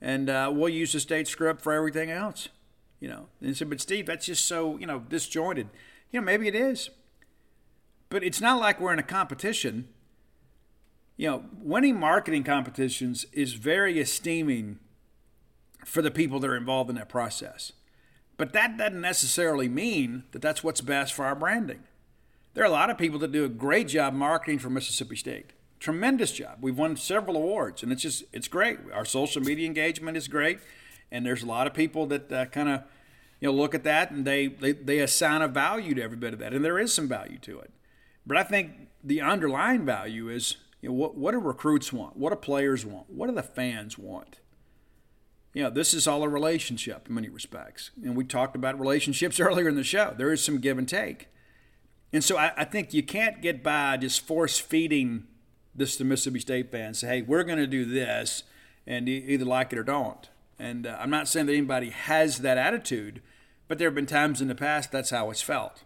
And 0.01 0.30
uh, 0.30 0.51
we'll 0.53 0.70
use 0.70 0.93
the 0.93 0.99
state 0.99 1.28
script 1.28 1.62
for 1.62 1.74
everything 1.74 2.12
else. 2.12 2.49
You 2.99 3.07
know, 3.07 3.28
and 3.41 3.55
said, 3.57 3.70
but 3.70 3.82
Steve, 3.82 4.05
that's 4.05 4.26
just 4.26 4.45
so, 4.45 4.78
you 4.78 4.86
know, 4.86 4.99
disjointed. 4.99 5.70
You 6.12 6.20
know, 6.20 6.26
maybe 6.26 6.47
it 6.47 6.55
is. 6.55 6.89
But 8.09 8.24
it's 8.24 8.41
not 8.41 8.59
like 8.59 8.80
we're 8.80 8.93
in 8.93 8.99
a 8.99 9.03
competition. 9.03 9.88
You 11.18 11.30
know, 11.30 11.45
winning 11.62 11.99
marketing 11.99 12.43
competitions 12.43 13.26
is 13.32 13.53
very 13.53 13.99
esteeming 13.99 14.80
for 15.86 16.01
the 16.01 16.12
people 16.12 16.39
that 16.39 16.49
are 16.49 16.55
involved 16.55 16.89
in 16.89 16.95
that 16.97 17.09
process. 17.09 17.72
But 18.42 18.54
that 18.54 18.76
doesn't 18.76 19.00
necessarily 19.00 19.70
mean 19.70 20.24
that 20.32 20.42
that's 20.42 20.64
what's 20.64 20.82
best 20.82 21.14
for 21.14 21.26
our 21.26 21.36
branding. 21.36 21.84
There 22.56 22.64
are 22.64 22.68
a 22.68 22.72
lot 22.72 22.89
of 22.89 22.98
people 22.98 23.20
that 23.20 23.32
do 23.32 23.46
a 23.46 23.48
great 23.48 23.88
job 23.88 24.16
marketing 24.16 24.58
for 24.58 24.72
Mississippi 24.72 25.16
State. 25.16 25.54
Tremendous 25.80 26.32
job. 26.32 26.58
We've 26.60 26.76
won 26.76 26.96
several 26.96 27.36
awards, 27.36 27.84
and 27.84 27.92
it's 27.92 28.02
just 28.02 28.24
it's 28.34 28.48
great. 28.48 28.80
Our 28.92 29.06
social 29.06 29.44
media 29.44 29.68
engagement 29.68 30.18
is 30.18 30.28
great, 30.28 30.58
and 31.12 31.24
there's 31.24 31.44
a 31.44 31.46
lot 31.46 31.68
of 31.68 31.76
people 31.76 32.08
that 32.08 32.32
uh, 32.32 32.46
kind 32.48 32.68
of 32.68 32.82
you 33.42 33.48
know 33.48 33.54
look 33.54 33.76
at 33.76 33.84
that 33.84 34.10
and 34.10 34.26
they, 34.26 34.48
they 34.48 34.72
they 34.72 34.98
assign 34.98 35.44
a 35.44 35.48
value 35.48 35.94
to 35.94 36.02
every 36.02 36.18
bit 36.18 36.34
of 36.34 36.39
that, 36.39 36.52
and 36.52 36.66
there 36.66 36.80
is 36.80 36.92
some 36.92 37.08
value 37.08 37.38
to 37.42 37.60
it. 37.60 37.70
But 38.26 38.38
I 38.38 38.44
think 38.44 38.72
the 39.04 39.22
underlying 39.22 39.86
value 39.86 40.30
is 40.30 40.56
you 40.82 40.89
know 40.89 40.96
what 40.96 41.16
what 41.16 41.34
do 41.34 41.38
recruits 41.38 41.94
want? 41.94 42.18
What 42.18 42.32
do 42.32 42.38
players 42.38 42.88
want? 42.88 43.08
What 43.12 43.28
do 43.28 43.36
the 43.36 43.44
fans 43.44 44.00
want? 44.00 44.39
You 45.54 45.64
know, 45.64 45.70
this 45.70 45.93
is 45.93 46.08
all 46.08 46.24
a 46.24 46.30
relationship 46.30 47.08
in 47.10 47.16
many 47.16 47.30
respects. 47.30 47.91
And 48.04 48.16
we 48.16 48.24
talked 48.24 48.56
about 48.56 48.80
relationships 48.80 49.39
earlier 49.39 49.68
in 49.68 49.76
the 49.76 49.84
show. 49.84 50.14
There 50.18 50.32
is 50.32 50.43
some 50.43 50.60
give 50.60 50.78
and 50.78 50.88
take. 50.88 51.28
And 52.14 52.24
so 52.24 52.38
I, 52.38 52.52
I 52.58 52.64
think 52.66 52.93
you 52.93 53.04
can't 53.04 53.41
get 53.41 53.64
by 53.64 53.97
just 53.97 54.26
force 54.26 54.60
feeding 54.60 55.28
this 55.74 55.95
to 55.97 56.04
Mississippi 56.04 56.39
State 56.39 56.72
fans. 56.72 56.99
Say, 56.99 57.08
hey, 57.08 57.22
we're 57.22 57.43
going 57.43 57.60
to 57.60 57.68
do 57.68 57.86
this, 57.86 58.43
and 58.86 59.08
you 59.08 59.24
either 59.25 59.46
like 59.46 59.71
it 59.71 59.80
or 59.80 59.84
don't. 59.84 60.30
And 60.59 60.86
uh, 60.86 60.97
I'm 61.00 61.09
not 61.09 61.28
saying 61.28 61.46
that 61.47 61.54
anybody 61.54 61.89
has 61.89 62.39
that 62.39 62.58
attitude, 62.58 63.21
but 63.67 63.80
there 63.80 63.88
have 63.88 63.96
been 63.96 64.05
times 64.05 64.42
in 64.42 64.47
the 64.47 64.55
past 64.55 64.92
that's 64.92 65.09
how 65.09 65.32
it's 65.32 65.42
felt, 65.42 65.84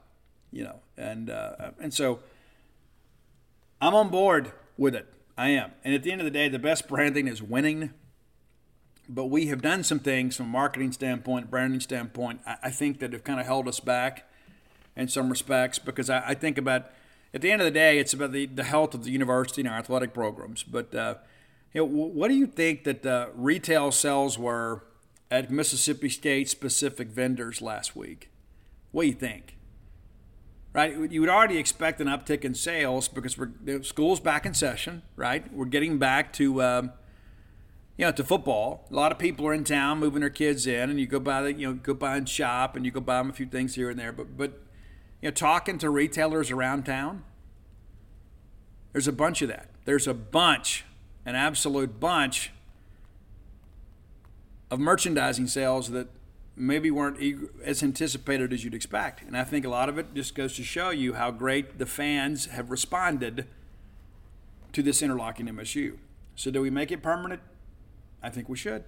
you 0.52 0.64
know. 0.64 0.80
And 0.98 1.30
uh, 1.30 1.72
and 1.80 1.94
so 1.94 2.19
I'm 3.80 3.94
on 3.94 4.10
board 4.10 4.52
with 4.77 4.95
it. 4.95 5.14
I 5.38 5.49
am. 5.49 5.72
And 5.84 5.94
at 5.94 6.03
the 6.03 6.11
end 6.11 6.22
of 6.22 6.26
the 6.26 6.31
day, 6.31 6.49
the 6.49 6.60
best 6.60 6.88
branding 6.88 7.27
is 7.27 7.41
winning. 7.41 7.94
But 9.07 9.26
we 9.26 9.48
have 9.48 9.61
done 9.61 9.84
some 9.84 9.99
things 9.99 10.36
from 10.36 10.48
a 10.48 10.49
marketing 10.49 10.91
standpoint, 10.91 11.52
branding 11.52 11.80
standpoint, 11.80 12.41
I, 12.45 12.57
I 12.64 12.69
think 12.69 12.99
that 12.99 13.14
have 13.14 13.23
kind 13.23 13.40
of 13.40 13.45
held 13.45 13.68
us 13.68 13.80
back 13.80 14.30
in 14.95 15.07
some 15.07 15.30
respects 15.30 15.77
because 15.80 16.10
I, 16.10 16.30
I, 16.30 16.34
think 16.34 16.57
about 16.57 16.90
at 17.34 17.41
the 17.41 17.52
end 17.52 17.61
of 17.61 17.65
the 17.65 17.72
day 17.72 17.99
it's 17.99 18.14
about 18.14 18.32
the, 18.32 18.45
the 18.45 18.64
health 18.64 18.94
of 18.94 19.03
the 19.03 19.11
university 19.11 19.61
and 19.61 19.69
our 19.69 19.77
athletic 19.77 20.14
programs. 20.14 20.64
But 20.64 20.95
uh, 20.95 21.15
you 21.73 21.82
know, 21.82 21.86
what 21.86 22.30
do 22.30 22.34
you 22.36 22.48
think 22.48 22.86
that 22.86 23.03
the 23.03 23.30
retail 23.36 23.91
sales 23.91 24.40
were 24.40 24.84
at 25.30 25.52
mississippi 25.52 26.10
state 26.10 26.49
specific 26.49 27.10
vendors 27.10 27.61
last 27.61 27.95
week? 27.95 28.32
What 28.91 29.03
do 29.03 29.07
you 29.07 29.14
think? 29.14 29.57
Right? 30.73 31.11
You 31.11 31.22
would 31.22 31.30
already 31.30 31.57
expect 31.57 32.02
an 32.02 32.07
uptick 32.07 32.44
in 32.44 32.53
sales 32.53 33.07
because 33.07 33.38
we're 33.38 33.52
the 33.64 33.84
school's 33.84 34.19
back 34.19 34.45
in 34.45 34.53
session 34.53 35.03
right? 35.15 35.53
We're 35.53 35.65
getting 35.65 35.98
back 35.98 36.34
to 36.34 36.61
um, 36.61 36.91
you 37.97 38.05
know, 38.05 38.11
to 38.11 38.23
football. 38.23 38.85
A 38.91 38.93
lot 38.93 39.11
of 39.11 39.17
people 39.17 39.47
are 39.47 39.53
in 39.53 39.63
town 39.63 39.99
moving 39.99 40.19
their 40.19 40.30
kids 40.30 40.67
in, 40.67 40.89
and 40.89 40.99
you 40.99 41.07
go 41.07 41.19
by 41.19 41.41
the, 41.41 41.53
you 41.53 41.67
know, 41.67 41.73
go 41.73 41.93
by 41.93 42.17
and 42.17 42.27
shop, 42.27 42.76
and 42.76 42.85
you 42.85 42.91
go 42.91 42.99
buy 42.99 43.17
them 43.17 43.30
a 43.30 43.34
few 43.34 43.45
things 43.45 43.76
here 43.76 43.89
and 43.89 43.99
there. 43.99 44.11
But, 44.11 44.38
but 44.38 44.61
you 45.22 45.30
know, 45.30 45.31
talking 45.31 45.77
to 45.80 45.89
retailers 45.89 46.51
around 46.51 46.85
town, 46.85 47.23
there's 48.91 49.07
a 49.07 49.13
bunch 49.13 49.41
of 49.41 49.49
that. 49.49 49.69
There's 49.85 50.07
a 50.07 50.13
bunch, 50.13 50.85
an 51.26 51.35
absolute 51.35 51.99
bunch 51.99 52.51
of 54.69 54.80
merchandising 54.80 55.47
sales 55.47 55.91
that 55.91 56.07
maybe 56.55 56.89
weren't 56.89 57.19
as 57.63 57.84
anticipated 57.84 58.53
as 58.53 58.63
you'd 58.63 58.73
expect. 58.73 59.22
And 59.22 59.38
I 59.38 59.43
think 59.43 59.65
a 59.65 59.69
lot 59.69 59.89
of 59.89 59.97
it 59.97 60.13
just 60.13 60.35
goes 60.35 60.55
to 60.55 60.63
show 60.63 60.89
you 60.89 61.13
how 61.13 61.31
great 61.31 61.77
the 61.77 61.85
fans 61.85 62.47
have 62.47 62.72
responded 62.72 63.47
to 64.73 64.81
this 64.81 65.01
interlocking 65.01 65.47
MSU. 65.47 65.97
So, 66.35 66.51
do 66.51 66.61
we 66.61 66.69
make 66.69 66.91
it 66.91 67.01
permanent? 67.01 67.41
I 68.26 68.30
think 68.30 68.49
we 68.49 68.57
should. 68.57 68.84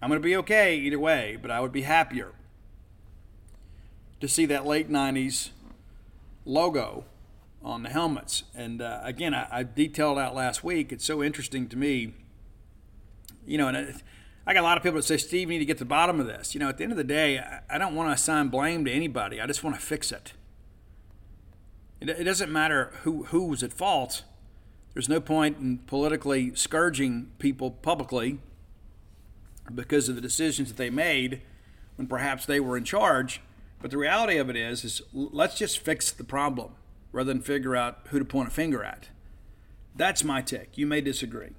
I'm 0.00 0.08
going 0.08 0.20
to 0.20 0.26
be 0.26 0.34
okay 0.36 0.74
either 0.74 0.98
way, 0.98 1.36
but 1.40 1.50
I 1.50 1.60
would 1.60 1.70
be 1.70 1.82
happier 1.82 2.32
to 4.20 4.26
see 4.26 4.46
that 4.46 4.64
late 4.64 4.90
90s 4.90 5.50
logo 6.46 7.04
on 7.62 7.82
the 7.82 7.90
helmets. 7.90 8.44
And 8.54 8.80
uh, 8.80 9.00
again, 9.02 9.34
I, 9.34 9.48
I, 9.50 9.62
detailed 9.64 10.18
out 10.18 10.34
last 10.34 10.64
week. 10.64 10.92
It's 10.92 11.04
so 11.04 11.22
interesting 11.22 11.68
to 11.68 11.76
me. 11.76 12.14
You 13.46 13.58
know, 13.58 13.68
and 13.68 13.76
it, 13.76 13.96
I 14.46 14.54
got 14.54 14.60
a 14.60 14.62
lot 14.62 14.78
of 14.78 14.82
people 14.82 14.96
that 14.96 15.02
say, 15.02 15.18
Steve, 15.18 15.50
you 15.50 15.58
need 15.58 15.58
to 15.58 15.66
get 15.66 15.76
to 15.76 15.84
the 15.84 15.88
bottom 15.88 16.20
of 16.20 16.26
this. 16.26 16.54
You 16.54 16.60
know, 16.60 16.70
at 16.70 16.78
the 16.78 16.84
end 16.84 16.92
of 16.92 16.98
the 16.98 17.04
day, 17.04 17.38
I, 17.38 17.60
I 17.68 17.76
don't 17.76 17.94
want 17.94 18.08
to 18.08 18.14
assign 18.14 18.48
blame 18.48 18.86
to 18.86 18.90
anybody. 18.90 19.42
I 19.42 19.46
just 19.46 19.62
want 19.62 19.76
to 19.76 19.82
fix 19.82 20.10
it. 20.10 20.32
It, 22.00 22.08
it 22.08 22.24
doesn't 22.24 22.50
matter 22.50 22.92
who, 23.02 23.24
who 23.24 23.44
was 23.44 23.62
at 23.62 23.74
fault. 23.74 24.22
There's 24.94 25.08
no 25.08 25.20
point 25.20 25.58
in 25.58 25.78
politically 25.78 26.54
scourging 26.54 27.32
people 27.38 27.72
publicly 27.72 28.38
because 29.74 30.08
of 30.08 30.14
the 30.14 30.20
decisions 30.20 30.68
that 30.68 30.76
they 30.76 30.90
made 30.90 31.42
when 31.96 32.06
perhaps 32.06 32.46
they 32.46 32.60
were 32.60 32.76
in 32.76 32.84
charge. 32.84 33.40
But 33.82 33.90
the 33.90 33.98
reality 33.98 34.38
of 34.38 34.48
it 34.48 34.56
is, 34.56 34.84
is 34.84 35.02
let's 35.12 35.58
just 35.58 35.80
fix 35.80 36.10
the 36.10 36.24
problem 36.24 36.72
rather 37.12 37.32
than 37.32 37.42
figure 37.42 37.74
out 37.76 37.98
who 38.10 38.18
to 38.18 38.24
point 38.24 38.48
a 38.48 38.50
finger 38.50 38.84
at. 38.84 39.08
That's 39.96 40.24
my 40.24 40.42
take. 40.42 40.78
You 40.78 40.86
may 40.86 41.00
disagree. 41.00 41.52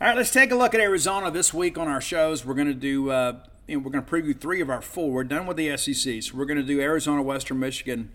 All 0.00 0.08
right, 0.08 0.16
let's 0.16 0.30
take 0.32 0.50
a 0.50 0.56
look 0.56 0.74
at 0.74 0.80
Arizona 0.80 1.30
this 1.30 1.54
week 1.54 1.78
on 1.78 1.88
our 1.88 2.00
shows. 2.00 2.44
We're 2.44 2.54
going 2.54 2.68
to 2.68 2.74
do, 2.74 3.10
uh, 3.10 3.40
you 3.66 3.76
know, 3.76 3.84
we're 3.84 3.90
going 3.90 4.04
to 4.04 4.10
preview 4.10 4.38
three 4.38 4.60
of 4.60 4.68
our 4.68 4.82
four. 4.82 5.10
We're 5.10 5.24
done 5.24 5.46
with 5.46 5.56
the 5.56 5.76
SEC, 5.76 6.22
so 6.22 6.36
we're 6.36 6.44
going 6.44 6.58
to 6.58 6.64
do 6.64 6.80
Arizona, 6.80 7.22
Western 7.22 7.60
Michigan, 7.60 8.10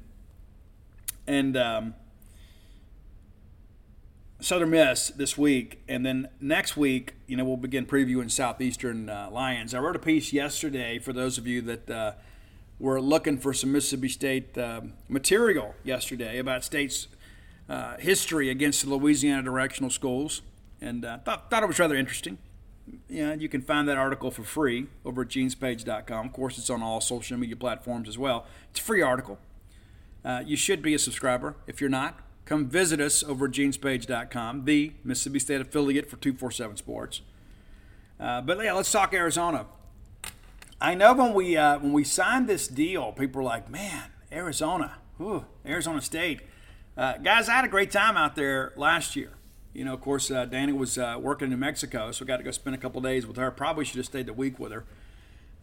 and 1.26 1.58
um, 1.58 1.96
Southern 4.41 4.70
Miss 4.70 5.10
this 5.10 5.38
week, 5.38 5.82
and 5.90 6.06
then 6.06 6.30
next 6.40 6.78
week, 6.78 7.16
you 7.28 7.36
know, 7.36 7.44
we'll 7.44 7.57
begin 7.57 7.86
previewing 7.86 8.32
Southeastern 8.32 9.10
uh, 9.10 9.30
Lions. 9.30 9.74
I 9.74 9.80
wrote 9.80 9.98
a 9.98 9.99
piece 9.99 10.32
yesterday 10.32 10.98
for 10.98 11.11
those 11.11 11.38
of 11.38 11.45
you 11.45 11.61
that 11.64 11.90
uh, 11.90 12.11
were 12.80 13.02
looking 13.02 13.38
for 13.38 13.53
some 13.53 13.74
Mississippi 13.74 14.07
State 14.07 14.57
uh, 14.57 14.82
material 15.10 15.76
yesterday 15.84 16.40
about 16.40 16.64
state's 16.64 17.07
uh, 17.68 17.98
history 17.98 18.49
against 18.49 18.84
the 18.84 18.95
Louisiana 18.95 19.44
directional 19.44 19.90
schools 19.90 20.41
and 20.80 21.03
uh, 21.03 21.18
thought, 21.20 21.49
thought 21.49 21.61
it 21.61 21.68
was 21.68 21.78
rather 21.78 21.95
interesting. 21.95 22.38
Yeah, 23.10 23.34
you 23.34 23.49
can 23.49 23.61
find 23.61 23.90
that 23.90 23.98
article 23.98 24.32
for 24.32 24.44
free 24.44 24.88
over 25.03 25.24
at 25.24 25.28
genespage.com. 25.28 26.28
Of 26.28 26.34
course, 26.34 26.57
it's 26.57 26.70
on 26.70 26.82
all 26.82 27.02
social 27.02 27.38
media 27.38 27.57
platforms 27.57 28.07
as 28.07 28.18
well. 28.18 28.45
It's 28.72 28.80
a 28.80 28.84
free 28.84 29.02
article. 29.02 29.38
Uh, 30.24 30.44
you 30.45 30.56
should 30.56 30.82
be 30.82 30.94
a 30.94 30.99
subscriber. 30.99 31.56
If 31.68 31.82
you're 31.82 31.90
not, 31.90 32.18
come 32.50 32.68
visit 32.68 33.00
us 33.00 33.24
over 33.24 33.46
at 33.46 33.52
genespage.com, 33.52 34.66
the 34.66 34.92
Mississippi 35.04 35.38
State 35.38 35.62
affiliate 35.62 36.10
for 36.10 36.18
247 36.18 36.78
Sports. 36.78 37.22
Uh, 38.20 38.42
but 38.42 38.62
yeah, 38.62 38.74
let's 38.74 38.92
talk 38.92 39.14
Arizona. 39.14 39.68
I 40.82 40.96
know 40.96 41.14
when 41.14 41.34
we 41.34 41.56
uh, 41.56 41.78
when 41.78 41.94
we 41.94 42.04
signed 42.04 42.50
this 42.50 42.68
deal, 42.68 43.12
people 43.12 43.42
were 43.42 43.46
like, 43.46 43.70
"Man, 43.70 44.06
Arizona, 44.32 44.98
Ooh, 45.22 45.46
Arizona 45.66 46.02
State." 46.02 46.42
Uh, 46.98 47.18
guys, 47.18 47.48
I 47.48 47.54
had 47.54 47.66
a 47.66 47.70
great 47.70 47.92
time 47.92 48.18
out 48.18 48.36
there 48.36 48.74
last 48.76 49.16
year. 49.16 49.34
You 49.74 49.86
know, 49.86 49.94
of 49.94 50.02
course, 50.02 50.32
uh, 50.32 50.46
Danny 50.46 50.74
was 50.74 50.98
uh, 50.98 51.18
working 51.22 51.46
in 51.46 51.52
New 51.52 51.58
Mexico, 51.58 52.12
so 52.12 52.26
I 52.26 52.28
got 52.28 52.38
to 52.38 52.44
go 52.44 52.52
spend 52.52 52.76
a 52.76 52.80
couple 52.80 53.00
days 53.02 53.28
with 53.28 53.38
her. 53.38 53.52
Probably 53.52 53.86
should 53.86 53.98
have 53.98 54.06
stayed 54.06 54.26
the 54.26 54.34
week 54.34 54.58
with 54.58 54.72
her. 54.72 54.86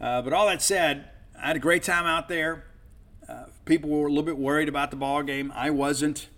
Uh, 0.01 0.23
but 0.23 0.33
all 0.33 0.47
that 0.47 0.63
said, 0.63 1.11
I 1.37 1.49
had 1.49 1.57
a 1.57 1.61
great 1.61 1.83
time 1.83 2.07
out 2.07 2.29
there. 2.29 2.65
People 3.65 3.91
were 3.91 4.07
a 4.07 4.11
little 4.11 4.23
bit 4.23 4.39
worried 4.39 4.69
about 4.69 4.93
the 4.93 4.97
ball 4.97 5.25
game. 5.25 5.53
I 5.57 5.71
wasn't. 5.71 6.29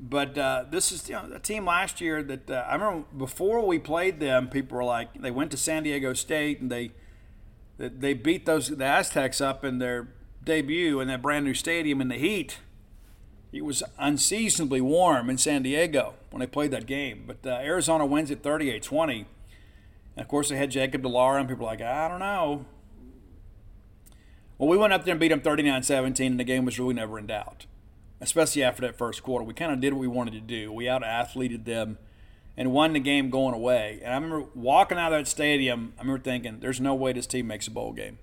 But 0.00 0.38
uh, 0.38 0.64
this 0.70 0.92
is 0.92 1.08
you 1.08 1.16
know, 1.16 1.30
a 1.34 1.40
team 1.40 1.64
last 1.66 2.00
year 2.00 2.22
that 2.22 2.50
uh, 2.50 2.64
I 2.68 2.74
remember 2.74 3.04
before 3.16 3.66
we 3.66 3.78
played 3.78 4.20
them, 4.20 4.48
people 4.48 4.76
were 4.76 4.84
like, 4.84 5.20
they 5.20 5.32
went 5.32 5.50
to 5.50 5.56
San 5.56 5.82
Diego 5.82 6.12
State 6.14 6.60
and 6.60 6.70
they 6.70 6.92
they 7.78 8.12
beat 8.12 8.44
those 8.44 8.68
the 8.68 8.84
Aztecs 8.84 9.40
up 9.40 9.64
in 9.64 9.78
their 9.78 10.08
debut 10.42 11.00
in 11.00 11.08
that 11.08 11.22
brand 11.22 11.44
new 11.44 11.54
stadium 11.54 12.00
in 12.00 12.08
the 12.08 12.16
heat 12.16 12.58
it 13.52 13.64
was 13.64 13.82
unseasonably 13.98 14.80
warm 14.80 15.30
in 15.30 15.38
San 15.38 15.62
Diego 15.62 16.14
when 16.30 16.40
they 16.40 16.46
played 16.46 16.70
that 16.72 16.86
game. 16.86 17.24
But 17.26 17.46
uh, 17.46 17.58
Arizona 17.62 18.04
wins 18.04 18.30
at 18.30 18.42
38 18.42 18.82
20. 18.82 19.26
And 20.16 20.24
of 20.24 20.28
course, 20.28 20.48
they 20.50 20.56
had 20.56 20.70
Jacob 20.70 21.02
de 21.02 21.08
Laura, 21.08 21.40
and 21.40 21.48
people 21.48 21.64
were 21.64 21.70
like, 21.70 21.80
I 21.80 22.08
don't 22.08 22.18
know. 22.18 22.66
Well, 24.58 24.68
we 24.68 24.76
went 24.76 24.92
up 24.92 25.04
there 25.04 25.12
and 25.12 25.20
beat 25.20 25.28
them 25.28 25.40
39 25.40 25.82
17, 25.82 26.32
and 26.32 26.40
the 26.40 26.44
game 26.44 26.64
was 26.64 26.78
really 26.78 26.94
never 26.94 27.18
in 27.18 27.26
doubt, 27.26 27.66
especially 28.20 28.62
after 28.62 28.82
that 28.82 28.96
first 28.96 29.22
quarter. 29.22 29.44
We 29.44 29.54
kind 29.54 29.72
of 29.72 29.80
did 29.80 29.92
what 29.92 30.00
we 30.00 30.08
wanted 30.08 30.34
to 30.34 30.40
do. 30.40 30.72
We 30.72 30.88
out 30.88 31.02
athleted 31.02 31.64
them 31.64 31.98
and 32.56 32.72
won 32.72 32.92
the 32.92 33.00
game 33.00 33.30
going 33.30 33.54
away. 33.54 34.00
And 34.02 34.12
I 34.12 34.16
remember 34.16 34.46
walking 34.54 34.98
out 34.98 35.12
of 35.12 35.20
that 35.20 35.28
stadium, 35.28 35.94
I 35.96 36.02
remember 36.02 36.22
thinking, 36.22 36.58
there's 36.60 36.80
no 36.80 36.94
way 36.94 37.12
this 37.12 37.26
team 37.26 37.46
makes 37.46 37.68
a 37.68 37.70
bowl 37.70 37.92
game. 37.92 38.18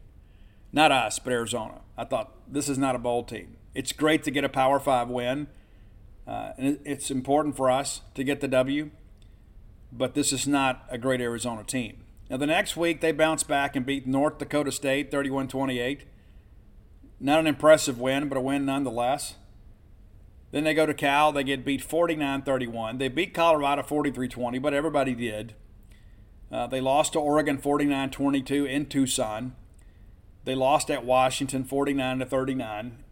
Not 0.74 0.92
us, 0.92 1.20
but 1.20 1.32
Arizona. 1.32 1.80
I 1.98 2.04
thought, 2.04 2.34
this 2.46 2.68
is 2.68 2.78
not 2.78 2.96
a 2.96 3.00
bowl 3.00 3.24
team. 3.24 3.56
It's 3.74 3.94
great 3.94 4.24
to 4.24 4.32
get 4.32 4.44
a 4.44 4.50
Power 4.50 4.78
Five 4.78 5.08
win, 5.08 5.48
uh, 6.28 6.52
and 6.58 6.80
it's 6.84 7.10
important 7.10 7.56
for 7.56 7.72
us 7.72 8.02
to 8.16 8.26
get 8.26 8.42
the 8.42 8.50
W. 8.50 8.92
But 9.92 10.16
this 10.16 10.34
is 10.34 10.46
not 10.46 10.86
a 10.90 10.98
great 10.98 11.22
Arizona 11.22 11.64
team. 11.64 12.04
Now, 12.30 12.36
the 12.36 12.48
next 12.48 12.76
week, 12.76 13.00
they 13.00 13.14
bounce 13.14 13.44
back 13.44 13.76
and 13.76 13.86
beat 13.86 14.06
North 14.06 14.38
Dakota 14.38 14.72
State 14.72 15.12
31 15.12 15.48
28. 15.48 16.04
Not 17.22 17.40
an 17.40 17.48
impressive 17.48 18.00
win, 18.00 18.28
but 18.28 18.38
a 18.38 18.42
win 18.42 18.66
nonetheless. 18.66 19.36
Then 20.56 20.64
they 20.64 20.74
go 20.74 20.86
to 20.86 20.94
Cal. 20.94 21.34
They 21.34 21.44
get 21.44 21.66
beat 21.66 21.82
49 21.82 22.44
31. 22.44 22.98
They 22.98 23.10
beat 23.10 23.34
Colorado 23.34 23.84
43 23.84 24.30
20, 24.30 24.58
but 24.60 24.74
everybody 24.74 25.14
did. 25.14 25.54
Uh, 26.50 26.66
they 26.66 26.80
lost 26.80 27.12
to 27.12 27.20
Oregon 27.20 27.58
49 27.58 28.10
22 28.10 28.66
in 28.66 28.86
Tucson. 28.86 29.54
They 30.46 30.56
lost 30.56 30.90
at 30.90 31.04
Washington 31.04 31.66
49 31.66 32.26
39. 32.26 33.04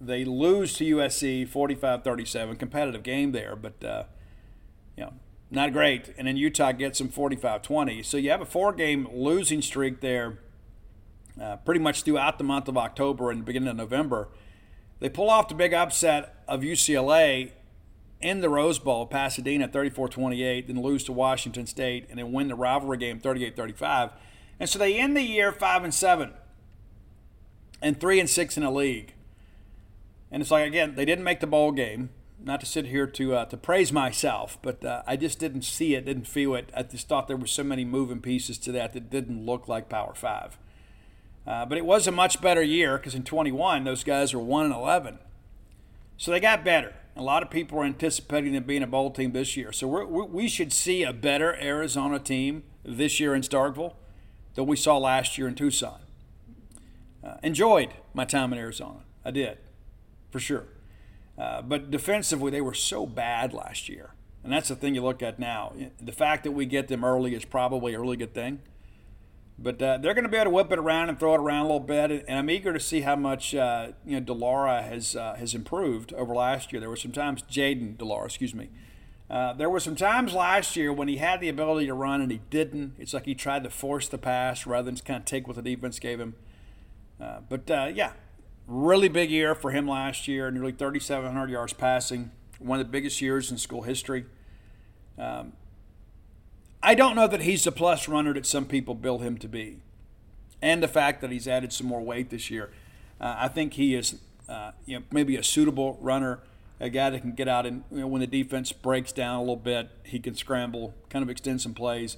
They 0.00 0.24
lose 0.24 0.78
to 0.78 0.96
USC 0.96 1.46
45-37. 1.46 2.58
Competitive 2.58 3.02
game 3.02 3.32
there, 3.32 3.54
but 3.54 3.84
uh, 3.84 4.04
you 4.96 5.04
know, 5.04 5.12
not 5.50 5.74
great. 5.74 6.14
And 6.16 6.26
then 6.26 6.38
Utah 6.38 6.72
gets 6.72 7.00
them 7.00 7.10
45-20. 7.10 8.02
So 8.02 8.16
you 8.16 8.30
have 8.30 8.40
a 8.40 8.46
four-game 8.46 9.08
losing 9.12 9.60
streak 9.60 10.00
there, 10.00 10.38
uh, 11.38 11.56
pretty 11.56 11.80
much 11.80 12.04
throughout 12.04 12.38
the 12.38 12.44
month 12.44 12.66
of 12.66 12.78
October 12.78 13.30
and 13.30 13.44
beginning 13.44 13.68
of 13.68 13.76
November. 13.76 14.30
They 15.00 15.10
pull 15.10 15.28
off 15.28 15.48
the 15.48 15.54
big 15.54 15.74
upset 15.74 16.34
of 16.48 16.62
UCLA 16.62 17.52
in 18.20 18.40
the 18.40 18.48
Rose 18.48 18.78
Bowl, 18.78 19.06
Pasadena 19.06 19.68
34-28, 19.68 20.66
then 20.66 20.82
lose 20.82 21.04
to 21.04 21.12
Washington 21.12 21.66
State, 21.66 22.06
and 22.10 22.18
then 22.18 22.32
win 22.32 22.48
the 22.48 22.54
rivalry 22.54 22.98
game 22.98 23.20
38-35. 23.20 24.12
And 24.58 24.68
so 24.68 24.78
they 24.78 24.96
end 24.98 25.16
the 25.16 25.22
year 25.22 25.52
five 25.52 25.84
and 25.84 25.94
seven, 25.94 26.32
and 27.80 28.00
three 28.00 28.18
and 28.18 28.28
six 28.28 28.56
in 28.56 28.64
the 28.64 28.70
league. 28.70 29.14
And 30.30 30.42
it's 30.42 30.50
like 30.50 30.66
again, 30.66 30.94
they 30.94 31.04
didn't 31.04 31.24
make 31.24 31.40
the 31.40 31.46
bowl 31.46 31.72
game. 31.72 32.10
Not 32.40 32.60
to 32.60 32.66
sit 32.66 32.86
here 32.86 33.06
to 33.06 33.34
uh, 33.34 33.44
to 33.46 33.56
praise 33.56 33.92
myself, 33.92 34.58
but 34.62 34.84
uh, 34.84 35.02
I 35.06 35.16
just 35.16 35.40
didn't 35.40 35.62
see 35.62 35.96
it, 35.96 36.04
didn't 36.04 36.28
feel 36.28 36.54
it. 36.54 36.70
I 36.76 36.84
just 36.84 37.08
thought 37.08 37.26
there 37.26 37.36
were 37.36 37.48
so 37.48 37.64
many 37.64 37.84
moving 37.84 38.20
pieces 38.20 38.58
to 38.58 38.72
that 38.72 38.92
that 38.92 39.10
didn't 39.10 39.44
look 39.44 39.66
like 39.66 39.88
Power 39.88 40.14
Five. 40.14 40.56
Uh, 41.46 41.66
but 41.66 41.78
it 41.78 41.84
was 41.84 42.06
a 42.06 42.12
much 42.12 42.40
better 42.40 42.62
year 42.62 42.98
because 42.98 43.14
in 43.14 43.24
21 43.24 43.82
those 43.84 44.04
guys 44.04 44.34
were 44.34 44.40
one 44.40 44.66
and 44.66 44.74
11, 44.74 45.18
so 46.18 46.30
they 46.30 46.40
got 46.40 46.64
better. 46.64 46.94
A 47.16 47.22
lot 47.22 47.42
of 47.42 47.48
people 47.48 47.78
are 47.80 47.84
anticipating 47.84 48.52
them 48.52 48.64
being 48.64 48.82
a 48.82 48.86
bowl 48.86 49.10
team 49.10 49.32
this 49.32 49.56
year, 49.56 49.72
so 49.72 49.88
we're, 49.88 50.04
we 50.04 50.48
should 50.48 50.72
see 50.72 51.02
a 51.02 51.12
better 51.12 51.56
Arizona 51.56 52.18
team 52.18 52.64
this 52.84 53.18
year 53.18 53.34
in 53.34 53.40
Starkville 53.40 53.94
than 54.54 54.66
we 54.66 54.76
saw 54.76 54.98
last 54.98 55.38
year 55.38 55.48
in 55.48 55.54
Tucson. 55.54 56.00
Uh, 57.24 57.36
enjoyed 57.42 57.94
my 58.12 58.24
time 58.24 58.52
in 58.52 58.58
Arizona. 58.58 59.00
I 59.24 59.30
did 59.30 59.58
for 60.30 60.40
sure. 60.40 60.66
Uh, 61.36 61.62
but 61.62 61.90
defensively, 61.90 62.50
they 62.50 62.60
were 62.60 62.74
so 62.74 63.06
bad 63.06 63.52
last 63.52 63.88
year. 63.88 64.10
And 64.42 64.52
that's 64.52 64.68
the 64.68 64.76
thing 64.76 64.94
you 64.94 65.02
look 65.02 65.22
at 65.22 65.38
now. 65.38 65.72
The 66.00 66.12
fact 66.12 66.44
that 66.44 66.52
we 66.52 66.66
get 66.66 66.88
them 66.88 67.04
early 67.04 67.34
is 67.34 67.44
probably 67.44 67.94
a 67.94 68.00
really 68.00 68.16
good 68.16 68.34
thing. 68.34 68.60
But 69.58 69.82
uh, 69.82 69.98
they're 69.98 70.14
going 70.14 70.24
to 70.24 70.30
be 70.30 70.36
able 70.36 70.46
to 70.46 70.50
whip 70.50 70.70
it 70.70 70.78
around 70.78 71.08
and 71.08 71.18
throw 71.18 71.34
it 71.34 71.40
around 71.40 71.60
a 71.60 71.64
little 71.64 71.80
bit. 71.80 72.24
And 72.28 72.38
I'm 72.38 72.48
eager 72.48 72.72
to 72.72 72.78
see 72.78 73.00
how 73.00 73.16
much 73.16 73.54
uh, 73.54 73.88
you 74.06 74.14
know 74.14 74.20
de 74.20 74.32
Laura 74.32 74.82
has 74.82 75.16
uh, 75.16 75.34
has 75.34 75.54
improved 75.54 76.12
over 76.12 76.34
last 76.34 76.72
year. 76.72 76.80
There 76.80 76.90
were 76.90 76.96
some 76.96 77.12
times 77.12 77.42
Jayden 77.42 77.98
de 77.98 78.04
Laura, 78.04 78.26
excuse 78.26 78.54
me. 78.54 78.70
Uh, 79.28 79.52
there 79.52 79.68
were 79.68 79.80
some 79.80 79.96
times 79.96 80.32
last 80.32 80.74
year 80.74 80.90
when 80.92 81.08
he 81.08 81.16
had 81.16 81.40
the 81.40 81.48
ability 81.48 81.86
to 81.86 81.94
run 81.94 82.22
and 82.22 82.30
he 82.30 82.40
didn't. 82.48 82.94
It's 82.98 83.12
like 83.12 83.26
he 83.26 83.34
tried 83.34 83.62
to 83.64 83.70
force 83.70 84.08
the 84.08 84.16
pass 84.16 84.66
rather 84.66 84.86
than 84.86 84.94
just 84.94 85.04
kind 85.04 85.18
of 85.18 85.26
take 85.26 85.46
what 85.46 85.56
the 85.56 85.62
defense 85.62 85.98
gave 85.98 86.18
him. 86.18 86.34
Uh, 87.20 87.40
but 87.46 87.70
uh, 87.70 87.90
yeah, 87.92 88.12
Really 88.68 89.08
big 89.08 89.30
year 89.30 89.54
for 89.54 89.70
him 89.70 89.88
last 89.88 90.28
year, 90.28 90.50
nearly 90.50 90.72
3,700 90.72 91.48
yards 91.48 91.72
passing, 91.72 92.32
one 92.58 92.78
of 92.78 92.86
the 92.86 92.92
biggest 92.92 93.22
years 93.22 93.50
in 93.50 93.56
school 93.56 93.80
history. 93.80 94.26
Um, 95.16 95.54
I 96.82 96.94
don't 96.94 97.16
know 97.16 97.26
that 97.26 97.40
he's 97.40 97.64
the 97.64 97.72
plus 97.72 98.08
runner 98.08 98.32
that 98.34 98.46
some 98.46 98.64
people 98.66 98.94
build 98.94 99.22
him 99.22 99.36
to 99.38 99.48
be. 99.48 99.78
and 100.60 100.82
the 100.82 100.88
fact 100.88 101.20
that 101.20 101.30
he's 101.30 101.46
added 101.46 101.72
some 101.72 101.86
more 101.86 102.00
weight 102.00 102.30
this 102.30 102.50
year. 102.50 102.70
Uh, 103.20 103.34
I 103.38 103.48
think 103.48 103.74
he 103.74 103.94
is, 103.94 104.16
uh, 104.48 104.72
you 104.86 104.98
know, 104.98 105.04
maybe 105.12 105.36
a 105.36 105.42
suitable 105.42 105.96
runner, 106.00 106.40
a 106.80 106.88
guy 106.88 107.10
that 107.10 107.20
can 107.20 107.32
get 107.32 107.46
out 107.48 107.64
and 107.66 107.84
you 107.92 108.00
know, 108.00 108.06
when 108.08 108.20
the 108.20 108.26
defense 108.26 108.72
breaks 108.72 109.12
down 109.12 109.36
a 109.36 109.40
little 109.40 109.56
bit, 109.56 109.88
he 110.04 110.18
can 110.18 110.34
scramble, 110.34 110.94
kind 111.10 111.22
of 111.22 111.30
extend 111.30 111.60
some 111.60 111.74
plays. 111.74 112.16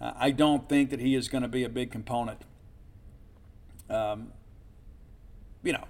Uh, 0.00 0.12
I 0.16 0.30
don't 0.30 0.68
think 0.68 0.90
that 0.90 1.00
he 1.00 1.14
is 1.14 1.28
going 1.28 1.42
to 1.42 1.48
be 1.48 1.64
a 1.64 1.68
big 1.68 1.90
component. 1.90 2.42
Um, 3.88 4.32
you 5.62 5.72
know, 5.72 5.84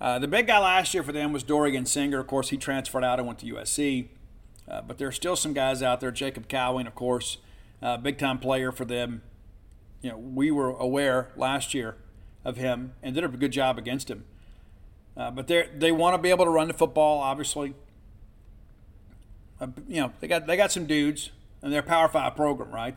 uh, 0.00 0.18
the 0.18 0.28
big 0.28 0.46
guy 0.46 0.58
last 0.58 0.94
year 0.94 1.02
for 1.02 1.12
them 1.12 1.32
was 1.32 1.42
Dorian 1.42 1.84
Singer. 1.86 2.20
Of 2.20 2.26
course, 2.26 2.50
he 2.50 2.56
transferred 2.56 3.04
out 3.04 3.18
and 3.18 3.26
went 3.26 3.40
to 3.40 3.46
USC. 3.46 4.08
Uh, 4.68 4.80
but 4.80 4.98
there 4.98 5.08
are 5.08 5.12
still 5.12 5.36
some 5.36 5.52
guys 5.52 5.82
out 5.82 6.00
there. 6.00 6.10
Jacob 6.10 6.48
Cowing, 6.48 6.86
of 6.86 6.94
course, 6.94 7.38
uh, 7.82 7.96
big 7.96 8.18
time 8.18 8.38
player 8.38 8.70
for 8.70 8.84
them. 8.84 9.22
You 10.00 10.10
know, 10.10 10.18
we 10.18 10.50
were 10.50 10.70
aware 10.70 11.30
last 11.36 11.74
year 11.74 11.96
of 12.44 12.56
him 12.56 12.92
and 13.02 13.14
did 13.14 13.24
a 13.24 13.28
good 13.28 13.52
job 13.52 13.78
against 13.78 14.10
him. 14.10 14.24
Uh, 15.16 15.30
but 15.30 15.46
they 15.46 15.68
they 15.76 15.92
want 15.92 16.14
to 16.14 16.18
be 16.18 16.30
able 16.30 16.44
to 16.44 16.50
run 16.50 16.68
the 16.68 16.74
football, 16.74 17.18
obviously. 17.18 17.74
Uh, 19.60 19.68
you 19.88 20.00
know, 20.00 20.12
they 20.20 20.28
got 20.28 20.46
they 20.46 20.56
got 20.56 20.72
some 20.72 20.86
dudes, 20.86 21.30
and 21.60 21.72
they're 21.72 21.82
Power 21.82 22.08
Five 22.08 22.34
program, 22.34 22.70
right? 22.70 22.96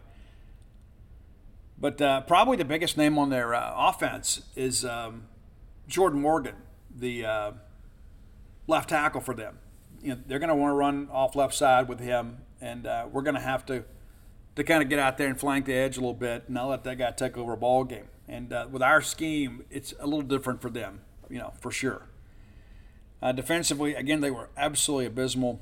But 1.78 2.02
uh, 2.02 2.22
probably 2.22 2.56
the 2.56 2.66
biggest 2.66 2.96
name 2.96 3.18
on 3.20 3.30
their 3.30 3.52
offense 3.54 4.42
is 4.56 4.86
um, 4.86 5.24
Jordan 5.90 6.22
Morgan, 6.22 6.56
the 6.96 7.26
left 8.66 8.90
tackle 8.90 9.20
for 9.20 9.34
them. 9.34 9.60
You 10.06 10.12
know, 10.12 10.22
they're 10.28 10.38
going 10.38 10.50
to 10.50 10.56
want 10.56 10.70
to 10.70 10.76
run 10.76 11.10
off 11.12 11.36
left 11.36 11.56
side 11.56 11.88
with 11.88 12.00
him, 12.00 12.38
and 12.62 12.86
uh, 12.86 13.08
we're 13.12 13.24
going 13.24 13.36
to 13.36 13.42
have 13.42 13.66
to 13.66 13.84
to 14.56 14.64
kind 14.64 14.84
of 14.84 14.88
get 14.88 15.00
out 15.00 15.18
there 15.18 15.28
and 15.28 15.38
flank 15.38 15.66
the 15.66 15.74
edge 15.74 15.98
a 15.98 16.00
little 16.00 16.14
bit, 16.14 16.44
and 16.46 16.54
not 16.54 16.68
let 16.68 16.84
that 16.84 16.98
guy 16.98 17.12
take 17.12 17.38
over 17.38 17.54
a 17.54 17.58
ball 17.58 17.84
game. 17.84 18.08
And 18.28 18.54
uh, 18.54 18.68
with 18.70 18.84
our 18.84 19.02
scheme, 19.02 19.66
it's 19.72 19.96
a 20.00 20.06
little 20.06 20.22
different 20.22 20.62
for 20.62 20.70
them, 20.70 21.02
you 21.28 21.40
know, 21.40 21.54
for 21.60 21.72
sure. 21.72 22.04
Uh, 23.22 23.32
defensively, 23.32 23.96
again, 23.96 24.22
they 24.22 24.30
were 24.30 24.50
absolutely 24.56 25.08
abysmal 25.08 25.60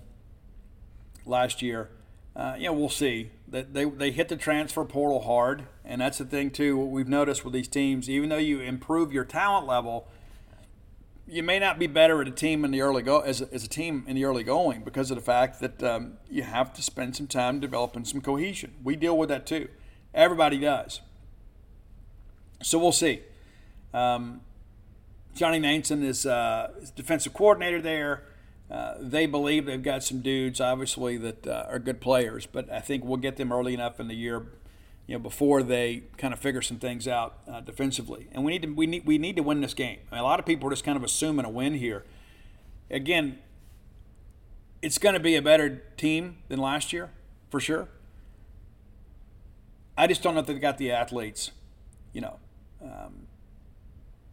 last 1.26 1.62
year. 1.62 1.90
Uh, 2.36 2.56
you 2.58 2.66
know, 2.66 2.74
we'll 2.74 2.90
see. 2.90 3.32
That 3.48 3.74
they, 3.74 3.86
they 3.86 4.12
hit 4.12 4.28
the 4.28 4.36
transfer 4.36 4.84
portal 4.84 5.22
hard, 5.22 5.64
and 5.86 6.02
that's 6.02 6.18
the 6.18 6.26
thing 6.26 6.52
too. 6.52 6.78
What 6.78 6.90
we've 6.90 7.08
noticed 7.08 7.46
with 7.46 7.54
these 7.54 7.70
teams, 7.70 8.10
even 8.10 8.28
though 8.28 8.38
you 8.38 8.60
improve 8.60 9.14
your 9.14 9.26
talent 9.26 9.68
level, 9.68 10.08
you 11.28 11.42
may 11.42 11.58
not 11.60 11.80
be 11.80 11.88
better 11.88 12.22
at 12.22 12.28
a 12.28 12.32
team 12.32 12.66
in 12.66 12.72
the 12.72 12.82
early 12.82 13.02
go 13.02 13.22
as 13.22 13.42
a, 13.42 13.54
as 13.54 13.64
a 13.64 13.70
team 13.70 14.04
in 14.08 14.16
the 14.16 14.26
early 14.26 14.44
going 14.44 14.82
because 14.84 15.10
of 15.10 15.16
the 15.16 15.24
fact 15.24 15.60
that 15.62 15.82
um, 15.82 16.18
you 16.30 16.44
have 16.44 16.74
to 16.74 16.82
spend 16.82 17.16
some 17.16 17.28
time 17.28 17.60
developing 17.60 18.04
some 18.04 18.22
cohesion. 18.22 18.74
We 18.84 18.96
deal 18.96 19.18
with 19.18 19.30
that 19.30 19.46
too. 19.46 19.70
Everybody 20.14 20.60
does. 20.60 21.02
So 22.62 22.78
we'll 22.78 22.92
see. 22.92 23.22
Um, 23.94 24.42
Johnny 25.36 25.60
Nansen 25.60 26.04
is, 26.04 26.26
uh, 26.26 26.72
is 26.82 26.92
defensive 26.92 27.34
coordinator 27.34 27.82
there. 27.82 28.24
Uh, 28.70 28.96
they 29.00 29.26
believe 29.26 29.66
they've 29.66 29.84
got 29.84 30.04
some 30.04 30.22
dudes, 30.22 30.60
obviously, 30.62 31.18
that 31.18 31.46
uh, 31.46 31.66
are 31.68 31.80
good 31.80 32.02
players, 32.02 32.46
but 32.46 32.72
I 32.72 32.80
think 32.80 33.04
we'll 33.04 33.18
get 33.18 33.38
them 33.38 33.52
early 33.52 33.74
enough 33.74 34.00
in 34.00 34.08
the 34.08 34.16
year, 34.16 34.48
you 35.08 35.16
know, 35.16 35.20
before 35.20 35.64
they 35.64 36.04
kind 36.18 36.34
of 36.34 36.40
figure 36.40 36.62
some 36.62 36.78
things 36.78 37.08
out 37.08 37.38
uh, 37.48 37.60
defensively. 37.62 38.28
And 38.32 38.44
we 38.44 38.52
need 38.54 38.62
to 38.62 38.74
we 38.74 38.88
need 38.88 39.06
we 39.06 39.18
need 39.18 39.36
to 39.36 39.44
win 39.44 39.62
this 39.62 39.74
game. 39.74 40.00
I 40.12 40.16
mean, 40.16 40.24
a 40.24 40.28
lot 40.28 40.40
of 40.40 40.46
people 40.46 40.68
are 40.68 40.72
just 40.72 40.86
kind 40.86 40.98
of 40.98 41.04
assuming 41.04 41.46
a 41.46 41.50
win 41.50 41.74
here. 41.74 42.06
Again, 42.90 43.40
it's 44.82 44.98
going 44.98 45.14
to 45.14 45.20
be 45.20 45.36
a 45.36 45.42
better 45.42 45.82
team 45.98 46.38
than 46.48 46.60
last 46.60 46.94
year, 46.94 47.10
for 47.50 47.60
sure. 47.60 47.88
I 49.98 50.08
just 50.08 50.24
don't 50.24 50.34
know 50.34 50.42
if 50.42 50.48
they've 50.48 50.60
got 50.60 50.78
the 50.78 50.92
athletes, 50.92 51.52
you 52.14 52.22
know, 52.22 52.40
um, 52.82 53.28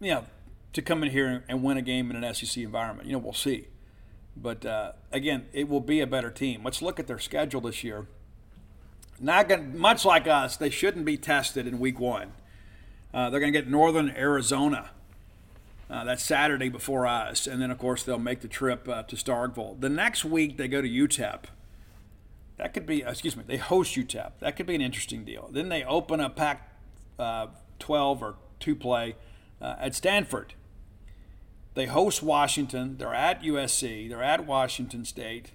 you 0.00 0.14
know, 0.14 0.24
to 0.72 0.82
come 0.82 1.02
in 1.02 1.10
here 1.10 1.44
and 1.48 1.62
win 1.62 1.76
a 1.76 1.82
game 1.82 2.10
in 2.10 2.22
an 2.22 2.34
SEC 2.34 2.62
environment. 2.62 3.06
You 3.06 3.12
know, 3.12 3.18
we'll 3.18 3.32
see. 3.32 3.68
But 4.36 4.64
uh, 4.64 4.92
again, 5.12 5.46
it 5.52 5.68
will 5.68 5.80
be 5.80 6.00
a 6.00 6.06
better 6.06 6.30
team. 6.30 6.62
Let's 6.64 6.80
look 6.80 6.98
at 6.98 7.06
their 7.06 7.18
schedule 7.18 7.60
this 7.60 7.84
year. 7.84 8.06
Not 9.20 9.48
going 9.48 9.78
much 9.78 10.04
like 10.04 10.26
us, 10.26 10.56
they 10.56 10.70
shouldn't 10.70 11.04
be 11.04 11.16
tested 11.16 11.66
in 11.66 11.78
week 11.78 12.00
one. 12.00 12.32
Uh, 13.12 13.28
they're 13.28 13.40
going 13.40 13.52
to 13.52 13.58
get 13.58 13.68
Northern 13.68 14.10
Arizona. 14.10 14.90
Uh, 15.90 16.04
that's 16.04 16.22
Saturday 16.22 16.68
before 16.68 17.06
us, 17.06 17.46
and 17.48 17.60
then 17.60 17.70
of 17.70 17.78
course 17.78 18.04
they'll 18.04 18.18
make 18.18 18.40
the 18.40 18.48
trip 18.48 18.88
uh, 18.88 19.02
to 19.02 19.16
Starkville. 19.16 19.80
The 19.80 19.88
next 19.88 20.24
week 20.24 20.56
they 20.56 20.68
go 20.68 20.80
to 20.80 20.88
UTEP. 20.88 21.44
That 22.58 22.72
could 22.72 22.86
be, 22.86 23.02
excuse 23.02 23.36
me, 23.36 23.42
they 23.46 23.56
host 23.56 23.96
UTEP. 23.96 24.32
That 24.38 24.54
could 24.56 24.66
be 24.66 24.74
an 24.76 24.80
interesting 24.80 25.24
deal. 25.24 25.48
Then 25.50 25.68
they 25.68 25.82
open 25.82 26.20
a 26.20 26.30
Pac-12 26.30 27.18
uh, 27.18 28.24
or 28.24 28.36
two 28.60 28.76
play 28.76 29.16
uh, 29.60 29.76
at 29.80 29.94
Stanford. 29.94 30.54
They 31.74 31.86
host 31.86 32.22
Washington. 32.22 32.96
They're 32.98 33.14
at 33.14 33.42
USC. 33.42 34.08
They're 34.08 34.22
at 34.22 34.46
Washington 34.46 35.04
State. 35.04 35.52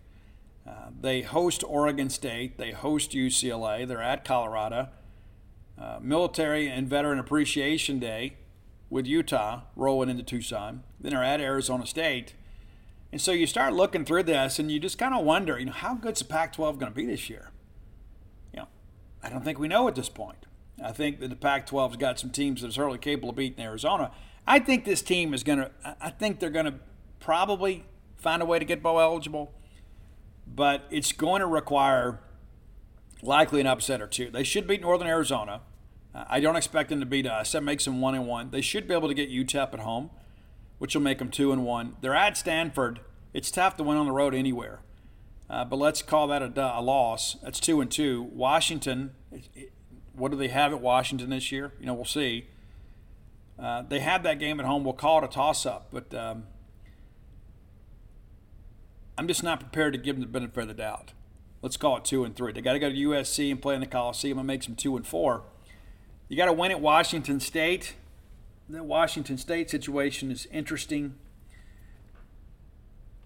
Uh, 0.68 0.90
they 1.00 1.22
host 1.22 1.64
Oregon 1.68 2.10
State. 2.10 2.58
They 2.58 2.72
host 2.72 3.12
UCLA. 3.12 3.88
They're 3.88 4.02
at 4.02 4.26
Colorado. 4.26 4.90
Uh, 5.78 6.00
Military 6.02 6.68
and 6.68 6.88
Veteran 6.88 7.20
Appreciation 7.20 8.00
Day 8.00 8.38
with 8.90 9.06
Utah 9.06 9.62
rolling 9.76 10.10
into 10.10 10.24
Tucson. 10.24 10.84
Then 11.00 11.12
they're 11.12 11.24
at 11.24 11.42
Arizona 11.42 11.86
State. 11.86 12.34
And 13.12 13.22
so 13.22 13.32
you 13.32 13.48
start 13.48 13.74
looking 13.74 14.06
through 14.06 14.24
this 14.24 14.60
and 14.60 14.72
you 14.72 14.80
just 14.80 14.98
kind 14.98 15.14
of 15.14 15.24
wonder, 15.24 15.60
you 15.60 15.66
know, 15.66 15.72
how 15.72 15.96
good's 15.96 16.20
the 16.20 16.26
Pac 16.26 16.54
12 16.54 16.80
going 16.80 16.92
to 16.92 16.96
be 16.96 17.06
this 17.06 17.30
year? 17.30 17.52
You 18.54 18.62
know, 18.62 18.68
I 19.24 19.30
don't 19.30 19.44
think 19.44 19.60
we 19.60 19.68
know 19.68 19.88
at 19.88 19.96
this 19.96 20.10
point. 20.10 20.46
I 20.84 20.92
think 20.92 21.20
that 21.20 21.30
the 21.30 21.36
Pac 21.36 21.68
12's 21.70 21.98
got 21.98 22.20
some 22.20 22.32
teams 22.32 22.62
that 22.62 22.70
are 22.70 22.74
certainly 22.74 22.98
capable 22.98 23.30
of 23.30 23.36
beating 23.36 23.64
Arizona. 23.64 24.12
I 24.48 24.60
think 24.60 24.86
this 24.86 25.02
team 25.02 25.34
is 25.34 25.44
going 25.44 25.60
to, 25.60 25.72
I 26.02 26.10
think 26.10 26.40
they're 26.40 26.50
going 26.50 26.66
to 26.66 26.76
probably 27.20 27.86
find 28.18 28.42
a 28.42 28.46
way 28.46 28.60
to 28.60 28.66
get 28.66 28.84
bowl 28.84 29.00
eligible, 29.00 29.54
but 30.56 30.86
it's 30.90 31.12
going 31.12 31.42
to 31.42 31.48
require 31.48 32.20
likely 33.22 33.60
an 33.60 33.68
upset 33.68 34.02
or 34.02 34.08
two. 34.08 34.30
They 34.30 34.44
should 34.44 34.68
beat 34.68 34.82
Northern 34.82 35.08
Arizona. 35.08 35.62
I 36.14 36.40
don't 36.40 36.56
expect 36.56 36.90
them 36.90 37.02
to 37.02 37.06
beat 37.06 37.28
us. 37.28 37.52
That 37.52 37.62
makes 37.62 37.84
them 37.84 38.00
one 38.00 38.16
and 38.16 38.26
one. 38.26 38.52
They 38.52 38.62
should 38.62 38.88
be 38.88 38.94
able 38.94 39.10
to 39.10 39.14
get 39.14 39.30
UTEP 39.30 39.74
at 39.74 39.80
home, 39.80 40.12
which 40.78 40.96
will 40.96 41.02
make 41.02 41.18
them 41.18 41.30
two 41.30 41.52
and 41.52 41.66
one. 41.66 41.98
They're 42.00 42.16
at 42.16 42.38
Stanford. 42.38 43.02
It's 43.34 43.52
tough 43.52 43.76
to 43.78 43.84
win 43.84 43.98
on 43.98 44.06
the 44.06 44.14
road 44.14 44.34
anywhere, 44.34 44.80
uh, 45.50 45.66
but 45.66 45.76
let's 45.76 46.02
call 46.02 46.28
that 46.28 46.42
a, 46.42 46.80
a, 46.80 46.82
loss. 46.82 47.36
That's 47.44 47.60
two 47.60 47.82
and 47.82 47.92
two. 47.92 48.24
Washington. 48.32 49.12
What 50.14 50.32
do 50.32 50.38
they 50.38 50.48
have 50.48 50.72
at 50.72 50.80
Washington 50.80 51.32
this 51.32 51.52
year? 51.52 51.74
You 51.82 51.88
know, 51.88 51.94
we'll 51.94 52.06
see. 52.06 52.48
Uh, 53.60 53.82
they 53.82 54.00
had 54.00 54.24
that 54.24 54.40
game 54.40 54.62
at 54.62 54.66
home. 54.66 54.86
We'll 54.86 54.94
call 54.94 55.18
it 55.18 55.26
a 55.26 55.28
toss 55.28 55.66
up, 55.66 55.88
but 55.92 56.14
um, 56.14 56.46
I'm 59.18 59.28
just 59.28 59.44
not 59.44 59.60
prepared 59.60 59.94
to 59.94 60.00
give 60.00 60.16
them 60.16 60.22
the 60.22 60.28
benefit 60.28 60.62
of 60.62 60.68
the 60.68 60.74
doubt. 60.74 61.14
Let's 61.62 61.78
call 61.78 61.98
it 61.98 62.06
two 62.06 62.24
and 62.24 62.36
three. 62.36 62.52
They 62.52 62.62
got 62.62 62.74
to 62.74 62.80
go 62.80 62.90
to 62.90 62.96
USC 62.96 63.50
and 63.50 63.62
play 63.62 63.76
in 63.76 63.80
the 63.82 63.88
Coliseum 63.88 64.38
and 64.38 64.46
make 64.46 64.64
them 64.64 64.76
two 64.76 64.96
and 64.98 65.08
four. 65.08 65.44
You 66.28 66.38
got 66.38 66.46
to 66.46 66.54
win 66.54 66.72
at 66.72 66.82
Washington 66.82 67.40
State. 67.40 67.96
The 68.68 68.84
Washington 68.84 69.38
State 69.38 69.70
situation 69.70 70.32
is 70.32 70.48
interesting. 70.52 71.16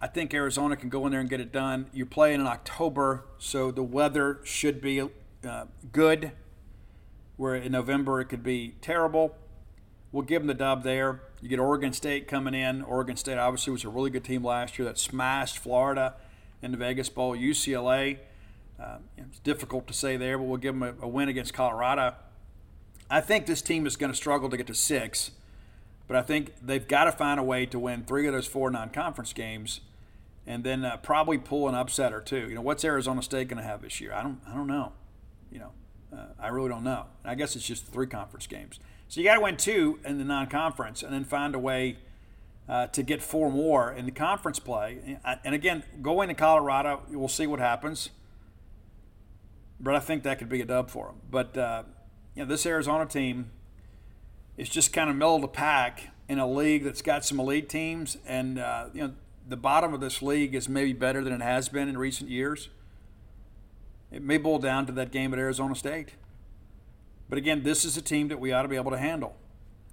I 0.02 0.08
think 0.08 0.34
Arizona 0.34 0.78
can 0.78 0.90
go 0.90 1.06
in 1.06 1.12
there 1.12 1.20
and 1.20 1.30
get 1.30 1.42
it 1.42 1.52
done. 1.52 1.88
You're 1.92 2.06
playing 2.06 2.40
in 2.40 2.48
October, 2.48 3.26
so 3.38 3.72
the 3.72 3.84
weather 3.84 4.40
should 4.44 4.82
be 4.82 5.02
uh, 5.02 5.66
good. 5.92 6.32
Where 7.36 7.56
in 7.56 7.72
November 7.72 8.22
it 8.22 8.26
could 8.26 8.44
be 8.44 8.76
terrible. 8.82 9.36
We'll 10.12 10.24
give 10.24 10.42
them 10.42 10.48
the 10.48 10.54
dub 10.54 10.84
there. 10.84 11.22
You 11.42 11.48
get 11.48 11.60
Oregon 11.60 11.94
State 11.94 12.28
coming 12.28 12.54
in. 12.54 12.82
Oregon 12.82 13.16
State 13.16 13.38
obviously 13.38 13.72
was 13.72 13.86
a 13.86 13.90
really 13.90 14.10
good 14.10 14.24
team 14.24 14.44
last 14.44 14.78
year 14.78 14.86
that 14.86 14.98
smashed 14.98 15.58
Florida 15.58 16.16
in 16.62 16.72
the 16.72 16.78
Vegas 16.78 17.08
Bowl. 17.08 17.36
UCLA, 17.36 18.18
uh, 18.82 18.98
it's 19.18 19.40
difficult 19.40 19.88
to 19.88 19.94
say 19.94 20.18
there, 20.18 20.38
but 20.38 20.46
we'll 20.46 20.58
give 20.58 20.78
them 20.78 20.84
a, 20.84 21.06
a 21.06 21.08
win 21.08 21.30
against 21.30 21.54
Colorado. 21.54 22.16
I 23.10 23.22
think 23.22 23.46
this 23.46 23.62
team 23.62 23.88
is 23.88 23.96
going 23.96 24.12
to 24.12 24.18
struggle 24.18 24.50
to 24.50 24.58
get 24.58 24.68
to 24.68 24.76
six, 24.76 25.32
but 26.08 26.18
I 26.18 26.22
think 26.22 26.54
they've 26.62 26.88
got 26.88 27.06
to 27.06 27.12
find 27.12 27.40
a 27.40 27.44
way 27.44 27.66
to 27.68 27.80
win 27.80 28.04
three 28.04 28.28
of 28.28 28.34
those 28.34 28.46
four 28.48 28.70
non-conference 28.70 29.32
games, 29.32 29.80
and 30.46 30.64
then 30.64 30.84
uh, 30.84 30.98
probably 30.98 31.38
pull 31.38 31.70
an 31.70 31.76
upset 31.76 32.14
or 32.14 32.22
two. 32.22 32.50
You 32.50 32.56
know, 32.56 32.62
what's 32.62 32.84
Arizona 32.84 33.22
State 33.22 33.48
going 33.48 33.62
to 33.62 33.68
have 33.68 33.82
this 33.82 34.02
year? 34.02 34.14
I 34.14 34.24
don't, 34.24 34.40
I 34.48 34.54
don't 34.54 34.68
know. 34.68 34.92
You 35.52 35.60
know, 35.60 35.72
uh, 36.16 36.26
I 36.38 36.50
really 36.50 36.70
don't 36.70 36.84
know. 36.84 37.06
I 37.24 37.36
guess 37.36 37.56
it's 37.56 37.66
just 37.66 37.88
three 37.88 38.08
conference 38.08 38.46
games. 38.46 38.80
So 39.10 39.20
you 39.20 39.26
got 39.26 39.36
to 39.36 39.42
win 39.42 39.58
two 39.58 40.00
in 40.06 40.20
the 40.20 40.24
non-conference, 40.24 41.02
and 41.02 41.12
then 41.12 41.24
find 41.24 41.56
a 41.56 41.60
way 41.60 41.98
uh, 42.70 42.86
to 42.88 43.02
get 43.02 43.24
four 43.24 43.52
more 43.52 43.92
in 43.92 44.06
the 44.06 44.12
conference 44.12 44.60
play. 44.60 45.18
And 45.44 45.56
again, 45.56 45.84
going 46.04 46.28
to 46.28 46.36
Colorado, 46.36 47.02
we'll 47.10 47.28
see 47.28 47.48
what 47.48 47.60
happens. 47.60 48.12
But 49.80 49.96
I 49.96 50.00
think 50.00 50.22
that 50.24 50.38
could 50.38 50.48
be 50.48 50.62
a 50.62 50.66
dub 50.66 50.92
for 50.92 51.08
them. 51.08 51.16
But 51.32 51.58
uh, 51.58 51.84
you 52.36 52.44
know, 52.44 52.48
this 52.48 52.68
Arizona 52.68 53.08
team 53.08 53.50
is 54.58 54.70
just 54.70 54.94
kind 54.94 55.10
of 55.10 55.16
middle 55.16 55.38
of 55.38 55.42
the 55.42 55.48
pack 55.48 56.10
in 56.28 56.38
a 56.38 56.48
league 56.48 56.84
that's 56.84 57.02
got 57.02 57.26
some 57.26 57.40
elite 57.40 57.68
teams, 57.68 58.18
and 58.28 58.60
uh, 58.60 58.90
you 58.94 59.02
know, 59.02 59.14
the 59.48 59.58
bottom 59.58 59.96
of 59.96 60.02
this 60.02 60.22
league 60.22 60.54
is 60.54 60.70
maybe 60.70 60.94
better 60.94 61.24
than 61.24 61.34
it 61.34 61.42
has 61.42 61.68
been 61.68 61.90
in 61.90 61.98
recent 61.98 62.30
years. 62.30 62.70
It 64.12 64.22
may 64.22 64.38
boil 64.38 64.60
down 64.60 64.86
to 64.86 64.92
that 64.92 65.12
game 65.12 65.34
at 65.34 65.40
Arizona 65.40 65.74
State. 65.74 66.10
But 67.30 67.38
again, 67.38 67.64
this 67.64 67.86
is 67.86 67.96
a 67.96 68.02
team 68.02 68.28
that 68.30 68.40
we 68.40 68.52
ought 68.52 68.64
to 68.64 68.68
be 68.68 68.76
able 68.76 68.92
to 68.92 68.98
handle. 68.98 69.36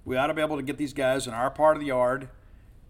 We 0.03 0.17
ought 0.17 0.27
to 0.27 0.33
be 0.33 0.41
able 0.41 0.57
to 0.57 0.63
get 0.63 0.77
these 0.77 0.93
guys 0.93 1.27
in 1.27 1.33
our 1.33 1.49
part 1.51 1.77
of 1.77 1.81
the 1.81 1.87
yard 1.87 2.29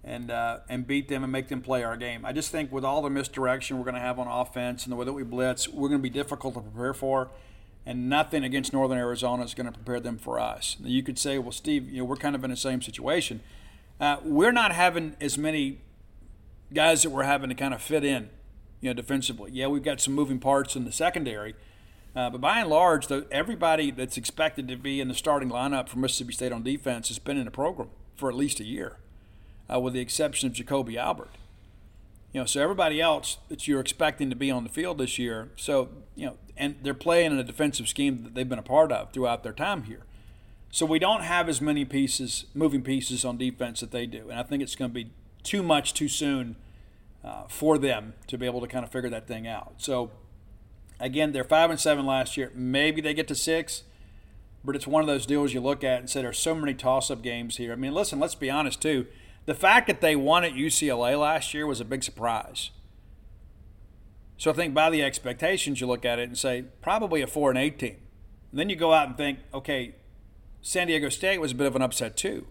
and 0.03 0.31
uh, 0.31 0.59
and 0.69 0.87
beat 0.87 1.09
them 1.09 1.23
and 1.23 1.31
make 1.31 1.49
them 1.49 1.61
play 1.61 1.83
our 1.83 1.97
game. 1.97 2.25
I 2.25 2.31
just 2.31 2.51
think 2.51 2.71
with 2.71 2.85
all 2.85 3.01
the 3.01 3.09
misdirection 3.09 3.77
we're 3.77 3.83
going 3.83 3.95
to 3.95 4.01
have 4.01 4.19
on 4.19 4.27
offense 4.27 4.85
and 4.85 4.91
the 4.91 4.95
way 4.95 5.05
that 5.05 5.13
we 5.13 5.23
blitz, 5.23 5.67
we're 5.67 5.89
going 5.89 5.99
to 5.99 6.03
be 6.03 6.09
difficult 6.09 6.53
to 6.53 6.61
prepare 6.61 6.93
for. 6.93 7.29
And 7.85 8.09
nothing 8.09 8.43
against 8.43 8.73
Northern 8.73 8.97
Arizona 8.97 9.43
is 9.43 9.53
going 9.53 9.65
to 9.65 9.71
prepare 9.71 10.01
them 10.01 10.17
for 10.17 10.39
us. 10.39 10.75
You 10.83 11.03
could 11.03 11.17
say, 11.17 11.39
well, 11.39 11.53
Steve, 11.53 11.89
you 11.89 11.99
know, 11.99 12.03
we're 12.03 12.17
kind 12.17 12.35
of 12.35 12.43
in 12.43 12.49
the 12.49 12.57
same 12.57 12.81
situation. 12.81 13.39
Uh, 13.99 14.17
we're 14.23 14.51
not 14.51 14.73
having 14.73 15.15
as 15.21 15.37
many 15.37 15.79
guys 16.73 17.03
that 17.03 17.11
we're 17.11 17.23
having 17.23 17.47
to 17.49 17.55
kind 17.55 17.73
of 17.73 17.81
fit 17.81 18.03
in, 18.03 18.29
you 18.81 18.89
know, 18.89 18.93
defensively. 18.93 19.51
Yeah, 19.53 19.67
we've 19.67 19.83
got 19.83 20.01
some 20.01 20.13
moving 20.13 20.37
parts 20.37 20.75
in 20.75 20.83
the 20.83 20.91
secondary, 20.91 21.55
uh, 22.17 22.31
but 22.31 22.41
by 22.41 22.59
and 22.59 22.67
large, 22.67 23.05
the, 23.05 23.27
everybody 23.29 23.91
that's 23.91 24.17
expected 24.17 24.67
to 24.67 24.75
be 24.75 24.99
in 24.99 25.07
the 25.07 25.13
starting 25.13 25.49
lineup 25.49 25.87
for 25.87 25.99
Mississippi 25.99 26.33
State 26.33 26.51
on 26.51 26.63
defense 26.63 27.09
has 27.09 27.19
been 27.19 27.37
in 27.37 27.45
the 27.45 27.51
program 27.51 27.89
for 28.15 28.27
at 28.27 28.35
least 28.35 28.59
a 28.59 28.63
year, 28.63 28.97
uh, 29.71 29.79
with 29.79 29.93
the 29.93 29.99
exception 29.99 30.47
of 30.47 30.53
Jacoby 30.53 30.97
Albert. 30.97 31.29
You 32.33 32.41
know, 32.41 32.45
so 32.47 32.59
everybody 32.59 32.99
else 32.99 33.37
that 33.49 33.67
you're 33.67 33.79
expecting 33.79 34.31
to 34.31 34.35
be 34.35 34.49
on 34.49 34.63
the 34.63 34.69
field 34.69 34.97
this 34.97 35.19
year, 35.19 35.49
so 35.57 35.89
you 36.15 36.25
know, 36.25 36.37
and 36.57 36.77
they're 36.81 36.95
playing 36.95 37.33
in 37.33 37.37
a 37.37 37.43
defensive 37.43 37.87
scheme 37.87 38.23
that 38.23 38.33
they've 38.33 38.49
been 38.49 38.57
a 38.57 38.63
part 38.63 38.91
of 38.91 39.13
throughout 39.13 39.43
their 39.43 39.53
time 39.53 39.83
here. 39.83 40.01
So 40.71 40.87
we 40.87 40.97
don't 40.97 41.21
have 41.21 41.47
as 41.47 41.61
many 41.61 41.85
pieces, 41.85 42.45
moving 42.55 42.81
pieces 42.81 43.25
on 43.25 43.37
defense 43.37 43.81
that 43.81 43.91
they 43.91 44.07
do, 44.07 44.27
and 44.31 44.39
I 44.39 44.43
think 44.43 44.63
it's 44.63 44.75
going 44.75 44.89
to 44.89 44.95
be 44.95 45.11
too 45.43 45.61
much 45.61 45.93
too 45.93 46.07
soon 46.07 46.55
uh, 47.23 47.43
for 47.47 47.77
them 47.77 48.15
to 48.25 48.39
be 48.39 48.47
able 48.47 48.61
to 48.61 48.67
kind 48.67 48.83
of 48.83 48.91
figure 48.91 49.11
that 49.11 49.27
thing 49.27 49.45
out. 49.45 49.75
So 49.77 50.09
again, 50.99 51.31
they're 51.31 51.43
five 51.43 51.69
and 51.69 51.79
seven 51.79 52.05
last 52.05 52.37
year. 52.37 52.51
Maybe 52.55 53.01
they 53.01 53.13
get 53.13 53.27
to 53.29 53.35
six, 53.35 53.83
but 54.63 54.75
it's 54.75 54.87
one 54.87 55.01
of 55.01 55.07
those 55.07 55.25
deals 55.25 55.53
you 55.53 55.61
look 55.61 55.83
at 55.83 55.99
and 55.99 56.09
say 56.09 56.21
there's 56.21 56.39
so 56.39 56.55
many 56.55 56.73
toss-up 56.73 57.21
games 57.21 57.57
here. 57.57 57.71
I 57.71 57.75
mean, 57.75 57.93
listen, 57.93 58.19
let's 58.19 58.35
be 58.35 58.49
honest 58.49 58.81
too. 58.81 59.07
The 59.45 59.55
fact 59.55 59.87
that 59.87 60.01
they 60.01 60.15
won 60.15 60.43
at 60.43 60.53
UCLA 60.53 61.19
last 61.19 61.53
year 61.53 61.65
was 61.65 61.79
a 61.79 61.85
big 61.85 62.03
surprise. 62.03 62.71
So 64.37 64.51
I 64.51 64.53
think 64.53 64.73
by 64.73 64.89
the 64.89 65.03
expectations, 65.03 65.81
you 65.81 65.87
look 65.87 66.05
at 66.05 66.19
it 66.19 66.27
and 66.27 66.37
say 66.37 66.65
probably 66.81 67.21
a 67.21 67.27
four 67.27 67.49
and 67.49 67.57
eight 67.57 67.79
team. 67.79 67.97
And 68.51 68.59
then 68.59 68.69
you 68.69 68.75
go 68.75 68.93
out 68.93 69.07
and 69.07 69.17
think, 69.17 69.39
okay, 69.53 69.95
San 70.61 70.87
Diego 70.87 71.09
State 71.09 71.39
was 71.39 71.53
a 71.53 71.55
bit 71.55 71.67
of 71.67 71.75
an 71.75 71.81
upset 71.81 72.17
too. 72.17 72.45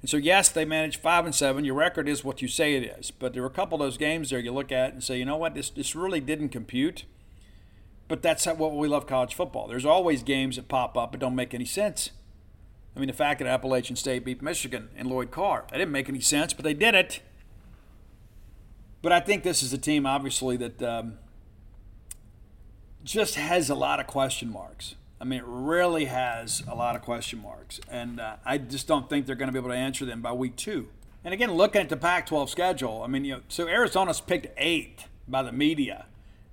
And 0.00 0.08
so 0.08 0.16
yes, 0.16 0.48
they 0.48 0.64
managed 0.64 1.00
five 1.00 1.24
and 1.24 1.34
seven. 1.34 1.64
Your 1.64 1.74
record 1.74 2.08
is 2.08 2.24
what 2.24 2.40
you 2.40 2.48
say 2.48 2.76
it 2.76 2.84
is. 2.98 3.10
But 3.10 3.32
there 3.32 3.42
were 3.42 3.48
a 3.48 3.52
couple 3.52 3.80
of 3.80 3.84
those 3.84 3.98
games 3.98 4.30
there 4.30 4.38
you 4.38 4.52
look 4.52 4.70
at 4.70 4.92
and 4.92 5.02
say, 5.02 5.18
you 5.18 5.24
know 5.24 5.36
what, 5.36 5.54
this 5.54 5.70
this 5.70 5.96
really 5.96 6.20
didn't 6.20 6.50
compute. 6.50 7.04
But 8.08 8.22
that's 8.22 8.46
what 8.46 8.76
we 8.76 8.88
love 8.88 9.06
college 9.06 9.34
football. 9.34 9.66
There's 9.66 9.84
always 9.84 10.22
games 10.22 10.56
that 10.56 10.68
pop 10.68 10.96
up 10.96 11.12
that 11.12 11.18
don't 11.18 11.34
make 11.34 11.54
any 11.54 11.64
sense. 11.64 12.10
I 12.94 13.00
mean, 13.00 13.08
the 13.08 13.12
fact 13.12 13.40
that 13.40 13.48
Appalachian 13.48 13.96
State 13.96 14.24
beat 14.24 14.40
Michigan 14.40 14.88
and 14.96 15.08
Lloyd 15.08 15.30
Carr, 15.30 15.66
that 15.70 15.78
didn't 15.78 15.92
make 15.92 16.08
any 16.08 16.20
sense, 16.20 16.54
but 16.54 16.64
they 16.64 16.72
did 16.72 16.94
it. 16.94 17.20
But 19.02 19.12
I 19.12 19.20
think 19.20 19.42
this 19.42 19.62
is 19.62 19.72
a 19.72 19.78
team, 19.78 20.06
obviously, 20.06 20.56
that 20.56 20.82
um, 20.82 21.18
just 23.04 23.34
has 23.34 23.68
a 23.68 23.74
lot 23.74 24.00
of 24.00 24.06
question 24.06 24.50
marks. 24.50 24.94
I 25.20 25.24
mean, 25.24 25.40
it 25.40 25.44
really 25.46 26.06
has 26.06 26.62
a 26.68 26.74
lot 26.74 26.96
of 26.96 27.02
question 27.02 27.40
marks. 27.40 27.80
And 27.90 28.20
uh, 28.20 28.36
I 28.44 28.58
just 28.58 28.86
don't 28.86 29.08
think 29.08 29.26
they're 29.26 29.36
going 29.36 29.48
to 29.48 29.52
be 29.52 29.58
able 29.58 29.70
to 29.70 29.76
answer 29.76 30.04
them 30.04 30.22
by 30.22 30.32
week 30.32 30.56
two. 30.56 30.88
And 31.24 31.34
again, 31.34 31.52
looking 31.52 31.82
at 31.82 31.88
the 31.88 31.96
Pac 31.96 32.26
12 32.26 32.50
schedule, 32.50 33.02
I 33.02 33.08
mean, 33.08 33.24
you 33.24 33.34
know, 33.34 33.40
so 33.48 33.66
Arizona's 33.66 34.20
picked 34.20 34.46
eight 34.56 35.04
by 35.26 35.42
the 35.42 35.52
media. 35.52 36.06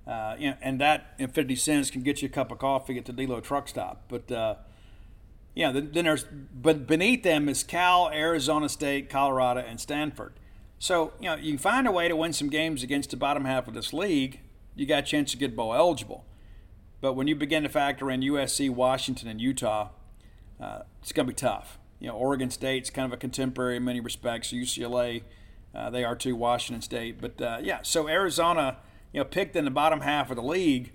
Uh, 0.06 0.36
and 0.60 0.80
that 0.80 1.14
in 1.18 1.30
50 1.30 1.56
cents 1.56 1.90
can 1.90 2.02
get 2.02 2.20
you 2.20 2.26
a 2.26 2.30
cup 2.30 2.52
of 2.52 2.58
coffee 2.58 2.98
at 2.98 3.06
the 3.06 3.12
Delo 3.12 3.40
truck 3.40 3.68
stop. 3.68 4.04
But, 4.08 4.30
uh, 4.30 4.56
yeah, 5.54 5.70
then, 5.70 5.90
then 5.92 6.04
there's 6.04 6.24
but 6.24 6.86
beneath 6.86 7.22
them 7.22 7.48
is 7.48 7.62
Cal, 7.62 8.10
Arizona 8.10 8.68
State, 8.68 9.08
Colorado, 9.08 9.60
and 9.60 9.80
Stanford. 9.80 10.34
So 10.78 11.12
you 11.20 11.30
know 11.30 11.36
you 11.36 11.52
can 11.52 11.58
find 11.58 11.86
a 11.86 11.92
way 11.92 12.08
to 12.08 12.16
win 12.16 12.32
some 12.32 12.48
games 12.48 12.82
against 12.82 13.10
the 13.10 13.16
bottom 13.16 13.44
half 13.44 13.68
of 13.68 13.74
this 13.74 13.92
league. 13.92 14.40
You 14.74 14.86
got 14.86 15.04
a 15.04 15.06
chance 15.06 15.30
to 15.30 15.36
get 15.36 15.54
bowl 15.54 15.72
eligible. 15.72 16.24
But 17.00 17.14
when 17.14 17.28
you 17.28 17.36
begin 17.36 17.62
to 17.62 17.68
factor 17.68 18.10
in 18.10 18.22
USC, 18.22 18.70
Washington, 18.70 19.28
and 19.28 19.40
Utah, 19.40 19.90
uh, 20.60 20.80
it's 21.02 21.12
going 21.12 21.26
to 21.26 21.32
be 21.32 21.36
tough. 21.36 21.78
You 22.00 22.08
know, 22.08 22.14
Oregon 22.14 22.50
State's 22.50 22.90
kind 22.90 23.06
of 23.06 23.12
a 23.12 23.16
contemporary 23.16 23.76
in 23.76 23.84
many 23.84 24.00
respects. 24.00 24.52
UCLA, 24.52 25.22
uh, 25.74 25.90
they 25.90 26.02
are 26.02 26.16
too. 26.16 26.34
Washington 26.34 26.82
State, 26.82 27.20
but 27.20 27.40
uh, 27.40 27.58
yeah. 27.62 27.80
So 27.82 28.08
Arizona, 28.08 28.78
you 29.14 29.20
know, 29.20 29.24
picked 29.24 29.56
in 29.56 29.64
the 29.64 29.70
bottom 29.70 30.02
half 30.02 30.28
of 30.28 30.36
the 30.36 30.42
league, 30.42 30.92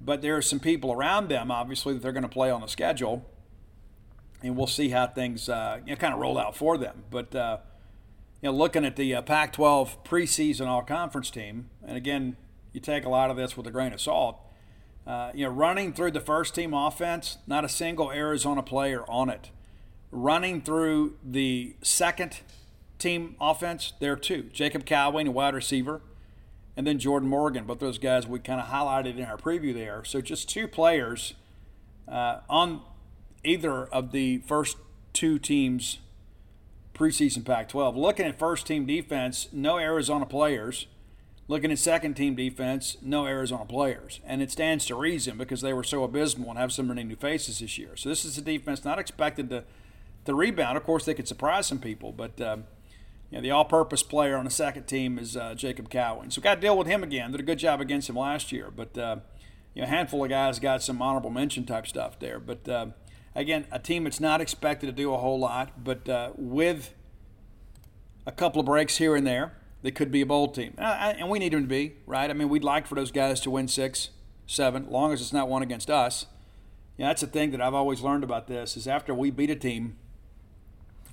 but 0.00 0.22
there 0.22 0.36
are 0.36 0.42
some 0.42 0.60
people 0.60 0.92
around 0.92 1.28
them, 1.28 1.50
obviously, 1.50 1.94
that 1.94 2.02
they're 2.02 2.12
going 2.12 2.22
to 2.22 2.28
play 2.28 2.50
on 2.50 2.60
the 2.60 2.68
schedule 2.68 3.26
and 4.44 4.56
we'll 4.56 4.66
see 4.66 4.90
how 4.90 5.06
things 5.06 5.48
uh, 5.48 5.80
you 5.86 5.92
know, 5.92 5.96
kind 5.96 6.12
of 6.12 6.20
roll 6.20 6.38
out 6.38 6.54
for 6.54 6.76
them. 6.76 7.04
But 7.10 7.34
uh, 7.34 7.58
you 8.42 8.50
know, 8.50 8.56
looking 8.56 8.84
at 8.84 8.96
the 8.96 9.14
uh, 9.14 9.22
Pac-12 9.22 10.04
preseason 10.04 10.66
all-conference 10.66 11.30
team, 11.30 11.70
and 11.84 11.96
again, 11.96 12.36
you 12.72 12.80
take 12.80 13.06
a 13.06 13.08
lot 13.08 13.30
of 13.30 13.36
this 13.38 13.56
with 13.56 13.66
a 13.66 13.70
grain 13.70 13.92
of 13.92 14.00
salt. 14.00 14.38
Uh, 15.06 15.30
you 15.34 15.46
know, 15.46 15.50
running 15.50 15.92
through 15.92 16.10
the 16.10 16.20
first 16.20 16.54
team 16.54 16.74
offense, 16.74 17.38
not 17.46 17.64
a 17.64 17.68
single 17.68 18.10
Arizona 18.10 18.62
player 18.62 19.04
on 19.08 19.30
it. 19.30 19.50
Running 20.10 20.60
through 20.60 21.16
the 21.24 21.74
second 21.82 22.40
team 22.98 23.36
offense, 23.40 23.94
there 23.98 24.16
too. 24.16 24.44
Jacob 24.52 24.84
Cowing, 24.84 25.26
a 25.26 25.30
wide 25.30 25.54
receiver, 25.54 26.02
and 26.76 26.86
then 26.86 26.98
Jordan 26.98 27.28
Morgan. 27.28 27.64
Both 27.64 27.80
those 27.80 27.98
guys 27.98 28.26
we 28.26 28.38
kind 28.38 28.60
of 28.60 28.68
highlighted 28.68 29.16
in 29.16 29.24
our 29.24 29.36
preview 29.36 29.74
there. 29.74 30.04
So 30.04 30.20
just 30.20 30.48
two 30.48 30.66
players 30.66 31.34
uh, 32.08 32.40
on 32.48 32.82
either 33.44 33.84
of 33.86 34.12
the 34.12 34.38
first 34.38 34.76
two 35.12 35.38
teams 35.38 35.98
preseason 36.94 37.44
Pac 37.44 37.68
12. 37.68 37.96
Looking 37.96 38.26
at 38.26 38.38
first 38.38 38.66
team 38.66 38.86
defense, 38.86 39.48
no 39.52 39.78
Arizona 39.78 40.26
players. 40.26 40.86
Looking 41.46 41.70
at 41.70 41.78
second 41.78 42.14
team 42.14 42.34
defense, 42.34 42.96
no 43.02 43.26
Arizona 43.26 43.66
players. 43.66 44.20
And 44.24 44.40
it 44.40 44.50
stands 44.50 44.86
to 44.86 44.94
reason 44.94 45.36
because 45.36 45.60
they 45.60 45.74
were 45.74 45.84
so 45.84 46.02
abysmal 46.02 46.48
and 46.50 46.58
have 46.58 46.72
so 46.72 46.82
many 46.82 47.04
new 47.04 47.16
faces 47.16 47.58
this 47.58 47.76
year. 47.76 47.96
So 47.96 48.08
this 48.08 48.24
is 48.24 48.38
a 48.38 48.42
defense 48.42 48.84
not 48.84 48.98
expected 48.98 49.50
to, 49.50 49.64
to 50.24 50.34
rebound. 50.34 50.78
Of 50.78 50.84
course, 50.84 51.04
they 51.04 51.12
could 51.12 51.28
surprise 51.28 51.66
some 51.66 51.80
people, 51.80 52.12
but 52.12 52.40
um, 52.40 52.64
you 53.34 53.40
know, 53.40 53.42
the 53.42 53.50
all 53.50 53.64
purpose 53.64 54.04
player 54.04 54.36
on 54.36 54.44
the 54.44 54.50
second 54.50 54.84
team 54.84 55.18
is 55.18 55.36
uh, 55.36 55.56
Jacob 55.56 55.90
Cowing. 55.90 56.30
So 56.30 56.40
got 56.40 56.54
to 56.54 56.60
deal 56.60 56.78
with 56.78 56.86
him 56.86 57.02
again. 57.02 57.32
Did 57.32 57.40
a 57.40 57.42
good 57.42 57.58
job 57.58 57.80
against 57.80 58.08
him 58.08 58.14
last 58.14 58.52
year, 58.52 58.70
but 58.70 58.96
uh, 58.96 59.16
you 59.74 59.82
know, 59.82 59.88
a 59.88 59.90
handful 59.90 60.22
of 60.22 60.30
guys 60.30 60.60
got 60.60 60.84
some 60.84 61.02
honorable 61.02 61.30
mention 61.30 61.66
type 61.66 61.88
stuff 61.88 62.16
there. 62.20 62.38
But 62.38 62.68
uh, 62.68 62.86
again, 63.34 63.66
a 63.72 63.80
team 63.80 64.04
that's 64.04 64.20
not 64.20 64.40
expected 64.40 64.86
to 64.86 64.92
do 64.92 65.12
a 65.12 65.16
whole 65.16 65.40
lot, 65.40 65.82
but 65.82 66.08
uh, 66.08 66.30
with 66.36 66.94
a 68.24 68.30
couple 68.30 68.60
of 68.60 68.66
breaks 68.66 68.98
here 68.98 69.16
and 69.16 69.26
there, 69.26 69.54
they 69.82 69.90
could 69.90 70.12
be 70.12 70.20
a 70.20 70.26
bowl 70.26 70.46
team. 70.46 70.74
And 70.78 71.28
we 71.28 71.40
need 71.40 71.52
them 71.52 71.62
to 71.62 71.68
be, 71.68 71.96
right? 72.06 72.30
I 72.30 72.34
mean, 72.34 72.48
we'd 72.48 72.62
like 72.62 72.86
for 72.86 72.94
those 72.94 73.10
guys 73.10 73.40
to 73.40 73.50
win 73.50 73.66
six, 73.66 74.10
seven, 74.46 74.88
long 74.88 75.12
as 75.12 75.20
it's 75.20 75.32
not 75.32 75.48
one 75.48 75.60
against 75.60 75.90
us. 75.90 76.26
Yeah, 76.96 77.08
that's 77.08 77.22
the 77.22 77.26
thing 77.26 77.50
that 77.50 77.60
I've 77.60 77.74
always 77.74 78.00
learned 78.00 78.22
about 78.22 78.46
this 78.46 78.76
is 78.76 78.86
after 78.86 79.12
we 79.12 79.32
beat 79.32 79.50
a 79.50 79.56
team, 79.56 79.96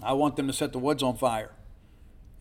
I 0.03 0.14
want 0.14 0.35
them 0.35 0.45
to 0.45 0.53
set 0.53 0.72
the 0.72 0.77
woods 0.77 1.02
on 1.02 1.18
fire 1.18 1.49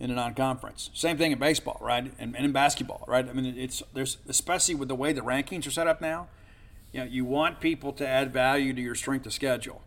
in 0.00 0.10
a 0.10 0.14
non-conference. 0.14 0.90
Same 0.94 1.16
thing 1.18 1.30
in 1.30 1.38
baseball, 1.38 1.78
right? 1.80 2.12
And, 2.18 2.34
and 2.34 2.44
in 2.44 2.52
basketball, 2.52 3.04
right? 3.06 3.28
I 3.28 3.32
mean, 3.32 3.56
it's 3.56 3.82
there's 3.94 4.16
especially 4.28 4.74
with 4.74 4.88
the 4.88 4.94
way 4.94 5.12
the 5.12 5.20
rankings 5.20 5.66
are 5.66 5.70
set 5.70 5.86
up 5.86 6.00
now 6.00 6.28
you 6.92 7.00
know, 7.00 7.06
you 7.06 7.24
want 7.24 7.60
people 7.60 7.92
to 7.94 8.06
add 8.06 8.32
value 8.32 8.72
to 8.72 8.80
your 8.80 8.94
strength 8.94 9.26
of 9.26 9.32
schedule. 9.32 9.82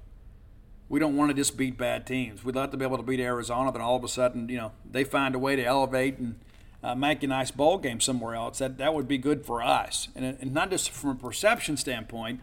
We 0.89 0.99
don't 0.99 1.17
want 1.17 1.31
to 1.31 1.33
just 1.33 1.57
beat 1.57 1.77
bad 1.77 2.05
teams. 2.05 2.43
We'd 2.43 2.55
like 2.55 2.71
to 2.71 2.77
be 2.77 2.85
able 2.85 2.97
to 2.97 3.03
beat 3.03 3.19
Arizona, 3.19 3.71
but 3.71 3.81
all 3.81 3.95
of 3.95 4.03
a 4.03 4.07
sudden, 4.07 4.47
you 4.47 4.57
know, 4.57 4.71
they 4.89 5.03
find 5.03 5.35
a 5.35 5.39
way 5.39 5.55
to 5.55 5.63
elevate 5.63 6.17
and 6.17 6.39
uh, 6.83 6.95
make 6.95 7.23
a 7.23 7.27
nice 7.27 7.51
bowl 7.51 7.77
game 7.77 7.99
somewhere 7.99 8.35
else. 8.35 8.59
That 8.59 8.77
that 8.77 8.93
would 8.93 9.07
be 9.07 9.17
good 9.17 9.45
for 9.45 9.61
us, 9.61 10.09
and, 10.15 10.25
and 10.25 10.53
not 10.53 10.69
just 10.69 10.89
from 10.91 11.11
a 11.11 11.15
perception 11.15 11.77
standpoint, 11.77 12.41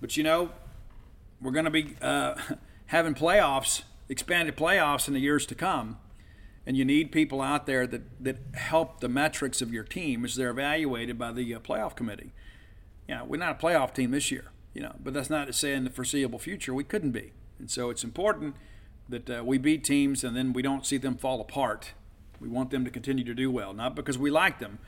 but 0.00 0.16
you 0.16 0.22
know, 0.22 0.50
we're 1.40 1.52
going 1.52 1.64
to 1.64 1.70
be 1.70 1.96
uh, 2.02 2.34
having 2.86 3.14
playoffs, 3.14 3.82
expanded 4.08 4.56
playoffs 4.56 5.08
in 5.08 5.14
the 5.14 5.20
years 5.20 5.46
to 5.46 5.54
come, 5.54 5.98
and 6.70 6.76
you 6.76 6.84
need 6.84 7.10
people 7.10 7.40
out 7.40 7.66
there 7.66 7.84
that 7.84 8.02
that 8.22 8.38
help 8.54 9.00
the 9.00 9.08
metrics 9.08 9.60
of 9.60 9.72
your 9.72 9.82
team 9.82 10.24
as 10.24 10.36
they're 10.36 10.50
evaluated 10.50 11.18
by 11.18 11.32
the 11.32 11.54
uh, 11.54 11.58
playoff 11.58 11.96
committee 11.96 12.32
you 13.10 13.16
know, 13.16 13.24
we're 13.24 13.38
not 13.38 13.60
a 13.60 13.66
playoff 13.66 13.92
team 13.92 14.12
this 14.12 14.30
year, 14.30 14.52
you 14.72 14.80
know, 14.80 14.94
but 15.02 15.12
that's 15.12 15.28
not 15.28 15.48
to 15.48 15.52
say 15.52 15.72
in 15.74 15.82
the 15.82 15.90
foreseeable 15.90 16.38
future 16.38 16.72
we 16.72 16.84
couldn't 16.84 17.10
be. 17.10 17.32
And 17.58 17.68
so 17.68 17.90
it's 17.90 18.04
important 18.04 18.54
that 19.08 19.28
uh, 19.28 19.42
we 19.44 19.58
beat 19.58 19.82
teams 19.82 20.22
and 20.22 20.36
then 20.36 20.52
we 20.52 20.62
don't 20.62 20.86
see 20.86 20.96
them 20.96 21.16
fall 21.16 21.40
apart. 21.40 21.90
We 22.38 22.48
want 22.48 22.70
them 22.70 22.84
to 22.84 22.90
continue 22.90 23.24
to 23.24 23.34
do 23.34 23.50
well, 23.50 23.72
not 23.72 23.96
because 23.96 24.16
we 24.16 24.30
like 24.30 24.60
them, 24.60 24.78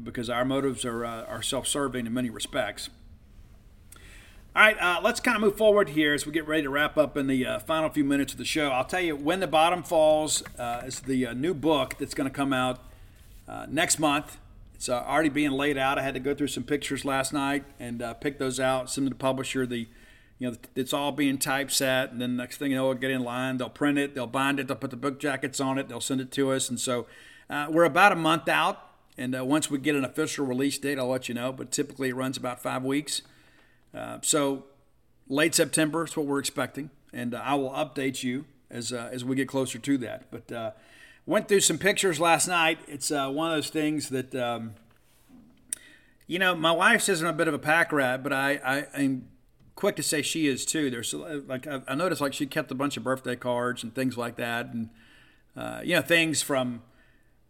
because 0.00 0.28
our 0.28 0.44
motives 0.44 0.84
are, 0.84 1.02
uh, 1.02 1.24
are 1.24 1.40
self-serving 1.40 2.06
in 2.06 2.12
many 2.12 2.28
respects. 2.28 2.90
All 4.54 4.60
right, 4.60 4.76
uh, 4.78 5.00
let's 5.02 5.18
kind 5.18 5.34
of 5.34 5.40
move 5.40 5.56
forward 5.56 5.88
here 5.88 6.12
as 6.12 6.26
we 6.26 6.32
get 6.32 6.46
ready 6.46 6.64
to 6.64 6.68
wrap 6.68 6.98
up 6.98 7.16
in 7.16 7.26
the 7.26 7.46
uh, 7.46 7.58
final 7.60 7.88
few 7.88 8.04
minutes 8.04 8.34
of 8.34 8.38
the 8.38 8.44
show. 8.44 8.68
I'll 8.68 8.84
tell 8.84 9.00
you, 9.00 9.16
When 9.16 9.40
the 9.40 9.46
Bottom 9.46 9.82
Falls 9.82 10.42
uh, 10.58 10.82
is 10.84 11.00
the 11.00 11.28
uh, 11.28 11.32
new 11.32 11.54
book 11.54 11.96
that's 11.98 12.12
going 12.12 12.28
to 12.28 12.34
come 12.34 12.52
out 12.52 12.78
uh, 13.48 13.64
next 13.66 13.98
month. 13.98 14.36
It's 14.74 14.90
uh, 14.90 15.04
already 15.06 15.30
being 15.30 15.52
laid 15.52 15.78
out. 15.78 15.98
I 15.98 16.02
had 16.02 16.12
to 16.12 16.20
go 16.20 16.34
through 16.34 16.48
some 16.48 16.64
pictures 16.64 17.02
last 17.06 17.32
night 17.32 17.64
and 17.80 18.04
pick 18.20 18.38
those 18.38 18.60
out. 18.60 18.90
Send 18.90 19.06
to 19.06 19.08
the 19.08 19.14
publisher 19.14 19.64
the, 19.64 19.88
you 20.38 20.50
know, 20.50 20.56
it's 20.76 20.92
all 20.92 21.12
being 21.12 21.38
typeset, 21.38 22.12
and 22.12 22.20
then 22.20 22.36
next 22.36 22.58
thing 22.58 22.72
you 22.72 22.76
know, 22.76 22.84
we'll 22.84 22.94
get 22.94 23.10
in 23.10 23.24
line. 23.24 23.56
They'll 23.56 23.70
print 23.70 23.96
it, 23.96 24.14
they'll 24.14 24.26
bind 24.26 24.60
it, 24.60 24.68
they'll 24.68 24.76
put 24.76 24.90
the 24.90 24.98
book 24.98 25.18
jackets 25.18 25.60
on 25.60 25.78
it, 25.78 25.88
they'll 25.88 26.02
send 26.02 26.20
it 26.20 26.30
to 26.32 26.52
us, 26.52 26.68
and 26.68 26.78
so 26.78 27.06
we're 27.48 27.84
about 27.84 28.12
a 28.12 28.16
month 28.16 28.50
out. 28.50 28.86
And 29.16 29.34
once 29.48 29.70
we 29.70 29.78
get 29.78 29.94
an 29.96 30.04
official 30.04 30.44
release 30.44 30.76
date, 30.76 30.98
I'll 30.98 31.08
let 31.08 31.30
you 31.30 31.34
know. 31.34 31.52
But 31.52 31.70
typically, 31.70 32.10
it 32.10 32.16
runs 32.16 32.36
about 32.36 32.62
five 32.62 32.82
weeks. 32.82 33.22
Uh, 33.94 34.18
so 34.22 34.64
late 35.28 35.54
September 35.54 36.04
is 36.04 36.16
what 36.16 36.26
we're 36.26 36.38
expecting, 36.38 36.90
and 37.12 37.34
uh, 37.34 37.42
I 37.44 37.54
will 37.54 37.70
update 37.70 38.22
you 38.22 38.46
as 38.70 38.92
uh, 38.92 39.08
as 39.12 39.24
we 39.24 39.36
get 39.36 39.48
closer 39.48 39.78
to 39.78 39.98
that. 39.98 40.30
But 40.30 40.76
went 41.26 41.48
through 41.48 41.60
some 41.60 41.78
pictures 41.78 42.18
last 42.18 42.48
night. 42.48 42.78
It's 42.88 43.10
one 43.10 43.50
of 43.50 43.56
those 43.56 43.70
things 43.70 44.08
that. 44.10 44.34
Um, 44.34 44.74
you 46.26 46.38
know, 46.38 46.54
my 46.54 46.72
wife 46.72 47.02
says 47.02 47.20
I'm 47.20 47.28
a 47.28 47.32
bit 47.34 47.48
of 47.48 47.52
a 47.52 47.58
pack 47.58 47.92
rat, 47.92 48.22
but 48.22 48.32
I, 48.32 48.52
I, 48.64 48.86
I'm 48.96 49.28
quick 49.74 49.96
to 49.96 50.02
say 50.02 50.22
she 50.22 50.46
is 50.46 50.64
too. 50.64 50.88
There's 50.90 51.12
like 51.12 51.66
I 51.66 51.94
noticed 51.94 52.22
like 52.22 52.32
she 52.32 52.46
kept 52.46 52.70
a 52.70 52.74
bunch 52.74 52.96
of 52.96 53.04
birthday 53.04 53.36
cards 53.36 53.82
and 53.82 53.94
things 53.94 54.16
like 54.16 54.36
that, 54.36 54.66
and 54.72 54.88
uh, 55.56 55.80
you 55.84 55.94
know 55.94 56.02
things 56.02 56.40
from. 56.40 56.82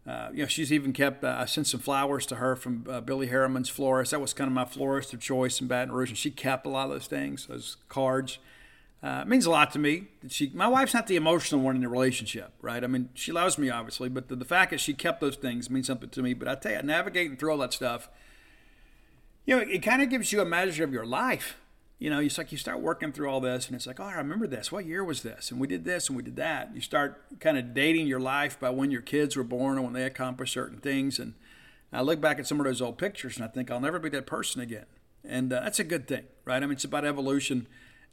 Uh, 0.05 0.29
you 0.33 0.43
know, 0.43 0.47
she's 0.47 0.73
even 0.73 0.91
kept. 0.91 1.23
Uh, 1.23 1.37
I 1.39 1.45
sent 1.45 1.67
some 1.67 1.79
flowers 1.79 2.25
to 2.27 2.35
her 2.35 2.55
from 2.55 2.85
uh, 2.89 2.99
Billy 3.01 3.27
Heroman's 3.27 3.69
florist. 3.69 4.11
That 4.11 4.19
was 4.19 4.33
kind 4.33 4.49
of 4.49 4.53
my 4.53 4.65
florist 4.65 5.13
of 5.13 5.21
choice 5.21 5.61
in 5.61 5.67
Baton 5.67 5.93
Rouge, 5.93 6.09
and 6.09 6.17
she 6.17 6.29
kept 6.29 6.65
a 6.65 6.69
lot 6.69 6.85
of 6.85 6.91
those 6.91 7.07
things, 7.07 7.47
those 7.47 7.77
cards. 7.87 8.37
Uh, 9.01 9.19
it 9.21 9.27
means 9.27 9.45
a 9.45 9.51
lot 9.51 9.71
to 9.71 9.79
me. 9.79 10.07
That 10.21 10.31
She, 10.31 10.51
my 10.53 10.67
wife's 10.67 10.93
not 10.93 11.07
the 11.07 11.15
emotional 11.15 11.61
one 11.61 11.75
in 11.75 11.81
the 11.81 11.89
relationship, 11.89 12.51
right? 12.61 12.83
I 12.83 12.87
mean, 12.87 13.09
she 13.13 13.31
loves 13.31 13.57
me 13.57 13.69
obviously, 13.69 14.09
but 14.09 14.27
the, 14.27 14.35
the 14.35 14.45
fact 14.45 14.71
that 14.71 14.79
she 14.79 14.93
kept 14.93 15.21
those 15.21 15.35
things 15.35 15.69
means 15.69 15.87
something 15.87 16.09
to 16.09 16.21
me. 16.21 16.33
But 16.33 16.47
I 16.47 16.55
tell 16.55 16.71
you, 16.73 16.81
navigating 16.83 17.37
through 17.37 17.51
all 17.51 17.57
that 17.59 17.73
stuff, 17.73 18.09
you 19.45 19.55
know, 19.55 19.61
it, 19.61 19.69
it 19.69 19.79
kind 19.79 20.01
of 20.01 20.09
gives 20.09 20.31
you 20.31 20.41
a 20.41 20.45
measure 20.45 20.83
of 20.83 20.93
your 20.93 21.05
life 21.05 21.57
you 22.03 22.09
know, 22.09 22.19
it's 22.19 22.37
like 22.37 22.51
you 22.51 22.57
start 22.57 22.81
working 22.81 23.13
through 23.13 23.29
all 23.29 23.39
this, 23.39 23.67
and 23.67 23.77
it's 23.77 23.87
like, 23.87 23.97
oh, 23.97 24.03
I 24.03 24.15
remember 24.15 24.45
this. 24.45 24.73
What 24.73 24.85
year 24.85 25.05
was 25.05 25.21
this? 25.21 25.51
And 25.51 25.57
we 25.57 25.67
did 25.67 25.85
this, 25.85 26.09
and 26.09 26.17
we 26.17 26.21
did 26.21 26.35
that. 26.35 26.71
You 26.75 26.81
start 26.81 27.39
kind 27.39 27.57
of 27.57 27.73
dating 27.73 28.07
your 28.07 28.19
life 28.19 28.59
by 28.59 28.71
when 28.71 28.91
your 28.91 28.99
kids 28.99 29.37
were 29.37 29.43
born 29.45 29.77
and 29.77 29.85
when 29.85 29.93
they 29.93 30.03
accomplished 30.03 30.53
certain 30.53 30.79
things. 30.79 31.17
And 31.17 31.33
I 31.93 32.01
look 32.01 32.19
back 32.19 32.39
at 32.39 32.45
some 32.45 32.59
of 32.59 32.65
those 32.65 32.81
old 32.81 32.97
pictures, 32.97 33.37
and 33.37 33.45
I 33.45 33.47
think 33.47 33.71
I'll 33.71 33.79
never 33.79 33.99
be 33.99 34.09
that 34.09 34.25
person 34.25 34.59
again. 34.59 34.83
And 35.23 35.53
uh, 35.53 35.61
that's 35.61 35.79
a 35.79 35.85
good 35.85 36.05
thing, 36.05 36.25
right? 36.43 36.57
I 36.61 36.65
mean, 36.65 36.73
it's 36.73 36.83
about 36.83 37.05
evolution. 37.05 37.67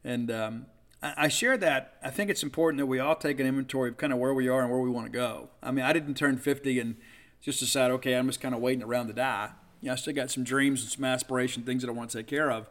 And 0.05 0.31
um, 0.31 0.67
I, 1.03 1.25
I 1.25 1.29
share 1.29 1.57
that. 1.57 1.95
I 2.01 2.11
think 2.11 2.31
it's 2.31 2.45
important 2.45 2.79
that 2.79 2.87
we 2.87 3.01
all 3.01 3.17
take 3.17 3.41
an 3.41 3.47
inventory 3.49 3.89
of 3.89 3.97
kind 3.97 4.12
of 4.12 4.21
where 4.21 4.33
we 4.33 4.47
are 4.47 4.61
and 4.61 4.71
where 4.71 4.79
we 4.79 4.89
want 4.89 5.07
to 5.07 5.12
go. 5.12 5.49
I 5.65 5.73
mean, 5.73 5.85
I 5.85 5.93
didn't 5.93 6.15
turn 6.15 6.39
50 6.39 6.79
and 6.79 6.95
just 7.41 7.59
decide, 7.59 7.91
okay, 7.91 8.15
I'm 8.15 8.29
just 8.29 8.41
kind 8.41 8.55
of 8.55 8.61
waiting 8.61 8.85
around 8.85 9.09
to 9.09 9.15
die. 9.15 9.51
You 9.81 9.89
know, 9.89 9.95
I 9.95 9.97
still 9.97 10.15
got 10.15 10.31
some 10.31 10.45
dreams 10.45 10.83
and 10.83 10.93
some 10.93 11.05
aspirations, 11.05 11.67
things 11.67 11.83
that 11.83 11.89
I 11.89 11.93
want 11.93 12.11
to 12.11 12.19
take 12.19 12.29
care 12.29 12.53
of. 12.53 12.69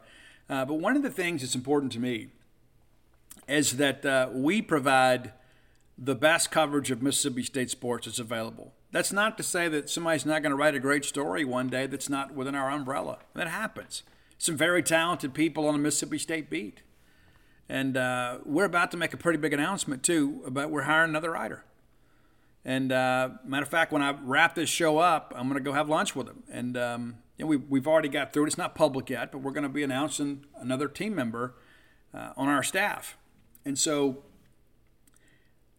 Uh, 0.50 0.64
but 0.64 0.74
one 0.74 0.96
of 0.96 1.02
the 1.04 1.10
things 1.10 1.42
that's 1.42 1.54
important 1.54 1.92
to 1.92 2.00
me 2.00 2.26
is 3.48 3.76
that 3.76 4.04
uh, 4.04 4.28
we 4.32 4.60
provide 4.60 5.32
the 5.96 6.16
best 6.16 6.50
coverage 6.50 6.90
of 6.90 7.02
Mississippi 7.02 7.44
State 7.44 7.70
sports 7.70 8.06
that's 8.06 8.18
available. 8.18 8.72
That's 8.90 9.12
not 9.12 9.36
to 9.36 9.44
say 9.44 9.68
that 9.68 9.88
somebody's 9.88 10.26
not 10.26 10.42
going 10.42 10.50
to 10.50 10.56
write 10.56 10.74
a 10.74 10.80
great 10.80 11.04
story 11.04 11.44
one 11.44 11.68
day 11.68 11.86
that's 11.86 12.08
not 12.08 12.34
within 12.34 12.56
our 12.56 12.68
umbrella. 12.68 13.18
That 13.34 13.46
happens. 13.46 14.02
Some 14.38 14.56
very 14.56 14.82
talented 14.82 15.34
people 15.34 15.68
on 15.68 15.74
the 15.74 15.78
Mississippi 15.78 16.18
State 16.18 16.50
beat. 16.50 16.82
And 17.68 17.96
uh, 17.96 18.38
we're 18.44 18.64
about 18.64 18.90
to 18.90 18.96
make 18.96 19.14
a 19.14 19.16
pretty 19.16 19.38
big 19.38 19.52
announcement, 19.52 20.02
too, 20.02 20.42
about 20.44 20.70
we're 20.70 20.82
hiring 20.82 21.10
another 21.10 21.30
writer. 21.30 21.64
And 22.64 22.90
uh, 22.90 23.30
matter 23.44 23.62
of 23.62 23.68
fact, 23.68 23.92
when 23.92 24.02
I 24.02 24.16
wrap 24.20 24.56
this 24.56 24.68
show 24.68 24.98
up, 24.98 25.32
I'm 25.36 25.48
going 25.48 25.62
to 25.62 25.64
go 25.64 25.72
have 25.74 25.88
lunch 25.88 26.16
with 26.16 26.26
him. 26.26 26.42
And 26.50 26.76
um, 26.76 27.18
we, 27.44 27.56
we've 27.56 27.86
already 27.86 28.08
got 28.08 28.32
through 28.32 28.44
it. 28.44 28.46
It's 28.48 28.58
not 28.58 28.74
public 28.74 29.10
yet, 29.10 29.32
but 29.32 29.38
we're 29.38 29.52
going 29.52 29.62
to 29.62 29.68
be 29.68 29.82
announcing 29.82 30.44
another 30.56 30.88
team 30.88 31.14
member 31.14 31.54
uh, 32.14 32.32
on 32.36 32.48
our 32.48 32.62
staff. 32.62 33.16
And 33.64 33.78
so 33.78 34.22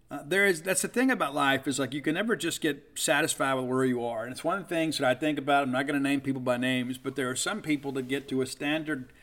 uh, 0.09 0.19
there 0.25 0.45
is 0.45 0.61
that's 0.61 0.81
the 0.81 0.88
thing 0.88 1.09
about 1.09 1.33
life 1.33 1.67
is 1.67 1.79
like 1.79 1.93
you 1.93 2.01
can 2.01 2.15
never 2.15 2.35
just 2.35 2.59
get 2.61 2.91
satisfied 2.95 3.53
with 3.53 3.65
where 3.65 3.85
you 3.85 4.03
are. 4.03 4.23
And 4.23 4.31
it's 4.31 4.43
one 4.43 4.57
of 4.57 4.67
the 4.67 4.75
things 4.75 4.97
that 4.97 5.07
I 5.07 5.13
think 5.13 5.39
about. 5.39 5.63
I'm 5.63 5.71
not 5.71 5.88
going 5.88 6.01
to 6.01 6.03
name 6.03 6.21
people 6.21 6.41
by 6.41 6.57
names, 6.57 6.97
but 6.97 7.15
there 7.15 7.29
are 7.29 7.35
some 7.35 7.61
people 7.61 7.91
that 7.93 8.07
get 8.07 8.27
to 8.29 8.41
a 8.41 8.45
standard, 8.45 9.13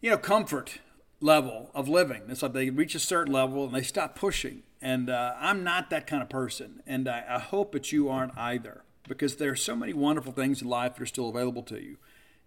you 0.00 0.10
know, 0.10 0.18
comfort 0.18 0.80
level 1.20 1.70
of 1.72 1.88
living. 1.88 2.22
It's 2.28 2.42
like 2.42 2.52
they 2.52 2.70
reach 2.70 2.94
a 2.94 2.98
certain 3.00 3.32
level 3.32 3.64
and 3.64 3.74
they 3.74 3.82
stop 3.82 4.16
pushing. 4.16 4.64
And 4.82 5.08
uh, 5.08 5.34
I'm 5.38 5.62
not 5.62 5.88
that 5.90 6.06
kind 6.06 6.22
of 6.22 6.28
person. 6.28 6.82
And 6.86 7.08
I, 7.08 7.24
I 7.28 7.38
hope 7.38 7.72
that 7.72 7.92
you 7.92 8.08
aren't 8.08 8.36
either 8.36 8.82
because 9.08 9.36
there 9.36 9.50
are 9.50 9.56
so 9.56 9.76
many 9.76 9.92
wonderful 9.92 10.32
things 10.32 10.62
in 10.62 10.68
life 10.68 10.94
that 10.94 11.02
are 11.02 11.06
still 11.06 11.28
available 11.28 11.62
to 11.64 11.82
you. 11.82 11.96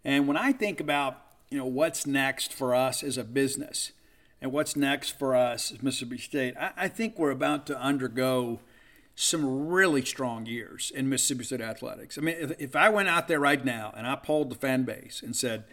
And 0.03 0.27
when 0.27 0.37
I 0.37 0.51
think 0.51 0.79
about, 0.79 1.21
you 1.49 1.57
know, 1.57 1.65
what's 1.65 2.05
next 2.07 2.53
for 2.53 2.73
us 2.73 3.03
as 3.03 3.17
a 3.17 3.23
business 3.23 3.91
and 4.41 4.51
what's 4.51 4.75
next 4.75 5.17
for 5.17 5.35
us 5.35 5.71
as 5.71 5.81
Mississippi 5.81 6.17
State, 6.17 6.55
I, 6.59 6.71
I 6.77 6.87
think 6.87 7.17
we're 7.17 7.31
about 7.31 7.65
to 7.67 7.79
undergo 7.79 8.59
some 9.15 9.67
really 9.67 10.05
strong 10.05 10.45
years 10.45 10.91
in 10.93 11.09
Mississippi 11.09 11.43
State 11.43 11.61
athletics. 11.61 12.17
I 12.17 12.21
mean, 12.21 12.35
if, 12.39 12.51
if 12.59 12.75
I 12.75 12.89
went 12.89 13.09
out 13.09 13.27
there 13.27 13.39
right 13.39 13.63
now 13.63 13.91
and 13.97 14.05
I 14.05 14.15
polled 14.15 14.51
the 14.51 14.55
fan 14.55 14.83
base 14.83 15.21
and 15.23 15.35
said, 15.35 15.65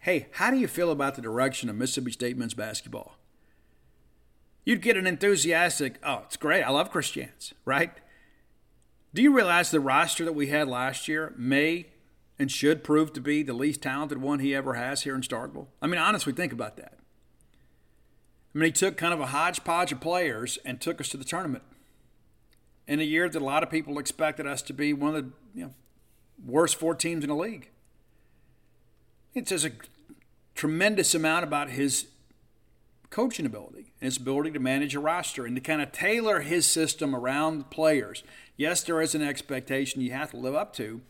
hey, 0.00 0.28
how 0.32 0.50
do 0.50 0.56
you 0.56 0.68
feel 0.68 0.90
about 0.90 1.16
the 1.16 1.22
direction 1.22 1.68
of 1.68 1.76
Mississippi 1.76 2.12
State 2.12 2.36
men's 2.36 2.54
basketball? 2.54 3.16
You'd 4.64 4.82
get 4.82 4.96
an 4.96 5.06
enthusiastic, 5.06 5.98
oh, 6.04 6.22
it's 6.26 6.36
great. 6.36 6.62
I 6.62 6.70
love 6.70 6.90
Chris 6.90 7.10
Jans, 7.10 7.54
right? 7.64 7.92
Do 9.16 9.22
you 9.22 9.34
realize 9.34 9.70
the 9.70 9.80
roster 9.80 10.26
that 10.26 10.34
we 10.34 10.48
had 10.48 10.68
last 10.68 11.08
year 11.08 11.32
may 11.38 11.86
and 12.38 12.52
should 12.52 12.84
prove 12.84 13.14
to 13.14 13.20
be 13.22 13.42
the 13.42 13.54
least 13.54 13.80
talented 13.80 14.20
one 14.20 14.40
he 14.40 14.54
ever 14.54 14.74
has 14.74 15.04
here 15.04 15.14
in 15.14 15.22
Starkville? 15.22 15.68
I 15.80 15.86
mean, 15.86 15.98
honestly, 15.98 16.34
think 16.34 16.52
about 16.52 16.76
that. 16.76 16.98
I 18.54 18.58
mean, 18.58 18.66
he 18.66 18.72
took 18.72 18.98
kind 18.98 19.14
of 19.14 19.20
a 19.20 19.28
hodgepodge 19.28 19.90
of 19.90 20.02
players 20.02 20.58
and 20.66 20.82
took 20.82 21.00
us 21.00 21.08
to 21.08 21.16
the 21.16 21.24
tournament 21.24 21.64
in 22.86 23.00
a 23.00 23.04
year 23.04 23.26
that 23.26 23.40
a 23.40 23.42
lot 23.42 23.62
of 23.62 23.70
people 23.70 23.98
expected 23.98 24.46
us 24.46 24.60
to 24.60 24.74
be 24.74 24.92
one 24.92 25.16
of 25.16 25.24
the 25.24 25.32
you 25.54 25.64
know, 25.64 25.74
worst 26.44 26.76
four 26.76 26.94
teams 26.94 27.24
in 27.24 27.30
the 27.30 27.36
league. 27.36 27.70
It 29.32 29.48
says 29.48 29.64
a 29.64 29.70
tremendous 30.54 31.14
amount 31.14 31.42
about 31.42 31.70
his 31.70 32.08
coaching 33.08 33.46
ability 33.46 33.85
and 34.00 34.06
his 34.06 34.16
ability 34.16 34.50
to 34.52 34.58
manage 34.58 34.94
a 34.94 35.00
roster 35.00 35.46
and 35.46 35.56
to 35.56 35.60
kind 35.60 35.80
of 35.80 35.92
tailor 35.92 36.40
his 36.40 36.66
system 36.66 37.14
around 37.14 37.70
players. 37.70 38.22
Yes, 38.56 38.82
there 38.82 39.00
is 39.00 39.14
an 39.14 39.22
expectation 39.22 40.00
you 40.00 40.12
have 40.12 40.30
to 40.32 40.36
live 40.36 40.54
up 40.54 40.72
to, 40.74 41.00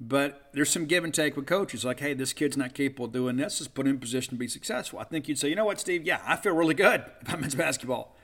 but 0.00 0.48
there's 0.52 0.70
some 0.70 0.86
give 0.86 1.04
and 1.04 1.14
take 1.14 1.36
with 1.36 1.46
coaches. 1.46 1.84
Like, 1.84 2.00
hey, 2.00 2.14
this 2.14 2.32
kid's 2.32 2.56
not 2.56 2.74
capable 2.74 3.06
of 3.06 3.12
doing 3.12 3.36
this. 3.36 3.60
Let's 3.60 3.68
put 3.68 3.86
him 3.86 3.94
in 3.94 4.00
position 4.00 4.30
to 4.30 4.38
be 4.38 4.48
successful. 4.48 4.98
I 4.98 5.04
think 5.04 5.28
you'd 5.28 5.38
say, 5.38 5.48
you 5.48 5.54
know 5.54 5.64
what, 5.64 5.80
Steve? 5.80 6.04
Yeah, 6.04 6.20
I 6.26 6.36
feel 6.36 6.54
really 6.54 6.74
good 6.74 7.04
about 7.22 7.40
men's 7.40 7.54
basketball. 7.54 8.16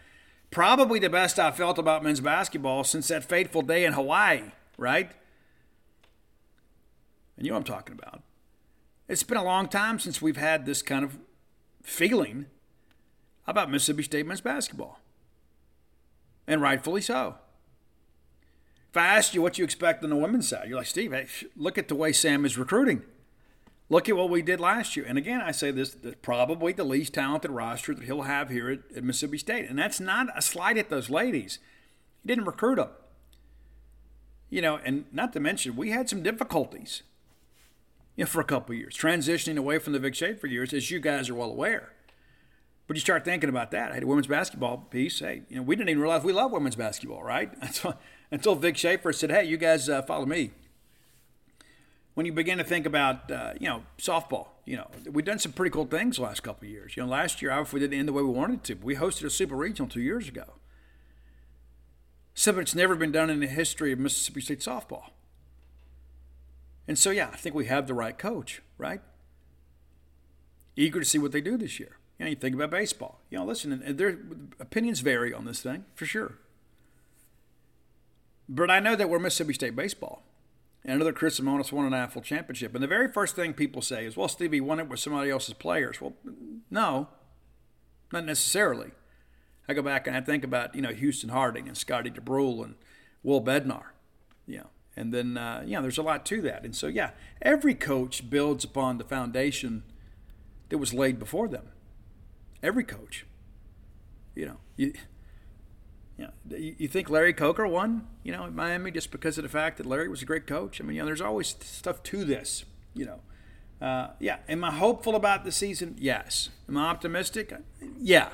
Probably 0.50 0.98
the 0.98 1.10
best 1.10 1.38
I've 1.38 1.56
felt 1.56 1.78
about 1.78 2.02
men's 2.02 2.20
basketball 2.20 2.82
since 2.82 3.08
that 3.08 3.24
fateful 3.24 3.62
day 3.62 3.84
in 3.84 3.92
Hawaii, 3.92 4.42
right? 4.76 5.10
And 7.36 7.46
you 7.46 7.52
know 7.52 7.58
what 7.58 7.68
I'm 7.68 7.74
talking 7.74 7.96
about. 7.96 8.22
It's 9.08 9.22
been 9.22 9.38
a 9.38 9.44
long 9.44 9.68
time 9.68 9.98
since 9.98 10.20
we've 10.20 10.36
had 10.36 10.66
this 10.66 10.82
kind 10.82 11.04
of 11.04 11.18
feeling 11.82 12.46
about 13.48 13.70
Mississippi 13.70 14.04
State 14.04 14.26
men's 14.26 14.42
basketball. 14.42 15.00
And 16.46 16.62
rightfully 16.62 17.00
so. 17.00 17.36
If 18.90 18.96
I 18.96 19.06
asked 19.06 19.34
you 19.34 19.42
what 19.42 19.58
you 19.58 19.64
expect 19.64 20.04
on 20.04 20.10
the 20.10 20.16
women's 20.16 20.48
side, 20.48 20.68
you're 20.68 20.78
like, 20.78 20.86
Steve, 20.86 21.12
hey, 21.12 21.26
look 21.56 21.78
at 21.78 21.88
the 21.88 21.94
way 21.94 22.12
Sam 22.12 22.44
is 22.44 22.56
recruiting. 22.56 23.02
Look 23.90 24.08
at 24.08 24.16
what 24.16 24.28
we 24.28 24.42
did 24.42 24.60
last 24.60 24.96
year. 24.96 25.06
And 25.08 25.16
again, 25.16 25.40
I 25.40 25.50
say 25.50 25.70
this, 25.70 25.96
probably 26.20 26.72
the 26.72 26.84
least 26.84 27.14
talented 27.14 27.50
roster 27.50 27.94
that 27.94 28.04
he'll 28.04 28.22
have 28.22 28.50
here 28.50 28.70
at, 28.70 28.80
at, 28.94 29.02
Mississippi 29.02 29.38
State. 29.38 29.68
And 29.68 29.78
that's 29.78 29.98
not 29.98 30.28
a 30.36 30.42
slight 30.42 30.76
at 30.76 30.90
those 30.90 31.08
ladies. 31.08 31.58
He 32.22 32.28
didn't 32.28 32.44
recruit 32.44 32.76
them. 32.76 32.90
You 34.50 34.62
know, 34.62 34.78
and 34.84 35.06
not 35.10 35.32
to 35.34 35.40
mention, 35.40 35.74
we 35.74 35.90
had 35.90 36.08
some 36.08 36.22
difficulties 36.22 37.02
you 38.16 38.24
know, 38.24 38.28
for 38.28 38.40
a 38.40 38.44
couple 38.44 38.74
years, 38.74 38.96
transitioning 38.96 39.56
away 39.56 39.78
from 39.78 39.94
the 39.94 39.98
Vic 39.98 40.14
Schaefer 40.14 40.46
years, 40.46 40.74
as 40.74 40.90
you 40.90 41.00
guys 41.00 41.30
are 41.30 41.34
well 41.34 41.50
aware. 41.50 41.92
But 42.88 42.96
you 42.96 43.00
start 43.00 43.22
thinking 43.22 43.50
about 43.50 43.70
that. 43.72 43.90
I 43.90 43.94
had 43.94 44.02
a 44.02 44.06
women's 44.06 44.26
basketball 44.26 44.78
piece, 44.78 45.20
hey, 45.20 45.42
you 45.50 45.56
know, 45.56 45.62
we 45.62 45.76
didn't 45.76 45.90
even 45.90 46.00
realize 46.00 46.24
we 46.24 46.32
love 46.32 46.50
women's 46.52 46.74
basketball, 46.74 47.22
right? 47.22 47.52
until 48.30 48.54
Vic 48.54 48.78
Schaefer 48.78 49.12
said, 49.12 49.30
"Hey, 49.30 49.44
you 49.44 49.58
guys 49.58 49.90
uh, 49.90 50.00
follow 50.02 50.24
me." 50.24 50.52
When 52.14 52.24
you 52.24 52.32
begin 52.32 52.58
to 52.58 52.64
think 52.64 52.86
about, 52.86 53.30
uh, 53.30 53.52
you 53.60 53.68
know, 53.68 53.84
softball, 53.98 54.48
you 54.64 54.76
know, 54.76 54.88
we've 55.08 55.24
done 55.24 55.38
some 55.38 55.52
pretty 55.52 55.70
cool 55.70 55.84
things 55.84 56.16
the 56.16 56.22
last 56.22 56.42
couple 56.42 56.66
of 56.66 56.70
years. 56.70 56.96
You 56.96 57.04
know, 57.04 57.08
last 57.08 57.40
year, 57.40 57.52
obviously, 57.52 57.78
we 57.78 57.86
didn't 57.86 58.00
end 58.00 58.08
the 58.08 58.12
way 58.12 58.22
we 58.22 58.30
wanted 58.30 58.64
to. 58.64 58.74
We 58.74 58.96
hosted 58.96 59.26
a 59.26 59.30
super 59.30 59.54
regional 59.54 59.88
two 59.88 60.00
years 60.00 60.26
ago. 60.26 60.54
Something 62.34 62.62
that's 62.62 62.74
never 62.74 62.96
been 62.96 63.12
done 63.12 63.30
in 63.30 63.38
the 63.38 63.46
history 63.46 63.92
of 63.92 63.98
Mississippi 63.98 64.40
State 64.40 64.60
softball. 64.60 65.10
And 66.88 66.98
so, 66.98 67.10
yeah, 67.10 67.28
I 67.32 67.36
think 67.36 67.54
we 67.54 67.66
have 67.66 67.86
the 67.86 67.94
right 67.94 68.16
coach, 68.16 68.62
right? 68.78 69.02
Eager 70.74 71.00
to 71.00 71.06
see 71.06 71.18
what 71.18 71.32
they 71.32 71.42
do 71.42 71.58
this 71.58 71.78
year. 71.78 71.97
You 72.18 72.24
know, 72.24 72.30
you 72.30 72.36
think 72.36 72.54
about 72.54 72.70
baseball. 72.70 73.20
You 73.30 73.38
know, 73.38 73.44
listen, 73.44 73.82
their 73.96 74.18
opinions 74.58 75.00
vary 75.00 75.32
on 75.32 75.44
this 75.44 75.60
thing 75.60 75.84
for 75.94 76.04
sure. 76.04 76.38
But 78.48 78.70
I 78.70 78.80
know 78.80 78.96
that 78.96 79.08
we're 79.08 79.18
Mississippi 79.18 79.54
State 79.54 79.76
baseball. 79.76 80.24
And 80.84 80.94
another 80.94 81.12
Chris 81.12 81.38
Lemonis 81.38 81.70
won 81.70 81.92
an 81.92 81.92
AFL 81.92 82.22
championship. 82.22 82.74
And 82.74 82.82
the 82.82 82.88
very 82.88 83.08
first 83.08 83.36
thing 83.36 83.52
people 83.52 83.82
say 83.82 84.06
is, 84.06 84.16
well, 84.16 84.28
Stevie 84.28 84.60
won 84.60 84.80
it 84.80 84.88
with 84.88 85.00
somebody 85.00 85.30
else's 85.30 85.54
players. 85.54 86.00
Well, 86.00 86.14
No, 86.70 87.08
not 88.12 88.24
necessarily. 88.24 88.92
I 89.68 89.74
go 89.74 89.82
back 89.82 90.06
and 90.06 90.16
I 90.16 90.20
think 90.22 90.44
about 90.44 90.74
you 90.74 90.80
know 90.80 90.92
Houston 90.92 91.28
Harding 91.28 91.68
and 91.68 91.76
Scotty 91.76 92.10
DeBrule 92.10 92.64
and 92.64 92.74
Will 93.22 93.42
Bednar, 93.42 93.82
you 94.46 94.58
know, 94.58 94.66
and 94.96 95.12
then 95.12 95.36
uh, 95.36 95.62
you 95.66 95.74
know 95.76 95.82
there's 95.82 95.98
a 95.98 96.02
lot 96.02 96.24
to 96.26 96.40
that. 96.42 96.64
And 96.64 96.74
so 96.74 96.86
yeah, 96.86 97.10
every 97.42 97.74
coach 97.74 98.30
builds 98.30 98.64
upon 98.64 98.96
the 98.96 99.04
foundation 99.04 99.82
that 100.70 100.78
was 100.78 100.94
laid 100.94 101.18
before 101.18 101.48
them. 101.48 101.68
Every 102.62 102.84
coach, 102.84 103.26
you 104.34 104.46
know, 104.46 104.56
you. 104.76 104.92
You, 106.16 106.24
know, 106.24 106.56
you 106.56 106.88
think 106.88 107.08
Larry 107.08 107.32
Coker 107.32 107.64
won, 107.64 108.08
you 108.24 108.32
know, 108.32 108.44
at 108.44 108.52
Miami 108.52 108.90
just 108.90 109.12
because 109.12 109.38
of 109.38 109.44
the 109.44 109.48
fact 109.48 109.76
that 109.76 109.86
Larry 109.86 110.08
was 110.08 110.20
a 110.20 110.24
great 110.24 110.48
coach? 110.48 110.80
I 110.80 110.84
mean, 110.84 110.96
you 110.96 111.02
know, 111.02 111.06
there's 111.06 111.20
always 111.20 111.54
stuff 111.60 112.02
to 112.02 112.24
this, 112.24 112.64
you 112.92 113.06
know. 113.06 113.20
Uh, 113.80 114.08
yeah. 114.18 114.38
Am 114.48 114.64
I 114.64 114.72
hopeful 114.72 115.14
about 115.14 115.44
the 115.44 115.52
season? 115.52 115.94
Yes. 115.98 116.48
Am 116.68 116.76
I 116.76 116.88
optimistic? 116.88 117.52
Yeah. 118.00 118.30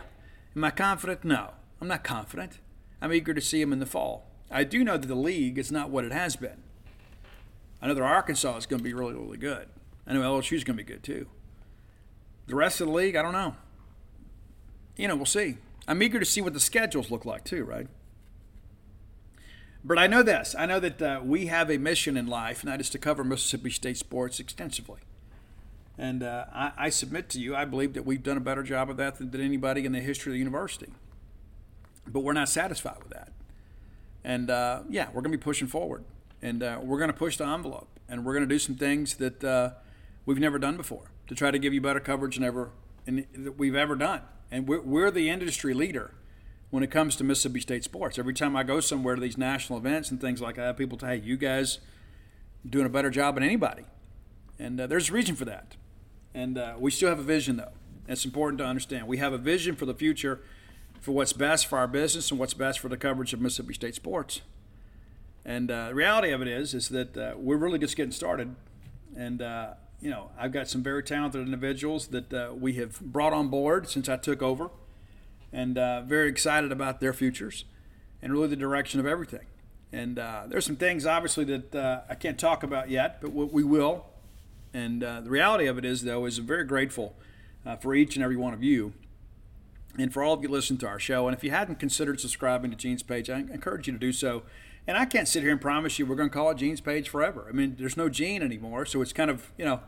Am 0.56 0.64
I 0.64 0.70
confident? 0.70 1.24
No. 1.24 1.50
I'm 1.80 1.88
not 1.88 2.04
confident. 2.04 2.58
I'm 3.02 3.12
eager 3.12 3.34
to 3.34 3.40
see 3.40 3.60
him 3.60 3.72
in 3.72 3.80
the 3.80 3.86
fall. 3.86 4.30
I 4.50 4.64
do 4.64 4.82
know 4.84 4.96
that 4.96 5.06
the 5.06 5.14
league 5.14 5.58
is 5.58 5.70
not 5.70 5.90
what 5.90 6.04
it 6.04 6.12
has 6.12 6.36
been. 6.36 6.62
I 7.82 7.88
know 7.88 7.94
that 7.94 8.02
Arkansas 8.02 8.56
is 8.56 8.66
going 8.66 8.80
to 8.80 8.84
be 8.84 8.94
really, 8.94 9.14
really 9.14 9.36
good. 9.36 9.68
I 10.06 10.14
know 10.14 10.22
LSU 10.22 10.56
is 10.56 10.64
going 10.64 10.78
to 10.78 10.82
be 10.82 10.90
good 10.90 11.02
too. 11.02 11.26
The 12.46 12.54
rest 12.54 12.80
of 12.80 12.86
the 12.86 12.92
league, 12.92 13.16
I 13.16 13.22
don't 13.22 13.32
know. 13.32 13.56
You 14.96 15.08
know, 15.08 15.16
we'll 15.16 15.26
see. 15.26 15.56
I'm 15.86 16.02
eager 16.02 16.18
to 16.18 16.24
see 16.24 16.40
what 16.40 16.54
the 16.54 16.60
schedules 16.60 17.10
look 17.10 17.24
like 17.24 17.44
too, 17.44 17.64
right? 17.64 17.88
But 19.84 19.98
I 19.98 20.06
know 20.06 20.22
this. 20.22 20.54
I 20.58 20.64
know 20.64 20.80
that 20.80 21.02
uh, 21.02 21.20
we 21.22 21.46
have 21.46 21.70
a 21.70 21.76
mission 21.76 22.16
in 22.16 22.26
life, 22.26 22.62
and 22.62 22.72
that 22.72 22.80
is 22.80 22.88
to 22.90 22.98
cover 22.98 23.22
Mississippi 23.22 23.68
State 23.68 23.98
sports 23.98 24.40
extensively. 24.40 25.00
And 25.98 26.22
uh, 26.22 26.46
I, 26.52 26.72
I, 26.76 26.88
submit 26.88 27.28
to 27.30 27.40
you, 27.40 27.54
I 27.54 27.66
believe 27.66 27.92
that 27.92 28.04
we've 28.04 28.22
done 28.22 28.36
a 28.36 28.40
better 28.40 28.62
job 28.62 28.90
of 28.90 28.96
that 28.96 29.16
than, 29.16 29.30
than 29.30 29.40
anybody 29.40 29.84
in 29.84 29.92
the 29.92 30.00
history 30.00 30.32
of 30.32 30.34
the 30.34 30.38
university. 30.38 30.92
But 32.06 32.20
we're 32.20 32.32
not 32.32 32.48
satisfied 32.48 32.96
with 32.98 33.10
that. 33.10 33.30
And 34.24 34.50
uh, 34.50 34.80
yeah, 34.88 35.08
we're 35.08 35.20
going 35.20 35.32
to 35.32 35.38
be 35.38 35.42
pushing 35.42 35.68
forward. 35.68 36.04
And 36.42 36.62
uh, 36.62 36.80
we're 36.82 36.98
going 36.98 37.12
to 37.12 37.16
push 37.16 37.36
the 37.36 37.46
envelope. 37.46 37.88
And 38.08 38.24
we're 38.24 38.32
going 38.32 38.48
to 38.48 38.52
do 38.52 38.58
some 38.58 38.74
things 38.74 39.14
that 39.16 39.44
uh, 39.44 39.70
we've 40.26 40.40
never 40.40 40.58
done 40.58 40.76
before 40.76 41.10
to 41.28 41.34
try 41.34 41.50
to 41.50 41.58
give 41.58 41.72
you 41.72 41.80
better 41.80 42.00
coverage 42.00 42.36
than 42.36 42.44
ever 42.44 42.70
in, 43.06 43.26
that 43.34 43.58
we've 43.58 43.76
ever 43.76 43.94
done. 43.94 44.22
And 44.54 44.68
we're, 44.68 44.82
we're 44.82 45.10
the 45.10 45.30
industry 45.30 45.74
leader 45.74 46.12
when 46.70 46.84
it 46.84 46.90
comes 46.92 47.16
to 47.16 47.24
Mississippi 47.24 47.58
State 47.58 47.82
sports. 47.82 48.20
Every 48.20 48.32
time 48.32 48.54
I 48.54 48.62
go 48.62 48.78
somewhere 48.78 49.16
to 49.16 49.20
these 49.20 49.36
national 49.36 49.80
events 49.80 50.12
and 50.12 50.20
things 50.20 50.40
like 50.40 50.54
that, 50.54 50.76
people 50.76 50.96
say, 50.96 51.18
hey, 51.18 51.22
you 51.24 51.36
guys 51.36 51.80
doing 52.64 52.86
a 52.86 52.88
better 52.88 53.10
job 53.10 53.34
than 53.34 53.42
anybody. 53.42 53.82
And 54.56 54.80
uh, 54.80 54.86
there's 54.86 55.10
a 55.10 55.12
reason 55.12 55.34
for 55.34 55.44
that. 55.46 55.74
And 56.34 56.56
uh, 56.56 56.76
we 56.78 56.92
still 56.92 57.08
have 57.08 57.18
a 57.18 57.24
vision, 57.24 57.56
though. 57.56 57.72
It's 58.06 58.24
important 58.24 58.60
to 58.60 58.64
understand. 58.64 59.08
We 59.08 59.16
have 59.16 59.32
a 59.32 59.38
vision 59.38 59.74
for 59.74 59.86
the 59.86 59.94
future 59.94 60.40
for 61.00 61.10
what's 61.10 61.32
best 61.32 61.66
for 61.66 61.76
our 61.76 61.88
business 61.88 62.30
and 62.30 62.38
what's 62.38 62.54
best 62.54 62.78
for 62.78 62.88
the 62.88 62.96
coverage 62.96 63.32
of 63.32 63.40
Mississippi 63.40 63.74
State 63.74 63.96
sports. 63.96 64.40
And 65.44 65.68
uh, 65.68 65.88
the 65.88 65.96
reality 65.96 66.30
of 66.30 66.40
it 66.42 66.46
is, 66.46 66.74
is 66.74 66.90
that 66.90 67.16
uh, 67.16 67.34
we're 67.36 67.56
really 67.56 67.80
just 67.80 67.96
getting 67.96 68.12
started. 68.12 68.54
And, 69.16 69.42
uh, 69.42 69.74
you 70.04 70.10
know, 70.10 70.30
I've 70.38 70.52
got 70.52 70.68
some 70.68 70.82
very 70.82 71.02
talented 71.02 71.40
individuals 71.40 72.06
that 72.08 72.32
uh, 72.32 72.54
we 72.54 72.74
have 72.74 73.00
brought 73.00 73.32
on 73.32 73.48
board 73.48 73.88
since 73.88 74.08
I 74.08 74.16
took 74.16 74.42
over 74.42 74.70
and 75.52 75.76
uh, 75.76 76.02
very 76.02 76.28
excited 76.28 76.70
about 76.70 77.00
their 77.00 77.12
futures 77.12 77.64
and 78.22 78.32
really 78.32 78.48
the 78.48 78.56
direction 78.56 79.00
of 79.00 79.06
everything. 79.06 79.46
And 79.92 80.16
there's 80.16 80.66
some 80.66 80.76
things, 80.76 81.06
obviously, 81.06 81.44
that 81.44 82.04
I 82.08 82.14
can't 82.14 82.38
talk 82.38 82.62
about 82.62 82.90
yet, 82.90 83.20
but 83.20 83.32
what 83.32 83.52
we 83.52 83.64
will 83.64 84.06
and 84.74 85.04
uh, 85.04 85.20
the 85.20 85.30
reality 85.30 85.66
of 85.66 85.78
it 85.78 85.84
is, 85.84 86.02
though, 86.02 86.26
is 86.26 86.36
I'm 86.38 86.46
very 86.46 86.64
grateful 86.64 87.14
uh, 87.64 87.76
for 87.76 87.94
each 87.94 88.16
and 88.16 88.24
every 88.24 88.36
one 88.36 88.52
of 88.52 88.62
you 88.62 88.92
and 89.96 90.12
for 90.12 90.24
all 90.24 90.34
of 90.34 90.42
you 90.42 90.48
listening 90.48 90.80
to 90.80 90.88
our 90.88 90.98
show. 90.98 91.28
And 91.28 91.36
if 91.36 91.44
you 91.44 91.52
hadn't 91.52 91.78
considered 91.78 92.20
subscribing 92.20 92.72
to 92.72 92.76
Gene's 92.76 93.04
Page, 93.04 93.30
I 93.30 93.38
encourage 93.38 93.86
you 93.86 93.92
to 93.92 93.98
do 93.98 94.12
so. 94.12 94.42
And 94.86 94.98
I 94.98 95.06
can't 95.06 95.26
sit 95.26 95.42
here 95.42 95.52
and 95.52 95.60
promise 95.60 95.98
you 95.98 96.06
we're 96.06 96.16
going 96.16 96.28
to 96.28 96.34
call 96.34 96.50
it 96.50 96.58
Gene's 96.58 96.80
Page 96.80 97.08
forever. 97.08 97.46
I 97.48 97.52
mean, 97.52 97.76
there's 97.78 97.96
no 97.96 98.08
Gene 98.08 98.42
anymore, 98.42 98.84
so 98.84 99.00
it's 99.00 99.12
kind 99.12 99.30
of, 99.30 99.50
you 99.56 99.64
know, 99.64 99.80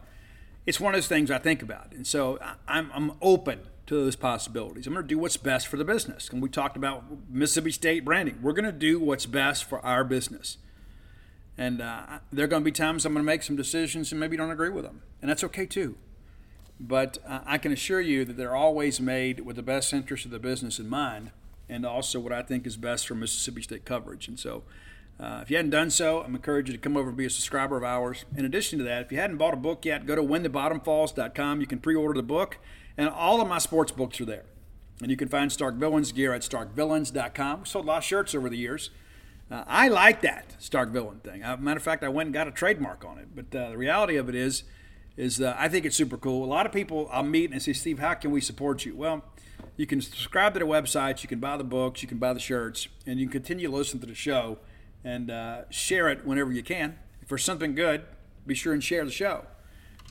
it's 0.64 0.80
one 0.80 0.94
of 0.94 0.98
those 0.98 1.08
things 1.08 1.30
I 1.30 1.38
think 1.38 1.62
about. 1.62 1.92
And 1.92 2.06
so 2.06 2.38
I'm, 2.66 2.90
I'm 2.94 3.12
open 3.20 3.60
to 3.86 3.94
those 3.94 4.16
possibilities. 4.16 4.86
I'm 4.86 4.94
going 4.94 5.04
to 5.04 5.08
do 5.08 5.18
what's 5.18 5.36
best 5.36 5.68
for 5.68 5.76
the 5.76 5.84
business. 5.84 6.28
And 6.30 6.42
we 6.42 6.48
talked 6.48 6.76
about 6.76 7.04
Mississippi 7.30 7.70
State 7.70 8.04
branding. 8.04 8.38
We're 8.42 8.52
going 8.52 8.64
to 8.64 8.72
do 8.72 8.98
what's 8.98 9.26
best 9.26 9.64
for 9.64 9.84
our 9.84 10.02
business. 10.02 10.58
And 11.58 11.80
uh, 11.80 12.18
there 12.32 12.44
are 12.44 12.48
going 12.48 12.62
to 12.62 12.64
be 12.64 12.72
times 12.72 13.04
I'm 13.04 13.12
going 13.12 13.24
to 13.24 13.26
make 13.26 13.42
some 13.42 13.56
decisions 13.56 14.10
and 14.12 14.20
maybe 14.20 14.36
don't 14.36 14.50
agree 14.50 14.70
with 14.70 14.84
them. 14.84 15.02
And 15.22 15.30
that's 15.30 15.44
okay 15.44 15.66
too. 15.66 15.96
But 16.80 17.18
uh, 17.26 17.40
I 17.46 17.58
can 17.58 17.72
assure 17.72 18.00
you 18.00 18.24
that 18.24 18.36
they're 18.36 18.56
always 18.56 19.00
made 19.00 19.40
with 19.40 19.56
the 19.56 19.62
best 19.62 19.92
interest 19.92 20.24
of 20.24 20.30
the 20.30 20.38
business 20.38 20.78
in 20.78 20.88
mind 20.88 21.30
and 21.68 21.84
also 21.84 22.20
what 22.20 22.32
I 22.32 22.42
think 22.42 22.66
is 22.66 22.76
best 22.76 23.06
for 23.06 23.14
Mississippi 23.14 23.62
State 23.62 23.84
coverage. 23.84 24.28
And 24.28 24.38
so 24.38 24.62
uh, 25.18 25.40
if 25.42 25.50
you 25.50 25.56
hadn't 25.56 25.70
done 25.70 25.90
so, 25.90 26.20
I'm 26.20 26.34
encouraging 26.34 26.72
you 26.72 26.78
to 26.78 26.82
come 26.82 26.96
over 26.96 27.08
and 27.08 27.16
be 27.16 27.24
a 27.24 27.30
subscriber 27.30 27.76
of 27.76 27.84
ours. 27.84 28.24
In 28.36 28.44
addition 28.44 28.78
to 28.78 28.84
that, 28.84 29.02
if 29.02 29.12
you 29.12 29.18
hadn't 29.18 29.38
bought 29.38 29.54
a 29.54 29.58
book 29.58 29.84
yet, 29.84 30.06
go 30.06 30.14
to 30.14 30.22
whenthebottomfalls.com. 30.22 31.60
You 31.60 31.66
can 31.66 31.78
pre 31.78 31.94
order 31.94 32.14
the 32.14 32.22
book, 32.22 32.58
and 32.96 33.08
all 33.08 33.40
of 33.40 33.48
my 33.48 33.58
sports 33.58 33.92
books 33.92 34.20
are 34.20 34.26
there. 34.26 34.44
And 35.00 35.10
you 35.10 35.16
can 35.16 35.28
find 35.28 35.52
Stark 35.52 35.74
Villains 35.76 36.12
gear 36.12 36.32
at 36.32 36.42
starkvillains.com. 36.42 37.60
We 37.60 37.66
sold 37.66 37.84
a 37.84 37.88
lot 37.88 37.98
of 37.98 38.04
shirts 38.04 38.34
over 38.34 38.48
the 38.48 38.56
years. 38.56 38.90
Uh, 39.50 39.62
I 39.66 39.88
like 39.88 40.22
that 40.22 40.56
Stark 40.58 40.90
Villain 40.90 41.20
thing. 41.20 41.44
Uh, 41.44 41.56
matter 41.58 41.76
of 41.76 41.82
fact, 41.82 42.02
I 42.02 42.08
went 42.08 42.28
and 42.28 42.34
got 42.34 42.48
a 42.48 42.50
trademark 42.50 43.04
on 43.04 43.18
it. 43.18 43.28
But 43.34 43.54
uh, 43.58 43.70
the 43.70 43.78
reality 43.78 44.16
of 44.16 44.28
it 44.28 44.34
is, 44.34 44.64
is 45.16 45.40
uh, 45.40 45.54
I 45.58 45.68
think 45.68 45.84
it's 45.84 45.96
super 45.96 46.16
cool. 46.16 46.44
A 46.44 46.46
lot 46.46 46.66
of 46.66 46.72
people 46.72 47.08
I'll 47.12 47.22
meet 47.22 47.52
and 47.52 47.62
say, 47.62 47.72
Steve, 47.72 47.98
how 47.98 48.14
can 48.14 48.30
we 48.30 48.40
support 48.40 48.84
you? 48.84 48.96
Well, 48.96 49.22
you 49.76 49.86
can 49.86 50.00
subscribe 50.00 50.54
to 50.54 50.60
the 50.60 50.66
website, 50.66 51.22
you 51.22 51.28
can 51.28 51.40
buy 51.40 51.56
the 51.56 51.64
books, 51.64 52.02
you 52.02 52.08
can 52.08 52.18
buy 52.18 52.32
the 52.32 52.40
shirts, 52.40 52.88
and 53.06 53.18
you 53.20 53.26
can 53.26 53.32
continue 53.32 53.68
to 53.68 53.74
listen 53.74 54.00
to 54.00 54.06
the 54.06 54.14
show 54.14 54.58
and 55.04 55.30
uh, 55.30 55.62
share 55.70 56.08
it 56.08 56.26
whenever 56.26 56.52
you 56.52 56.62
can. 56.62 56.98
If 57.22 57.28
there's 57.28 57.44
something 57.44 57.74
good, 57.74 58.04
be 58.46 58.54
sure 58.54 58.72
and 58.72 58.82
share 58.82 59.04
the 59.04 59.10
show. 59.10 59.44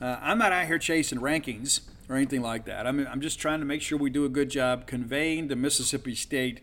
Uh, 0.02 0.18
I'm 0.22 0.38
not 0.38 0.52
out 0.52 0.68
here 0.68 0.78
chasing 0.78 1.20
rankings 1.20 1.82
or 2.10 2.16
anything 2.16 2.42
like 2.42 2.66
that. 2.66 2.86
I'm, 2.86 3.08
I'm 3.08 3.22
just 3.22 3.40
trying 3.40 3.60
to 3.60 3.66
make 3.66 3.82
sure 3.82 3.98
we 3.98 4.10
do 4.10 4.26
a 4.26 4.30
good 4.30 4.50
job 4.50 4.88
conveying 4.88 5.48
the 5.48 5.56
Mississippi 5.56 6.16
State 6.16 6.62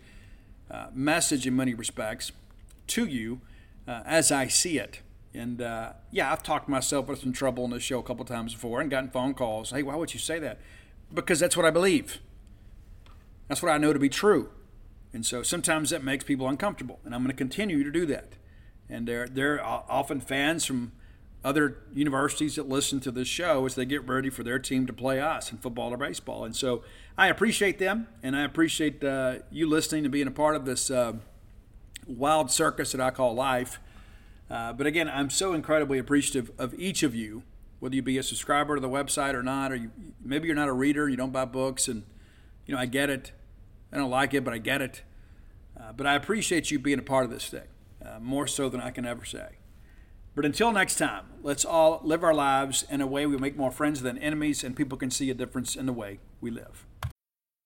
message 0.94 1.46
in 1.46 1.56
many 1.56 1.74
respects 1.74 2.32
to 2.88 3.06
you 3.06 3.40
uh, 3.86 4.02
as 4.04 4.32
I 4.32 4.48
see 4.48 4.78
it. 4.78 5.00
And 5.34 5.62
uh, 5.62 5.92
yeah, 6.10 6.32
I've 6.32 6.42
talked 6.42 6.68
myself 6.68 7.08
into 7.08 7.20
some 7.20 7.32
trouble 7.32 7.64
on 7.64 7.70
this 7.70 7.82
show 7.82 7.98
a 7.98 8.02
couple 8.02 8.24
times 8.24 8.54
before 8.54 8.80
and 8.80 8.90
gotten 8.90 9.10
phone 9.10 9.34
calls. 9.34 9.70
Hey, 9.70 9.82
why 9.82 9.96
would 9.96 10.12
you 10.12 10.20
say 10.20 10.38
that? 10.40 10.58
Because 11.12 11.40
that's 11.40 11.56
what 11.56 11.66
I 11.66 11.70
believe. 11.70 12.18
That's 13.48 13.62
what 13.62 13.72
I 13.72 13.78
know 13.78 13.92
to 13.92 13.98
be 13.98 14.08
true. 14.08 14.50
And 15.12 15.26
so 15.26 15.42
sometimes 15.42 15.90
that 15.90 16.02
makes 16.02 16.24
people 16.24 16.48
uncomfortable. 16.48 17.00
And 17.04 17.14
I'm 17.14 17.22
going 17.22 17.30
to 17.30 17.36
continue 17.36 17.84
to 17.84 17.90
do 17.90 18.06
that. 18.06 18.34
And 18.88 19.06
they're, 19.06 19.28
they're 19.28 19.62
often 19.64 20.20
fans 20.20 20.64
from 20.64 20.92
other 21.44 21.78
universities 21.92 22.54
that 22.56 22.68
listen 22.68 23.00
to 23.00 23.10
this 23.10 23.28
show 23.28 23.66
as 23.66 23.74
they 23.74 23.84
get 23.84 24.06
ready 24.06 24.30
for 24.30 24.42
their 24.42 24.58
team 24.58 24.86
to 24.86 24.92
play 24.92 25.20
us 25.20 25.50
in 25.50 25.58
football 25.58 25.92
or 25.92 25.96
baseball. 25.96 26.44
And 26.44 26.54
so 26.54 26.82
I 27.18 27.28
appreciate 27.28 27.78
them, 27.78 28.06
and 28.22 28.36
I 28.36 28.44
appreciate 28.44 29.02
uh, 29.02 29.36
you 29.50 29.68
listening 29.68 30.04
and 30.04 30.12
being 30.12 30.28
a 30.28 30.32
part 30.32 30.54
of 30.54 30.64
this 30.64 30.90
uh, 30.90 31.14
wild 32.06 32.50
circus 32.50 32.92
that 32.92 33.00
I 33.00 33.10
call 33.10 33.34
life. 33.34 33.80
Uh, 34.48 34.72
but 34.72 34.86
again, 34.86 35.08
I'm 35.08 35.30
so 35.30 35.52
incredibly 35.52 35.98
appreciative 35.98 36.52
of 36.58 36.74
each 36.74 37.02
of 37.02 37.14
you, 37.14 37.42
whether 37.80 37.94
you 37.96 38.02
be 38.02 38.18
a 38.18 38.22
subscriber 38.22 38.76
to 38.76 38.80
the 38.80 38.88
website 38.88 39.34
or 39.34 39.42
not, 39.42 39.72
or 39.72 39.76
you, 39.76 39.90
maybe 40.22 40.46
you're 40.46 40.54
not 40.54 40.68
a 40.68 40.72
reader, 40.72 41.08
you 41.08 41.16
don't 41.16 41.32
buy 41.32 41.44
books, 41.44 41.88
and 41.88 42.04
you 42.72 42.78
know 42.78 42.82
I 42.82 42.86
get 42.86 43.10
it. 43.10 43.32
I 43.92 43.98
don't 43.98 44.10
like 44.10 44.32
it, 44.32 44.44
but 44.44 44.54
I 44.54 44.56
get 44.56 44.80
it. 44.80 45.02
Uh, 45.78 45.92
but 45.92 46.06
I 46.06 46.14
appreciate 46.14 46.70
you 46.70 46.78
being 46.78 46.98
a 46.98 47.02
part 47.02 47.26
of 47.26 47.30
this 47.30 47.46
thing, 47.46 47.68
uh, 48.02 48.18
more 48.18 48.46
so 48.46 48.70
than 48.70 48.80
I 48.80 48.90
can 48.90 49.04
ever 49.04 49.26
say. 49.26 49.58
But 50.34 50.46
until 50.46 50.72
next 50.72 50.96
time, 50.96 51.26
let's 51.42 51.66
all 51.66 52.00
live 52.02 52.24
our 52.24 52.32
lives 52.32 52.86
in 52.88 53.02
a 53.02 53.06
way 53.06 53.26
we 53.26 53.36
make 53.36 53.58
more 53.58 53.70
friends 53.70 54.00
than 54.00 54.16
enemies, 54.16 54.64
and 54.64 54.74
people 54.74 54.96
can 54.96 55.10
see 55.10 55.28
a 55.28 55.34
difference 55.34 55.76
in 55.76 55.84
the 55.84 55.92
way 55.92 56.20
we 56.40 56.50
live. 56.50 56.86